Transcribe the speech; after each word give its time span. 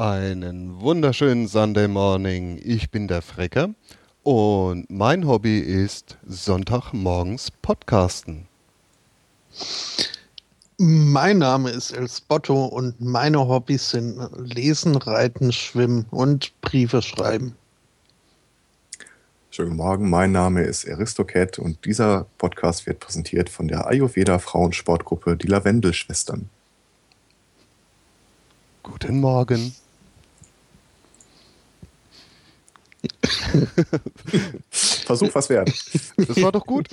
Einen 0.00 0.80
wunderschönen 0.80 1.48
Sunday 1.48 1.88
Morning. 1.88 2.60
Ich 2.62 2.92
bin 2.92 3.08
der 3.08 3.20
Frecker 3.20 3.70
und 4.22 4.88
mein 4.88 5.26
Hobby 5.26 5.58
ist 5.58 6.18
Sonntagmorgens 6.24 7.50
Podcasten. 7.50 8.46
Mein 10.76 11.38
Name 11.38 11.70
ist 11.70 11.90
El 11.90 12.08
Spotto 12.08 12.66
und 12.66 13.00
meine 13.00 13.40
Hobbys 13.48 13.90
sind 13.90 14.20
Lesen, 14.38 14.94
Reiten, 14.94 15.50
Schwimmen 15.50 16.06
und 16.12 16.52
Briefe 16.60 17.02
schreiben. 17.02 17.56
Schönen 19.50 19.74
Morgen, 19.74 20.08
mein 20.08 20.30
Name 20.30 20.62
ist 20.62 20.88
Aristocat 20.88 21.58
und 21.58 21.84
dieser 21.84 22.26
Podcast 22.38 22.86
wird 22.86 23.00
präsentiert 23.00 23.50
von 23.50 23.66
der 23.66 23.88
Ayurveda 23.88 24.38
Frauensportgruppe 24.38 25.36
Die 25.36 25.48
Lavendelschwestern. 25.48 26.48
Guten 28.84 29.18
Morgen. 29.18 29.74
Versuch 34.70 35.34
was 35.34 35.48
wert. 35.48 35.72
Das 36.16 36.42
war 36.42 36.52
doch 36.52 36.66
gut. 36.66 36.88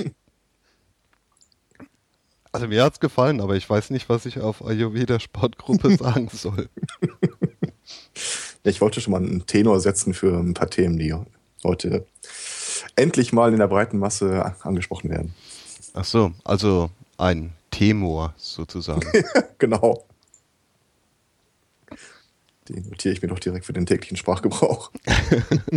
Also 2.56 2.68
mir 2.68 2.84
hat's 2.84 3.02
gefallen, 3.02 3.42
aber 3.42 3.58
ich 3.58 3.70
weiß 3.70 3.90
nicht, 3.90 4.08
was 4.08 4.26
ich 4.26 4.40
auf 4.40 4.66
Ayurveda 4.66 5.20
Sportgruppe 5.20 5.98
sagen 6.00 6.30
soll. 6.32 6.70
Ich 8.64 8.80
wollte 8.80 9.02
schon 9.02 9.12
mal 9.12 9.22
einen 9.22 9.46
Tenor 9.46 9.82
setzen 9.82 10.14
für 10.14 10.38
ein 10.38 10.54
paar 10.54 10.70
Themen, 10.70 10.98
die 10.98 11.14
heute 11.66 12.06
endlich 12.96 13.34
mal 13.34 13.52
in 13.52 13.60
der 13.60 13.68
breiten 13.68 14.00
Masse 14.00 14.56
angesprochen 14.62 15.10
werden. 15.10 15.34
Ach 15.94 16.06
so, 16.06 16.32
also 16.46 16.90
ein 17.18 17.52
Temor 17.72 18.34
sozusagen. 18.38 19.06
genau. 19.58 20.06
Den 22.70 22.90
notiere 22.90 23.14
ich 23.14 23.22
mir 23.22 23.28
doch 23.28 23.40
direkt 23.40 23.66
für 23.66 23.74
den 23.74 23.86
täglichen 23.86 24.18
Sprachgebrauch. 24.18 24.92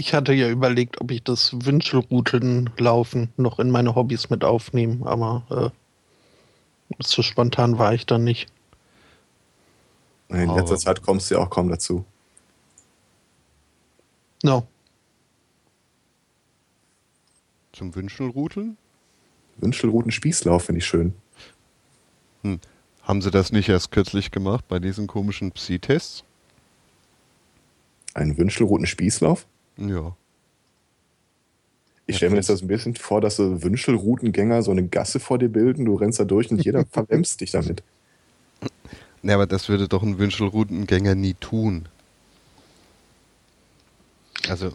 Ich 0.00 0.14
hatte 0.14 0.32
ja 0.32 0.48
überlegt, 0.48 0.98
ob 1.02 1.10
ich 1.10 1.22
das 1.22 1.52
Wünschelroutenlaufen 1.66 3.34
noch 3.36 3.58
in 3.58 3.70
meine 3.70 3.94
Hobbys 3.94 4.30
mit 4.30 4.44
aufnehme, 4.44 5.06
aber 5.06 5.72
äh, 6.90 7.04
so 7.04 7.20
spontan 7.20 7.76
war 7.76 7.92
ich 7.92 8.06
dann 8.06 8.24
nicht. 8.24 8.50
In 10.30 10.54
letzter 10.54 10.78
Zeit 10.78 11.02
kommst 11.02 11.30
du 11.30 11.34
ja 11.34 11.42
auch 11.42 11.50
kaum 11.50 11.68
dazu. 11.68 12.06
No. 14.42 14.66
Zum 17.72 17.94
Wünschelruteln? 17.94 18.78
Wünschelruten-Spießlauf 19.58 20.64
finde 20.64 20.78
ich 20.78 20.86
schön. 20.86 21.12
Hm. 22.42 22.58
Haben 23.10 23.22
Sie 23.22 23.32
das 23.32 23.50
nicht 23.50 23.68
erst 23.68 23.90
kürzlich 23.90 24.30
gemacht 24.30 24.68
bei 24.68 24.78
diesen 24.78 25.08
komischen 25.08 25.50
Psi-Tests? 25.50 26.22
Ein 28.14 28.38
Wünschelruten-Spießlauf? 28.38 29.46
Ja. 29.78 30.14
Ich 32.06 32.18
stelle 32.18 32.30
mir 32.30 32.36
jetzt 32.36 32.50
das 32.50 32.62
ein 32.62 32.68
bisschen 32.68 32.94
vor, 32.94 33.20
dass 33.20 33.34
so 33.34 33.64
Wünschelroutengänger 33.64 34.62
so 34.62 34.70
eine 34.70 34.86
Gasse 34.86 35.18
vor 35.18 35.40
dir 35.40 35.48
bilden, 35.48 35.86
du 35.86 35.96
rennst 35.96 36.20
da 36.20 36.24
durch 36.24 36.52
und 36.52 36.64
jeder 36.64 36.86
verwemst 36.92 37.40
dich 37.40 37.50
damit. 37.50 37.82
Ne, 39.22 39.34
aber 39.34 39.48
das 39.48 39.68
würde 39.68 39.88
doch 39.88 40.04
ein 40.04 40.20
Wünschelroutengänger 40.20 41.16
nie 41.16 41.34
tun. 41.34 41.88
Also. 44.48 44.72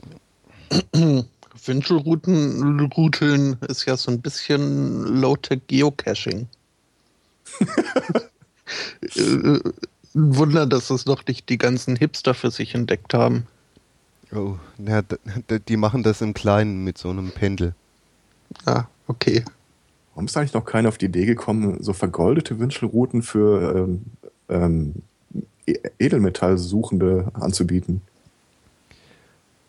Wünschelrouteln 1.63 3.59
ist 3.69 3.85
ja 3.85 3.95
so 3.95 4.11
ein 4.11 4.19
bisschen 4.19 5.21
Low-Tech 5.21 5.61
Geocaching. 5.67 6.49
Äh, 9.15 9.59
ein 10.15 10.35
Wunder, 10.37 10.65
dass 10.65 10.89
es 10.89 11.05
noch 11.05 11.25
nicht 11.27 11.49
die 11.49 11.57
ganzen 11.57 11.95
Hipster 11.95 12.33
für 12.33 12.49
sich 12.49 12.73
entdeckt 12.73 13.13
haben. 13.13 13.47
Oh, 14.33 14.55
na, 14.77 15.03
die 15.67 15.77
machen 15.77 16.03
das 16.03 16.21
im 16.21 16.33
Kleinen 16.33 16.83
mit 16.83 16.97
so 16.97 17.09
einem 17.09 17.31
Pendel. 17.31 17.75
Ah, 18.65 18.85
okay. 19.07 19.43
Warum 20.13 20.25
ist 20.25 20.37
eigentlich 20.37 20.53
noch 20.53 20.65
keiner 20.65 20.89
auf 20.89 20.97
die 20.97 21.05
Idee 21.05 21.25
gekommen, 21.25 21.83
so 21.83 21.93
vergoldete 21.93 22.57
Wünschelrouten 22.57 23.21
für 23.21 23.75
ähm, 23.75 24.05
ähm, 24.49 24.93
Edelmetallsuchende 25.99 27.31
anzubieten? 27.33 28.01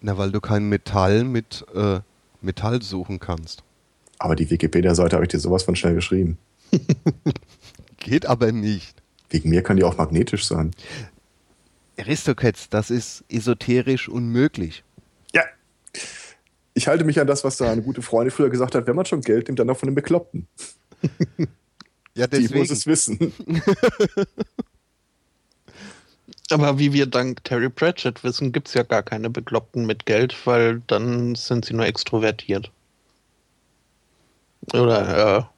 Na, 0.01 0.17
weil 0.17 0.31
du 0.31 0.41
kein 0.41 0.69
Metall 0.69 1.25
mit 1.25 1.67
äh, 1.75 2.01
Metall 2.41 2.83
suchen 2.83 3.19
kannst. 3.19 3.63
Aber 4.19 4.37
die 4.37 4.49
Wikipedia-Seite 4.49 5.17
habe 5.17 5.25
ich 5.25 5.31
dir 5.31 5.41
sowas 5.41 5.65
von 5.65 5.77
schnell 5.77 5.95
geschrieben. 5.95 6.39
Geht 8.07 8.25
aber 8.25 8.53
nicht. 8.53 9.03
Wegen 9.31 9.51
mir 9.51 9.65
kann 9.65 9.77
die 9.79 9.83
auch 9.83 9.97
magnetisch 9.97 10.47
sein. 10.47 10.71
Aristocats, 11.99 12.71
das 12.71 12.89
ist 12.89 13.25
esoterisch 13.29 14.09
unmöglich. 14.09 14.85
Ja. 15.35 15.43
Ich 16.75 16.87
halte 16.87 17.03
mich 17.03 17.19
an 17.19 17.27
das, 17.27 17.43
was 17.43 17.57
da 17.57 17.69
eine 17.69 17.83
gute 17.83 18.03
Freundin 18.03 18.31
früher 18.31 18.49
gesagt 18.49 18.77
hat, 18.77 18.87
wenn 18.87 18.95
man 18.95 19.07
schon 19.07 19.23
Geld 19.23 19.49
nimmt, 19.49 19.59
dann 19.59 19.69
auch 19.71 19.77
von 19.77 19.89
den 19.89 19.97
Bekloppten. 19.97 20.47
ja, 22.15 22.29
deswegen. 22.29 22.53
Die 22.53 22.59
muss 22.61 22.71
es 22.71 22.87
wissen. 22.87 23.33
Aber 26.51 26.79
wie 26.79 26.93
wir 26.93 27.07
dank 27.07 27.43
Terry 27.43 27.71
Pratchett 27.71 28.23
wissen, 28.23 28.53
gibt 28.53 28.69
es 28.69 28.75
ja 28.75 28.85
gar 28.85 29.03
keine 29.03 29.31
Bekloppten 29.31 29.85
mit 29.85 30.07
Geld, 30.07 30.47
weil 30.47 30.81
dann 30.87 31.35
sind 31.35 31.65
sie 31.65 31.75
nur 31.75 31.87
extrovertiert. 31.87 32.71
Oder 34.73 35.51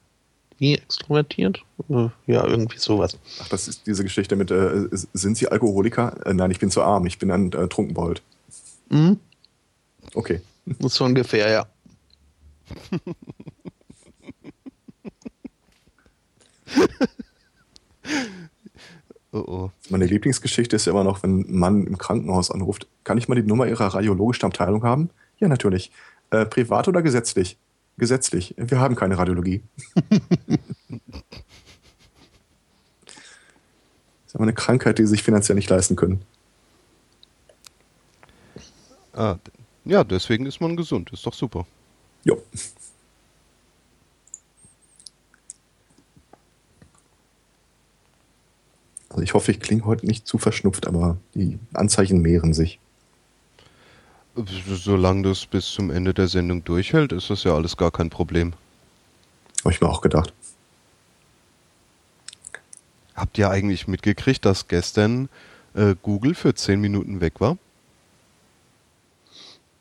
wie 0.59 0.75
extrovertiert? 0.75 1.63
Äh, 1.89 2.09
ja, 2.27 2.45
irgendwie 2.45 2.77
sowas. 2.77 3.17
Ach, 3.41 3.47
das 3.49 3.67
ist 3.67 3.87
diese 3.87 4.03
Geschichte 4.03 4.35
mit, 4.35 4.51
äh, 4.51 4.87
sind 4.91 5.37
Sie 5.37 5.47
Alkoholiker? 5.47 6.25
Äh, 6.25 6.33
nein, 6.33 6.51
ich 6.51 6.59
bin 6.59 6.69
zu 6.69 6.83
arm, 6.83 7.05
ich 7.05 7.17
bin 7.17 7.31
ein 7.31 7.51
äh, 7.53 7.67
Trunkenbold. 7.67 8.21
Mhm. 8.89 9.19
Okay. 10.13 10.41
Das 10.65 10.77
ist 10.85 10.95
so 10.95 11.05
ungefähr, 11.05 11.49
ja. 11.49 11.65
oh 19.31 19.37
oh. 19.37 19.71
Meine 19.89 20.05
Lieblingsgeschichte 20.05 20.75
ist 20.75 20.85
ja 20.85 20.91
immer 20.91 21.03
noch, 21.03 21.23
wenn 21.23 21.39
ein 21.41 21.57
Mann 21.57 21.87
im 21.87 21.97
Krankenhaus 21.97 22.51
anruft, 22.51 22.87
kann 23.03 23.17
ich 23.17 23.27
mal 23.27 23.35
die 23.35 23.41
Nummer 23.47 23.65
Ihrer 23.67 23.87
radiologischen 23.87 24.45
Abteilung 24.45 24.83
haben? 24.83 25.09
Ja, 25.39 25.47
natürlich. 25.47 25.91
Äh, 26.31 26.45
privat 26.45 26.87
oder 26.87 27.01
gesetzlich? 27.01 27.57
Gesetzlich. 27.99 28.55
Wir 28.57 28.79
haben 28.79 28.95
keine 28.95 29.17
Radiologie. 29.17 29.61
das 30.09 30.19
ist 34.25 34.35
aber 34.35 34.43
eine 34.43 34.53
Krankheit, 34.53 34.97
die 34.97 35.03
sie 35.03 35.09
sich 35.09 35.23
finanziell 35.23 35.55
nicht 35.55 35.69
leisten 35.69 35.97
können. 35.97 36.21
Ah, 39.13 39.35
ja, 39.83 40.05
deswegen 40.05 40.45
ist 40.45 40.61
man 40.61 40.77
gesund. 40.77 41.11
Ist 41.11 41.25
doch 41.25 41.33
super. 41.33 41.67
Jo. 42.23 42.41
Also 49.09 49.21
ich 49.23 49.33
hoffe, 49.33 49.51
ich 49.51 49.59
klinge 49.59 49.83
heute 49.83 50.05
nicht 50.05 50.25
zu 50.25 50.37
verschnupft, 50.37 50.87
aber 50.87 51.17
die 51.33 51.59
Anzeichen 51.73 52.21
mehren 52.21 52.53
sich. 52.53 52.79
Solange 54.45 55.23
das 55.23 55.45
bis 55.45 55.71
zum 55.71 55.89
Ende 55.89 56.13
der 56.13 56.27
Sendung 56.27 56.63
durchhält, 56.63 57.11
ist 57.11 57.29
das 57.29 57.43
ja 57.43 57.53
alles 57.53 57.75
gar 57.77 57.91
kein 57.91 58.09
Problem. 58.09 58.53
Habe 59.61 59.73
ich 59.73 59.81
mir 59.81 59.89
auch 59.89 60.01
gedacht. 60.01 60.33
Habt 63.15 63.37
ihr 63.37 63.49
eigentlich 63.49 63.87
mitgekriegt, 63.87 64.45
dass 64.45 64.67
gestern 64.67 65.27
äh, 65.73 65.95
Google 66.01 66.35
für 66.35 66.53
10 66.53 66.79
Minuten 66.79 67.19
weg 67.19 67.41
war? 67.41 67.57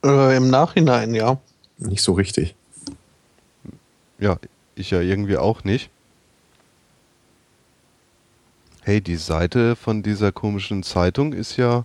Äh, 0.04 0.36
Im 0.36 0.50
Nachhinein, 0.50 1.14
ja. 1.14 1.38
Nicht 1.78 2.02
so 2.02 2.12
richtig. 2.14 2.56
Ja, 4.18 4.38
ich 4.74 4.90
ja 4.90 5.00
irgendwie 5.00 5.36
auch 5.36 5.62
nicht. 5.62 5.90
Hey, 8.82 9.00
die 9.00 9.16
Seite 9.16 9.76
von 9.76 10.02
dieser 10.02 10.32
komischen 10.32 10.82
Zeitung 10.82 11.32
ist 11.32 11.56
ja 11.56 11.84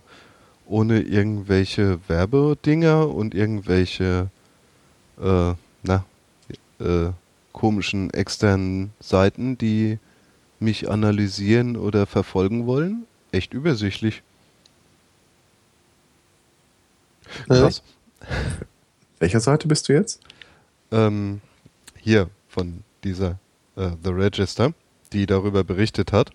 ohne 0.66 1.00
irgendwelche 1.02 1.98
Werbedinger 2.08 3.08
und 3.08 3.34
irgendwelche 3.34 4.30
äh, 5.20 5.54
na, 5.82 6.04
äh, 6.80 7.10
komischen 7.52 8.10
externen 8.12 8.92
Seiten, 9.00 9.56
die 9.58 9.98
mich 10.58 10.90
analysieren 10.90 11.76
oder 11.76 12.06
verfolgen 12.06 12.66
wollen. 12.66 13.06
Echt 13.32 13.52
übersichtlich. 13.52 14.22
Krass. 17.48 17.82
Welcher 19.18 19.40
Seite 19.40 19.68
bist 19.68 19.88
du 19.88 19.92
jetzt? 19.92 20.20
Ähm, 20.90 21.40
hier 22.00 22.28
von 22.48 22.82
dieser 23.02 23.38
äh, 23.76 23.90
The 24.02 24.10
Register, 24.10 24.74
die 25.12 25.26
darüber 25.26 25.64
berichtet 25.64 26.12
hat. 26.12 26.30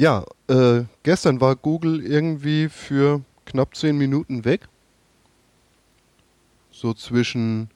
Ja, 0.00 0.24
äh, 0.48 0.84
gestern 1.02 1.42
war 1.42 1.56
Google 1.56 2.02
irgendwie 2.02 2.70
für 2.70 3.20
knapp 3.44 3.76
10 3.76 3.98
Minuten 3.98 4.46
weg. 4.46 4.66
So 6.72 6.94
zwischen 6.94 7.68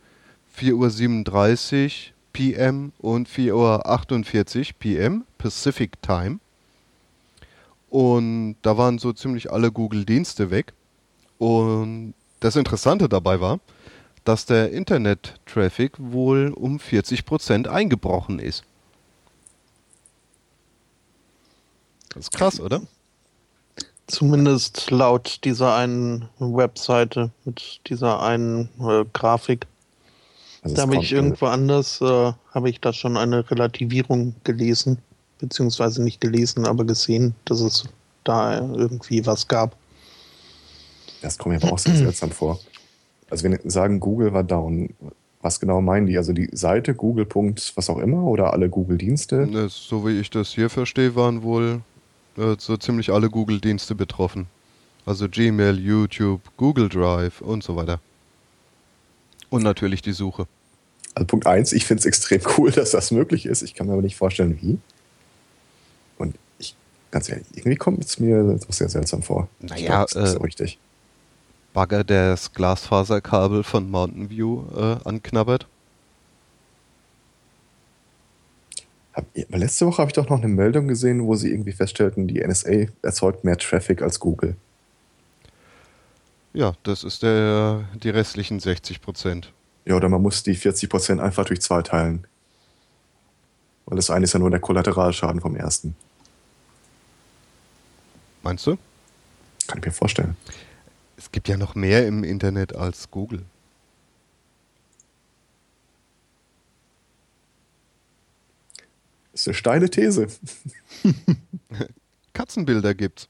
4.37 0.59 1.85
Uhr 1.85 2.15
PM 2.32 2.93
und 2.97 3.29
4.48 3.29 4.59
Uhr 4.59 4.75
PM 4.79 5.25
Pacific 5.37 6.00
Time. 6.00 6.38
Und 7.91 8.56
da 8.62 8.79
waren 8.79 8.99
so 8.99 9.12
ziemlich 9.12 9.53
alle 9.53 9.71
Google-Dienste 9.71 10.50
weg. 10.50 10.73
Und 11.37 12.15
das 12.41 12.56
Interessante 12.56 13.11
dabei 13.11 13.43
war, 13.43 13.61
dass 14.25 14.47
der 14.47 14.73
Internet-Traffic 14.73 15.93
wohl 15.99 16.55
um 16.56 16.79
40% 16.79 17.69
eingebrochen 17.69 18.38
ist. 18.38 18.65
Das 22.14 22.25
ist 22.25 22.32
krass, 22.32 22.61
oder? 22.61 22.82
Zumindest 24.06 24.90
laut 24.90 25.40
dieser 25.44 25.75
einen 25.75 26.28
Webseite 26.38 27.31
mit 27.44 27.81
dieser 27.87 28.22
einen 28.22 28.69
äh, 28.81 29.05
Grafik. 29.12 29.66
Also 30.62 30.76
da 30.76 30.82
habe 30.82 30.96
ich 30.96 31.12
irgendwo 31.12 31.46
anders, 31.46 32.00
äh, 32.00 32.32
habe 32.52 32.70
ich 32.70 32.81
da 32.81 32.93
schon 32.93 33.16
eine 33.16 33.50
Relativierung 33.50 34.34
gelesen, 34.44 34.99
beziehungsweise 35.38 36.02
nicht 36.02 36.20
gelesen, 36.20 36.66
aber 36.66 36.84
gesehen, 36.84 37.34
dass 37.44 37.61
es 37.61 37.84
da 38.25 38.58
irgendwie 38.58 39.26
was 39.26 39.49
gab. 39.49 39.76
Das 41.22 41.38
kommt 41.38 41.55
mir 41.55 41.62
aber 41.62 41.75
auch 41.75 41.78
sehr 41.78 41.96
seltsam 41.96 42.31
vor. 42.31 42.61
Also 43.31 43.44
wenn 43.44 43.58
sagen, 43.69 44.00
Google 44.00 44.32
war 44.32 44.44
down, 44.44 44.90
was 45.40 45.61
genau 45.61 45.81
meinen 45.81 46.06
die? 46.06 46.16
Also 46.16 46.32
die 46.32 46.50
Seite 46.52 46.94
Google. 46.94 47.26
was 47.75 47.90
auch 47.90 47.99
immer 47.99 48.22
oder 48.25 48.52
alle 48.52 48.69
Google-Dienste? 48.69 49.46
Ne, 49.46 49.69
so 49.70 50.06
wie 50.06 50.20
ich 50.20 50.31
das 50.31 50.50
hier 50.50 50.70
verstehe, 50.70 51.14
waren 51.14 51.43
wohl 51.43 51.81
äh, 52.37 52.57
so 52.59 52.77
ziemlich 52.77 53.11
alle 53.11 53.31
Google-Dienste 53.31 53.95
betroffen. 53.95 54.47
Also 55.07 55.29
Gmail, 55.29 55.79
YouTube, 55.79 56.41
Google 56.57 56.89
Drive 56.89 57.41
und 57.41 57.63
so 57.63 57.77
weiter. 57.77 58.01
Und 59.51 59.63
natürlich 59.63 60.03
die 60.03 60.13
Suche. 60.13 60.47
Also 61.15 61.27
Punkt 61.27 61.47
1, 61.47 61.73
ich 61.73 61.85
finde 61.85 62.01
es 62.01 62.07
extrem 62.07 62.41
cool, 62.59 62.71
dass 62.71 62.91
das 62.91 63.11
möglich 63.11 63.47
ist. 63.47 63.63
Ich 63.63 63.75
kann 63.75 63.87
mir 63.87 63.93
aber 63.93 64.03
nicht 64.03 64.17
vorstellen, 64.17 64.59
wie. 64.61 64.79
Und 66.19 66.35
ich, 66.59 66.75
ganz 67.11 67.29
ehrlich, 67.29 67.47
irgendwie 67.53 67.77
kommt 67.77 68.05
es 68.05 68.19
mir 68.19 68.43
doch 68.43 68.73
sehr 68.73 68.89
seltsam 68.89 69.23
vor. 69.23 69.49
Naja, 69.61 70.07
glaub, 70.07 70.25
äh, 70.25 70.29
richtig. 70.39 70.79
Bagger, 71.73 72.05
der 72.05 72.31
das 72.31 72.53
Glasfaserkabel 72.53 73.65
von 73.65 73.91
Mountain 73.91 74.31
View 74.31 74.65
äh, 74.77 74.97
anknabbert. 75.05 75.67
Hab, 79.14 79.26
letzte 79.34 79.87
Woche 79.87 79.99
habe 79.99 80.08
ich 80.08 80.14
doch 80.14 80.28
noch 80.28 80.38
eine 80.38 80.49
Meldung 80.49 80.88
gesehen, 80.88 81.25
wo 81.25 81.37
sie 81.37 81.50
irgendwie 81.50 81.72
feststellten, 81.72 82.26
die 82.26 82.44
NSA 82.44 82.87
erzeugt 83.02 83.44
mehr 83.44 83.56
Traffic 83.56 84.02
als 84.02 84.19
Google. 84.19 84.56
Ja, 86.52 86.75
das 86.82 87.05
ist 87.05 87.22
der, 87.22 87.84
die 87.94 88.11
restlichen 88.11 88.61
60 88.61 89.00
Prozent. 89.00 89.52
Ja, 89.84 89.96
oder 89.96 90.08
man 90.08 90.22
muss 90.22 90.43
die 90.43 90.55
40 90.55 90.88
Prozent 90.88 91.20
einfach 91.20 91.44
durch 91.44 91.61
zwei 91.61 91.82
teilen. 91.82 92.26
Weil 93.87 93.96
das 93.96 94.11
eine 94.11 94.25
ist 94.25 94.32
ja 94.32 94.38
nur 94.38 94.50
der 94.50 94.61
Kollateralschaden 94.61 95.40
vom 95.40 95.56
ersten. 95.56 95.94
Meinst 98.43 98.66
du? 98.66 98.76
Kann 99.66 99.78
ich 99.78 99.84
mir 99.84 99.93
vorstellen. 99.93 100.37
Es 101.16 101.31
gibt 101.31 101.49
ja 101.49 101.56
noch 101.56 101.75
mehr 101.75 102.06
im 102.06 102.25
Internet 102.25 102.75
als 102.75 103.11
Google. 103.11 103.44
Ist 109.35 109.49
eine 109.49 109.55
steile 109.55 109.91
These. 109.91 110.29
Katzenbilder 112.33 112.95
gibt's. 112.95 113.29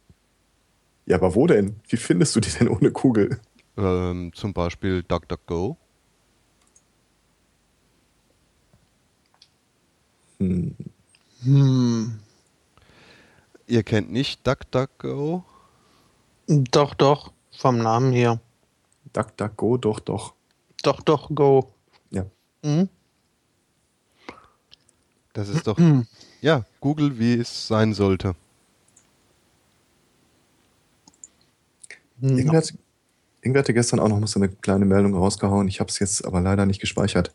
Ja, 1.07 1.17
aber 1.17 1.35
wo 1.35 1.47
denn? 1.47 1.77
Wie 1.89 1.97
findest 1.97 2.37
du 2.37 2.41
die 2.41 2.51
denn 2.51 2.69
ohne 2.69 2.91
Kugel? 2.91 3.41
Ähm, 3.77 4.33
zum 4.35 4.53
Beispiel 4.53 5.03
DuckDuckGo. 5.03 5.77
Hm. 10.39 10.75
Hm. 11.43 12.19
Ihr 13.67 13.83
kennt 13.83 14.13
nicht 14.13 14.47
DuckDuckGo? 14.47 15.45
Doch, 16.47 16.95
doch, 16.95 17.33
vom 17.51 17.79
Namen 17.79 18.13
her. 18.13 18.41
DuckDuckGo, 19.13 19.79
doch, 19.79 20.01
doch. 20.01 20.35
Doch, 20.83 21.01
doch, 21.01 21.31
Go. 21.35 21.73
Ja. 22.11 22.27
Mhm. 22.63 22.89
Das 25.35 25.49
ist 25.49 25.67
doch, 25.67 25.79
ja, 26.41 26.65
Google, 26.81 27.19
wie 27.19 27.35
es 27.35 27.69
sein 27.69 27.93
sollte. 27.93 28.35
Irgendwer, 32.23 32.59
hat, 32.59 32.73
irgendwer 33.43 33.61
hatte 33.61 33.75
gestern 33.75 34.01
auch 34.01 34.09
noch 34.09 34.27
so 34.27 34.41
eine 34.41 34.49
kleine 34.49 34.87
Meldung 34.87 35.15
rausgehauen. 35.15 35.69
Ich 35.69 35.81
habe 35.81 35.91
es 35.91 35.99
jetzt 35.99 36.25
aber 36.25 36.41
leider 36.41 36.65
nicht 36.65 36.81
gespeichert. 36.81 37.35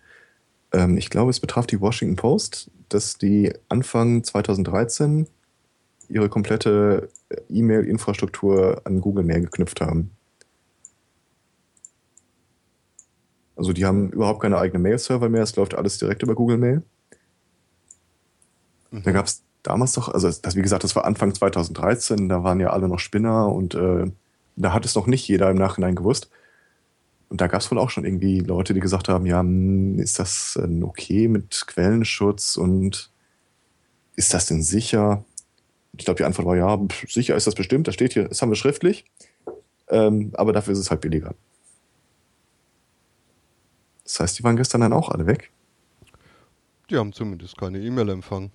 Ähm, 0.71 0.97
ich 0.97 1.09
glaube, 1.09 1.29
es 1.29 1.41
betraf 1.41 1.67
die 1.67 1.81
Washington 1.81 2.15
Post, 2.15 2.71
dass 2.87 3.17
die 3.17 3.53
Anfang 3.67 4.23
2013 4.23 5.27
ihre 6.07 6.29
komplette 6.29 7.09
E-Mail-Infrastruktur 7.49 8.81
an 8.85 9.01
Google 9.01 9.25
Mail 9.25 9.41
geknüpft 9.41 9.81
haben. 9.81 10.11
Also 13.57 13.73
die 13.73 13.85
haben 13.85 14.09
überhaupt 14.11 14.41
keine 14.41 14.57
eigenen 14.57 14.83
Mail-Server 14.83 15.27
mehr, 15.27 15.43
es 15.43 15.57
läuft 15.57 15.75
alles 15.75 15.97
direkt 15.97 16.23
über 16.23 16.33
Google 16.33 16.57
Mail. 16.57 16.81
Mhm. 18.91 19.03
Da 19.03 19.11
gab 19.11 19.25
es 19.25 19.43
damals 19.63 19.93
doch, 19.93 20.09
also 20.09 20.29
das, 20.29 20.55
wie 20.55 20.61
gesagt, 20.61 20.83
das 20.83 20.95
war 20.95 21.05
Anfang 21.05 21.33
2013, 21.33 22.29
da 22.29 22.43
waren 22.43 22.59
ja 22.59 22.69
alle 22.69 22.87
noch 22.87 22.99
Spinner 22.99 23.49
und 23.49 23.75
äh, 23.75 24.11
da 24.55 24.73
hat 24.73 24.85
es 24.85 24.95
noch 24.95 25.07
nicht 25.07 25.27
jeder 25.27 25.49
im 25.49 25.57
Nachhinein 25.57 25.95
gewusst. 25.95 26.29
Und 27.29 27.41
da 27.41 27.47
gab 27.47 27.61
es 27.61 27.69
wohl 27.69 27.77
auch 27.77 27.91
schon 27.91 28.05
irgendwie 28.05 28.39
Leute, 28.39 28.73
die 28.73 28.79
gesagt 28.79 29.07
haben, 29.07 29.25
ja, 29.25 29.39
hm, 29.39 29.99
ist 29.99 30.17
das 30.19 30.57
denn 30.59 30.83
okay 30.83 31.27
mit 31.27 31.65
Quellenschutz 31.67 32.57
und 32.57 33.11
ist 34.15 34.33
das 34.33 34.47
denn 34.47 34.63
sicher? 34.63 35.23
Ich 35.97 36.05
glaube, 36.05 36.17
die 36.17 36.23
Antwort 36.23 36.47
war 36.47 36.57
ja, 36.57 36.79
sicher 37.07 37.35
ist 37.35 37.47
das 37.47 37.55
bestimmt, 37.55 37.87
das 37.87 37.95
steht 37.95 38.13
hier, 38.13 38.27
das 38.27 38.41
haben 38.41 38.49
wir 38.49 38.55
schriftlich, 38.55 39.05
ähm, 39.89 40.31
aber 40.33 40.53
dafür 40.53 40.73
ist 40.73 40.79
es 40.79 40.89
halt 40.89 41.01
billiger. 41.01 41.35
Das 44.03 44.19
heißt, 44.19 44.39
die 44.39 44.43
waren 44.43 44.57
gestern 44.57 44.81
dann 44.81 44.93
auch 44.93 45.09
alle 45.09 45.27
weg? 45.27 45.51
Die 46.89 46.97
haben 46.97 47.13
zumindest 47.13 47.57
keine 47.57 47.79
E-Mail 47.79 48.09
empfangen. 48.09 48.51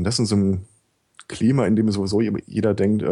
Und 0.00 0.04
das 0.04 0.18
in 0.18 0.24
so 0.24 0.34
einem 0.34 0.64
Klima, 1.28 1.66
in 1.66 1.76
dem 1.76 1.90
sowieso 1.90 2.22
jeder 2.22 2.72
denkt, 2.72 3.02
äh, 3.02 3.06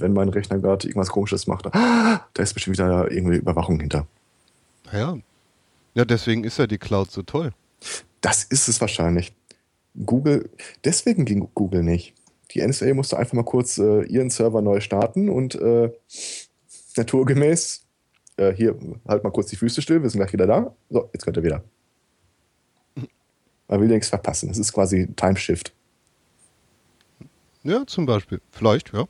wenn 0.00 0.12
mein 0.12 0.30
Rechner 0.30 0.58
gerade 0.58 0.84
irgendwas 0.88 1.10
Komisches 1.10 1.46
macht, 1.46 1.72
ah, 1.72 2.26
da 2.34 2.42
ist 2.42 2.54
bestimmt 2.54 2.76
wieder 2.76 3.08
irgendwie 3.08 3.36
Überwachung 3.36 3.78
hinter. 3.78 4.08
Ja. 4.92 5.16
Ja, 5.94 6.04
deswegen 6.04 6.42
ist 6.42 6.58
ja 6.58 6.66
die 6.66 6.78
Cloud 6.78 7.12
so 7.12 7.22
toll. 7.22 7.52
Das 8.20 8.42
ist 8.42 8.66
es 8.66 8.80
wahrscheinlich. 8.80 9.32
Google, 10.04 10.50
deswegen 10.84 11.24
ging 11.24 11.48
Google 11.54 11.84
nicht. 11.84 12.14
Die 12.50 12.66
NSA 12.66 12.92
musste 12.94 13.16
einfach 13.16 13.34
mal 13.34 13.44
kurz 13.44 13.78
äh, 13.78 14.02
ihren 14.06 14.28
Server 14.28 14.60
neu 14.60 14.80
starten 14.80 15.28
und 15.28 15.54
äh, 15.54 15.92
naturgemäß, 16.96 17.84
äh, 18.38 18.52
hier, 18.52 18.76
halt 19.06 19.22
mal 19.22 19.30
kurz 19.30 19.50
die 19.50 19.56
Füße 19.56 19.82
still, 19.82 20.02
wir 20.02 20.10
sind 20.10 20.18
gleich 20.18 20.32
wieder 20.32 20.48
da. 20.48 20.74
So, 20.90 21.08
jetzt 21.12 21.24
könnt 21.24 21.36
ihr 21.36 21.44
wieder. 21.44 21.62
Man 23.68 23.80
will 23.80 23.86
nichts 23.86 24.08
verpassen. 24.08 24.48
Das 24.48 24.58
ist 24.58 24.72
quasi 24.72 25.06
Time 25.14 25.36
Shift. 25.36 25.72
Ja, 27.64 27.86
zum 27.86 28.04
Beispiel. 28.04 28.40
Vielleicht, 28.50 28.92
ja. 28.92 29.06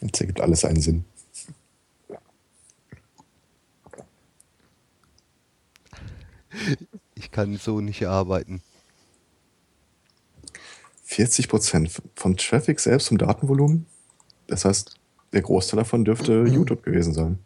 Jetzt 0.00 0.20
ergibt 0.20 0.40
alles 0.40 0.64
einen 0.64 0.80
Sinn. 0.80 1.04
Ich 7.14 7.30
kann 7.30 7.56
so 7.56 7.80
nicht 7.80 8.06
arbeiten. 8.06 8.62
40 11.04 11.48
Prozent 11.48 12.02
vom 12.14 12.36
Traffic 12.36 12.78
selbst 12.78 13.06
zum 13.06 13.18
Datenvolumen. 13.18 13.86
Das 14.46 14.64
heißt, 14.64 14.94
der 15.32 15.42
Großteil 15.42 15.78
davon 15.78 16.04
dürfte 16.04 16.42
mhm. 16.42 16.52
YouTube 16.52 16.84
gewesen 16.84 17.14
sein. 17.14 17.38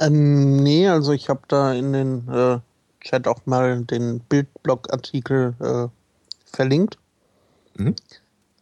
Ähm, 0.00 0.62
nee, 0.62 0.88
also 0.88 1.12
ich 1.12 1.28
habe 1.28 1.42
da 1.48 1.72
in 1.72 1.92
den 1.92 2.28
äh, 2.28 2.60
Chat 3.00 3.26
auch 3.26 3.46
mal 3.46 3.82
den 3.82 4.20
Bildblog-Artikel 4.20 5.54
äh, 5.60 5.88
verlinkt. 6.54 6.98
Mhm. 7.74 7.94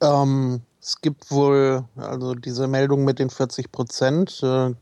Ähm, 0.00 0.62
es 0.81 1.00
gibt 1.00 1.31
wohl, 1.31 1.85
also 1.97 2.35
diese 2.35 2.67
Meldung 2.67 3.05
mit 3.05 3.19
den 3.19 3.31
40 3.31 3.71
Prozent, 3.71 4.43
äh, 4.43 4.75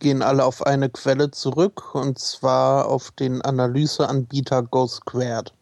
gehen 0.00 0.22
alle 0.22 0.44
auf 0.44 0.66
eine 0.66 0.90
Quelle 0.90 1.30
zurück 1.30 1.94
und 1.94 2.18
zwar 2.18 2.88
auf 2.88 3.10
den 3.12 3.40
Analyseanbieter 3.42 4.62
GoSquared. 4.62 5.54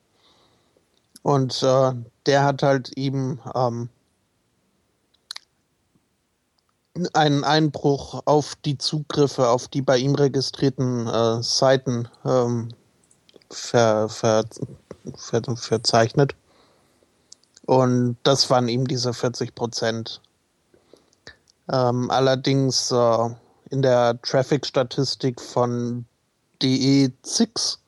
Und 1.23 1.63
äh, 1.63 1.93
der 2.27 2.45
hat 2.45 2.63
halt 2.63 2.97
eben 2.97 3.39
ähm, 3.55 3.89
einen 7.13 7.45
Einbruch 7.45 8.23
auf 8.25 8.57
die 8.65 8.77
Zugriffe 8.79 9.49
auf 9.49 9.69
die 9.69 9.83
bei 9.83 9.99
ihm 9.99 10.15
registrierten 10.15 11.07
äh, 11.07 11.43
Seiten 11.43 12.09
ähm, 12.25 12.69
ver, 13.51 14.09
ver, 14.09 14.45
ver, 15.17 15.43
verzeichnet. 15.57 16.35
Und 17.67 18.17
das 18.23 18.51
waren 18.51 18.69
ihm 18.69 18.87
diese 18.87 19.13
40 19.13 19.55
Prozent. 19.55 20.21
Ähm, 21.71 22.11
allerdings 22.11 22.91
äh, 22.91 23.29
in 23.71 23.83
der 23.83 24.21
Traffic-Statistik 24.23 25.41
von 25.41 26.05
DE6, 26.61 27.79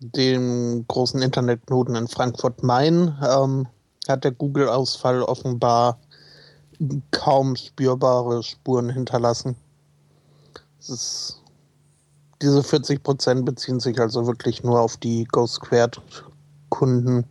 dem 0.00 0.84
großen 0.88 1.22
Internetknoten 1.22 1.94
in 1.94 2.08
Frankfurt-Main, 2.08 3.16
ähm, 3.22 3.68
hat 4.08 4.24
der 4.24 4.32
Google-Ausfall 4.32 5.22
offenbar 5.22 5.98
kaum 7.10 7.56
spürbare 7.56 8.42
Spuren 8.42 8.90
hinterlassen. 8.90 9.56
Ist, 10.80 11.40
diese 12.42 12.62
40 12.62 13.02
Prozent 13.02 13.46
beziehen 13.46 13.80
sich 13.80 13.98
also 13.98 14.26
wirklich 14.26 14.62
nur 14.62 14.80
auf 14.80 14.96
die 14.96 15.24
Go 15.24 15.46
Squared 15.46 16.02
Kunden. 16.68 17.24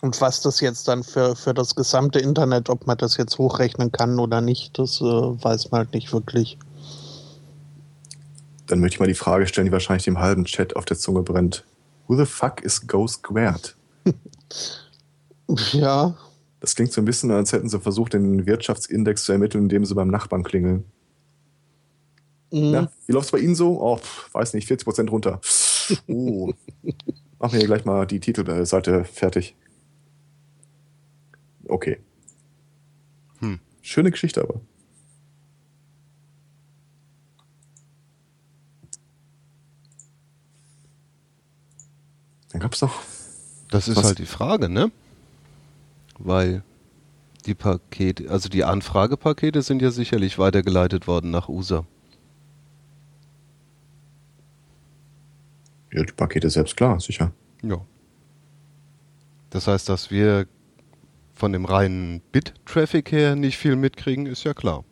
Und 0.00 0.20
was 0.20 0.40
das 0.40 0.60
jetzt 0.60 0.88
dann 0.88 1.04
für, 1.04 1.36
für 1.36 1.52
das 1.52 1.74
gesamte 1.74 2.18
Internet, 2.18 2.70
ob 2.70 2.86
man 2.86 2.96
das 2.96 3.16
jetzt 3.16 3.38
hochrechnen 3.38 3.92
kann 3.92 4.18
oder 4.18 4.40
nicht, 4.40 4.78
das 4.78 5.00
äh, 5.00 5.04
weiß 5.04 5.70
man 5.70 5.80
halt 5.80 5.92
nicht 5.92 6.12
wirklich. 6.12 6.58
Dann 8.66 8.80
möchte 8.80 8.96
ich 8.96 9.00
mal 9.00 9.06
die 9.06 9.14
Frage 9.14 9.46
stellen, 9.46 9.66
die 9.66 9.72
wahrscheinlich 9.72 10.04
dem 10.04 10.18
halben 10.18 10.44
Chat 10.44 10.76
auf 10.76 10.84
der 10.84 10.96
Zunge 10.96 11.22
brennt. 11.22 11.64
Who 12.06 12.16
the 12.16 12.24
fuck 12.24 12.62
is 12.62 12.86
Go 12.86 13.06
Squared? 13.06 13.76
ja. 15.72 16.16
Das 16.60 16.74
klingt 16.74 16.92
so 16.92 17.00
ein 17.00 17.04
bisschen, 17.04 17.30
als 17.30 17.52
hätten 17.52 17.68
sie 17.68 17.80
versucht, 17.80 18.14
den 18.14 18.46
Wirtschaftsindex 18.46 19.24
zu 19.24 19.32
ermitteln, 19.32 19.64
indem 19.64 19.84
sie 19.84 19.94
beim 19.94 20.08
Nachbarn 20.08 20.44
klingeln. 20.44 20.84
Mhm. 22.52 22.72
Ja, 22.72 22.88
wie 23.06 23.12
läuft 23.12 23.26
es 23.26 23.32
bei 23.32 23.38
Ihnen 23.38 23.54
so? 23.54 23.80
Oh, 23.80 24.00
weiß 24.32 24.54
nicht, 24.54 24.66
40 24.66 24.84
Prozent 24.84 25.12
runter. 25.12 25.40
Oh. 26.06 26.52
Machen 27.40 27.52
wir 27.52 27.58
hier 27.58 27.66
gleich 27.66 27.84
mal 27.84 28.06
die 28.06 28.20
Titelseite 28.20 29.02
fertig. 29.02 29.56
Okay. 31.70 32.00
Hm. 33.38 33.60
Schöne 33.80 34.10
Geschichte 34.10 34.42
aber. 34.42 34.60
Dann 42.50 42.60
gab 42.60 42.74
es 42.74 42.80
doch. 42.80 43.02
Das 43.70 43.86
ist 43.86 43.96
was? 43.96 44.04
halt 44.04 44.18
die 44.18 44.26
Frage, 44.26 44.68
ne? 44.68 44.90
Weil 46.18 46.64
die 47.46 47.54
Pakete, 47.54 48.28
also 48.28 48.48
die 48.48 48.64
Anfragepakete 48.64 49.62
sind 49.62 49.80
ja 49.80 49.92
sicherlich 49.92 50.38
weitergeleitet 50.38 51.06
worden 51.06 51.30
nach 51.30 51.48
USA. 51.48 51.86
Ja, 55.92 56.02
die 56.02 56.12
Pakete 56.12 56.50
selbst, 56.50 56.76
klar, 56.76 57.00
sicher. 57.00 57.32
Ja. 57.62 57.80
Das 59.50 59.66
heißt, 59.66 59.88
dass 59.88 60.10
wir 60.10 60.46
von 61.40 61.54
dem 61.54 61.64
reinen 61.64 62.20
Bit-Traffic 62.32 63.10
her 63.12 63.34
nicht 63.34 63.56
viel 63.56 63.74
mitkriegen, 63.74 64.26
ist 64.26 64.44
ja 64.44 64.52
klar. 64.52 64.84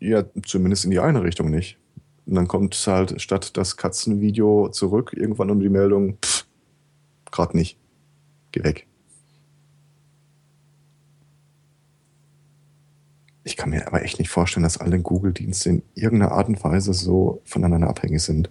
Ja, 0.00 0.24
zumindest 0.46 0.86
in 0.86 0.90
die 0.90 0.98
eine 0.98 1.22
Richtung 1.22 1.50
nicht. 1.50 1.76
Und 2.24 2.36
dann 2.36 2.48
kommt 2.48 2.74
halt 2.86 3.20
statt 3.20 3.58
das 3.58 3.76
Katzenvideo 3.76 4.70
zurück, 4.70 5.12
irgendwann 5.14 5.50
um 5.50 5.60
die 5.60 5.68
Meldung, 5.68 6.16
pff, 6.24 6.46
grad 7.30 7.54
nicht. 7.54 7.76
Geh 8.52 8.64
weg. 8.64 8.86
Ich 13.44 13.58
kann 13.58 13.68
mir 13.68 13.86
aber 13.86 14.02
echt 14.02 14.18
nicht 14.18 14.30
vorstellen, 14.30 14.64
dass 14.64 14.78
alle 14.78 15.00
Google-Dienste 15.00 15.68
in 15.68 15.82
irgendeiner 15.94 16.32
Art 16.32 16.48
und 16.48 16.64
Weise 16.64 16.94
so 16.94 17.42
voneinander 17.44 17.88
abhängig 17.88 18.22
sind. 18.22 18.48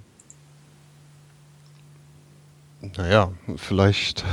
Naja, 2.96 3.34
vielleicht 3.56 4.24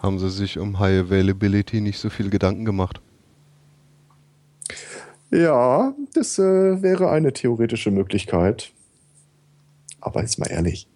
haben 0.00 0.18
sie 0.18 0.30
sich 0.30 0.58
um 0.58 0.78
High 0.78 1.06
Availability 1.06 1.80
nicht 1.80 1.98
so 1.98 2.10
viel 2.10 2.30
Gedanken 2.30 2.64
gemacht. 2.64 3.00
Ja, 5.30 5.94
das 6.14 6.38
äh, 6.38 6.82
wäre 6.82 7.10
eine 7.10 7.32
theoretische 7.32 7.90
Möglichkeit. 7.90 8.72
Aber 10.00 10.22
jetzt 10.22 10.38
mal 10.38 10.50
ehrlich. 10.50 10.88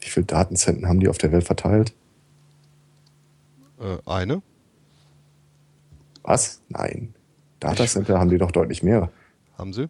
Wie 0.00 0.08
viele 0.08 0.26
Datenzentren 0.26 0.88
haben 0.88 1.00
die 1.00 1.08
auf 1.08 1.18
der 1.18 1.32
Welt 1.32 1.44
verteilt? 1.44 1.94
Äh, 3.80 3.98
eine. 4.06 4.42
Was? 6.22 6.60
Nein. 6.68 7.14
Datacenter 7.58 8.18
haben 8.18 8.30
die 8.30 8.38
doch 8.38 8.52
deutlich 8.52 8.82
mehr. 8.82 9.10
Haben 9.58 9.72
sie? 9.72 9.88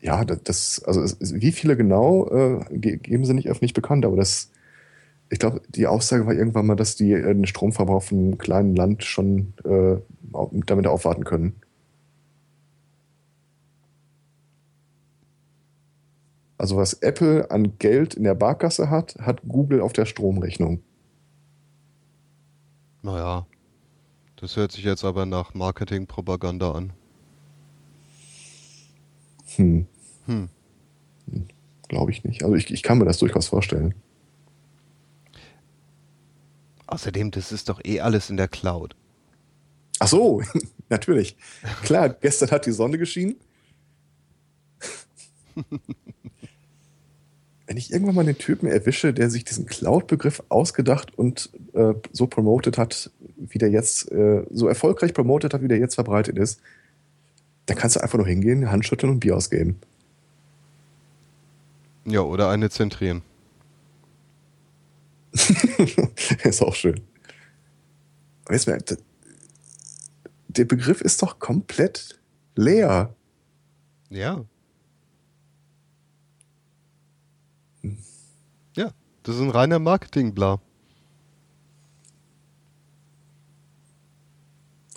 Ja, 0.00 0.24
das, 0.24 0.82
also 0.84 1.16
wie 1.20 1.52
viele 1.52 1.76
genau, 1.76 2.28
äh, 2.28 2.78
geben 2.78 3.24
sie 3.24 3.34
nicht 3.34 3.48
öffentlich 3.48 3.72
bekannt, 3.72 4.04
aber 4.04 4.16
das, 4.16 4.50
ich 5.30 5.38
glaube, 5.38 5.62
die 5.68 5.86
Aussage 5.86 6.26
war 6.26 6.34
irgendwann 6.34 6.66
mal, 6.66 6.76
dass 6.76 6.96
die 6.96 7.12
äh, 7.12 7.22
den 7.22 7.46
Stromverbrauch 7.46 8.02
von 8.02 8.18
einem 8.18 8.38
kleinen 8.38 8.76
Land 8.76 9.04
schon 9.04 9.54
äh, 9.64 9.96
damit 10.66 10.86
aufwarten 10.86 11.24
können. 11.24 11.54
Also 16.56 16.76
was 16.76 16.94
Apple 16.94 17.50
an 17.50 17.78
Geld 17.78 18.14
in 18.14 18.24
der 18.24 18.34
Barkasse 18.34 18.88
hat, 18.90 19.16
hat 19.20 19.42
Google 19.46 19.80
auf 19.80 19.92
der 19.92 20.06
Stromrechnung. 20.06 20.82
Naja, 23.02 23.46
das 24.36 24.56
hört 24.56 24.72
sich 24.72 24.84
jetzt 24.84 25.04
aber 25.04 25.26
nach 25.26 25.52
Marketingpropaganda 25.52 26.72
an. 26.72 26.92
Hm. 29.56 29.86
Hm. 30.26 30.48
hm. 31.30 31.48
Glaube 31.88 32.12
ich 32.12 32.24
nicht. 32.24 32.42
Also 32.44 32.54
ich, 32.54 32.72
ich 32.72 32.82
kann 32.82 32.98
mir 32.98 33.04
das 33.04 33.18
durchaus 33.18 33.48
vorstellen. 33.48 33.94
Außerdem, 36.86 37.30
das 37.30 37.52
ist 37.52 37.68
doch 37.68 37.80
eh 37.84 38.00
alles 38.00 38.30
in 38.30 38.36
der 38.36 38.48
Cloud. 38.48 38.94
Ach 39.98 40.08
so, 40.08 40.42
natürlich. 40.88 41.36
Klar, 41.82 42.08
gestern 42.20 42.50
hat 42.50 42.66
die 42.66 42.72
Sonne 42.72 42.98
geschienen. 42.98 43.36
Wenn 47.66 47.78
ich 47.78 47.90
irgendwann 47.92 48.14
mal 48.14 48.24
den 48.26 48.36
Typen 48.36 48.66
erwische, 48.68 49.14
der 49.14 49.30
sich 49.30 49.44
diesen 49.44 49.64
Cloud-Begriff 49.64 50.42
ausgedacht 50.50 51.16
und 51.16 51.48
äh, 51.72 51.94
so 52.12 52.26
promotet 52.26 52.76
hat, 52.76 53.10
wie 53.36 53.56
der 53.56 53.70
jetzt, 53.70 54.12
äh, 54.12 54.44
so 54.50 54.68
erfolgreich 54.68 55.14
promotet 55.14 55.54
hat, 55.54 55.62
wie 55.62 55.68
der 55.68 55.78
jetzt 55.78 55.94
verbreitet 55.94 56.36
ist, 56.36 56.60
dann 57.66 57.78
kannst 57.78 57.96
du 57.96 58.00
einfach 58.00 58.18
nur 58.18 58.26
hingehen, 58.26 58.70
Handschütteln 58.70 59.10
und 59.10 59.20
Bier 59.20 59.36
ausgeben. 59.36 59.80
Ja, 62.04 62.20
oder 62.20 62.50
eine 62.50 62.68
zentrieren. 62.68 63.22
ist 66.44 66.62
auch 66.62 66.74
schön. 66.74 67.00
Weißt 68.46 68.66
du, 68.66 68.96
der 70.48 70.64
Begriff 70.64 71.00
ist 71.00 71.22
doch 71.22 71.38
komplett 71.38 72.20
leer. 72.54 73.14
Ja. 74.10 74.44
Ja, 78.76 78.92
das 79.22 79.36
ist 79.36 79.40
ein 79.40 79.50
reiner 79.50 79.78
Marketing-Bla. 79.78 80.60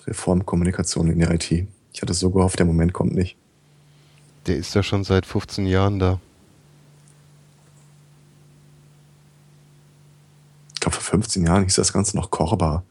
Reformkommunikation 0.06 1.12
in 1.12 1.20
der 1.20 1.32
IT. 1.32 1.51
Ich 1.51 2.01
hatte 2.01 2.13
so 2.13 2.29
gehofft, 2.29 2.60
der 2.60 2.65
Moment 2.65 2.94
kommt 2.94 3.13
nicht. 3.13 3.36
Der 4.46 4.58
ist 4.58 4.75
ja 4.75 4.84
schon 4.84 5.03
seit 5.03 5.25
15 5.25 5.65
Jahren 5.65 6.00
da. 6.00 6.22
Glaube, 10.89 11.03
vor 11.03 11.20
15 11.20 11.46
Jahren 11.46 11.63
hieß 11.63 11.75
das 11.75 11.94
Ganze 11.94 12.15
noch 12.15 12.32
Korba. 12.32 12.84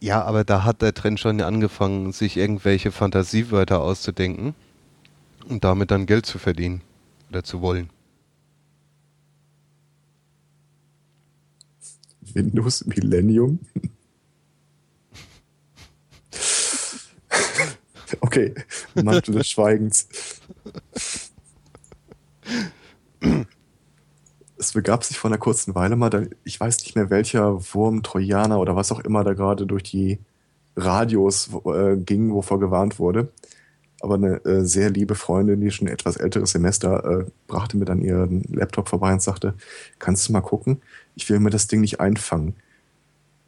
Ja, 0.00 0.22
aber 0.22 0.44
da 0.44 0.64
hat 0.64 0.82
der 0.82 0.94
Trend 0.94 1.18
schon 1.18 1.40
angefangen, 1.40 2.12
sich 2.12 2.36
irgendwelche 2.36 2.92
Fantasiewörter 2.92 3.80
auszudenken 3.80 4.54
und 5.48 5.64
damit 5.64 5.90
dann 5.90 6.06
Geld 6.06 6.26
zu 6.26 6.38
verdienen 6.38 6.82
oder 7.30 7.42
zu 7.42 7.60
wollen. 7.60 7.90
Windows 12.20 12.84
Millennium? 12.86 13.58
okay, 18.20 18.54
Mantel 18.94 19.34
des 19.34 19.48
Schweigens. 19.48 20.08
es 24.58 24.72
begab 24.72 25.04
sich 25.04 25.18
vor 25.18 25.30
einer 25.30 25.38
kurzen 25.38 25.74
Weile 25.74 25.96
mal, 25.96 26.10
da, 26.10 26.22
ich 26.44 26.58
weiß 26.58 26.80
nicht 26.80 26.96
mehr 26.96 27.10
welcher 27.10 27.62
Wurm, 27.74 28.02
Trojaner 28.02 28.58
oder 28.58 28.76
was 28.76 28.92
auch 28.92 29.00
immer 29.00 29.24
da 29.24 29.34
gerade 29.34 29.66
durch 29.66 29.84
die 29.84 30.18
Radios 30.76 31.50
äh, 31.66 31.96
ging, 31.96 32.32
wovor 32.32 32.60
gewarnt 32.60 32.98
wurde. 32.98 33.32
Aber 34.00 34.14
eine 34.14 34.44
äh, 34.44 34.64
sehr 34.64 34.90
liebe 34.90 35.14
Freundin, 35.14 35.60
die 35.60 35.70
schon 35.70 35.88
etwas 35.88 36.16
älteres 36.16 36.52
Semester, 36.52 37.20
äh, 37.20 37.24
brachte 37.48 37.76
mir 37.76 37.84
dann 37.84 38.00
ihren 38.00 38.44
Laptop 38.44 38.88
vorbei 38.88 39.12
und 39.12 39.22
sagte, 39.22 39.54
kannst 39.98 40.28
du 40.28 40.32
mal 40.32 40.40
gucken? 40.40 40.82
Ich 41.16 41.28
will 41.28 41.40
mir 41.40 41.50
das 41.50 41.66
Ding 41.66 41.80
nicht 41.80 42.00
einfangen. 42.00 42.54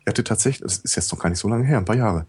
Ich 0.00 0.06
hatte 0.06 0.24
tatsächlich, 0.24 0.62
das 0.62 0.78
ist 0.78 0.96
jetzt 0.96 1.12
noch 1.12 1.20
gar 1.20 1.28
nicht 1.28 1.38
so 1.38 1.48
lange 1.48 1.64
her, 1.64 1.78
ein 1.78 1.84
paar 1.84 1.96
Jahre. 1.96 2.26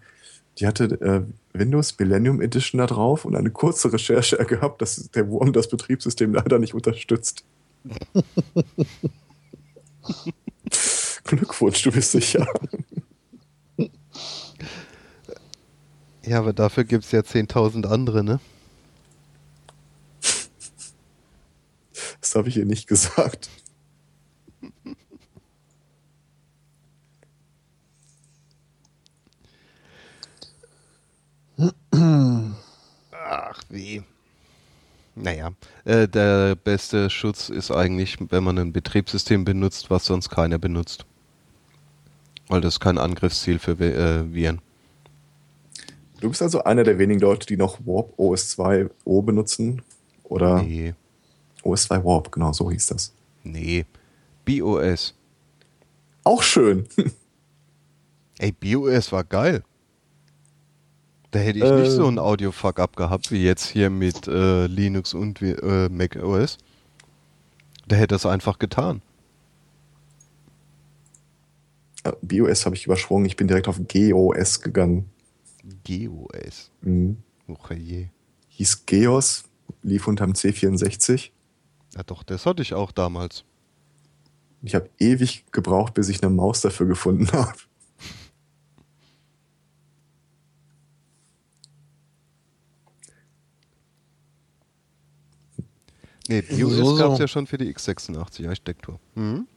Die 0.59 0.67
hatte 0.67 0.85
äh, 1.01 1.21
Windows 1.57 1.97
Millennium 1.97 2.41
Edition 2.41 2.79
da 2.79 2.85
drauf 2.85 3.25
und 3.25 3.35
eine 3.35 3.49
kurze 3.49 3.91
Recherche 3.91 4.37
gehabt, 4.45 4.81
dass 4.81 5.09
der 5.11 5.29
Wurm 5.29 5.53
das 5.53 5.69
Betriebssystem 5.69 6.33
leider 6.33 6.59
nicht 6.59 6.75
unterstützt. 6.75 7.43
Glückwunsch, 11.23 11.81
du 11.83 11.91
bist 11.91 12.11
sicher. 12.11 12.45
Ja, 16.23 16.39
aber 16.39 16.53
dafür 16.53 16.83
gibt 16.83 17.05
es 17.05 17.11
ja 17.11 17.21
10.000 17.21 17.87
andere, 17.87 18.23
ne? 18.23 18.39
Das 22.19 22.35
habe 22.35 22.49
ich 22.49 22.57
ihr 22.57 22.65
nicht 22.65 22.87
gesagt. 22.87 23.49
Ach, 33.11 33.61
wie. 33.69 34.03
Äh, 35.83 36.07
der 36.07 36.55
beste 36.55 37.09
Schutz 37.09 37.49
ist 37.49 37.71
eigentlich, 37.71 38.17
wenn 38.29 38.43
man 38.43 38.57
ein 38.57 38.73
Betriebssystem 38.73 39.43
benutzt, 39.43 39.89
was 39.89 40.05
sonst 40.05 40.29
keiner 40.29 40.57
benutzt. 40.57 41.05
Weil 42.47 42.61
das 42.61 42.75
ist 42.75 42.79
kein 42.79 42.97
Angriffsziel 42.97 43.59
für 43.59 43.71
äh, 43.79 44.33
Viren. 44.33 44.61
Du 46.19 46.29
bist 46.29 46.41
also 46.41 46.63
einer 46.63 46.83
der 46.83 46.99
wenigen 46.99 47.19
Leute, 47.19 47.47
die 47.47 47.57
noch 47.57 47.79
Warp 47.85 48.13
OS 48.17 48.49
2 48.49 48.89
O 49.05 49.21
benutzen? 49.21 49.81
Oder? 50.23 50.61
Nee. 50.61 50.93
OS 51.63 51.83
2 51.83 52.03
Warp, 52.03 52.31
genau, 52.31 52.53
so 52.53 52.69
hieß 52.69 52.87
das. 52.87 53.13
Nee. 53.43 53.85
BOS. 54.45 55.15
Auch 56.23 56.43
schön. 56.43 56.87
Ey, 58.39 58.51
BOS 58.51 59.11
war 59.11 59.23
geil. 59.23 59.63
Da 61.31 61.39
hätte 61.39 61.59
ich 61.59 61.65
äh, 61.65 61.81
nicht 61.81 61.91
so 61.91 62.07
einen 62.07 62.19
Audio-Fuck-up 62.19 62.95
gehabt 62.95 63.31
wie 63.31 63.43
jetzt 63.43 63.67
hier 63.67 63.89
mit 63.89 64.27
äh, 64.27 64.67
Linux 64.67 65.13
und 65.13 65.41
äh, 65.41 65.87
Mac 65.89 66.17
OS. 66.17 66.57
Da 67.87 67.95
hätte 67.95 68.15
es 68.15 68.25
einfach 68.25 68.59
getan. 68.59 69.01
BOS 72.21 72.65
habe 72.65 72.75
ich 72.75 72.85
übersprungen. 72.85 73.25
Ich 73.25 73.35
bin 73.35 73.47
direkt 73.47 73.67
auf 73.67 73.79
GOS 73.87 74.61
gegangen. 74.61 75.09
GOS? 75.85 76.71
Mhm. 76.81 77.17
Je. 77.77 78.07
Hieß 78.49 78.85
Geos, 78.85 79.43
lief 79.83 80.07
unterm 80.07 80.31
C64. 80.31 81.29
Ja 81.95 82.03
doch, 82.03 82.23
das 82.23 82.45
hatte 82.45 82.61
ich 82.61 82.73
auch 82.73 82.91
damals. 82.91 83.43
Ich 84.63 84.75
habe 84.75 84.89
ewig 84.99 85.45
gebraucht, 85.51 85.93
bis 85.93 86.09
ich 86.09 86.21
eine 86.23 86.33
Maus 86.33 86.61
dafür 86.61 86.87
gefunden 86.87 87.31
habe. 87.33 87.57
Nee, 96.31 96.41
BOS 96.41 96.77
so, 96.77 96.95
gab 96.95 97.11
es 97.13 97.19
ja 97.19 97.27
schon 97.27 97.45
für 97.45 97.57
die 97.57 97.73
x86-Architektur. 97.73 98.99
Mhm. 99.15 99.47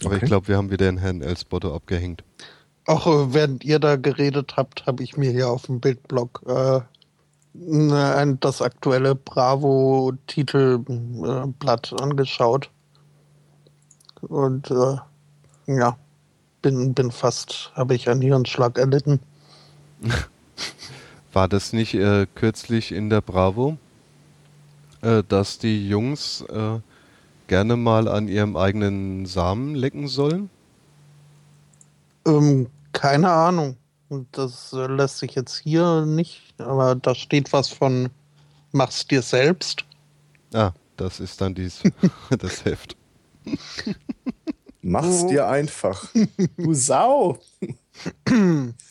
Aber 0.00 0.14
okay. 0.14 0.18
ich 0.22 0.28
glaube, 0.28 0.48
wir 0.48 0.56
haben 0.56 0.70
wieder 0.70 0.86
den 0.86 0.98
Herrn 0.98 1.22
Elspoto 1.22 1.74
abgehängt. 1.74 2.22
Auch 2.86 3.06
äh, 3.06 3.32
während 3.32 3.64
ihr 3.64 3.78
da 3.78 3.96
geredet 3.96 4.56
habt, 4.56 4.86
habe 4.86 5.02
ich 5.02 5.16
mir 5.16 5.30
hier 5.30 5.48
auf 5.48 5.66
dem 5.66 5.80
Bildblog 5.80 6.42
äh, 6.46 6.80
das 8.40 8.60
aktuelle 8.60 9.14
Bravo-Titelblatt 9.14 11.92
äh, 11.92 12.02
angeschaut. 12.02 12.70
Und 14.20 14.70
äh, 14.70 14.96
ja, 15.66 15.96
bin, 16.62 16.94
bin 16.94 17.10
fast, 17.10 17.72
habe 17.74 17.94
ich 17.94 18.08
einen 18.08 18.20
Hirnschlag 18.20 18.78
erlitten. 18.78 19.20
War 21.32 21.48
das 21.48 21.72
nicht 21.72 21.94
äh, 21.94 22.26
kürzlich 22.34 22.92
in 22.92 23.08
der 23.08 23.20
Bravo, 23.20 23.78
äh, 25.06 25.22
dass 25.28 25.58
die 25.58 25.88
Jungs 25.88 26.40
äh, 26.50 26.80
gerne 27.46 27.76
mal 27.76 28.08
an 28.08 28.26
ihrem 28.26 28.56
eigenen 28.56 29.24
Samen 29.24 29.76
lecken 29.76 30.08
sollen? 30.08 30.50
Ähm, 32.26 32.66
keine 32.92 33.30
Ahnung. 33.30 33.76
Das 34.32 34.72
äh, 34.72 34.86
lässt 34.86 35.18
sich 35.18 35.36
jetzt 35.36 35.58
hier 35.58 36.04
nicht, 36.04 36.54
aber 36.58 36.96
da 36.96 37.14
steht 37.14 37.52
was 37.52 37.68
von 37.68 38.10
mach's 38.72 39.06
dir 39.06 39.22
selbst. 39.22 39.84
Ah, 40.52 40.72
das 40.96 41.20
ist 41.20 41.40
dann 41.40 41.54
dies, 41.54 41.82
das 42.38 42.64
Heft. 42.64 42.96
Mach's 44.82 45.22
oh. 45.22 45.28
dir 45.28 45.46
einfach. 45.46 46.08
Du 46.56 46.74
Sau. 46.74 47.38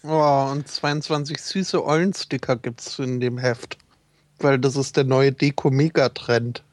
oh, 0.04 0.48
und 0.52 0.68
22 0.68 1.38
süße 1.38 1.86
Eulensticker 1.86 2.56
gibt's 2.56 3.00
in 3.00 3.20
dem 3.20 3.38
Heft. 3.38 3.78
Weil 4.40 4.60
das 4.60 4.76
ist 4.76 4.98
der 4.98 5.06
neue 5.06 5.32
Deko-Mega-Trend. 5.32 6.64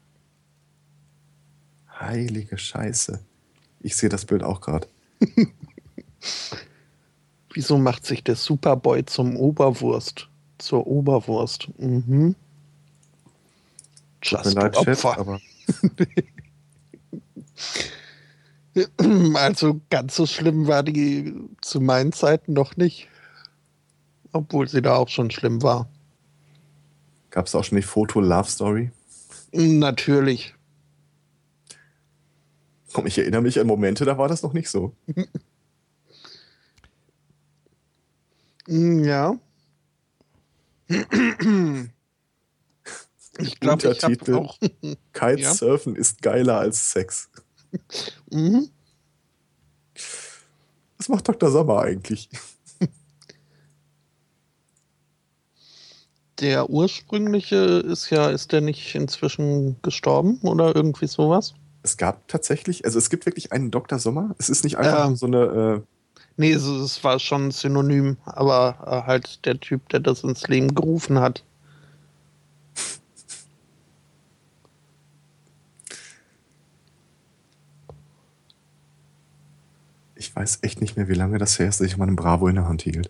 Heilige 1.99 2.57
Scheiße. 2.57 3.19
Ich 3.79 3.95
sehe 3.95 4.09
das 4.09 4.25
Bild 4.25 4.43
auch 4.43 4.61
gerade. 4.61 4.87
Wieso 7.53 7.77
macht 7.77 8.05
sich 8.05 8.23
der 8.23 8.35
Superboy 8.35 9.05
zum 9.05 9.35
Oberwurst? 9.35 10.27
Zur 10.57 10.87
Oberwurst. 10.87 11.67
Mhm. 11.77 12.35
Just 14.23 14.53
leid, 14.53 14.75
Opfer. 14.75 15.17
Aber 15.17 15.39
also 19.35 19.81
ganz 19.89 20.15
so 20.15 20.25
schlimm 20.25 20.67
war 20.67 20.83
die 20.83 21.33
zu 21.61 21.79
meinen 21.79 22.11
Zeiten 22.13 22.53
noch 22.53 22.75
nicht. 22.77 23.07
Obwohl 24.31 24.67
sie 24.67 24.81
da 24.81 24.95
auch 24.95 25.09
schon 25.09 25.29
schlimm 25.29 25.61
war. 25.61 25.87
Gab 27.33 27.47
es 27.47 27.55
auch 27.55 27.63
schon 27.63 27.77
die 27.77 27.81
Foto-Love-Story? 27.81 28.91
Natürlich. 29.53 30.53
Komm, 32.93 33.07
ich 33.07 33.17
erinnere 33.17 33.41
mich 33.41 33.59
an 33.59 33.65
Momente, 33.65 34.05
da 34.05 34.19
war 34.19 34.27
das 34.27 34.43
noch 34.43 34.53
nicht 34.53 34.69
so. 34.69 34.95
ja. 38.67 39.35
Ich 43.39 43.59
glaube, 43.59 43.89
Untertitel 43.89 44.35
auch 44.35 44.59
Kitesurfen 45.13 45.95
ja. 45.95 46.01
ist 46.01 46.21
geiler 46.21 46.59
als 46.59 46.91
Sex. 46.91 47.31
Mhm. 48.29 48.69
Was 50.99 51.09
macht 51.09 51.27
Dr. 51.27 51.49
Sommer 51.49 51.79
eigentlich? 51.81 52.29
Der 56.43 56.69
ursprüngliche 56.69 57.55
ist 57.55 58.09
ja, 58.09 58.29
ist 58.29 58.51
der 58.51 58.59
nicht 58.59 58.93
inzwischen 58.95 59.81
gestorben 59.81 60.39
oder 60.41 60.75
irgendwie 60.75 61.07
sowas? 61.07 61.53
Es 61.83 61.95
gab 61.95 62.27
tatsächlich, 62.27 62.83
also 62.83 62.99
es 62.99 63.09
gibt 63.09 63.25
wirklich 63.25 63.53
einen 63.53 63.71
Dr. 63.71 63.97
Sommer. 63.97 64.35
Es 64.39 64.49
ist 64.49 64.65
nicht 64.65 64.77
einfach 64.77 65.07
ähm, 65.07 65.15
so 65.15 65.25
eine. 65.25 65.37
Äh 65.37 65.81
nee, 66.35 66.51
es, 66.51 66.63
es, 66.63 67.01
war 67.01 67.19
schon 67.19 67.47
ein 67.47 67.51
Synonym, 67.51 68.17
aber 68.25 68.75
äh, 68.85 69.07
halt 69.07 69.45
der 69.45 69.57
Typ, 69.57 69.87
der 69.87 70.01
das 70.01 70.25
ins 70.25 70.45
Leben 70.49 70.75
gerufen 70.75 71.19
hat. 71.19 71.45
Ich 80.15 80.35
weiß 80.35 80.59
echt 80.61 80.81
nicht 80.81 80.97
mehr, 80.97 81.07
wie 81.07 81.13
lange 81.13 81.37
das 81.37 81.57
her 81.57 81.69
ist, 81.69 81.79
dass 81.79 81.87
ich 81.87 81.95
meinen 81.95 82.17
Bravo 82.17 82.49
in 82.49 82.55
der 82.55 82.67
Hand 82.67 82.81
hielt. 82.81 83.09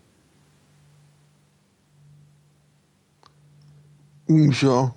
Ja, 4.28 4.94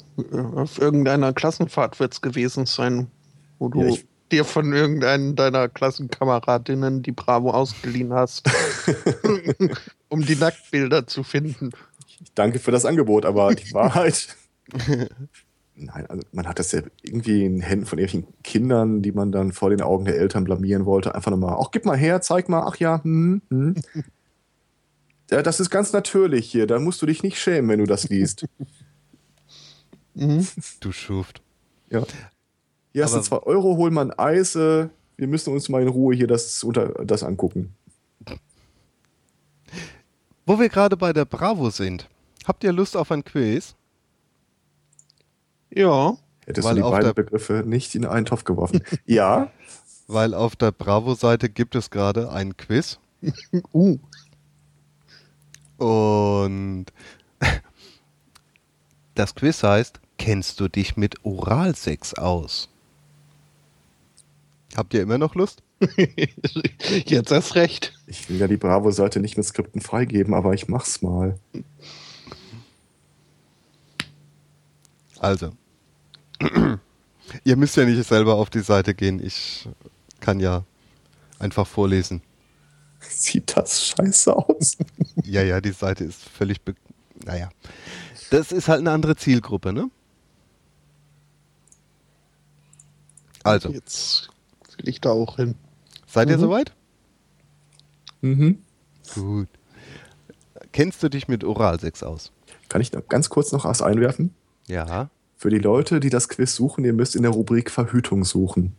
auf 0.55 0.79
irgendeiner 0.79 1.33
Klassenfahrt 1.33 1.99
wird 1.99 2.13
es 2.13 2.21
gewesen 2.21 2.67
sein, 2.67 3.09
wo 3.59 3.69
du 3.69 3.83
ja, 3.83 3.97
dir 4.31 4.45
von 4.45 4.73
irgendeinen 4.73 5.37
deiner 5.37 5.69
Klassenkameradinnen 5.69 7.03
die 7.03 7.13
Bravo 7.13 7.51
ausgeliehen 7.51 8.13
hast, 8.13 8.49
um 10.09 10.23
die 10.23 10.37
Nacktbilder 10.37 11.07
zu 11.07 11.23
finden. 11.23 11.71
Ich 12.21 12.33
danke 12.35 12.59
für 12.59 12.71
das 12.71 12.85
Angebot, 12.85 13.25
aber 13.27 13.55
die 13.55 13.73
Wahrheit. 13.73 14.37
Nein, 15.79 16.07
also 16.07 16.23
man 16.33 16.49
hat 16.49 16.59
das 16.59 16.73
ja 16.73 16.81
irgendwie 17.03 17.45
in 17.45 17.61
Händen 17.61 17.85
von 17.85 17.99
irgendwelchen 17.99 18.33
Kindern, 18.43 19.03
die 19.03 19.13
man 19.13 19.31
dann 19.31 19.53
vor 19.53 19.69
den 19.69 19.83
Augen 19.83 20.07
der 20.07 20.17
Eltern 20.17 20.45
blamieren 20.45 20.87
wollte. 20.87 21.15
Einfach 21.15 21.31
nochmal, 21.31 21.57
ach, 21.61 21.71
gib 21.71 21.85
mal 21.85 21.97
her, 21.97 22.23
zeig 22.23 22.49
mal, 22.49 22.63
ach 22.67 22.77
ja, 22.77 23.03
hm, 23.03 23.43
hm. 23.51 23.75
ja, 25.31 25.43
das 25.43 25.61
ist 25.61 25.69
ganz 25.69 25.93
natürlich 25.93 26.51
hier, 26.51 26.67
da 26.67 26.79
musst 26.79 27.03
du 27.03 27.07
dich 27.07 27.23
nicht 27.23 27.39
schämen, 27.39 27.69
wenn 27.71 27.81
du 27.81 27.87
das 27.87 28.09
liest. 28.09 28.47
Mhm. 30.17 30.47
Du 30.81 30.93
Schuft. 30.93 31.43
Ja. 31.91 32.03
Hier 32.93 33.05
hast 33.05 33.15
du 33.15 33.21
zwei 33.21 33.39
Euro, 33.39 33.77
hol 33.77 33.91
mal 33.91 34.11
ein 34.11 34.19
Eis, 34.19 34.57
äh, 34.57 34.89
wir 35.17 35.27
müssen 35.29 35.53
uns 35.53 35.69
mal 35.69 35.83
in 35.83 35.89
Ruhe 35.89 36.15
hier 36.15 36.27
das, 36.27 36.65
unter, 36.65 36.89
das 37.05 37.23
angucken. 37.23 37.75
Wo 40.47 40.59
wir 40.59 40.69
gerade 40.69 40.97
bei 40.97 41.13
der 41.13 41.25
Bravo 41.25 41.71
sind, 41.71 42.09
habt 42.47 42.65
ihr 42.65 42.73
Lust 42.73 42.97
auf 42.97 43.11
ein 43.11 43.25
Quiz? 43.25 43.75
Ja. 45.71 46.17
Hättest 46.47 46.67
Weil 46.67 46.77
du 46.77 46.83
die 46.83 46.91
beiden 46.91 47.15
Begriffe 47.15 47.65
nicht 47.67 47.95
in 47.95 48.05
einen 48.05 48.25
Topf 48.25 48.45
geworfen. 48.45 48.83
ja. 49.07 49.51
Weil 50.07 50.35
auf 50.35 50.55
der 50.55 50.71
Bravo-Seite 50.71 51.49
gibt 51.49 51.75
es 51.75 51.91
gerade 51.91 52.31
ein 52.31 52.57
Quiz. 52.57 53.01
uh. 53.75 53.99
Und 55.79 56.87
das 59.15 59.35
Quiz 59.35 59.63
heißt, 59.63 60.01
kennst 60.19 60.61
du 60.61 60.69
dich 60.69 60.97
mit 60.97 61.25
Oralsex 61.25 62.15
aus? 62.15 62.69
Habt 64.77 64.95
ihr 64.95 65.03
immer 65.03 65.19
noch 65.19 65.35
Lust? 65.35 65.63
Jetzt 67.07 67.31
erst 67.31 67.55
recht. 67.55 67.93
Ich 68.07 68.29
will 68.29 68.39
ja 68.39 68.49
die 68.49 68.57
Bravo-Seite 68.57 69.21
nicht 69.21 69.37
mit 69.37 69.47
Skripten 69.47 69.81
freigeben, 69.81 70.35
aber 70.35 70.55
ich 70.55 70.69
mach's 70.69 71.03
mal. 71.03 71.39
Also, 75.19 75.53
Ihr 77.45 77.57
müsst 77.57 77.77
ja 77.77 77.85
nicht 77.85 78.07
selber 78.07 78.35
auf 78.35 78.51
die 78.51 78.61
Seite 78.61 78.95
gehen. 78.95 79.25
Ich 79.25 79.69
kann 80.21 80.41
ja 80.41 80.65
einfach 81.39 81.67
vorlesen. 81.67 82.23
Sieht 83.01 83.57
das 83.57 83.89
scheiße 83.89 84.35
aus? 84.35 84.77
ja, 85.25 85.43
ja, 85.43 85.61
die 85.61 85.73
Seite 85.73 86.05
ist 86.05 86.23
völlig. 86.23 86.61
naja. 87.25 87.51
Das 88.31 88.53
ist 88.53 88.69
halt 88.69 88.81
eine 88.81 88.91
andere 88.91 89.17
Zielgruppe, 89.17 89.73
ne? 89.73 89.91
Also. 93.47 93.71
Jetzt 93.71 94.29
will 94.77 94.89
ich 94.89 95.01
da 95.01 95.11
auch 95.11 95.37
hin. 95.37 95.55
Seid 96.07 96.29
ihr 96.31 96.37
Mhm. 96.37 96.41
soweit? 96.41 96.73
Mhm. 98.21 98.63
Gut. 99.15 99.49
Kennst 100.73 101.03
du 101.03 101.09
dich 101.09 101.29
mit 101.29 101.45
Oralsex 101.45 102.03
aus? 102.03 102.33
Kann 102.69 102.81
ich 102.81 102.93
noch 102.93 103.07
ganz 103.09 103.29
kurz 103.31 103.53
noch 103.53 103.65
was 103.65 103.83
einwerfen? 103.83 104.35
Ja. 104.67 105.11
Für 105.37 105.51
die 105.51 105.59
Leute, 105.59 106.01
die 106.01 106.11
das 106.11 106.29
Quiz 106.29 106.55
suchen, 106.55 106.85
ihr 106.85 106.93
müsst 106.93 107.15
in 107.15 107.23
der 107.23 107.31
Rubrik 107.31 107.71
Verhütung 107.71 108.25
suchen. 108.25 108.75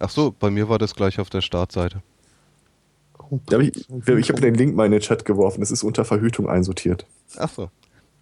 Ach 0.00 0.10
so, 0.10 0.32
bei 0.36 0.50
mir 0.50 0.68
war 0.68 0.78
das 0.78 0.94
gleich 0.94 1.20
auf 1.20 1.30
der 1.30 1.40
Startseite. 1.40 2.02
Da 3.46 3.56
hab 3.56 3.62
ich 3.62 3.86
ich 3.88 4.28
habe 4.30 4.40
den 4.40 4.54
Link 4.54 4.74
mal 4.76 4.86
in 4.86 4.92
den 4.92 5.00
Chat 5.00 5.24
geworfen. 5.24 5.62
Es 5.62 5.70
ist 5.70 5.82
unter 5.82 6.04
Verhütung 6.04 6.48
einsortiert. 6.48 7.06
Ach 7.36 7.50
so. 7.50 7.70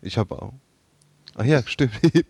Ich 0.00 0.16
habe 0.18 0.40
auch. 0.40 0.52
Ach 1.34 1.44
ja, 1.44 1.62
stimmt. 1.66 1.92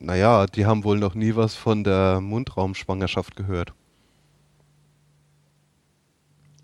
naja, 0.00 0.46
die 0.46 0.66
haben 0.66 0.84
wohl 0.84 0.98
noch 0.98 1.14
nie 1.14 1.36
was 1.36 1.54
von 1.54 1.84
der 1.84 2.20
Mundraumschwangerschaft 2.20 3.36
gehört. 3.36 3.72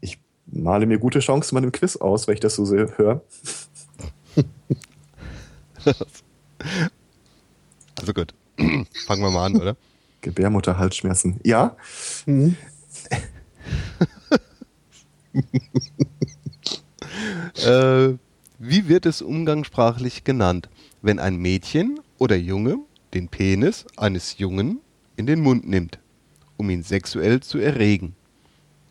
Ich 0.01 0.19
male 0.47 0.87
mir 0.87 0.99
gute 0.99 1.21
Chancen 1.21 1.55
bei 1.55 1.61
dem 1.61 1.73
Quiz 1.73 1.97
aus, 1.97 2.27
wenn 2.27 2.35
ich 2.35 2.41
das 2.41 2.57
so 2.57 2.65
sehr 2.65 2.97
höre. 2.99 3.23
Also 7.99 8.13
gut. 8.15 8.35
Fangen 9.07 9.23
wir 9.23 9.31
mal 9.31 9.47
an, 9.47 9.57
oder? 9.57 9.77
Gebärmutterhalsschmerzen. 10.21 11.41
Ja, 11.45 11.77
Mhm. 12.27 12.57
Äh, 17.65 18.15
wie 18.59 18.89
wird 18.89 19.07
es 19.07 19.23
umgangssprachlich 19.23 20.25
genannt, 20.25 20.69
wenn 21.03 21.19
ein 21.19 21.37
Mädchen 21.37 22.01
oder 22.21 22.37
Junge 22.37 22.79
den 23.15 23.29
Penis 23.29 23.85
eines 23.97 24.39
Jungen 24.39 24.81
in 25.17 25.27
den 25.27 25.41
Mund 25.41 25.67
nimmt, 25.67 25.99
um 26.57 26.71
ihn 26.71 26.85
sexuell 26.85 27.41
zu 27.41 27.59
erregen? 27.59 28.15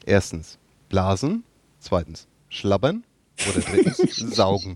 Erstens 0.05 0.57
blasen, 0.89 1.43
zweitens 1.79 2.27
schlabbern 2.49 3.05
oder 3.47 3.61
drittens 3.61 3.97
saugen. 4.35 4.75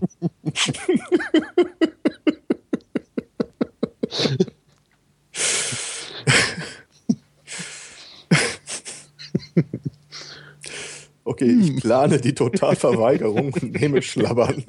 okay, 11.24 11.50
ich 11.60 11.76
plane 11.80 12.20
die 12.20 12.34
Totalverweigerung 12.34 13.52
und 13.52 13.72
nehme 13.80 14.00
Schlabbern. 14.00 14.64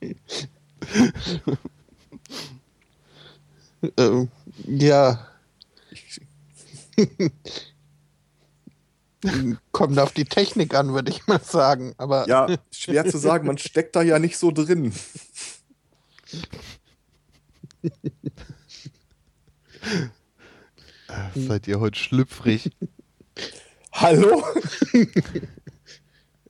Ähm, 3.96 4.28
ja. 4.66 5.26
Kommt 9.72 9.98
auf 9.98 10.12
die 10.12 10.24
Technik 10.24 10.74
an, 10.74 10.94
würde 10.94 11.10
ich 11.10 11.26
mal 11.26 11.40
sagen. 11.40 11.94
Aber 11.98 12.26
Ja, 12.28 12.46
schwer 12.70 13.04
zu 13.06 13.18
sagen, 13.18 13.46
man 13.46 13.58
steckt 13.58 13.94
da 13.96 14.02
ja 14.02 14.18
nicht 14.18 14.38
so 14.38 14.50
drin. 14.50 14.92
Äh, 21.08 21.40
Seid 21.40 21.66
ihr 21.68 21.80
heute 21.80 21.98
schlüpfrig? 21.98 22.70
Hallo? 23.92 24.42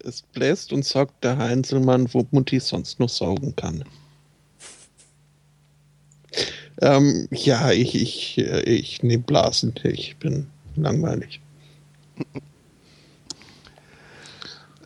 es 0.04 0.22
bläst 0.22 0.72
und 0.72 0.84
saugt 0.84 1.24
der 1.24 1.38
Heinzelmann, 1.38 2.12
wo 2.12 2.26
Mutti 2.30 2.60
sonst 2.60 3.00
noch 3.00 3.08
saugen 3.08 3.56
kann. 3.56 3.84
Ähm, 6.80 7.28
ja, 7.30 7.70
ich, 7.70 7.94
ich, 7.94 8.38
äh, 8.38 8.62
ich 8.62 9.02
nehme 9.02 9.22
Blasen. 9.22 9.74
Ich 9.84 10.16
bin 10.16 10.46
langweilig. 10.76 11.40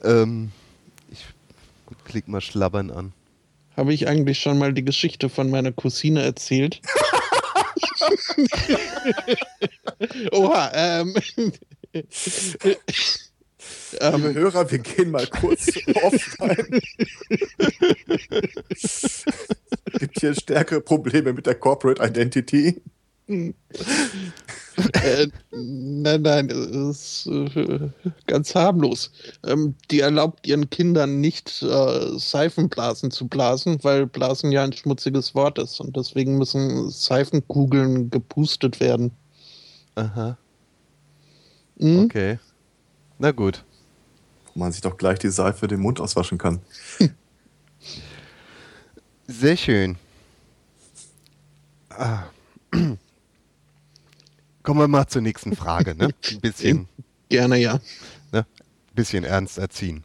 ähm, 0.02 0.50
ich 1.10 1.24
klick 2.04 2.28
mal 2.28 2.40
schlabbern 2.40 2.90
an. 2.90 3.12
Habe 3.76 3.92
ich 3.92 4.08
eigentlich 4.08 4.38
schon 4.38 4.58
mal 4.58 4.72
die 4.72 4.84
Geschichte 4.84 5.28
von 5.28 5.50
meiner 5.50 5.72
Cousine 5.72 6.22
erzählt? 6.22 6.80
Oha, 10.32 10.70
ähm. 10.74 11.14
Liebe 14.00 14.28
ähm, 14.28 14.34
Hörer, 14.34 14.70
wir 14.70 14.78
gehen 14.78 15.10
mal 15.10 15.26
kurz 15.26 15.68
offline. 16.02 16.80
Gibt 19.98 20.20
hier 20.20 20.34
stärkere 20.34 20.80
Probleme 20.80 21.32
mit 21.32 21.46
der 21.46 21.54
Corporate 21.54 22.02
Identity. 22.02 22.82
äh, 23.26 23.52
nein, 25.50 26.22
nein, 26.22 26.50
es 26.50 27.26
ist 27.26 27.56
äh, 27.56 27.88
ganz 28.26 28.54
harmlos. 28.54 29.10
Ähm, 29.46 29.74
die 29.90 30.00
erlaubt 30.00 30.46
ihren 30.46 30.68
Kindern 30.68 31.20
nicht, 31.20 31.62
äh, 31.62 32.18
Seifenblasen 32.18 33.10
zu 33.10 33.28
blasen, 33.28 33.82
weil 33.82 34.06
Blasen 34.06 34.52
ja 34.52 34.62
ein 34.64 34.72
schmutziges 34.74 35.34
Wort 35.34 35.58
ist 35.58 35.80
und 35.80 35.96
deswegen 35.96 36.36
müssen 36.36 36.90
Seifenkugeln 36.90 38.10
gepustet 38.10 38.80
werden. 38.80 39.12
Aha, 39.94 40.36
Hm? 41.78 42.04
okay. 42.04 42.38
Na 43.18 43.30
gut. 43.30 43.64
Man 44.54 44.72
sich 44.72 44.80
doch 44.80 44.96
gleich 44.96 45.18
die 45.18 45.30
Seife 45.30 45.66
den 45.66 45.80
Mund 45.80 46.00
auswaschen 46.00 46.38
kann. 46.38 46.60
Sehr 49.26 49.56
schön. 49.56 49.96
Ah. 51.90 52.24
Kommen 54.62 54.80
wir 54.80 54.88
mal 54.88 55.06
zur 55.06 55.22
nächsten 55.22 55.54
Frage, 55.56 55.94
ne? 55.94 56.08
Ein 56.30 56.40
bisschen, 56.40 56.88
Gerne 57.28 57.58
ja. 57.58 57.80
ne? 58.32 58.46
bisschen 58.94 59.24
ernst 59.24 59.58
erziehen. 59.58 60.04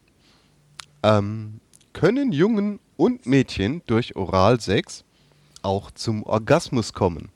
Ähm, 1.03 1.61
können 1.93 2.31
Jungen 2.31 2.79
und 2.97 3.25
Mädchen 3.25 3.81
durch 3.85 4.15
Oralsex 4.15 5.03
auch 5.61 5.91
zum 5.91 6.23
Orgasmus 6.23 6.93
kommen? 6.93 7.29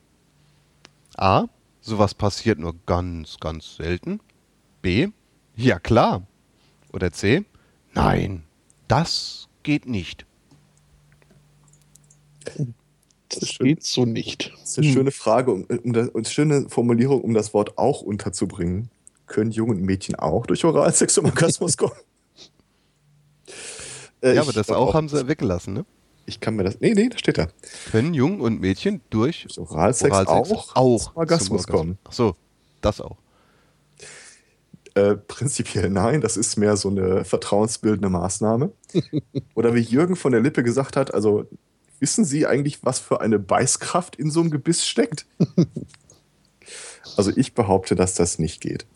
A. 1.16 1.44
Sowas 1.80 2.14
passiert 2.14 2.58
nur 2.58 2.74
ganz, 2.86 3.38
ganz 3.40 3.76
selten. 3.76 4.20
B. 4.82 5.08
Ja 5.56 5.78
klar. 5.78 6.26
Oder 6.94 7.12
C. 7.12 7.44
Nein, 7.92 8.44
das 8.86 9.48
geht 9.64 9.86
nicht. 9.86 10.26
Das 13.28 13.58
geht 13.58 13.82
so 13.82 14.04
nicht. 14.04 14.52
Das 14.60 14.70
ist 14.70 14.78
eine 14.78 14.92
schöne 14.92 15.10
Frage 15.10 15.50
um, 15.50 15.64
um 15.64 15.92
das, 15.92 16.08
und 16.10 16.28
schöne 16.28 16.68
Formulierung, 16.68 17.20
um 17.22 17.34
das 17.34 17.52
Wort 17.52 17.78
auch 17.78 18.02
unterzubringen. 18.02 18.90
Können 19.26 19.50
Jungen 19.50 19.78
und 19.78 19.82
Mädchen 19.82 20.14
auch 20.14 20.46
durch 20.46 20.64
Oralsex 20.64 21.14
zum 21.14 21.24
Orgasmus 21.24 21.76
kommen? 21.76 21.94
Äh, 24.20 24.34
Ja, 24.34 24.42
aber 24.42 24.52
das 24.52 24.68
glaub 24.68 24.78
auch 24.78 24.94
haben 24.94 25.08
sie 25.08 25.26
weggelassen, 25.26 25.74
ne? 25.74 25.84
Ich 26.26 26.40
kann 26.40 26.56
mir 26.56 26.64
das. 26.64 26.80
Nee, 26.80 26.94
nee, 26.94 27.08
da 27.10 27.18
steht 27.18 27.36
da. 27.36 27.48
Können 27.90 28.14
Jungen 28.14 28.40
und 28.40 28.60
Mädchen 28.60 29.00
durch 29.10 29.46
Oralsex, 29.58 30.10
Oralsex 30.10 30.28
auch, 30.30 30.76
auch 30.76 31.04
zum 31.04 31.16
Orgasmus 31.16 31.66
kommen. 31.66 31.98
Ach 32.04 32.12
so, 32.12 32.36
das 32.80 33.00
auch. 33.00 33.16
Äh, 34.94 35.16
prinzipiell 35.16 35.90
nein, 35.90 36.20
das 36.20 36.36
ist 36.36 36.56
mehr 36.56 36.76
so 36.76 36.88
eine 36.88 37.24
vertrauensbildende 37.24 38.08
Maßnahme. 38.08 38.72
Oder 39.54 39.74
wie 39.74 39.80
Jürgen 39.80 40.14
von 40.14 40.32
der 40.32 40.40
Lippe 40.40 40.62
gesagt 40.62 40.96
hat, 40.96 41.12
also 41.12 41.46
wissen 41.98 42.24
Sie 42.24 42.46
eigentlich, 42.46 42.84
was 42.84 43.00
für 43.00 43.20
eine 43.20 43.38
Beißkraft 43.38 44.14
in 44.16 44.30
so 44.30 44.40
einem 44.40 44.50
Gebiss 44.50 44.86
steckt? 44.86 45.26
also 47.16 47.32
ich 47.34 47.54
behaupte, 47.54 47.96
dass 47.96 48.14
das 48.14 48.38
nicht 48.38 48.60
geht. 48.60 48.86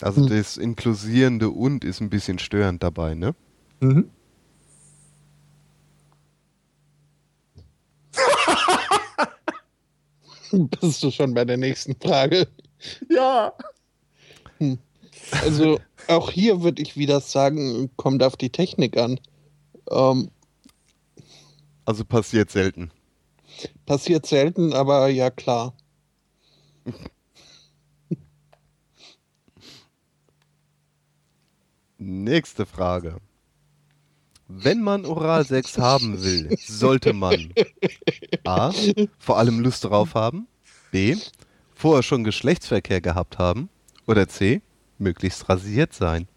Also 0.00 0.28
das 0.28 0.56
inklusierende 0.56 1.48
und 1.48 1.84
ist 1.84 2.00
ein 2.00 2.10
bisschen 2.10 2.38
störend 2.38 2.82
dabei, 2.82 3.14
ne? 3.14 3.34
Mhm. 3.80 4.10
Bist 10.80 11.02
du 11.02 11.10
schon 11.10 11.34
bei 11.34 11.44
der 11.44 11.56
nächsten 11.56 11.96
Frage? 11.96 12.46
Ja. 13.10 13.52
Also 15.42 15.80
auch 16.08 16.30
hier 16.30 16.62
würde 16.62 16.82
ich 16.82 16.96
wieder 16.96 17.20
sagen, 17.20 17.90
kommt 17.96 18.22
auf 18.22 18.36
die 18.36 18.50
Technik 18.50 18.96
an. 18.96 19.18
Ähm, 19.90 20.30
Also 21.84 22.04
passiert 22.04 22.50
selten. 22.50 22.90
passiert 23.86 24.26
selten, 24.26 24.72
aber 24.72 25.08
ja 25.08 25.30
klar. 25.30 25.74
Nächste 31.98 32.66
Frage. 32.66 33.20
Wenn 34.48 34.82
man 34.82 35.06
Oralsex 35.06 35.78
haben 35.78 36.22
will, 36.22 36.54
sollte 36.58 37.14
man 37.14 37.54
A. 38.44 38.72
vor 39.18 39.38
allem 39.38 39.60
Lust 39.60 39.84
darauf 39.84 40.14
haben, 40.14 40.46
B. 40.90 41.16
vorher 41.74 42.02
schon 42.02 42.24
Geschlechtsverkehr 42.24 43.00
gehabt 43.00 43.38
haben 43.38 43.70
oder 44.06 44.28
C. 44.28 44.60
möglichst 44.98 45.48
rasiert 45.48 45.94
sein. 45.94 46.28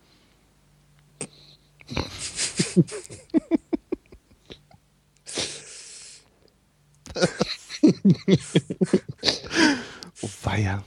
oh 10.22 10.30
weia. 10.43 10.84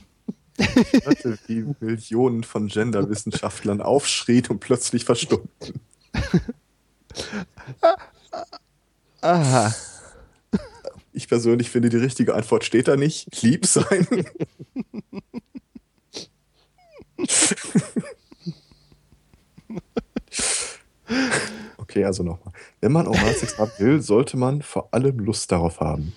Hatte, 1.05 1.39
wie 1.47 1.65
Millionen 1.79 2.43
von 2.43 2.67
Genderwissenschaftlern 2.67 3.81
aufschrien 3.81 4.47
und 4.47 4.59
plötzlich 4.59 5.05
verstummten. 5.05 5.81
Aha. 9.21 9.73
Ich 11.13 11.27
persönlich 11.27 11.69
finde, 11.69 11.89
die 11.89 11.97
richtige 11.97 12.33
Antwort 12.35 12.63
steht 12.63 12.87
da 12.87 12.95
nicht. 12.95 13.41
Lieb 13.41 13.65
sein. 13.65 14.07
okay, 21.77 22.05
also 22.05 22.23
nochmal. 22.23 22.53
Wenn 22.79 22.93
man 22.93 23.07
Oralsex 23.07 23.57
haben 23.57 23.71
will, 23.77 24.01
sollte 24.01 24.37
man 24.37 24.61
vor 24.61 24.93
allem 24.93 25.19
Lust 25.19 25.51
darauf 25.51 25.81
haben. 25.81 26.13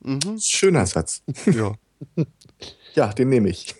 Mhm. 0.00 0.38
Schöner 0.40 0.86
Satz. 0.86 1.22
Ja. 1.46 1.74
Ja, 2.94 3.12
den 3.12 3.28
nehme 3.28 3.48
ich. 3.48 3.74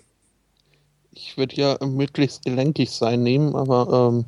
Ich 1.12 1.36
würde 1.36 1.56
ja 1.56 1.78
möglichst 1.84 2.44
gelenkig 2.44 2.90
sein 2.90 3.22
nehmen, 3.22 3.54
aber 3.54 4.12
ähm, 4.12 4.24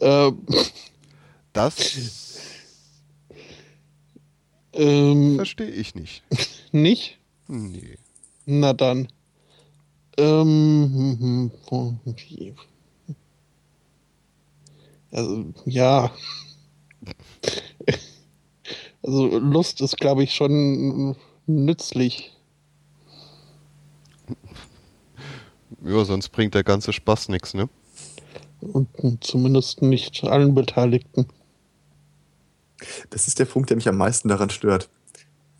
äh, 0.00 0.32
Das 1.52 2.38
ähm, 4.78 5.36
verstehe 5.36 5.70
ich 5.70 5.94
nicht. 5.94 6.22
nicht. 6.72 7.18
Nee. 7.48 7.98
Na 8.46 8.72
dann. 8.72 9.08
Ähm, 10.16 11.50
also, 15.10 15.44
ja. 15.64 16.10
Also 19.02 19.38
Lust 19.38 19.80
ist, 19.80 19.96
glaube 19.96 20.22
ich, 20.22 20.34
schon 20.34 21.16
nützlich. 21.46 22.36
Ja, 25.84 26.04
sonst 26.04 26.28
bringt 26.30 26.54
der 26.54 26.64
ganze 26.64 26.92
Spaß 26.92 27.28
nichts, 27.28 27.54
ne? 27.54 27.68
Und 28.60 28.88
zumindest 29.24 29.82
nicht 29.82 30.24
allen 30.24 30.54
Beteiligten. 30.54 31.26
Das 33.10 33.28
ist 33.28 33.38
der 33.38 33.44
Punkt, 33.44 33.70
der 33.70 33.76
mich 33.76 33.88
am 33.88 33.96
meisten 33.96 34.28
daran 34.28 34.50
stört. 34.50 34.88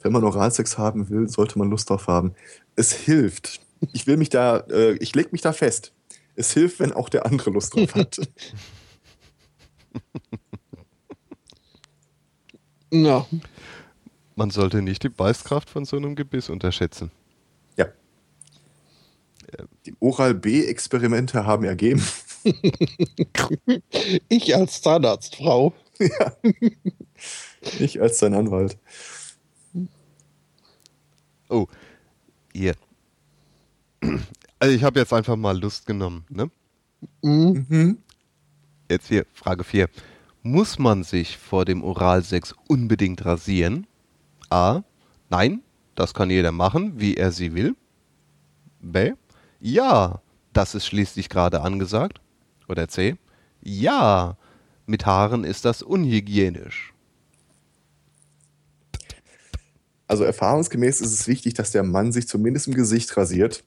Wenn 0.01 0.13
man 0.13 0.25
Oralsex 0.25 0.79
haben 0.79 1.09
will, 1.09 1.29
sollte 1.29 1.59
man 1.59 1.71
Lust 1.71 1.91
drauf 1.91 2.07
haben. 2.07 2.35
Es 2.77 2.93
hilft. 2.93 3.61
Ich 3.93 4.07
will 4.07 4.17
mich 4.17 4.29
da, 4.29 4.59
äh, 4.71 4.93
ich 4.95 5.15
leg 5.15 5.33
mich 5.33 5.41
da 5.43 5.53
fest. 5.53 5.93
Es 6.37 6.53
hilft, 6.53 6.79
wenn 6.81 6.93
auch 6.93 7.09
der 7.09 7.27
andere 7.27 7.51
Lust 7.51 7.75
drauf 7.75 7.95
hat. 7.95 8.21
Ja, 12.91 13.27
Man 14.35 14.51
sollte 14.51 14.81
nicht 14.81 15.03
die 15.03 15.09
Beißkraft 15.11 15.69
von 15.69 15.85
so 15.85 15.97
einem 15.97 16.15
Gebiss 16.17 16.49
unterschätzen. 16.49 17.11
ja. 17.77 17.87
Die 19.87 19.95
Oral-B-Experimente 20.01 21.45
haben 21.47 21.65
ergeben. 21.65 22.03
ich 24.29 24.55
als 24.57 24.83
Zahnarztfrau. 24.83 25.73
Ich 27.79 28.01
als 28.01 28.19
sein 28.19 28.35
Anwalt. 28.35 28.79
Oh, 31.49 31.67
ihr. 32.53 32.75
Also 34.59 34.75
ich 34.75 34.85
habe 34.85 35.01
jetzt 35.01 35.13
einfach 35.13 35.37
mal 35.37 35.59
Lust 35.59 35.87
genommen, 35.87 36.25
ne? 36.29 36.51
Mhm. 37.23 37.67
Mhm. 37.69 37.99
Jetzt 38.91 39.09
hier, 39.09 39.27
Frage 39.33 39.65
4. 39.65 39.89
Muss 40.43 40.79
man 40.79 41.05
sich 41.05 41.37
vor 41.37 41.65
dem 41.65 41.83
Oralsex 41.83 42.55
unbedingt 42.69 43.25
rasieren? 43.25 43.87
A. 44.51 44.83
Nein, 45.31 45.63
das 45.95 46.15
kann 46.15 46.31
jeder 46.31 46.53
machen, 46.53 46.99
wie 46.99 47.15
er 47.17 47.33
sie 47.33 47.55
will. 47.55 47.77
B. 48.81 49.13
Ja, 49.61 50.23
das 50.53 50.75
ist 50.75 50.87
schließlich 50.87 51.29
gerade 51.29 51.61
angesagt. 51.61 52.21
Oder 52.69 52.89
C. 52.89 53.17
Ja, 53.63 54.37
mit 54.87 55.07
Haaren 55.07 55.45
ist 55.45 55.65
das 55.65 55.83
unhygienisch. 55.83 56.93
Also 60.07 60.25
erfahrungsgemäß 60.25 61.01
ist 61.03 61.13
es 61.13 61.29
wichtig, 61.29 61.55
dass 61.55 61.71
der 61.73 61.83
Mann 61.83 62.13
sich 62.13 62.29
zumindest 62.29 62.69
im 62.69 62.75
Gesicht 62.75 63.15
rasiert, 63.17 63.65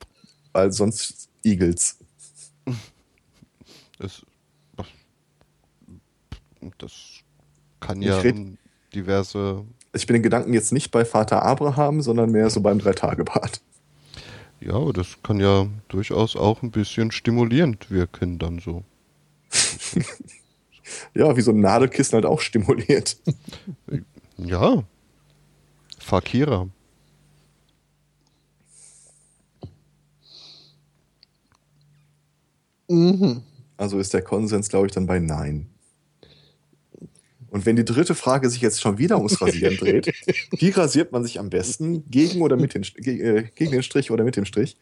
weil 0.53 0.71
sonst 0.71 1.29
igelt's. 1.43 1.97
Das, 3.99 4.25
das 6.79 6.91
kann 7.79 8.01
ja 8.01 8.19
red- 8.19 8.57
diverse. 8.95 9.63
Ich 9.93 10.07
bin 10.07 10.15
den 10.15 10.23
Gedanken 10.23 10.53
jetzt 10.53 10.71
nicht 10.71 10.89
bei 10.89 11.05
Vater 11.05 11.43
Abraham, 11.43 12.01
sondern 12.01 12.31
mehr 12.31 12.49
so 12.49 12.61
beim 12.61 12.79
Dreitagebad. 12.79 13.61
Ja, 14.59 14.91
das 14.91 15.17
kann 15.21 15.39
ja 15.39 15.67
durchaus 15.87 16.35
auch 16.35 16.63
ein 16.63 16.71
bisschen 16.71 17.11
stimulierend 17.11 17.91
wirken, 17.91 18.39
dann 18.39 18.57
so. 18.57 18.83
Ja, 21.13 21.35
wie 21.35 21.41
so 21.41 21.51
ein 21.51 21.59
Nadelkissen 21.59 22.15
halt 22.15 22.25
auch 22.25 22.41
stimuliert. 22.41 23.17
Ja. 24.37 24.83
Fakira. 25.99 26.69
Mhm. 32.89 33.41
Also 33.77 33.99
ist 33.99 34.13
der 34.13 34.21
Konsens, 34.21 34.69
glaube 34.69 34.87
ich, 34.87 34.93
dann 34.93 35.05
bei 35.05 35.19
Nein. 35.19 35.67
Und 37.49 37.65
wenn 37.65 37.75
die 37.75 37.85
dritte 37.85 38.15
Frage 38.15 38.49
sich 38.49 38.61
jetzt 38.61 38.81
schon 38.81 38.97
wieder 38.97 39.17
ums 39.17 39.41
Rasieren 39.41 39.75
dreht, 39.75 40.13
wie 40.51 40.69
rasiert 40.69 41.11
man 41.11 41.23
sich 41.23 41.39
am 41.39 41.49
besten? 41.49 42.09
Gegen 42.09 42.41
oder 42.41 42.55
mit 42.55 42.73
den, 42.73 42.83
äh, 43.05 43.43
gegen 43.55 43.71
den 43.71 43.83
Strich 43.83 44.11
oder 44.11 44.23
mit 44.23 44.37
dem 44.37 44.45
Strich? 44.45 44.77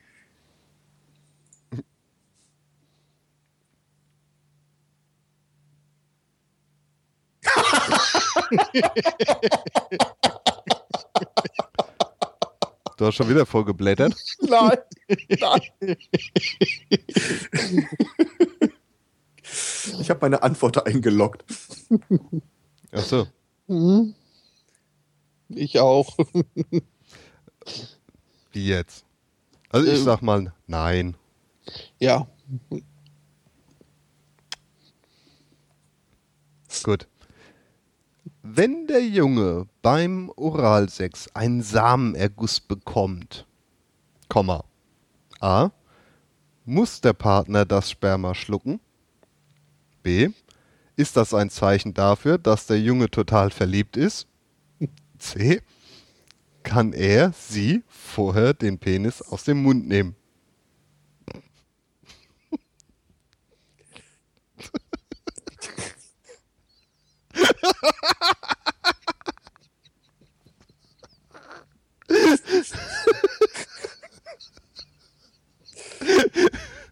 Du 12.97 13.05
hast 13.05 13.15
schon 13.15 13.29
wieder 13.29 13.45
vorgeblättert. 13.45 14.13
Nein, 14.41 14.77
nein. 15.39 15.97
Ich 19.99 20.09
habe 20.09 20.19
meine 20.21 20.43
Antwort 20.43 20.85
eingeloggt. 20.85 21.43
Achso. 22.91 23.27
Mhm. 23.67 24.15
Ich 25.49 25.79
auch. 25.79 26.17
Wie 28.51 28.67
jetzt? 28.67 29.05
Also 29.69 29.87
ich 29.91 29.99
Ähm. 29.99 30.05
sag 30.05 30.21
mal 30.21 30.53
nein. 30.67 31.15
ja. 31.99 32.27
Gut. 36.83 37.07
Wenn 38.51 38.87
der 38.87 39.05
Junge 39.05 39.67
beim 39.83 40.31
Oralsex 40.35 41.27
einen 41.35 41.61
Samenerguss 41.61 42.59
bekommt, 42.59 43.45
Komma, 44.27 44.63
A, 45.39 45.69
muss 46.65 46.99
der 46.99 47.13
Partner 47.13 47.63
das 47.65 47.91
Sperma 47.91 48.33
schlucken? 48.33 48.79
B, 50.01 50.29
ist 50.95 51.15
das 51.15 51.35
ein 51.35 51.51
Zeichen 51.51 51.93
dafür, 51.93 52.39
dass 52.39 52.65
der 52.65 52.79
Junge 52.79 53.11
total 53.11 53.51
verliebt 53.51 53.95
ist? 53.95 54.25
C, 55.19 55.61
kann 56.63 56.91
er, 56.93 57.31
sie 57.33 57.83
vorher 57.87 58.55
den 58.55 58.79
Penis 58.79 59.21
aus 59.21 59.43
dem 59.43 59.61
Mund 59.61 59.87
nehmen? 59.87 60.15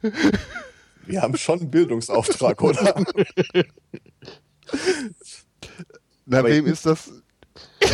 Wir 1.06 1.22
haben 1.22 1.38
schon 1.38 1.60
einen 1.62 1.72
Bildungsauftrag, 1.72 2.62
oder? 2.62 2.96
Na, 6.26 6.40
Aber- 6.40 6.50
wem 6.50 6.66
ist 6.66 6.86
das? 6.86 7.12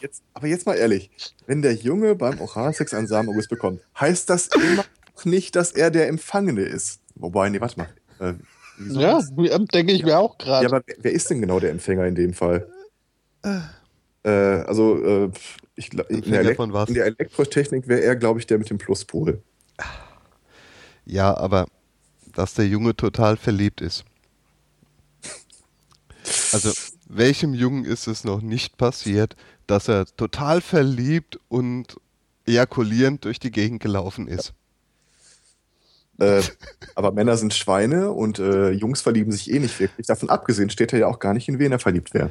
Jetzt, 0.00 0.22
aber 0.34 0.46
jetzt 0.48 0.66
mal 0.66 0.74
ehrlich, 0.74 1.10
wenn 1.46 1.62
der 1.62 1.74
Junge 1.74 2.16
beim 2.16 2.40
Oralsex 2.40 2.92
einen 2.92 3.06
Samenerguss 3.06 3.46
bekommt, 3.46 3.80
heißt 4.00 4.28
das 4.30 4.48
immer 4.48 4.84
noch 5.14 5.24
nicht, 5.24 5.54
dass 5.54 5.70
er 5.72 5.90
der 5.92 6.08
Empfangene 6.08 6.62
ist. 6.62 7.00
Wobei, 7.14 7.48
nee, 7.50 7.60
warte 7.60 7.78
mal. 7.78 7.88
Äh, 8.18 8.34
Ja, 8.88 9.20
denke 9.72 9.92
ich 9.92 10.02
mir 10.04 10.18
auch 10.18 10.38
gerade. 10.38 10.64
ja, 10.66 10.72
aber 10.72 10.82
wer, 10.86 10.96
wer 11.02 11.12
ist 11.12 11.30
denn 11.30 11.40
genau 11.40 11.60
der 11.60 11.70
Empfänger 11.70 12.04
in 12.06 12.16
dem 12.16 12.34
Fall? 12.34 12.68
Äh, 14.24 14.30
also, 14.30 15.04
äh, 15.04 15.30
ich, 15.76 15.92
in, 15.92 15.96
der 15.98 16.10
in 16.10 16.94
der 16.94 17.06
Elektrotechnik 17.06 17.86
wäre 17.86 18.00
er, 18.02 18.16
glaube 18.16 18.40
ich, 18.40 18.46
der 18.48 18.58
mit 18.58 18.70
dem 18.70 18.78
Pluspol. 18.78 19.40
Ja, 21.04 21.36
aber 21.36 21.66
dass 22.34 22.54
der 22.54 22.66
Junge 22.66 22.96
total 22.96 23.36
verliebt 23.36 23.80
ist. 23.80 24.04
Also, 26.52 26.72
welchem 27.08 27.54
Jungen 27.54 27.84
ist 27.84 28.06
es 28.06 28.24
noch 28.24 28.40
nicht 28.40 28.78
passiert, 28.78 29.36
dass 29.66 29.88
er 29.88 30.06
total 30.06 30.60
verliebt 30.60 31.38
und 31.48 31.96
ejakulierend 32.46 33.24
durch 33.24 33.38
die 33.38 33.50
Gegend 33.50 33.82
gelaufen 33.82 34.28
ist? 34.28 34.54
Äh, 36.18 36.42
aber 36.94 37.12
Männer 37.12 37.36
sind 37.36 37.54
Schweine 37.54 38.12
und 38.12 38.38
äh, 38.38 38.70
Jungs 38.70 39.02
verlieben 39.02 39.32
sich 39.32 39.50
eh 39.50 39.58
nicht 39.58 39.78
wirklich. 39.80 40.06
Davon 40.06 40.30
abgesehen 40.30 40.70
steht 40.70 40.92
er 40.92 41.00
ja 41.00 41.06
auch 41.08 41.18
gar 41.18 41.34
nicht, 41.34 41.48
in 41.48 41.58
wen 41.58 41.72
er 41.72 41.78
verliebt 41.78 42.14
wäre. 42.14 42.30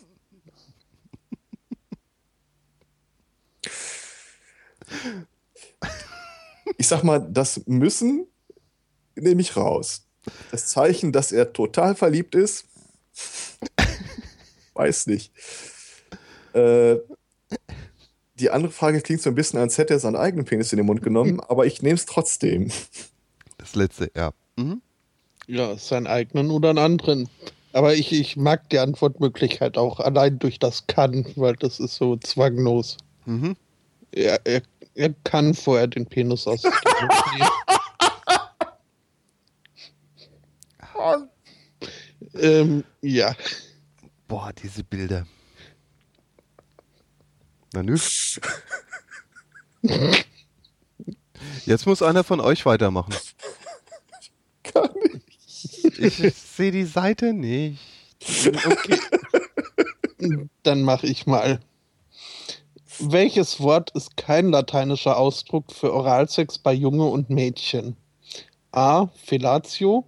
Ich 6.77 6.89
sag 6.89 7.03
mal, 7.03 7.21
das 7.31 7.63
müssen 7.67 8.27
nehme 9.17 9.41
ich 9.41 9.57
raus. 9.57 10.07
Das 10.51 10.67
Zeichen, 10.67 11.13
dass 11.13 11.33
er 11.33 11.53
total 11.53 11.95
verliebt 11.95 12.35
ist, 12.35 12.67
weiß 14.75 15.07
nicht. 15.07 15.33
Äh, 16.53 16.97
die 18.37 18.51
andere 18.51 18.73
Frage 18.73 19.01
klingt 19.01 19.23
so 19.23 19.31
ein 19.31 19.35
bisschen, 19.35 19.59
als 19.59 19.79
hätte 19.79 19.95
er 19.95 20.01
seinen 20.01 20.17
eigenen 20.17 20.45
Penis 20.45 20.73
in 20.73 20.79
den 20.79 20.87
Mund 20.87 21.03
genommen, 21.03 21.41
aber 21.49 21.67
ich 21.67 21.83
nehme 21.83 21.95
es 21.95 22.07
trotzdem. 22.07 22.71
Das 23.59 23.75
letzte, 23.75 24.11
ja. 24.17 24.33
Mhm. 24.57 24.81
Ja, 25.47 25.77
seinen 25.77 26.07
eigenen 26.07 26.51
oder 26.51 26.71
einen 26.71 26.79
anderen. 26.79 27.29
Aber 27.73 27.95
ich, 27.95 28.13
ich 28.13 28.37
mag 28.37 28.71
die 28.71 28.79
Antwortmöglichkeit 28.79 29.77
auch 29.77 30.01
allein 30.01 30.39
durch 30.39 30.59
das 30.59 30.87
kann, 30.87 31.27
weil 31.37 31.55
das 31.57 31.81
ist 31.81 31.97
so 31.97 32.17
zwanglos. 32.17 32.97
Mhm. 33.27 33.57
Er, 34.13 34.41
er, 34.45 34.63
er 34.95 35.13
kann 35.25 35.55
vorher 35.55 35.87
den 35.87 36.07
Penis 36.07 36.47
aus. 36.47 36.63
ähm, 42.35 42.85
ja. 43.03 43.35
Boah, 44.29 44.53
diese 44.53 44.85
Bilder. 44.85 45.27
Na 47.73 47.83
nü. 47.83 47.99
Jetzt 51.67 51.87
muss 51.87 52.03
einer 52.03 52.25
von 52.25 52.41
euch 52.41 52.65
weitermachen. 52.65 53.15
Kann 54.63 54.91
ich. 55.37 55.85
Ich 55.99 56.35
sehe 56.35 56.71
die 56.71 56.85
Seite 56.85 57.33
nicht. 57.33 57.81
Okay. 58.21 58.99
Dann 60.63 60.83
mache 60.83 61.07
ich 61.07 61.27
mal. 61.27 61.61
Welches 63.01 63.61
Wort 63.61 63.91
ist 63.91 64.17
kein 64.17 64.51
lateinischer 64.51 65.17
Ausdruck 65.17 65.73
für 65.73 65.93
Oralsex 65.93 66.59
bei 66.59 66.73
Junge 66.73 67.07
und 67.07 67.29
Mädchen? 67.29 67.97
A. 68.71 69.09
Fellatio, 69.09 70.05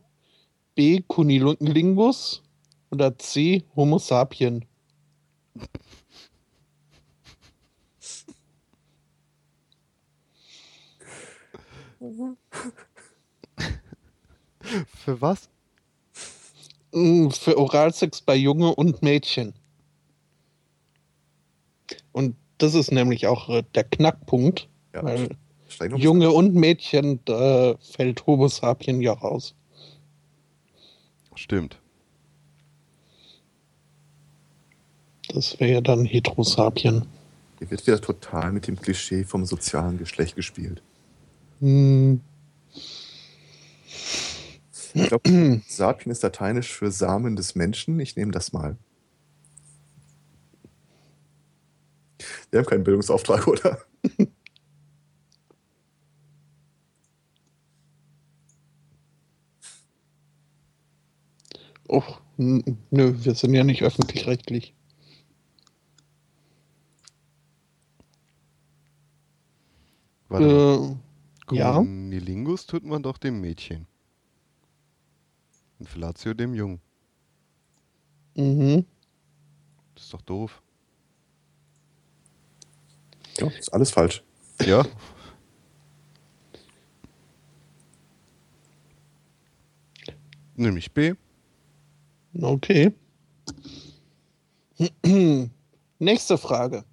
B. 0.76 1.02
Cunilingus 1.06 2.42
oder 2.90 3.18
C. 3.18 3.64
Homo 3.74 3.98
sapien? 3.98 4.64
Für 14.86 15.20
was? 15.20 15.48
Mm, 16.92 17.30
für 17.30 17.56
Oralsex 17.58 18.20
bei 18.20 18.34
Junge 18.36 18.74
und 18.74 19.02
Mädchen. 19.02 19.54
Und 22.12 22.36
das 22.58 22.74
ist 22.74 22.92
nämlich 22.92 23.26
auch 23.26 23.48
äh, 23.48 23.62
der 23.74 23.84
Knackpunkt. 23.84 24.68
Ja, 24.94 25.04
weil 25.04 25.28
Junge 25.96 26.30
und 26.30 26.54
Mädchen, 26.54 27.20
da 27.24 27.74
fällt 27.80 28.26
Homo 28.26 28.48
sapien 28.48 29.00
ja 29.00 29.12
raus. 29.12 29.54
Stimmt. 31.34 31.78
Das 35.28 35.58
wäre 35.60 35.82
dann 35.82 36.04
Heterosapien. 36.04 37.04
Hier 37.58 37.70
wird 37.70 37.86
wieder 37.86 38.00
total 38.00 38.52
mit 38.52 38.68
dem 38.68 38.80
Klischee 38.80 39.24
vom 39.24 39.44
sozialen 39.44 39.98
Geschlecht 39.98 40.36
gespielt. 40.36 40.82
Hm. 41.60 42.20
Ich 44.94 45.08
glaube, 45.08 45.60
Sapien 45.68 46.12
ist 46.12 46.22
lateinisch 46.22 46.72
für 46.72 46.90
Samen 46.90 47.36
des 47.36 47.54
Menschen. 47.54 48.00
Ich 48.00 48.16
nehme 48.16 48.32
das 48.32 48.52
mal. 48.52 48.76
Wir 52.56 52.60
haben 52.62 52.70
keinen 52.70 52.84
Bildungsauftrag, 52.84 53.46
oder? 53.48 53.78
Oh, 61.86 62.02
nö, 62.38 62.62
wir 62.90 63.34
sind 63.34 63.52
ja 63.52 63.62
nicht 63.62 63.82
öffentlich-rechtlich. 63.82 64.74
Warte 70.30 70.96
äh, 71.50 71.54
ja. 71.54 71.82
Nilingus 71.82 72.64
tut 72.64 72.84
man 72.84 73.02
doch 73.02 73.18
dem 73.18 73.42
Mädchen. 73.42 73.86
Und 75.78 75.90
Fellatio 75.90 76.32
dem 76.32 76.54
Jungen. 76.54 76.80
Mhm. 78.34 78.86
Das 79.94 80.04
ist 80.04 80.14
doch 80.14 80.22
doof. 80.22 80.62
Ja, 83.38 83.48
ist 83.48 83.72
alles 83.72 83.90
falsch. 83.90 84.22
Ja. 84.64 84.84
Nämlich 90.54 90.92
B. 90.92 91.14
Okay. 92.40 92.92
Nächste 95.98 96.38
Frage. 96.38 96.84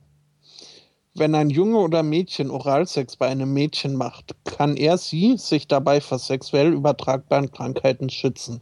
Wenn 1.16 1.36
ein 1.36 1.50
Junge 1.50 1.78
oder 1.78 2.02
Mädchen 2.02 2.50
Oralsex 2.50 3.16
bei 3.18 3.28
einem 3.28 3.54
Mädchen 3.54 3.96
macht, 3.96 4.36
kann 4.46 4.76
er 4.76 4.98
sie 4.98 5.38
sich 5.38 5.68
dabei 5.68 6.02
vor 6.02 6.18
sexuell 6.18 6.74
übertragbaren 6.74 7.52
Krankheiten 7.52 8.10
schützen. 8.10 8.62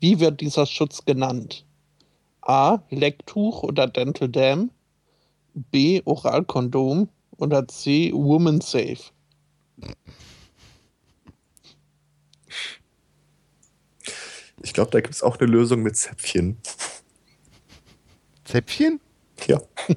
Wie 0.00 0.18
wird 0.18 0.40
dieser 0.40 0.66
Schutz 0.66 1.04
genannt? 1.04 1.64
A. 2.42 2.80
Lecktuch 2.90 3.62
oder 3.62 3.86
Dental 3.86 4.28
Dam. 4.28 4.70
B. 5.54 6.02
Oralkondom. 6.04 7.08
Oder 7.36 7.66
C. 7.68 8.12
Woman 8.12 8.60
Safe. 8.60 8.98
Ich 14.62 14.72
glaube, 14.72 14.90
da 14.90 15.00
gibt 15.00 15.14
es 15.14 15.22
auch 15.22 15.38
eine 15.38 15.50
Lösung 15.50 15.82
mit 15.82 15.96
Zäpfchen. 15.96 16.56
Zäpfchen? 18.44 19.00
Ja. 19.46 19.60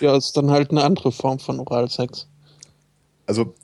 ja, 0.00 0.16
ist 0.16 0.36
dann 0.36 0.50
halt 0.50 0.70
eine 0.70 0.82
andere 0.82 1.12
Form 1.12 1.38
von 1.38 1.60
Oralsex. 1.60 2.28
Also, 3.26 3.54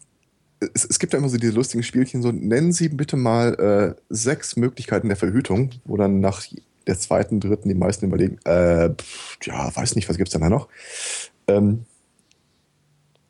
es, 0.75 0.85
es, 0.85 0.99
gibt 0.99 1.13
ja 1.13 1.19
immer 1.19 1.29
so 1.29 1.39
diese 1.39 1.53
lustigen 1.53 1.83
Spielchen, 1.83 2.23
so 2.23 2.33
nennen 2.33 2.73
Sie 2.73 2.89
bitte 2.89 3.17
mal 3.17 3.55
äh, 3.55 4.03
sechs 4.09 4.57
Möglichkeiten 4.57 5.09
der 5.09 5.17
Verhütung, 5.17 5.71
wo 5.85 5.97
dann 5.97 6.21
nach 6.21 6.43
der 6.87 6.99
zweiten, 6.99 7.41
dritten 7.41 7.69
die 7.69 7.75
meisten 7.75 8.07
überlegen, 8.07 8.39
äh, 8.45 8.91
pff, 8.91 9.39
ja, 9.45 9.75
weiß 9.75 9.95
nicht, 9.97 10.09
was 10.09 10.17
gibt 10.17 10.29
es 10.29 10.33
denn 10.33 10.43
da 10.43 10.49
noch? 10.49 10.69
Ähm, 11.47 11.85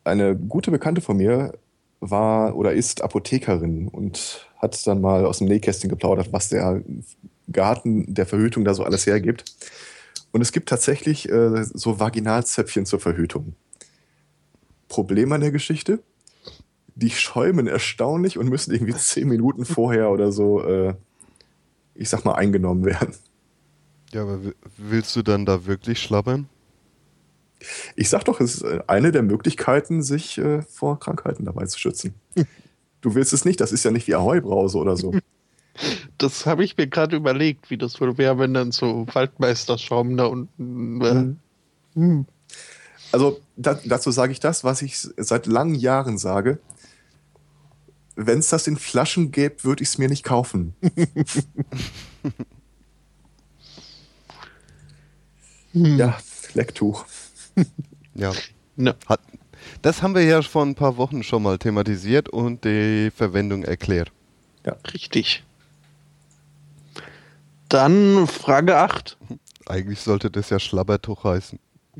eine 0.03 0.35
gute 0.35 0.71
Bekannte 0.71 1.01
von 1.01 1.17
mir 1.17 1.53
war 1.99 2.55
oder 2.55 2.73
ist 2.73 3.01
Apothekerin 3.01 3.87
und 3.87 4.47
hat 4.57 4.85
dann 4.85 5.01
mal 5.01 5.25
aus 5.25 5.39
dem 5.39 5.47
Nähkästchen 5.47 5.89
geplaudert, 5.89 6.33
was 6.33 6.49
der 6.49 6.83
Garten 7.51 8.13
der 8.13 8.25
Verhütung 8.25 8.65
da 8.65 8.73
so 8.73 8.83
alles 8.83 9.05
hergibt. 9.05 9.45
Und 10.31 10.41
es 10.41 10.51
gibt 10.51 10.69
tatsächlich 10.69 11.29
äh, 11.29 11.63
so 11.63 11.99
Vaginalzäpfchen 11.99 12.85
zur 12.85 12.99
Verhütung. 12.99 13.55
Problem 14.87 15.31
an 15.31 15.41
der 15.41 15.51
Geschichte? 15.51 15.99
Die 16.95 17.09
schäumen 17.09 17.67
erstaunlich 17.67 18.37
und 18.37 18.49
müssen 18.49 18.73
irgendwie 18.73 18.95
zehn 18.95 19.27
Minuten 19.27 19.65
vorher 19.65 20.09
oder 20.11 20.31
so, 20.31 20.63
äh, 20.63 20.95
ich 21.95 22.09
sag 22.09 22.25
mal, 22.25 22.35
eingenommen 22.35 22.85
werden. 22.85 23.13
Ja, 24.11 24.23
aber 24.23 24.39
willst 24.77 25.15
du 25.15 25.23
dann 25.23 25.45
da 25.45 25.65
wirklich 25.65 25.99
schlabbern? 25.99 26.47
Ich 27.95 28.09
sag 28.09 28.25
doch, 28.25 28.39
es 28.39 28.55
ist 28.55 28.61
äh, 28.63 28.79
eine 28.87 29.11
der 29.11 29.23
Möglichkeiten, 29.23 30.01
sich 30.01 30.37
äh, 30.37 30.61
vor 30.63 30.99
Krankheiten 30.99 31.45
dabei 31.45 31.65
zu 31.65 31.79
schützen. 31.79 32.15
Du 33.01 33.15
willst 33.15 33.33
es 33.33 33.43
nicht, 33.43 33.59
das 33.59 33.73
ist 33.73 33.83
ja 33.83 33.91
nicht 33.91 34.07
wie 34.07 34.15
Ahoi-Brause 34.15 34.77
oder 34.77 34.95
so. 34.95 35.13
Das 36.19 36.45
habe 36.45 36.63
ich 36.63 36.77
mir 36.77 36.87
gerade 36.87 37.15
überlegt, 37.15 37.71
wie 37.71 37.77
das 37.77 37.99
wohl 37.99 38.17
wäre, 38.19 38.37
wenn 38.37 38.53
dann 38.53 38.71
so 38.71 39.07
Waldmeisterschaum 39.11 40.15
da 40.15 40.25
unten 40.25 41.01
wäre. 41.01 41.35
Mhm. 41.95 42.27
Also 43.11 43.39
da, 43.57 43.79
dazu 43.85 44.11
sage 44.11 44.31
ich 44.31 44.39
das, 44.39 44.63
was 44.63 44.81
ich 44.81 44.97
seit 44.97 45.45
langen 45.47 45.75
Jahren 45.75 46.17
sage. 46.17 46.59
Wenn 48.15 48.39
es 48.39 48.49
das 48.49 48.67
in 48.67 48.77
Flaschen 48.77 49.31
gäbe, 49.31 49.63
würde 49.63 49.83
ich 49.83 49.89
es 49.89 49.97
mir 49.97 50.09
nicht 50.09 50.23
kaufen. 50.23 50.75
ja, 55.73 56.17
Lecktuch. 56.53 57.05
ja. 58.15 58.31
No. 58.75 58.93
Hat, 59.07 59.19
Das 59.81 60.01
haben 60.01 60.15
wir 60.15 60.23
ja 60.23 60.41
vor 60.41 60.65
ein 60.65 60.75
paar 60.75 60.97
Wochen 60.97 61.23
schon 61.23 61.43
mal 61.43 61.57
thematisiert 61.57 62.29
und 62.29 62.63
die 62.65 63.11
Verwendung 63.15 63.63
erklärt. 63.63 64.11
Ja. 64.65 64.75
Richtig. 64.93 65.43
Dann 67.69 68.27
Frage 68.27 68.77
8. 68.77 69.17
Eigentlich 69.65 69.99
sollte 69.99 70.29
das 70.29 70.49
ja 70.49 70.59
Schlabbertuch 70.59 71.23
heißen. 71.23 71.59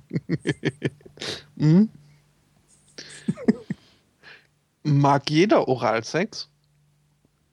hm? 1.58 1.90
Mag 4.84 5.30
jeder 5.30 5.68
Oralsex? 5.68 6.50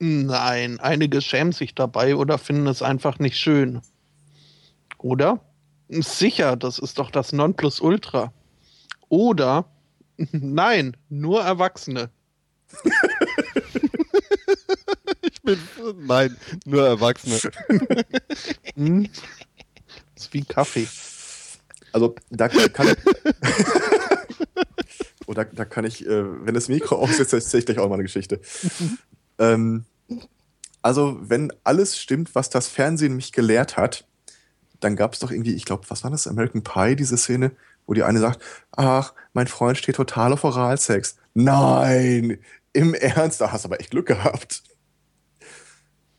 Nein, 0.01 0.80
einige 0.80 1.20
schämen 1.20 1.53
sich 1.53 1.74
dabei 1.74 2.16
oder 2.16 2.38
finden 2.38 2.66
es 2.66 2.82
einfach 2.82 3.18
nicht 3.18 3.36
schön. 3.36 3.82
Oder? 4.98 5.40
Sicher, 5.91 6.57
das 6.57 6.78
ist 6.78 6.99
doch 6.99 7.11
das 7.11 7.32
Nonplusultra. 7.32 8.32
Oder 9.09 9.64
nein, 10.32 10.97
nur 11.09 11.43
Erwachsene. 11.43 12.11
ich 15.22 15.43
bin 15.43 15.59
nein, 16.07 16.36
nur 16.64 16.86
Erwachsene. 16.86 17.38
hm? 18.76 19.09
Das 20.14 20.24
ist 20.26 20.32
wie 20.32 20.45
Kaffee. 20.45 20.86
Also 21.93 22.14
da 22.30 22.47
kann 22.49 22.88
ich. 22.88 22.97
Oder 25.26 25.45
da 25.45 25.64
kann 25.64 25.84
ich, 25.84 26.07
äh, 26.07 26.45
wenn 26.47 26.55
das 26.55 26.68
Mikro 26.68 26.97
aussetzt, 26.97 27.32
erzähle 27.32 27.61
ich 27.61 27.66
gleich 27.66 27.78
auch 27.78 27.88
mal 27.88 27.95
eine 27.95 28.05
Geschichte. 28.05 28.41
ähm, 29.38 29.84
also, 30.82 31.18
wenn 31.20 31.53
alles 31.64 31.99
stimmt, 31.99 32.34
was 32.34 32.49
das 32.49 32.68
Fernsehen 32.68 33.16
mich 33.16 33.32
gelehrt 33.32 33.76
hat, 33.76 34.07
dann 34.80 34.96
gab 34.96 35.12
es 35.12 35.18
doch 35.20 35.30
irgendwie, 35.30 35.54
ich 35.54 35.64
glaube, 35.64 35.84
was 35.88 36.04
war 36.04 36.10
das? 36.10 36.26
American 36.26 36.62
Pie, 36.62 36.96
diese 36.96 37.16
Szene, 37.16 37.52
wo 37.86 37.94
die 37.94 38.02
eine 38.02 38.18
sagt, 38.18 38.42
ach, 38.72 39.14
mein 39.32 39.46
Freund 39.46 39.78
steht 39.78 39.96
total 39.96 40.32
auf 40.32 40.44
Oralsex. 40.44 41.16
Nein, 41.34 42.38
im 42.72 42.94
Ernst, 42.94 43.40
da 43.40 43.52
hast 43.52 43.64
du 43.64 43.68
aber 43.68 43.80
echt 43.80 43.90
Glück 43.90 44.06
gehabt. 44.06 44.62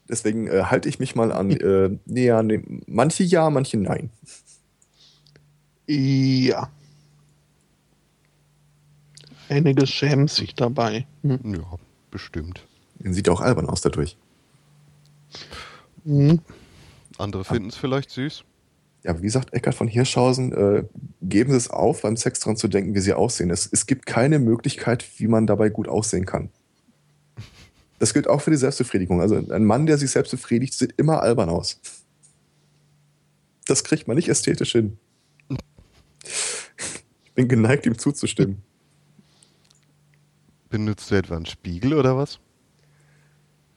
Deswegen 0.07 0.47
äh, 0.47 0.64
halte 0.64 0.89
ich 0.89 0.99
mich 0.99 1.16
mal 1.16 1.32
an, 1.32 1.51
äh, 1.51 1.97
nee, 2.05 2.26
ja, 2.26 2.43
nee, 2.43 2.62
manche 2.88 3.24
ja, 3.24 3.49
manche 3.49 3.78
nein. 3.78 4.09
Ja. 5.88 6.70
Einige 9.49 9.86
schämen 9.86 10.28
sich 10.28 10.55
dabei. 10.55 11.05
Hm. 11.24 11.55
Ja, 11.55 11.78
bestimmt. 12.09 12.66
Sieht 12.99 13.28
auch 13.28 13.41
albern 13.41 13.68
aus 13.68 13.82
dadurch. 13.82 14.16
Mhm. 16.03 16.39
Andere 17.18 17.43
finden 17.43 17.70
es 17.70 17.78
vielleicht 17.78 18.12
süß. 18.12 18.43
Ja, 19.04 19.20
wie 19.22 19.30
sagt 19.30 19.54
Eckart 19.54 19.74
von 19.74 19.88
Hirschhausen, 19.88 20.54
äh, 20.54 20.84
geben 21.22 21.52
Sie 21.52 21.58
es 21.58 21.70
auf, 21.70 22.04
beim 22.04 22.18
Sex 22.18 22.39
dran 22.39 22.56
zu 22.56 22.68
denken, 22.68 22.93
wie 22.93 22.99
Sie 22.99 23.14
aussehen. 23.14 23.49
Es, 23.49 23.68
es 23.72 23.88
gibt 23.88 24.06
keine 24.06 24.38
Möglichkeit, 24.38 25.06
wie 25.18 25.28
man 25.28 25.47
dabei 25.47 25.70
gut 25.70 25.88
aussehen 25.88 26.26
kann. 26.26 26.49
Das 27.97 28.14
gilt 28.14 28.28
auch 28.28 28.41
für 28.41 28.52
die 28.52 28.58
Selbstbefriedigung. 28.58 29.22
Also 29.22 29.36
ein 29.36 29.66
Mann, 29.66 29.86
der 29.86 29.97
sich 29.97 30.12
selbst 30.12 30.32
befriedigt, 30.32 30.74
sieht 30.74 30.93
immer 30.97 31.22
albern 31.22 31.49
aus. 31.49 31.80
Das 33.66 33.84
kriegt 33.84 34.08
man 34.08 34.18
nicht 34.18 34.28
ästhetisch 34.28 34.72
hin. 34.72 34.97
Ich 37.26 37.32
bin 37.34 37.47
geneigt, 37.47 37.86
ihm 37.86 37.97
zuzustimmen. 37.97 38.64
Benutzt 40.70 41.12
du 41.12 41.16
etwa 41.16 41.36
einen 41.36 41.45
Spiegel 41.45 41.93
oder 41.93 42.18
was? 42.18 42.39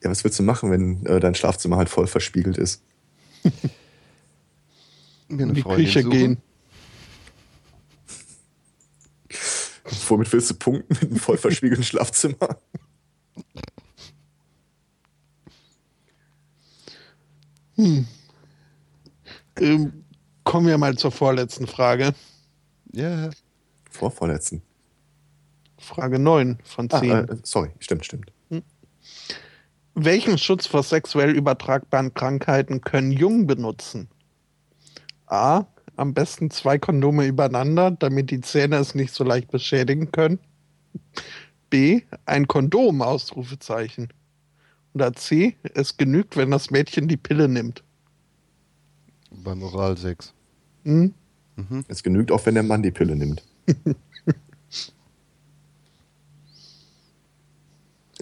Ja, 0.02 0.10
was 0.10 0.22
willst 0.22 0.38
du 0.38 0.42
machen, 0.42 0.70
wenn 0.70 1.04
äh, 1.06 1.18
dein 1.18 1.34
Schlafzimmer 1.34 1.76
halt 1.76 1.88
voll 1.88 2.06
verspiegelt 2.06 2.58
ist? 2.58 2.82
Mir 5.28 5.44
in 5.44 5.54
die 5.54 5.62
Küche 5.62 6.02
suchen. 6.02 6.10
gehen. 6.10 6.42
Womit 10.08 10.32
willst 10.32 10.50
du 10.50 10.54
punkten 10.54 10.94
mit 10.94 11.10
einem 11.10 11.18
voll 11.18 11.38
verspiegelten 11.38 11.84
Schlafzimmer? 11.84 12.58
Hm. 17.76 18.06
Ähm, 19.58 20.04
kommen 20.44 20.66
wir 20.66 20.78
mal 20.78 20.96
zur 20.96 21.10
vorletzten 21.10 21.66
Frage. 21.66 22.14
Ja. 22.92 23.30
Vorvorletzten. 23.90 24.62
Frage 25.78 26.18
9 26.18 26.58
von 26.64 26.88
10. 26.88 27.10
Ah, 27.10 27.20
äh, 27.20 27.36
sorry, 27.42 27.70
stimmt, 27.78 28.04
stimmt. 28.04 28.32
Hm. 28.50 28.62
Welchen 29.94 30.38
Schutz 30.38 30.66
vor 30.66 30.82
sexuell 30.82 31.30
übertragbaren 31.30 32.14
Krankheiten 32.14 32.80
können 32.80 33.12
Jungen 33.12 33.46
benutzen? 33.46 34.08
A. 35.26 35.66
Am 35.96 36.12
besten 36.12 36.50
zwei 36.50 36.78
Kondome 36.78 37.26
übereinander, 37.26 37.90
damit 37.92 38.30
die 38.30 38.40
Zähne 38.40 38.76
es 38.76 38.94
nicht 38.94 39.14
so 39.14 39.22
leicht 39.22 39.50
beschädigen 39.50 40.10
können. 40.10 40.38
B. 41.70 42.02
Ein 42.26 42.48
Kondom, 42.48 43.00
Ausrufezeichen. 43.00 44.08
Oder 44.92 45.12
C. 45.12 45.56
Es 45.74 45.96
genügt, 45.96 46.36
wenn 46.36 46.50
das 46.50 46.70
Mädchen 46.70 47.08
die 47.08 47.16
Pille 47.16 47.48
nimmt. 47.48 47.84
Beim 49.30 49.62
Oralsex. 49.62 50.32
Hm? 50.84 51.14
Mhm. 51.56 51.84
Es 51.88 52.02
genügt 52.02 52.32
auch, 52.32 52.44
wenn 52.46 52.54
der 52.54 52.62
Mann 52.62 52.82
die 52.82 52.90
Pille 52.90 53.16
nimmt. 53.16 53.42
Es 54.68 54.92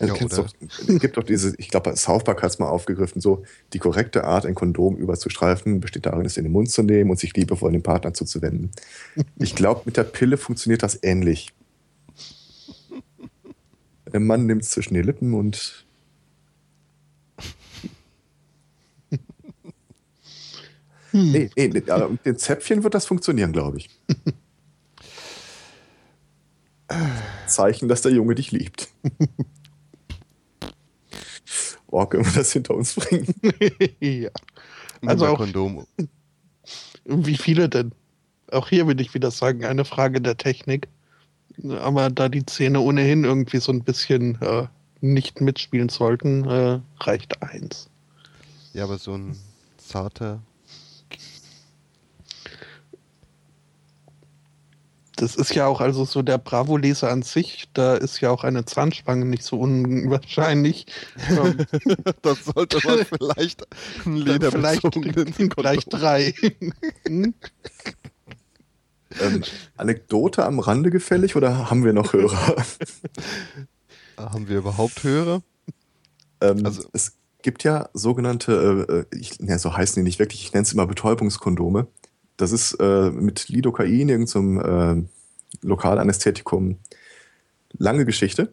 ja, 0.00 0.06
doch, 0.06 0.48
gibt 0.98 1.16
doch 1.16 1.22
diese, 1.22 1.54
ich 1.58 1.68
glaube, 1.68 1.94
South 1.96 2.24
Park 2.24 2.42
hat 2.42 2.50
es 2.50 2.58
mal 2.58 2.68
aufgegriffen, 2.68 3.20
so 3.20 3.42
die 3.72 3.78
korrekte 3.78 4.24
Art, 4.24 4.46
ein 4.46 4.54
Kondom 4.54 4.96
überzustreifen, 4.96 5.80
besteht 5.80 6.06
darin, 6.06 6.24
es 6.24 6.36
in 6.36 6.44
den 6.44 6.52
Mund 6.52 6.70
zu 6.70 6.82
nehmen 6.82 7.10
und 7.10 7.18
sich 7.18 7.36
liebevoll 7.36 7.72
dem 7.72 7.82
Partner 7.82 8.14
zuzuwenden. 8.14 8.70
Ich 9.38 9.54
glaube, 9.54 9.82
mit 9.84 9.96
der 9.96 10.04
Pille 10.04 10.36
funktioniert 10.36 10.82
das 10.82 10.98
ähnlich. 11.02 11.52
Der 14.12 14.20
Mann 14.20 14.46
nimmt 14.46 14.62
es 14.62 14.70
zwischen 14.70 14.94
die 14.94 15.02
Lippen 15.02 15.34
und 15.34 15.84
Hm. 21.12 21.30
Nee, 21.30 21.50
nee, 21.56 21.68
nee, 21.68 21.82
mit 22.08 22.24
den 22.24 22.38
Zäpfchen 22.38 22.82
wird 22.84 22.94
das 22.94 23.04
funktionieren, 23.04 23.52
glaube 23.52 23.76
ich. 23.78 23.90
Zeichen, 27.46 27.88
dass 27.88 28.02
der 28.02 28.12
Junge 28.12 28.34
dich 28.34 28.50
liebt. 28.52 28.88
Oh, 31.92 32.06
können 32.06 32.24
wir 32.24 32.32
das 32.32 32.52
hinter 32.54 32.74
uns 32.74 32.94
bringen? 32.94 33.34
ja. 34.00 34.30
Also 35.04 35.26
auch, 35.26 35.36
Kondom. 35.36 35.86
Wie 37.04 37.36
viele 37.36 37.68
denn? 37.68 37.92
Auch 38.50 38.68
hier 38.68 38.86
würde 38.86 39.02
ich 39.02 39.12
wieder 39.12 39.30
sagen, 39.30 39.66
eine 39.66 39.84
Frage 39.84 40.22
der 40.22 40.38
Technik. 40.38 40.88
Aber 41.80 42.08
da 42.08 42.30
die 42.30 42.46
Zähne 42.46 42.80
ohnehin 42.80 43.24
irgendwie 43.24 43.58
so 43.58 43.72
ein 43.72 43.84
bisschen 43.84 44.40
äh, 44.40 44.66
nicht 45.02 45.42
mitspielen 45.42 45.90
sollten, 45.90 46.48
äh, 46.48 46.80
reicht 47.00 47.42
eins. 47.42 47.90
Ja, 48.72 48.84
aber 48.84 48.96
so 48.96 49.12
ein 49.12 49.36
zarter 49.76 50.40
das 55.22 55.36
ist 55.36 55.54
ja 55.54 55.68
auch 55.68 55.80
also 55.80 56.04
so 56.04 56.20
der 56.22 56.36
Bravo-Leser 56.36 57.08
an 57.08 57.22
sich, 57.22 57.68
da 57.74 57.94
ist 57.94 58.20
ja 58.20 58.30
auch 58.30 58.42
eine 58.42 58.64
Zahnspange 58.64 59.24
nicht 59.24 59.44
so 59.44 59.60
unwahrscheinlich. 59.60 60.86
das 62.22 62.44
sollte 62.44 62.80
man 62.84 63.06
vielleicht 63.18 63.64
ein 64.04 64.16
lederbezogenen 64.16 65.32
Vielleicht 65.32 65.92
drei. 65.92 66.34
ähm, 67.06 67.34
Anekdote 69.76 70.44
am 70.44 70.58
Rande 70.58 70.90
gefällig 70.90 71.36
oder 71.36 71.70
haben 71.70 71.84
wir 71.84 71.92
noch 71.92 72.14
Hörer? 72.14 72.56
haben 74.16 74.48
wir 74.48 74.58
überhaupt 74.58 75.04
Hörer? 75.04 75.42
Ähm, 76.40 76.66
also 76.66 76.82
es 76.92 77.12
gibt 77.42 77.62
ja 77.62 77.90
sogenannte, 77.92 78.86
äh, 78.88 78.92
äh 78.92 79.04
ich, 79.16 79.38
ne, 79.38 79.56
so 79.60 79.76
heißen 79.76 80.00
die 80.00 80.04
nicht 80.04 80.18
wirklich, 80.18 80.42
ich 80.42 80.52
nenne 80.52 80.62
es 80.62 80.72
immer 80.72 80.88
Betäubungskondome. 80.88 81.86
Das 82.36 82.52
ist 82.52 82.74
äh, 82.80 83.10
mit 83.10 83.48
Lidocain, 83.48 84.08
irgendeinem 84.08 84.58
äh, 84.58 85.66
Lokalanästhetikum. 85.66 86.78
Lange 87.78 88.04
Geschichte. 88.04 88.52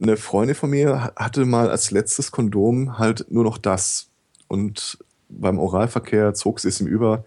Eine 0.00 0.16
Freundin 0.16 0.56
von 0.56 0.70
mir 0.70 1.12
hatte 1.16 1.44
mal 1.44 1.68
als 1.68 1.90
letztes 1.90 2.30
Kondom 2.30 2.98
halt 2.98 3.26
nur 3.30 3.44
noch 3.44 3.58
das. 3.58 4.08
Und 4.48 4.98
beim 5.28 5.58
Oralverkehr 5.58 6.34
zog 6.34 6.60
sie 6.60 6.68
es 6.68 6.80
ihm 6.80 6.86
über. 6.86 7.24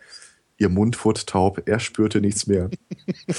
Ihr 0.57 0.69
Mund 0.69 1.03
wurde 1.03 1.25
taub, 1.25 1.63
er 1.65 1.79
spürte 1.79 2.21
nichts 2.21 2.47
mehr. 2.47 2.69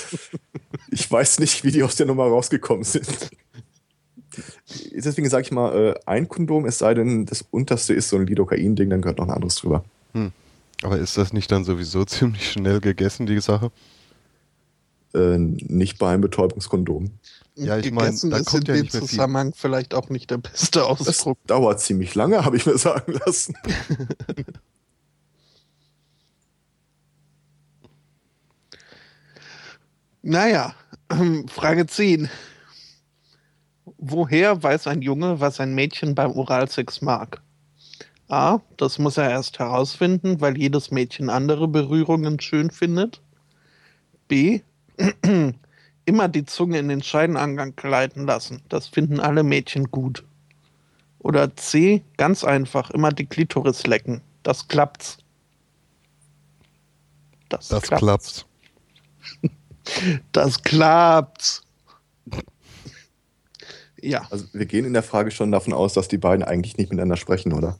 ich 0.90 1.10
weiß 1.10 1.38
nicht, 1.40 1.64
wie 1.64 1.70
die 1.70 1.82
aus 1.82 1.96
der 1.96 2.06
Nummer 2.06 2.24
rausgekommen 2.24 2.84
sind. 2.84 3.30
Deswegen 4.92 5.28
sage 5.28 5.42
ich 5.42 5.52
mal, 5.52 5.74
äh, 5.74 6.00
ein 6.06 6.28
Kondom, 6.28 6.66
es 6.66 6.78
sei 6.78 6.94
denn, 6.94 7.24
das 7.26 7.42
unterste 7.50 7.94
ist 7.94 8.08
so 8.08 8.16
ein 8.16 8.26
Lidocain-Ding, 8.26 8.90
dann 8.90 9.00
gehört 9.00 9.18
noch 9.18 9.28
ein 9.28 9.34
anderes 9.34 9.56
drüber. 9.56 9.84
Hm. 10.12 10.32
Aber 10.84 10.98
ist 10.98 11.16
das 11.16 11.32
nicht 11.32 11.50
dann 11.50 11.64
sowieso 11.64 12.04
ziemlich 12.08 12.52
schnell 12.52 12.80
gegessen, 12.80 13.24
die 13.24 13.40
Sache? 13.40 13.72
Äh, 15.14 15.38
nicht 15.38 15.98
bei 15.98 16.12
einem 16.12 16.20
Betäubungskondom. 16.20 17.10
Ja, 17.54 17.78
ich 17.78 17.90
meine, 17.90 18.14
da 18.24 18.42
kommt 18.42 18.68
in 18.68 18.74
ja 18.74 18.82
dem 18.82 18.90
Zusammenhang 18.90 19.52
viel. 19.52 19.60
vielleicht 19.60 19.94
auch 19.94 20.10
nicht 20.10 20.30
der 20.30 20.36
beste 20.38 20.84
Ausdruck. 20.84 21.38
Das 21.44 21.56
dauert 21.56 21.80
ziemlich 21.80 22.14
lange, 22.14 22.44
habe 22.44 22.58
ich 22.58 22.66
mir 22.66 22.76
sagen 22.76 23.14
lassen. 23.24 23.54
naja, 30.22 30.74
Frage 31.46 31.86
10. 31.86 32.28
Woher 33.96 34.62
weiß 34.62 34.88
ein 34.88 35.00
Junge, 35.00 35.40
was 35.40 35.60
ein 35.60 35.74
Mädchen 35.74 36.14
beim 36.14 36.32
Oralsex 36.32 37.00
mag? 37.00 37.43
A. 38.28 38.60
Das 38.76 38.98
muss 38.98 39.16
er 39.16 39.30
erst 39.30 39.58
herausfinden, 39.58 40.40
weil 40.40 40.58
jedes 40.58 40.90
Mädchen 40.90 41.30
andere 41.30 41.68
Berührungen 41.68 42.40
schön 42.40 42.70
findet. 42.70 43.20
B. 44.28 44.60
Immer 46.06 46.28
die 46.28 46.44
Zunge 46.44 46.78
in 46.78 46.88
den 46.88 47.02
Scheidenangang 47.02 47.76
gleiten 47.76 48.26
lassen. 48.26 48.62
Das 48.68 48.88
finden 48.88 49.20
alle 49.20 49.42
Mädchen 49.42 49.90
gut. 49.90 50.24
Oder 51.18 51.56
C. 51.56 52.02
Ganz 52.18 52.44
einfach, 52.44 52.90
immer 52.90 53.10
die 53.10 53.24
Klitoris 53.24 53.86
lecken. 53.86 54.20
Das 54.42 54.68
klappt's. 54.68 55.16
Das, 57.48 57.68
das 57.68 57.84
klappt's. 57.84 58.44
klappt's. 59.32 60.20
das 60.32 60.62
klappt's. 60.62 61.62
Ja. 64.00 64.26
Also 64.30 64.44
wir 64.52 64.66
gehen 64.66 64.84
in 64.84 64.92
der 64.92 65.02
Frage 65.02 65.30
schon 65.30 65.50
davon 65.50 65.72
aus, 65.72 65.94
dass 65.94 66.08
die 66.08 66.18
beiden 66.18 66.44
eigentlich 66.44 66.76
nicht 66.76 66.90
miteinander 66.90 67.16
sprechen, 67.16 67.54
oder? 67.54 67.78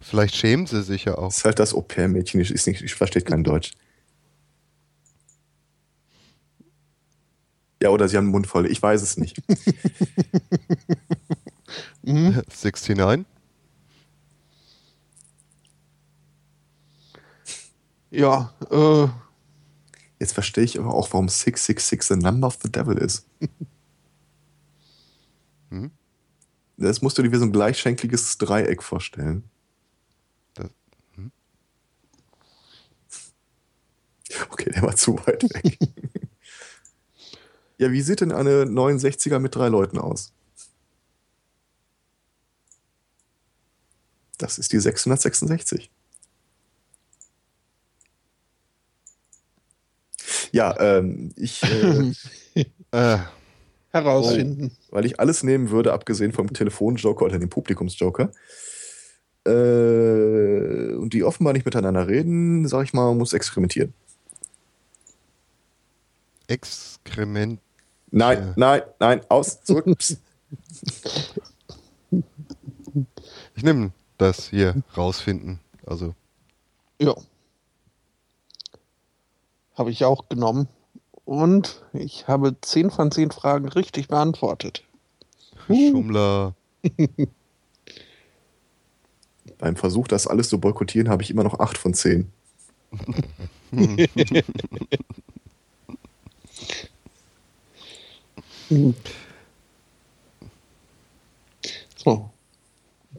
Vielleicht 0.00 0.36
schämen 0.36 0.66
sie 0.66 0.82
sich 0.82 1.06
ja 1.06 1.18
auch. 1.18 1.28
Das 1.28 1.38
ist 1.38 1.44
halt 1.44 1.58
das 1.58 1.74
Au-pair-Mädchen, 1.74 2.40
ich, 2.40 2.66
ich 2.66 2.94
verstehe 2.94 3.22
kein 3.22 3.44
Deutsch. 3.44 3.72
Ja, 7.82 7.88
oder 7.88 8.08
sie 8.08 8.16
haben 8.16 8.26
einen 8.26 8.32
Mund 8.32 8.46
voll. 8.46 8.70
Ich 8.70 8.80
weiß 8.80 9.02
es 9.02 9.16
nicht. 9.16 9.42
69? 12.02 13.26
Ja, 18.10 18.52
äh. 18.70 19.08
Jetzt 20.20 20.34
verstehe 20.34 20.62
ich 20.62 20.78
aber 20.78 20.94
auch, 20.94 21.12
warum 21.12 21.28
666 21.28 22.02
the 22.02 22.14
number 22.14 22.46
of 22.46 22.58
the 22.62 22.70
devil 22.70 22.96
ist. 22.96 23.26
hm? 25.70 25.90
Das 26.76 27.02
musst 27.02 27.18
du 27.18 27.22
dir 27.22 27.32
wie 27.32 27.36
so 27.36 27.44
ein 27.44 27.52
gleichschenkliges 27.52 28.38
Dreieck 28.38 28.82
vorstellen. 28.82 29.44
Das, 30.54 30.70
hm? 31.14 31.30
Okay, 34.50 34.70
der 34.70 34.82
war 34.82 34.96
zu 34.96 35.16
weit 35.26 35.42
weg. 35.42 35.78
ja, 37.78 37.92
wie 37.92 38.02
sieht 38.02 38.20
denn 38.20 38.32
eine 38.32 38.64
69er 38.64 39.38
mit 39.38 39.54
drei 39.54 39.68
Leuten 39.68 39.98
aus? 39.98 40.32
Das 44.38 44.58
ist 44.58 44.72
die 44.72 44.80
666. 44.80 45.90
Ja, 50.52 50.78
ähm, 50.80 51.32
ich. 51.36 51.62
Äh, 51.62 52.12
äh, 52.92 53.18
herausfinden. 53.92 54.72
Oh, 54.72 54.96
weil 54.96 55.04
ich 55.04 55.20
alles 55.20 55.42
nehmen 55.42 55.70
würde, 55.70 55.92
abgesehen 55.92 56.32
vom 56.32 56.52
Telefonjoker 56.52 57.24
oder 57.24 57.38
dem 57.38 57.48
Publikumsjoker. 57.48 58.32
Äh, 59.44 60.94
und 60.94 61.10
die 61.12 61.24
offenbar 61.24 61.52
nicht 61.52 61.64
miteinander 61.66 62.08
reden, 62.08 62.66
sag 62.68 62.84
ich 62.84 62.92
mal, 62.92 63.14
muss 63.14 63.32
experimentieren. 63.32 63.92
Exkrement. 66.46 67.60
Nein, 68.10 68.52
nein, 68.56 68.82
nein, 68.98 69.22
aus, 69.28 69.62
zurück. 69.64 69.86
ich 73.54 73.62
nehme 73.62 73.92
das 74.18 74.48
hier 74.48 74.82
rausfinden. 74.96 75.60
Also. 75.86 76.14
Ja. 77.00 77.14
Habe 79.74 79.90
ich 79.90 80.04
auch 80.04 80.28
genommen. 80.28 80.68
Und 81.24 81.82
ich 81.92 82.28
habe 82.28 82.56
10 82.60 82.90
von 82.90 83.10
10 83.10 83.30
Fragen 83.30 83.68
richtig 83.68 84.08
beantwortet. 84.08 84.84
Schummler. 85.66 86.54
Beim 89.58 89.76
Versuch, 89.76 90.08
das 90.08 90.26
alles 90.26 90.48
zu 90.48 90.58
boykottieren, 90.58 91.08
habe 91.08 91.22
ich 91.22 91.30
immer 91.30 91.44
noch 91.44 91.60
8 91.60 91.78
von 91.78 91.94
10. 91.94 92.32
so. 101.96 102.28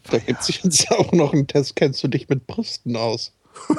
Da 0.03 0.17
gibt 0.17 0.43
sich 0.43 0.61
jetzt 0.63 0.91
auch 0.91 1.13
noch 1.13 1.31
ein 1.33 1.47
Test. 1.47 1.77
Kennst 1.77 2.03
du 2.03 2.09
dich 2.09 2.27
mit 2.27 2.45
Brüsten 2.45 2.97
aus? 2.97 3.31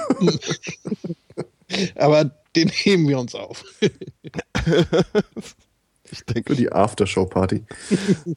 Aber 1.96 2.30
den 2.56 2.68
heben 2.68 3.08
wir 3.08 3.18
uns 3.18 3.34
auf. 3.34 3.64
ich 6.10 6.24
denke, 6.24 6.52
für 6.52 6.56
die 6.56 6.70
Aftershow-Party. 6.72 7.64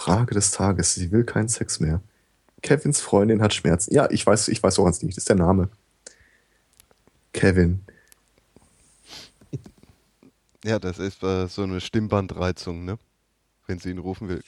Frage 0.00 0.34
des 0.34 0.50
Tages. 0.52 0.94
Sie 0.94 1.12
will 1.12 1.24
keinen 1.24 1.48
Sex 1.48 1.78
mehr. 1.80 2.00
Kevins 2.62 3.00
Freundin 3.00 3.42
hat 3.42 3.52
Schmerzen. 3.54 3.92
Ja, 3.94 4.10
ich 4.10 4.26
weiß, 4.26 4.48
ich 4.48 4.62
weiß 4.62 4.78
woran 4.78 4.92
es 4.92 5.02
liegt. 5.02 5.14
Das 5.14 5.18
ist 5.18 5.28
der 5.28 5.36
Name. 5.36 5.68
Kevin. 7.32 7.84
Ja, 10.62 10.78
das 10.78 10.98
ist 10.98 11.22
äh, 11.22 11.46
so 11.48 11.62
eine 11.62 11.80
Stimmbandreizung, 11.80 12.84
ne? 12.84 12.98
Wenn 13.66 13.78
sie 13.78 13.88
ihn 13.92 13.98
rufen 13.98 14.28
will. 14.28 14.42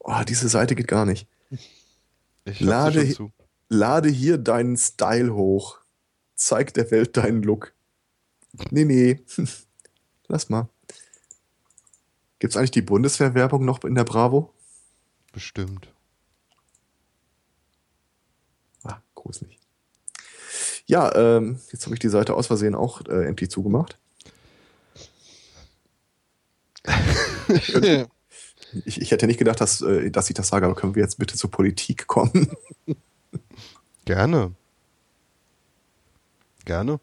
Oh, 0.00 0.20
diese 0.28 0.50
Seite 0.50 0.74
geht 0.74 0.88
gar 0.88 1.06
nicht. 1.06 1.26
Lade, 2.44 3.30
lade 3.68 4.08
hier 4.08 4.38
deinen 4.38 4.76
Style 4.76 5.34
hoch. 5.34 5.78
Zeig 6.34 6.74
der 6.74 6.90
Welt 6.90 7.16
deinen 7.16 7.42
Look. 7.42 7.72
Nee, 8.70 8.84
nee. 8.84 9.20
Lass 10.26 10.48
mal. 10.48 10.68
Gibt 12.38 12.52
es 12.52 12.56
eigentlich 12.56 12.72
die 12.72 12.82
Bundeswehrwerbung 12.82 13.64
noch 13.64 13.84
in 13.84 13.94
der 13.94 14.04
Bravo? 14.04 14.52
Bestimmt. 15.32 15.88
Ah, 18.82 19.00
gruselig. 19.14 19.60
Ja, 20.86 21.14
ähm, 21.14 21.60
jetzt 21.70 21.84
habe 21.84 21.94
ich 21.94 22.00
die 22.00 22.08
Seite 22.08 22.34
aus 22.34 22.48
Versehen 22.48 22.74
auch 22.74 23.00
äh, 23.06 23.26
empty 23.26 23.48
zugemacht. 23.48 23.98
Ich, 28.84 29.00
ich 29.00 29.10
hätte 29.10 29.26
nicht 29.26 29.38
gedacht, 29.38 29.60
dass, 29.60 29.80
äh, 29.82 30.10
dass 30.10 30.30
ich 30.30 30.34
das 30.34 30.48
sage, 30.48 30.66
aber 30.66 30.74
können 30.74 30.94
wir 30.94 31.02
jetzt 31.02 31.18
bitte 31.18 31.36
zur 31.36 31.50
Politik 31.50 32.06
kommen? 32.06 32.50
Gerne. 34.04 34.54
Gerne. 36.64 37.00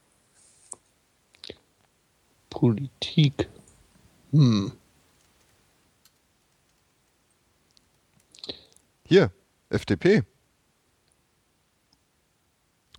Politik. 2.49 3.47
Hm. 4.31 4.71
Hier, 9.05 9.31
FDP. 9.69 10.23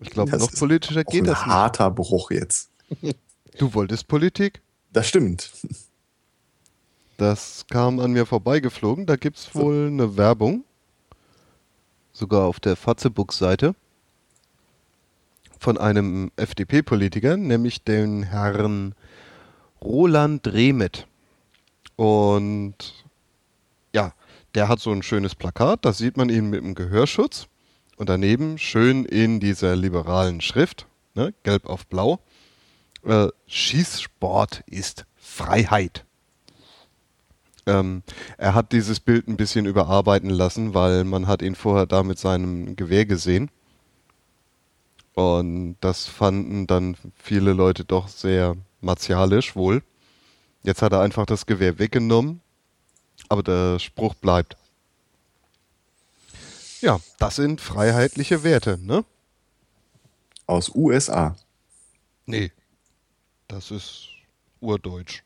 Ich 0.00 0.10
glaube, 0.10 0.36
noch 0.38 0.52
politischer 0.52 1.04
geht 1.04 1.26
das 1.26 1.38
nicht. 1.38 1.46
Ein 1.46 1.52
harter 1.52 1.90
Bruch 1.90 2.30
jetzt. 2.30 2.70
Du 3.58 3.74
wolltest 3.74 4.08
Politik? 4.08 4.62
Das 4.92 5.08
stimmt. 5.08 5.52
Das 7.20 7.66
kam 7.68 8.00
an 8.00 8.12
mir 8.12 8.24
vorbeigeflogen. 8.24 9.04
Da 9.04 9.16
gibt 9.16 9.36
es 9.36 9.54
wohl 9.54 9.88
eine 9.88 10.16
Werbung. 10.16 10.64
Sogar 12.14 12.46
auf 12.46 12.60
der 12.60 12.76
Fatzebook-Seite. 12.76 13.74
Von 15.58 15.76
einem 15.76 16.32
FDP-Politiker, 16.36 17.36
nämlich 17.36 17.84
den 17.84 18.22
Herrn 18.22 18.94
Roland 19.82 20.48
Remet. 20.48 21.06
Und 21.96 23.04
ja, 23.94 24.14
der 24.54 24.68
hat 24.68 24.80
so 24.80 24.90
ein 24.90 25.02
schönes 25.02 25.34
Plakat. 25.34 25.84
Da 25.84 25.92
sieht 25.92 26.16
man 26.16 26.30
ihn 26.30 26.48
mit 26.48 26.62
dem 26.62 26.74
Gehörschutz. 26.74 27.48
Und 27.98 28.08
daneben 28.08 28.56
schön 28.56 29.04
in 29.04 29.40
dieser 29.40 29.76
liberalen 29.76 30.40
Schrift, 30.40 30.86
ne, 31.14 31.34
gelb 31.42 31.66
auf 31.66 31.86
blau, 31.86 32.20
äh, 33.04 33.28
Schießsport 33.46 34.64
ist 34.66 35.04
Freiheit. 35.18 36.06
Ähm, 37.66 38.02
er 38.38 38.54
hat 38.54 38.72
dieses 38.72 39.00
Bild 39.00 39.28
ein 39.28 39.36
bisschen 39.36 39.66
überarbeiten 39.66 40.30
lassen, 40.30 40.74
weil 40.74 41.04
man 41.04 41.26
hat 41.26 41.42
ihn 41.42 41.54
vorher 41.54 41.86
da 41.86 42.02
mit 42.02 42.18
seinem 42.18 42.76
Gewehr 42.76 43.06
gesehen. 43.06 43.50
Und 45.14 45.76
das 45.80 46.06
fanden 46.06 46.66
dann 46.66 46.96
viele 47.14 47.52
Leute 47.52 47.84
doch 47.84 48.08
sehr 48.08 48.56
martialisch 48.80 49.56
wohl. 49.56 49.82
Jetzt 50.62 50.82
hat 50.82 50.92
er 50.92 51.00
einfach 51.00 51.26
das 51.26 51.46
Gewehr 51.46 51.78
weggenommen, 51.78 52.40
aber 53.28 53.42
der 53.42 53.78
Spruch 53.78 54.14
bleibt. 54.14 54.56
Ja, 56.80 56.98
das 57.18 57.36
sind 57.36 57.60
freiheitliche 57.60 58.42
Werte, 58.42 58.78
ne? 58.78 59.04
Aus 60.46 60.74
USA. 60.74 61.36
Nee, 62.26 62.52
das 63.48 63.70
ist 63.70 64.08
urdeutsch. 64.60 65.22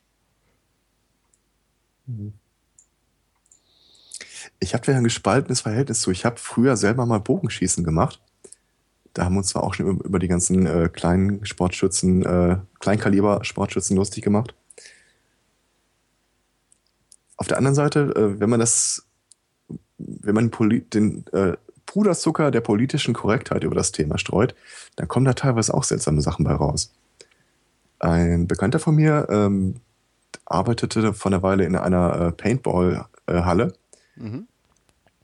Ich 4.59 4.73
habe 4.73 4.85
da 4.85 4.95
ein 4.95 5.03
gespaltenes 5.03 5.61
Verhältnis 5.61 6.01
zu. 6.01 6.11
Ich 6.11 6.25
habe 6.25 6.37
früher 6.37 6.77
selber 6.77 7.05
mal 7.05 7.19
Bogenschießen 7.19 7.83
gemacht. 7.83 8.21
Da 9.13 9.25
haben 9.25 9.35
wir 9.35 9.39
uns 9.39 9.47
zwar 9.47 9.63
auch 9.63 9.73
schon 9.73 9.99
über 10.01 10.19
die 10.19 10.27
ganzen 10.27 10.65
äh, 10.65 10.89
kleinen 10.91 11.45
Sportschützen, 11.45 12.25
äh, 12.25 12.57
Kleinkaliber-Sportschützen 12.79 13.95
lustig 13.95 14.23
gemacht. 14.23 14.53
Auf 17.37 17.47
der 17.47 17.57
anderen 17.57 17.75
Seite, 17.75 18.13
äh, 18.15 18.39
wenn 18.39 18.49
man 18.49 18.59
das, 18.59 19.05
wenn 19.97 20.35
man 20.35 20.51
den 20.93 21.25
äh, 21.31 21.53
Puderzucker 21.85 22.51
der 22.51 22.61
politischen 22.61 23.13
Korrektheit 23.13 23.63
über 23.63 23.75
das 23.75 23.91
Thema 23.91 24.17
streut, 24.17 24.53
dann 24.97 25.07
kommen 25.07 25.25
da 25.25 25.33
teilweise 25.33 25.73
auch 25.73 25.83
seltsame 25.83 26.21
Sachen 26.21 26.43
bei 26.43 26.53
raus. 26.53 26.93
Ein 27.99 28.47
Bekannter 28.47 28.79
von 28.79 28.95
mir 28.95 29.27
ähm, 29.29 29.75
arbeitete 30.45 31.13
vor 31.13 31.31
einer 31.31 31.43
Weile 31.43 31.65
in 31.65 31.75
einer 31.75 32.19
äh, 32.19 32.31
Paintball-Halle. 32.31 33.73
Mhm. 34.15 34.47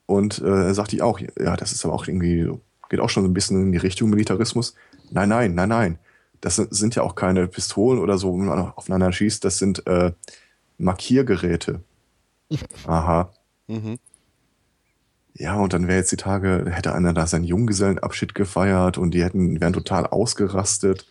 Und 0.05 0.39
äh, 0.41 0.73
sagte 0.73 0.95
ich 0.95 1.01
auch, 1.01 1.19
ja, 1.19 1.55
das 1.55 1.71
ist 1.71 1.85
aber 1.85 1.93
auch 1.93 2.07
irgendwie, 2.07 2.49
geht 2.89 2.99
auch 2.99 3.09
schon 3.09 3.25
ein 3.25 3.33
bisschen 3.33 3.61
in 3.61 3.71
die 3.71 3.77
Richtung 3.77 4.09
Militarismus. 4.09 4.75
Nein, 5.09 5.29
nein, 5.29 5.55
nein, 5.55 5.69
nein. 5.69 5.99
Das 6.41 6.55
sind 6.55 6.95
ja 6.95 7.03
auch 7.03 7.15
keine 7.15 7.47
Pistolen 7.47 7.99
oder 7.99 8.17
so, 8.17 8.33
wo 8.33 8.37
man 8.37 8.71
aufeinander 8.71 9.11
schießt, 9.11 9.45
das 9.45 9.57
sind 9.59 9.85
äh, 9.87 10.11
Markiergeräte. 10.77 11.81
Aha. 12.87 13.31
Mhm. 13.67 13.99
Ja, 15.35 15.55
und 15.55 15.73
dann 15.73 15.87
wäre 15.87 15.99
jetzt 15.99 16.11
die 16.11 16.17
Tage, 16.17 16.65
hätte 16.69 16.93
einer 16.93 17.13
da 17.13 17.25
seinen 17.25 17.45
Junggesellenabschied 17.45 18.35
gefeiert 18.35 18.97
und 18.97 19.11
die 19.11 19.23
hätten, 19.23 19.61
wären 19.61 19.73
total 19.73 20.05
ausgerastet. 20.07 21.07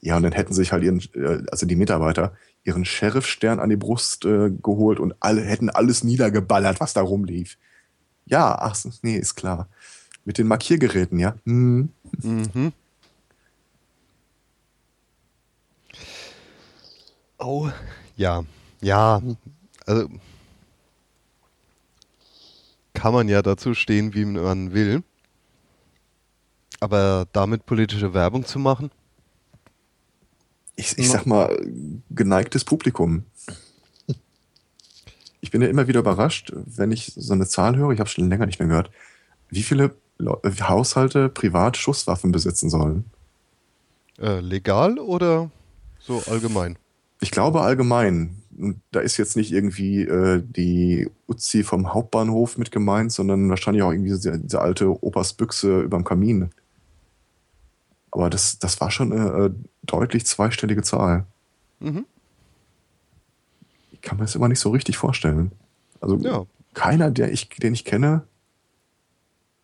Ja, 0.00 0.16
und 0.16 0.22
dann 0.22 0.32
hätten 0.32 0.54
sich 0.54 0.72
halt 0.72 0.82
ihren, 0.84 1.00
äh, 1.14 1.42
also 1.50 1.66
die 1.66 1.76
Mitarbeiter, 1.76 2.34
ihren 2.64 2.84
Sheriffstern 2.84 3.60
an 3.60 3.70
die 3.70 3.76
Brust 3.76 4.24
äh, 4.24 4.50
geholt 4.50 5.00
und 5.00 5.14
alle 5.20 5.42
hätten 5.42 5.70
alles 5.70 6.04
niedergeballert, 6.04 6.80
was 6.80 6.92
da 6.92 7.00
rumlief. 7.00 7.58
Ja, 8.26 8.56
ach, 8.58 8.76
nee, 9.02 9.16
ist 9.16 9.34
klar. 9.34 9.68
Mit 10.24 10.38
den 10.38 10.46
Markiergeräten, 10.46 11.18
ja. 11.18 11.34
Hm. 11.44 11.90
Mhm. 12.22 12.72
Oh, 17.38 17.70
ja, 18.16 18.44
ja. 18.80 19.22
Also 19.86 20.08
kann 22.94 23.12
man 23.12 23.28
ja 23.28 23.42
dazu 23.42 23.74
stehen, 23.74 24.12
wie 24.14 24.24
man 24.24 24.72
will. 24.74 25.02
Aber 26.80 27.26
damit 27.32 27.64
politische 27.64 28.12
Werbung 28.12 28.44
zu 28.44 28.58
machen? 28.58 28.90
Ich, 30.78 30.96
ich 30.96 31.10
sag 31.10 31.26
mal, 31.26 31.60
geneigtes 32.08 32.64
Publikum. 32.64 33.24
Ich 35.40 35.50
bin 35.50 35.60
ja 35.60 35.66
immer 35.66 35.88
wieder 35.88 35.98
überrascht, 35.98 36.52
wenn 36.54 36.92
ich 36.92 37.12
so 37.16 37.32
eine 37.32 37.48
Zahl 37.48 37.76
höre, 37.76 37.90
ich 37.90 37.98
habe 37.98 38.08
schon 38.08 38.28
länger 38.28 38.46
nicht 38.46 38.60
mehr 38.60 38.68
gehört, 38.68 38.92
wie 39.50 39.64
viele 39.64 39.96
Haushalte 40.60 41.30
privat 41.30 41.76
Schusswaffen 41.76 42.30
besitzen 42.30 42.70
sollen. 42.70 43.04
Äh, 44.20 44.38
legal 44.38 45.00
oder 45.00 45.50
so 45.98 46.22
allgemein? 46.28 46.78
Ich 47.20 47.32
glaube 47.32 47.62
allgemein. 47.62 48.36
Da 48.92 49.00
ist 49.00 49.16
jetzt 49.16 49.36
nicht 49.36 49.52
irgendwie 49.52 50.02
äh, 50.02 50.44
die 50.44 51.10
Uzi 51.26 51.64
vom 51.64 51.92
Hauptbahnhof 51.92 52.56
mit 52.56 52.70
gemeint, 52.70 53.10
sondern 53.10 53.50
wahrscheinlich 53.50 53.82
auch 53.82 53.90
irgendwie 53.90 54.10
diese, 54.10 54.38
diese 54.38 54.60
alte 54.60 55.02
Opersbüchse 55.02 55.80
überm 55.80 56.04
Kamin. 56.04 56.50
Aber 58.18 58.30
das, 58.30 58.58
das 58.58 58.80
war 58.80 58.90
schon 58.90 59.12
eine 59.12 59.44
äh, 59.44 59.50
deutlich 59.84 60.26
zweistellige 60.26 60.82
Zahl. 60.82 61.24
Mhm. 61.78 62.04
Ich 63.92 64.00
kann 64.00 64.18
mir 64.18 64.24
das 64.24 64.34
immer 64.34 64.48
nicht 64.48 64.58
so 64.58 64.70
richtig 64.70 64.98
vorstellen. 64.98 65.52
Also 66.00 66.16
ja. 66.16 66.44
keiner, 66.74 67.12
der 67.12 67.30
ich, 67.32 67.48
den 67.48 67.74
ich 67.74 67.84
kenne, 67.84 68.24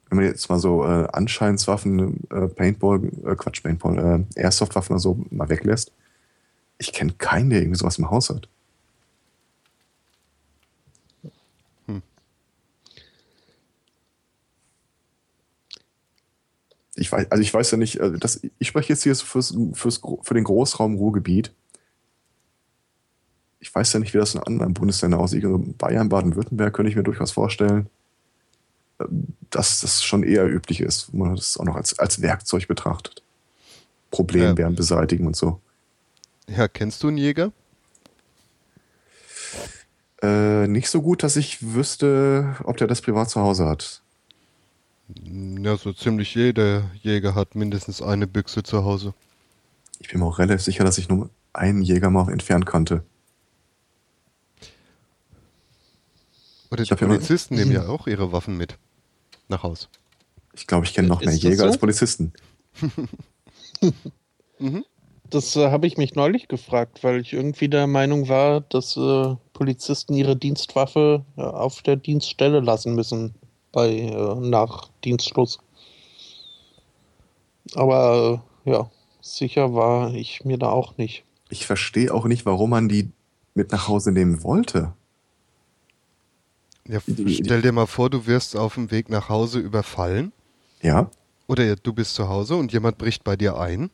wenn 0.09 0.19
man 0.19 0.27
jetzt 0.27 0.49
mal 0.49 0.61
so 0.61 0.85
äh, 0.85 1.09
Anscheinswaffen, 1.13 2.21
äh, 2.31 2.47
Paintball, 2.47 3.03
äh, 3.25 3.35
Quatsch, 3.35 3.61
Paintball, 3.61 4.25
äh, 4.37 4.41
Airsoft-Waffen 4.41 4.93
oder 4.93 5.01
so 5.01 5.25
mal 5.31 5.49
weglässt, 5.49 5.91
ich 6.79 6.93
kenne 6.93 7.13
keinen, 7.19 7.51
der 7.51 7.61
irgendwie 7.61 7.79
sowas 7.79 7.99
im 7.99 8.09
Haus 8.09 8.31
hat. 8.31 8.49
Ich 16.97 17.11
weiß, 17.11 17.31
also 17.31 17.43
ich 17.43 17.53
weiß 17.53 17.71
ja 17.73 17.79
nicht, 17.79 18.01
äh, 18.01 18.13
das, 18.19 18.41
ich 18.59 18.69
spreche 18.69 18.93
jetzt 18.93 19.03
hier 19.03 19.15
fürs, 19.17 19.55
fürs, 19.73 20.01
für 20.23 20.35
den 20.35 20.45
Großraum 20.45 20.97
Ruhrgebiet. 20.97 21.53
Ich 23.61 23.75
weiß 23.75 23.93
ja 23.95 24.01
nicht, 24.01 24.13
wie 24.15 24.19
das 24.19 24.35
in 24.35 24.43
anderen 24.43 24.75
Bundesländern 24.75 25.21
aussieht. 25.21 25.45
Also 25.45 25.59
Bayern, 25.59 26.09
Baden-Württemberg 26.09 26.75
könnte 26.75 26.91
ich 26.91 26.97
mir 26.97 27.03
durchaus 27.03 27.33
vorstellen, 27.33 27.89
äh, 28.99 29.05
dass 29.51 29.81
das 29.81 30.05
schon 30.05 30.23
eher 30.23 30.47
üblich 30.47 30.81
ist, 30.81 31.13
wo 31.13 31.25
man 31.25 31.37
das 31.37 31.57
auch 31.57 31.65
noch 31.65 31.77
als, 31.77 31.99
als 31.99 32.23
Werkzeug 32.23 32.69
betrachtet. 32.69 33.23
Problembären 34.11 34.75
ja. 34.75 34.77
beseitigen 34.77 35.27
und 35.27 35.35
so. 35.35 35.61
Ja, 36.47 36.69
kennst 36.69 37.03
du 37.03 37.09
einen 37.09 37.19
Jäger? 37.19 37.53
Äh, 40.23 40.69
nicht 40.69 40.89
so 40.89 41.03
gut, 41.03 41.23
dass 41.23 41.37
ich 41.37 41.75
wüsste, 41.75 42.57
ob 42.65 42.77
der 42.77 42.87
das 42.87 43.03
privat 43.03 43.31
zu 43.31 43.41
Hause 43.41 43.67
hat. 43.67 44.04
Ja, 45.09 45.77
so 45.77 45.93
ziemlich 45.93 46.35
jeder 46.35 46.91
Jäger 47.03 47.35
hat 47.35 47.55
mindestens 47.55 48.01
eine 48.01 48.27
Büchse 48.27 48.63
zu 48.63 48.85
Hause. 48.85 49.13
Ich 49.99 50.09
bin 50.09 50.21
mir 50.21 50.27
auch 50.27 50.39
relativ 50.39 50.63
sicher, 50.63 50.85
dass 50.85 50.99
ich 50.99 51.09
nur 51.09 51.31
einen 51.53 51.83
Jäger 51.83 52.11
mal 52.11 52.31
entfernt 52.33 52.67
kannte. 52.67 53.05
Oder 56.71 56.85
die 56.85 56.95
Polizisten 56.95 57.55
nehmen 57.55 57.71
ja 57.71 57.87
auch 57.87 58.07
ihre 58.07 58.33
Waffen 58.33 58.57
mit 58.57 58.79
nach 59.49 59.63
Haus. 59.63 59.89
Ich 60.55 60.67
glaube, 60.67 60.87
ich 60.87 60.95
kenne 60.95 61.09
noch 61.09 61.21
mehr 61.21 61.35
Jäger 61.35 61.57
so? 61.59 61.65
als 61.65 61.79
Polizisten. 61.79 62.33
mhm. 64.59 64.85
Das 65.31 65.55
äh, 65.57 65.71
habe 65.71 65.87
ich 65.87 65.97
mich 65.97 66.15
neulich 66.15 66.49
gefragt, 66.49 67.03
weil 67.03 67.21
ich 67.21 67.33
irgendwie 67.33 67.69
der 67.69 67.87
Meinung 67.87 68.29
war, 68.29 68.61
dass 68.61 68.97
äh, 68.97 69.37
Polizisten 69.53 70.15
ihre 70.15 70.37
Dienstwaffe 70.37 71.25
äh, 71.37 71.43
auf 71.43 71.83
der 71.83 71.97
Dienststelle 71.97 72.61
lassen 72.61 72.95
müssen 72.95 73.35
bei 73.75 73.91
äh, 73.91 74.35
nach 74.37 74.89
Dienstschluss. 75.05 75.59
Aber 77.75 78.43
äh, 78.65 78.71
ja, 78.71 78.91
sicher 79.21 79.75
war 79.75 80.15
ich 80.15 80.45
mir 80.45 80.59
da 80.59 80.71
auch 80.71 80.97
nicht. 80.97 81.25
Ich 81.51 81.67
verstehe 81.67 82.15
auch 82.15 82.25
nicht, 82.25 82.47
warum 82.47 82.71
man 82.71 82.89
die 82.89 83.11
mit 83.55 83.73
nach 83.73 83.89
Hause 83.89 84.13
nehmen 84.13 84.43
wollte. 84.43 84.95
Ja, 86.87 87.01
stell 87.01 87.63
dir 87.63 87.73
mal 87.73 87.87
vor, 87.87 88.11
du 88.11 88.27
wirst 88.27 88.57
auf 88.57 88.75
dem 88.75 88.91
Weg 88.91 89.09
nach 89.09 89.29
Hause 89.29 89.59
überfallen. 89.59 90.33
Ja. 90.83 91.11
Oder 91.47 91.77
du 91.77 91.93
bist 91.93 92.15
zu 92.15 92.29
Hause 92.29 92.57
und 92.57 92.73
jemand 92.73 92.99
bricht 92.99 93.25
bei 93.25 93.37
dir 93.37 93.59
ein. 93.59 93.91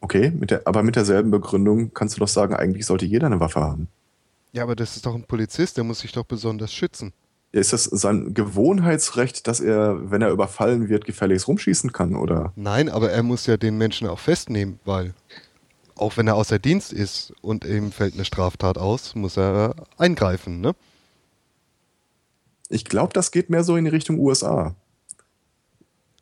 Okay, 0.00 0.30
mit 0.30 0.50
der, 0.50 0.66
aber 0.66 0.82
mit 0.82 0.96
derselben 0.96 1.30
Begründung 1.30 1.92
kannst 1.94 2.16
du 2.16 2.20
doch 2.20 2.28
sagen, 2.28 2.54
eigentlich 2.54 2.86
sollte 2.86 3.06
jeder 3.06 3.26
eine 3.26 3.40
Waffe 3.40 3.60
haben. 3.60 3.88
Ja, 4.52 4.62
aber 4.62 4.76
das 4.76 4.96
ist 4.96 5.06
doch 5.06 5.14
ein 5.14 5.24
Polizist, 5.24 5.76
der 5.76 5.84
muss 5.84 6.00
sich 6.00 6.12
doch 6.12 6.24
besonders 6.24 6.72
schützen 6.72 7.12
ist 7.60 7.72
das 7.72 7.84
sein 7.84 8.34
Gewohnheitsrecht, 8.34 9.46
dass 9.46 9.60
er, 9.60 10.10
wenn 10.10 10.22
er 10.22 10.30
überfallen 10.30 10.88
wird, 10.88 11.04
gefälligst 11.04 11.48
rumschießen 11.48 11.92
kann, 11.92 12.16
oder? 12.16 12.52
Nein, 12.56 12.88
aber 12.88 13.10
er 13.10 13.22
muss 13.22 13.46
ja 13.46 13.56
den 13.56 13.78
Menschen 13.78 14.08
auch 14.08 14.18
festnehmen, 14.18 14.80
weil 14.84 15.14
auch 15.94 16.16
wenn 16.16 16.26
er 16.26 16.36
außer 16.36 16.58
Dienst 16.58 16.92
ist 16.92 17.32
und 17.40 17.64
ihm 17.64 17.92
fällt 17.92 18.14
eine 18.14 18.24
Straftat 18.24 18.78
aus, 18.78 19.14
muss 19.14 19.36
er 19.36 19.74
eingreifen, 19.96 20.60
ne? 20.60 20.74
Ich 22.68 22.84
glaube, 22.84 23.12
das 23.12 23.30
geht 23.30 23.48
mehr 23.48 23.64
so 23.64 23.76
in 23.76 23.84
die 23.84 23.90
Richtung 23.90 24.18
USA. 24.18 24.74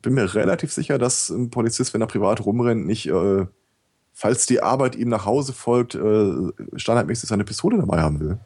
Bin 0.03 0.13
mir 0.13 0.35
relativ 0.35 0.71
sicher, 0.71 0.99
dass 0.99 1.29
ein 1.29 1.49
Polizist, 1.49 1.93
wenn 1.93 2.01
er 2.01 2.07
privat 2.07 2.45
rumrennt, 2.45 2.85
nicht, 2.85 3.07
äh, 3.07 3.47
falls 4.13 4.45
die 4.45 4.61
Arbeit 4.61 4.95
ihm 4.95 5.09
nach 5.09 5.25
Hause 5.25 5.53
folgt, 5.53 5.95
äh, 5.95 6.33
standardmäßig 6.75 7.27
seine 7.27 7.43
Pistole 7.43 7.79
dabei 7.79 8.01
haben 8.01 8.19
will. 8.19 8.37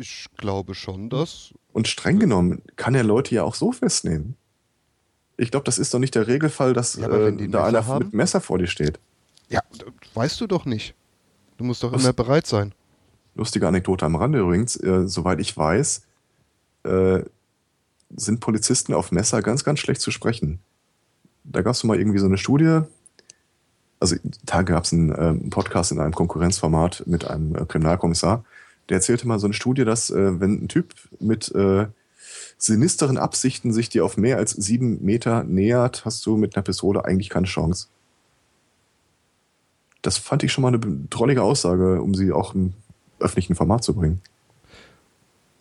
Ich 0.00 0.28
glaube 0.38 0.74
schon, 0.74 1.10
dass. 1.10 1.52
Und 1.74 1.86
streng 1.86 2.18
genommen 2.18 2.62
kann 2.76 2.94
er 2.94 3.04
Leute 3.04 3.34
ja 3.34 3.42
auch 3.42 3.54
so 3.54 3.70
festnehmen. 3.70 4.34
Ich 5.36 5.50
glaube, 5.50 5.64
das 5.64 5.78
ist 5.78 5.92
doch 5.92 5.98
nicht 5.98 6.14
der 6.14 6.26
Regelfall, 6.26 6.72
dass 6.72 6.94
ja, 6.94 7.06
äh, 7.06 7.48
da 7.48 7.66
einer 7.66 7.86
haben? 7.86 8.06
mit 8.06 8.14
Messer 8.14 8.40
vor 8.40 8.56
dir 8.56 8.66
steht. 8.66 8.98
Ja, 9.50 9.60
weißt 10.14 10.40
du 10.40 10.46
doch 10.46 10.64
nicht. 10.64 10.94
Du 11.58 11.64
musst 11.64 11.82
doch 11.82 11.92
Was? 11.92 12.02
immer 12.02 12.14
bereit 12.14 12.46
sein. 12.46 12.72
Lustige 13.34 13.68
Anekdote 13.68 14.06
am 14.06 14.16
Rande 14.16 14.38
übrigens. 14.38 14.74
Äh, 14.76 15.06
soweit 15.06 15.38
ich 15.38 15.54
weiß, 15.54 16.02
äh, 16.84 17.20
sind 18.16 18.40
Polizisten 18.40 18.94
auf 18.94 19.12
Messer 19.12 19.42
ganz, 19.42 19.64
ganz 19.64 19.80
schlecht 19.80 20.00
zu 20.00 20.10
sprechen. 20.10 20.60
Da 21.44 21.60
gab 21.60 21.74
es 21.74 21.84
mal 21.84 21.98
irgendwie 21.98 22.20
so 22.20 22.26
eine 22.26 22.38
Studie. 22.38 22.80
Also, 23.98 24.16
da 24.44 24.62
gab 24.62 24.84
es 24.84 24.94
einen, 24.94 25.12
äh, 25.12 25.50
Podcast 25.50 25.92
in 25.92 26.00
einem 26.00 26.14
Konkurrenzformat 26.14 27.06
mit 27.06 27.26
einem 27.26 27.54
äh, 27.54 27.66
Kriminalkommissar 27.66 28.44
der 28.90 28.96
erzählte 28.96 29.26
mal 29.26 29.38
so 29.38 29.46
eine 29.46 29.54
Studie, 29.54 29.84
dass 29.84 30.10
äh, 30.10 30.40
wenn 30.40 30.64
ein 30.64 30.68
Typ 30.68 30.94
mit 31.20 31.54
äh, 31.54 31.86
sinisteren 32.58 33.16
Absichten 33.16 33.72
sich 33.72 33.88
dir 33.88 34.04
auf 34.04 34.16
mehr 34.16 34.36
als 34.36 34.52
sieben 34.52 35.02
Meter 35.02 35.44
nähert, 35.44 36.04
hast 36.04 36.26
du 36.26 36.36
mit 36.36 36.56
einer 36.56 36.62
Pistole 36.62 37.04
eigentlich 37.04 37.30
keine 37.30 37.46
Chance. 37.46 37.86
Das 40.02 40.18
fand 40.18 40.42
ich 40.42 40.52
schon 40.52 40.62
mal 40.62 40.74
eine 40.74 40.80
drollige 41.08 41.42
Aussage, 41.42 42.02
um 42.02 42.14
sie 42.14 42.32
auch 42.32 42.54
im 42.54 42.74
öffentlichen 43.18 43.54
Format 43.54 43.84
zu 43.84 43.94
bringen. 43.94 44.20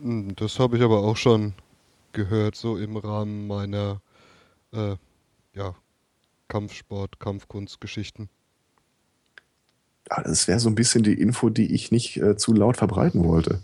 Hm, 0.02 0.36
das 0.36 0.60
habe 0.60 0.78
ich 0.78 0.84
aber 0.84 1.00
auch 1.00 1.18
schon 1.18 1.54
gehört, 2.14 2.56
so 2.56 2.78
im 2.78 2.98
Rahmen 2.98 3.48
meiner 3.48 4.02
äh, 4.74 4.96
ja, 5.54 5.76
Kampfsport, 6.48 7.20
Kampfkunstgeschichten. 7.20 8.30
Ja, 10.10 10.24
das 10.24 10.48
wäre 10.48 10.60
so 10.60 10.70
ein 10.70 10.76
bisschen 10.76 11.04
die 11.04 11.14
Info, 11.14 11.50
die 11.50 11.74
ich 11.74 11.92
nicht 11.92 12.18
äh, 12.18 12.36
zu 12.36 12.54
laut 12.54 12.78
verbreiten 12.78 13.24
wollte. 13.24 13.60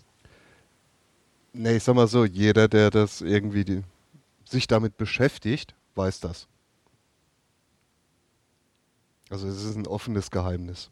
Nee, 1.54 1.78
ich 1.78 1.84
sag 1.84 1.96
mal 1.96 2.08
so, 2.08 2.26
jeder, 2.26 2.68
der 2.68 2.92
das 2.92 3.22
irgendwie 3.22 3.64
die, 3.64 3.84
sich 4.48 4.68
damit 4.68 4.98
beschäftigt, 4.98 5.74
weiß 5.96 6.20
das. 6.20 6.48
Also 9.30 9.48
es 9.48 9.64
ist 9.64 9.76
ein 9.76 9.88
offenes 9.88 10.30
Geheimnis. 10.30 10.90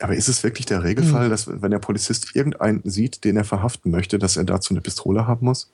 Aber 0.00 0.14
ist 0.14 0.28
es 0.28 0.44
wirklich 0.44 0.66
der 0.66 0.84
Regelfall, 0.84 1.24
hm. 1.24 1.30
dass 1.30 1.60
wenn 1.60 1.70
der 1.72 1.80
Polizist 1.80 2.34
irgendeinen 2.36 2.82
sieht, 2.84 3.24
den 3.24 3.36
er 3.36 3.44
verhaften 3.44 3.90
möchte, 3.90 4.18
dass 4.18 4.36
er 4.36 4.44
dazu 4.44 4.72
eine 4.72 4.80
Pistole 4.80 5.26
haben 5.26 5.44
muss? 5.44 5.70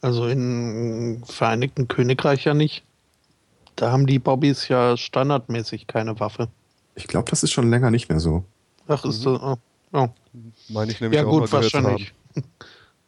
Also 0.00 0.28
im 0.28 1.22
Vereinigten 1.24 1.88
Königreich 1.88 2.44
ja 2.44 2.54
nicht. 2.54 2.84
Da 3.76 3.90
haben 3.90 4.06
die 4.06 4.18
Bobbys 4.18 4.68
ja 4.68 4.96
standardmäßig 4.96 5.86
keine 5.86 6.18
Waffe. 6.20 6.48
Ich 6.94 7.06
glaube, 7.06 7.30
das 7.30 7.42
ist 7.42 7.52
schon 7.52 7.70
länger 7.70 7.90
nicht 7.90 8.08
mehr 8.08 8.20
so. 8.20 8.44
Ach, 8.86 9.04
ist 9.04 9.24
mhm. 9.24 9.32
das. 9.32 9.42
Oh, 9.42 9.56
oh. 9.92 10.08
Meine 10.68 10.92
ich 10.92 11.00
nämlich 11.00 11.20
ja, 11.20 11.26
auch 11.26 11.40
gut, 11.40 11.52
wahrscheinlich. 11.52 12.12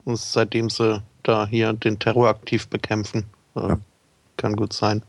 Und 0.05 0.19
seitdem 0.19 0.71
sie 0.71 1.03
da 1.23 1.47
hier 1.47 1.73
den 1.73 1.99
Terror 1.99 2.29
aktiv 2.29 2.69
bekämpfen. 2.69 3.25
Äh, 3.57 3.61
ja. 3.61 3.81
Kann 4.37 4.57
gut 4.57 4.73
sein. 4.73 5.03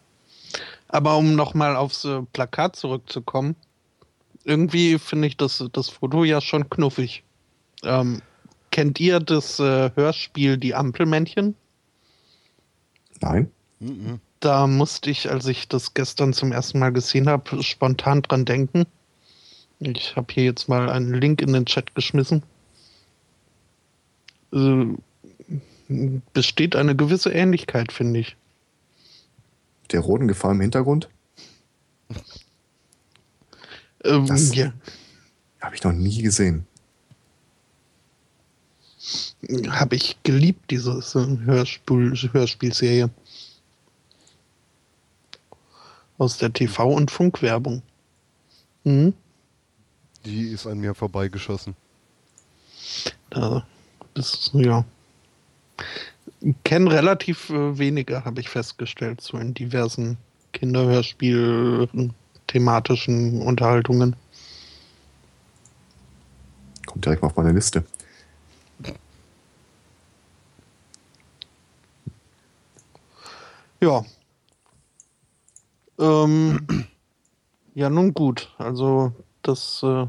Aber 0.88 1.18
um 1.18 1.36
nochmal 1.36 1.76
aufs 1.76 2.06
äh, 2.06 2.22
Plakat 2.34 2.76
zurückzukommen, 2.76 3.56
irgendwie 4.44 4.98
finde 5.00 5.28
ich 5.28 5.38
das, 5.38 5.64
das 5.74 5.90
Foto 5.90 6.24
ja 6.24 6.40
schon 6.40 6.70
knuffig. 6.70 7.24
Ähm, 7.84 8.22
kennt 8.72 9.00
ihr 9.00 9.20
das 9.20 9.60
äh, 9.60 9.92
Hörspiel 9.96 10.58
Die 10.58 10.76
Ampelmännchen? 10.76 11.56
Nein. 13.22 13.52
Mhm. 13.80 14.20
Da 14.46 14.68
musste 14.68 15.10
ich, 15.10 15.32
als 15.32 15.48
ich 15.48 15.68
das 15.70 15.96
gestern 15.96 16.32
zum 16.32 16.52
ersten 16.52 16.78
Mal 16.78 16.94
gesehen 16.94 17.28
habe, 17.28 17.64
spontan 17.64 18.22
dran 18.22 18.46
denken. 18.46 18.86
Ich 19.80 20.16
habe 20.16 20.32
hier 20.32 20.44
jetzt 20.44 20.70
mal 20.70 20.88
einen 20.88 21.16
Link 21.16 21.42
in 21.42 21.52
den 21.52 21.66
Chat 21.66 21.96
geschmissen. 21.96 22.44
Äh, 24.54 24.86
besteht 26.34 26.76
eine 26.76 26.96
gewisse 26.96 27.32
Ähnlichkeit, 27.32 27.92
finde 27.92 28.20
ich. 28.20 28.38
Der 29.90 30.02
roten 30.02 30.28
Gefahr 30.28 30.52
im 30.52 30.62
Hintergrund? 30.62 31.10
Ähm, 34.04 34.28
ja. 34.54 34.74
Habe 35.60 35.74
ich 35.74 35.84
noch 35.84 35.92
nie 35.92 36.22
gesehen. 36.22 36.68
Habe 39.70 39.96
ich 39.96 40.22
geliebt, 40.22 40.70
diese 40.70 41.02
Hörspiel, 41.46 42.14
Hörspielserie. 42.32 43.10
Aus 46.18 46.38
der 46.38 46.54
TV- 46.54 46.94
und 46.94 47.12
Funkwerbung. 47.12 47.82
Mhm. 48.84 49.14
Die 50.26 50.50
ist 50.50 50.66
an 50.66 50.80
mir 50.80 50.96
vorbeigeschossen. 50.96 51.76
Da, 53.30 53.66
das 54.14 54.52
ja. 54.54 54.86
Kennen 56.64 56.88
relativ 56.88 57.50
äh, 57.50 57.78
wenige, 57.78 58.24
habe 58.24 58.40
ich 58.40 58.50
festgestellt, 58.50 59.22
so 59.22 59.38
in 59.38 59.54
diversen 59.54 60.18
Kinderhörspiel 60.54 61.90
thematischen 62.48 63.42
Unterhaltungen. 63.42 64.16
Kommt 66.86 67.06
direkt 67.06 67.22
mal 67.22 67.28
auf 67.28 67.36
meine 67.36 67.52
Liste. 67.52 67.84
Ja. 73.82 74.06
Ähm, 76.00 76.86
ja, 77.74 77.90
nun 77.90 78.14
gut. 78.14 78.54
Also, 78.58 79.14
das 79.42 79.82
äh, 79.84 80.08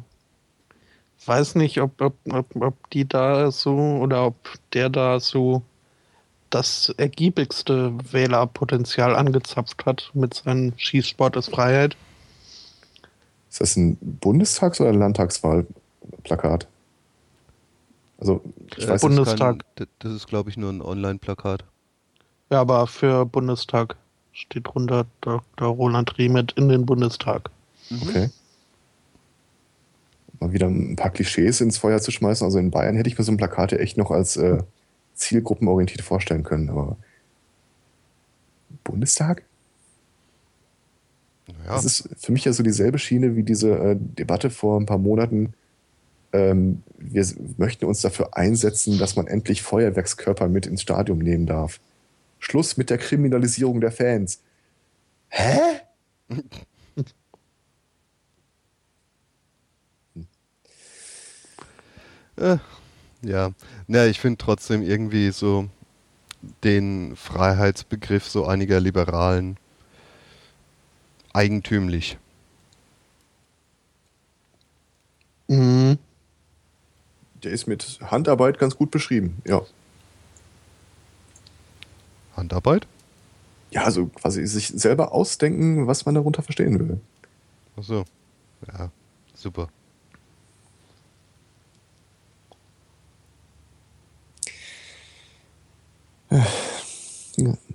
weiß 1.27 1.55
nicht, 1.57 1.81
ob, 1.81 2.01
ob, 2.01 2.15
ob, 2.31 2.57
ob 2.57 2.91
die 2.91 3.07
da 3.07 3.51
so 3.51 3.75
oder 3.77 4.27
ob 4.27 4.37
der 4.73 4.89
da 4.89 5.21
so 5.21 5.63
das 6.51 6.95
ergiebigste 6.97 7.93
Wählerpotenzial 8.13 9.17
angezapft 9.17 9.85
hat 9.85 10.11
mit 10.15 10.35
seinem 10.35 10.73
Schießsport 10.77 11.37
ist 11.37 11.51
Freiheit. 11.51 11.97
Ist 13.51 13.61
das 13.61 13.77
ein 13.77 13.97
Bundestags- 14.01 14.81
oder 14.81 14.93
Landtagswahlplakat? 14.93 16.69
Also, 18.19 18.43
ich 18.77 18.89
weiß, 18.89 19.01
Bundestag. 19.01 19.65
Das, 19.75 19.89
das 19.99 20.13
ist, 20.13 20.27
glaube 20.27 20.51
ich, 20.51 20.57
nur 20.57 20.71
ein 20.71 20.81
Online-Plakat. 20.81 21.65
Ja, 22.51 22.61
aber 22.61 22.87
für 22.87 23.27
Bundestag 23.27 23.97
steht 24.37 24.67
drunter 24.67 25.07
Dr. 25.23 25.69
Roland 25.69 26.19
Riemet 26.19 26.53
in 26.53 26.69
den 26.69 26.87
Bundestag. 26.87 27.51
Mhm. 27.91 28.03
Okay. 28.03 28.31
Mal 30.39 30.53
wieder 30.53 30.67
ein 30.67 30.97
paar 30.97 31.11
Klischees 31.11 31.63
ins 31.63 31.79
Feuer 31.79 32.01
zu 32.01 32.11
schmeißen. 32.11 32.45
Also 32.45 32.59
in 32.59 32.71
Bayern 32.71 32.97
hätte 32.97 33.09
ich 33.09 33.17
mir 33.17 33.25
so 33.25 33.33
ein 33.33 33.39
Plakat 33.39 33.73
ja 33.73 33.79
echt 33.79 33.97
noch 33.97 34.11
als 34.11 34.37
äh, 34.37 34.59
zielgruppenorientiert 35.15 36.03
vorstellen 36.03 36.43
können, 36.43 36.69
aber 36.69 36.99
Bundestag? 38.85 39.43
Ja. 41.49 41.75
Das 41.75 41.87
ist 41.87 42.09
für 42.19 42.33
mich 42.33 42.45
ja 42.45 42.53
so 42.53 42.63
dieselbe 42.63 42.99
Schiene 42.99 43.37
wie 43.37 43.43
diese 43.43 43.71
äh, 43.71 43.97
Debatte 43.99 44.51
vor 44.51 44.79
ein 44.79 44.87
paar 44.87 44.99
Monaten. 44.99 45.55
Ähm, 46.33 46.83
wir 46.99 47.27
möchten 47.57 47.87
uns 47.87 48.03
dafür 48.03 48.37
einsetzen, 48.37 48.99
dass 48.99 49.17
man 49.17 49.27
endlich 49.27 49.63
Feuerwerkskörper 49.63 50.49
mit 50.49 50.67
ins 50.67 50.83
Stadion 50.83 51.19
nehmen 51.19 51.47
darf. 51.47 51.81
Schluss 52.39 52.77
mit 52.77 52.91
der 52.91 52.99
Kriminalisierung 52.99 53.81
der 53.81 53.93
Fans. 53.93 54.43
Hä? 55.29 55.81
äh, 62.37 62.59
ja, 63.23 63.53
ja 63.89 64.07
ich 64.07 64.21
finde 64.21 64.39
trotzdem 64.39 64.83
irgendwie 64.83 65.31
so 65.31 65.69
den 66.65 67.17
Freiheitsbegriff 67.17 68.29
so 68.29 68.47
einiger 68.47 68.81
Liberalen 68.81 69.57
eigentümlich. 71.33 72.19
Mhm. 75.49 75.99
Der 77.43 77.53
ist 77.53 77.67
mit 77.67 77.99
Handarbeit 78.03 78.59
ganz 78.59 78.77
gut 78.77 78.91
beschrieben, 78.91 79.43
ja. 79.47 79.63
Handarbeit? 82.37 82.87
Ja, 83.71 83.85
also 83.85 84.07
quasi 84.07 84.47
sich 84.47 84.69
selber 84.69 85.13
ausdenken, 85.13 85.87
was 85.87 86.07
man 86.07 86.15
darunter 86.15 86.43
verstehen 86.43 86.79
will. 86.79 87.01
Ach 87.77 87.83
so. 87.83 88.05
Ja, 88.67 88.91
super. 89.35 89.69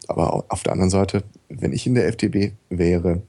Aber 0.07 0.45
auf 0.49 0.64
der 0.64 0.74
anderen 0.74 0.89
Seite, 0.89 1.24
wenn 1.49 1.74
ich 1.74 1.88
in 1.88 1.95
der 1.95 2.07
FDP 2.07 2.53
wäre, 2.70 3.22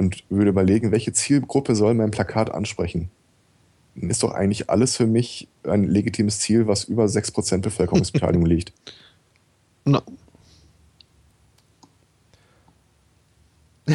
und 0.00 0.24
würde 0.30 0.50
überlegen, 0.50 0.92
welche 0.92 1.12
Zielgruppe 1.12 1.76
soll 1.76 1.92
mein 1.92 2.10
Plakat 2.10 2.50
ansprechen. 2.50 3.10
Dann 3.94 4.08
ist 4.08 4.22
doch 4.22 4.32
eigentlich 4.32 4.70
alles 4.70 4.96
für 4.96 5.06
mich 5.06 5.46
ein 5.62 5.84
legitimes 5.84 6.38
Ziel, 6.38 6.66
was 6.66 6.84
über 6.84 7.04
6% 7.04 7.58
Bevölkerungsbeteiligung 7.58 8.46
liegt. 8.46 8.72
No. 9.84 10.00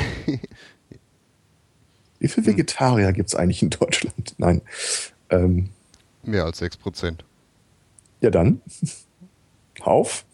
Wie 2.19 2.27
viele 2.27 2.47
Vegetarier 2.47 3.13
gibt 3.13 3.29
es 3.29 3.35
eigentlich 3.35 3.61
in 3.61 3.69
Deutschland? 3.69 4.33
Nein. 4.37 4.61
Ähm, 5.29 5.69
Mehr 6.23 6.45
als 6.45 6.61
6%. 6.61 7.19
Ja, 8.21 8.31
dann. 8.31 8.61
Auf. 9.81 10.25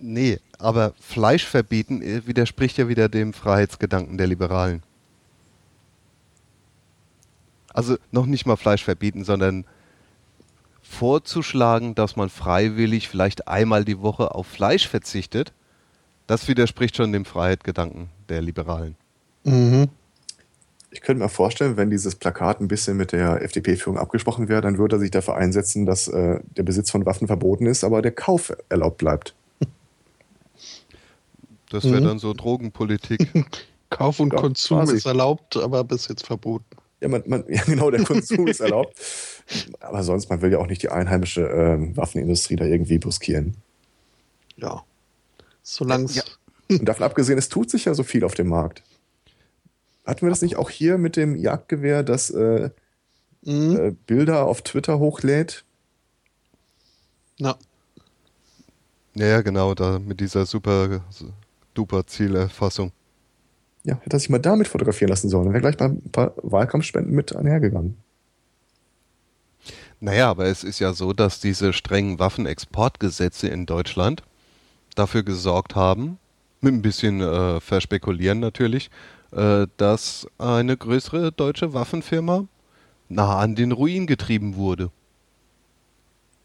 Nee, 0.00 0.38
aber 0.58 0.94
Fleisch 1.00 1.46
verbieten 1.46 2.02
äh, 2.02 2.26
widerspricht 2.26 2.78
ja 2.78 2.88
wieder 2.88 3.08
dem 3.08 3.32
Freiheitsgedanken 3.32 4.18
der 4.18 4.26
Liberalen. 4.26 4.82
Also 7.72 7.96
noch 8.10 8.26
nicht 8.26 8.46
mal 8.46 8.56
Fleisch 8.56 8.82
verbieten, 8.82 9.24
sondern 9.24 9.64
vorzuschlagen, 10.82 11.94
dass 11.94 12.16
man 12.16 12.30
freiwillig 12.30 13.08
vielleicht 13.08 13.46
einmal 13.46 13.84
die 13.84 14.00
Woche 14.00 14.34
auf 14.34 14.46
Fleisch 14.46 14.88
verzichtet, 14.88 15.52
das 16.28 16.46
widerspricht 16.46 16.94
schon 16.94 17.12
dem 17.12 17.24
Freiheitsgedanken 17.24 18.10
der 18.28 18.42
Liberalen. 18.42 18.94
Mhm. 19.44 19.88
Ich 20.90 21.00
könnte 21.00 21.22
mir 21.22 21.28
vorstellen, 21.28 21.76
wenn 21.76 21.90
dieses 21.90 22.14
Plakat 22.14 22.60
ein 22.60 22.68
bisschen 22.68 22.96
mit 22.96 23.12
der 23.12 23.42
FDP-Führung 23.42 23.98
abgesprochen 23.98 24.48
wäre, 24.48 24.60
dann 24.60 24.78
würde 24.78 24.96
er 24.96 25.00
sich 25.00 25.10
dafür 25.10 25.36
einsetzen, 25.36 25.84
dass 25.84 26.06
äh, 26.08 26.40
der 26.56 26.62
Besitz 26.62 26.90
von 26.90 27.04
Waffen 27.04 27.26
verboten 27.26 27.66
ist, 27.66 27.82
aber 27.82 28.00
der 28.00 28.12
Kauf 28.12 28.54
erlaubt 28.68 28.98
bleibt. 28.98 29.34
Das 31.70 31.84
wäre 31.84 32.00
mhm. 32.00 32.04
dann 32.04 32.18
so 32.18 32.32
Drogenpolitik. 32.32 33.28
Kauf 33.90 34.20
und 34.20 34.32
ja, 34.32 34.38
Konsum 34.38 34.78
quasi. 34.78 34.96
ist 34.96 35.06
erlaubt, 35.06 35.56
aber 35.56 35.84
bis 35.84 36.08
jetzt 36.08 36.26
verboten. 36.26 36.64
Ja, 37.00 37.08
man, 37.08 37.22
man, 37.26 37.44
ja, 37.48 37.62
genau, 37.64 37.90
der 37.90 38.04
Konsum 38.04 38.46
ist 38.46 38.60
erlaubt. 38.60 38.94
Aber 39.80 40.02
sonst, 40.02 40.28
man 40.28 40.42
will 40.42 40.52
ja 40.52 40.58
auch 40.58 40.66
nicht 40.66 40.82
die 40.82 40.90
einheimische 40.90 41.42
äh, 41.42 41.96
Waffenindustrie 41.96 42.56
da 42.56 42.64
irgendwie 42.64 42.98
buskieren. 42.98 43.56
Ja. 44.56 44.84
Solange 45.70 46.06
es. 46.06 46.14
Ja. 46.14 46.22
Und 46.70 46.86
davon 46.86 47.04
abgesehen, 47.04 47.38
es 47.38 47.50
tut 47.50 47.70
sich 47.70 47.84
ja 47.84 47.94
so 47.94 48.02
viel 48.02 48.24
auf 48.24 48.34
dem 48.34 48.48
Markt. 48.48 48.82
Hatten 50.06 50.22
wir 50.22 50.30
das 50.30 50.40
nicht 50.40 50.56
auch 50.56 50.70
hier 50.70 50.96
mit 50.96 51.16
dem 51.16 51.36
Jagdgewehr, 51.36 52.02
das 52.02 52.30
äh, 52.30 52.70
mhm. 53.42 53.76
äh, 53.76 53.90
Bilder 54.06 54.46
auf 54.46 54.62
Twitter 54.62 54.98
hochlädt? 54.98 55.64
Na. 57.38 57.58
Ja, 59.14 59.26
ja, 59.26 59.40
genau, 59.42 59.74
da 59.74 59.98
mit 59.98 60.20
dieser 60.20 60.46
super 60.46 61.02
duper 61.74 62.06
Zielerfassung. 62.06 62.92
Ja, 63.84 63.96
hätte 64.00 64.16
er 64.16 64.20
sich 64.20 64.30
mal 64.30 64.38
damit 64.38 64.68
fotografieren 64.68 65.10
lassen 65.10 65.28
sollen. 65.28 65.44
Dann 65.44 65.52
wäre 65.52 65.60
gleich 65.60 65.76
bei 65.76 65.84
ein 65.84 66.10
paar 66.10 66.32
Wahlkampfspenden 66.38 67.14
mit 67.14 67.36
einhergegangen. 67.36 67.98
Naja, 70.00 70.30
aber 70.30 70.46
es 70.46 70.64
ist 70.64 70.78
ja 70.78 70.94
so, 70.94 71.12
dass 71.12 71.40
diese 71.40 71.74
strengen 71.74 72.18
Waffenexportgesetze 72.18 73.48
in 73.48 73.66
Deutschland 73.66 74.22
dafür 74.98 75.22
gesorgt 75.22 75.74
haben, 75.74 76.18
mit 76.60 76.74
ein 76.74 76.82
bisschen 76.82 77.20
äh, 77.20 77.60
verspekulieren 77.60 78.40
natürlich, 78.40 78.90
äh, 79.32 79.66
dass 79.76 80.26
eine 80.38 80.76
größere 80.76 81.32
deutsche 81.32 81.72
Waffenfirma 81.72 82.46
nah 83.08 83.38
an 83.38 83.54
den 83.54 83.72
Ruin 83.72 84.06
getrieben 84.06 84.56
wurde. 84.56 84.90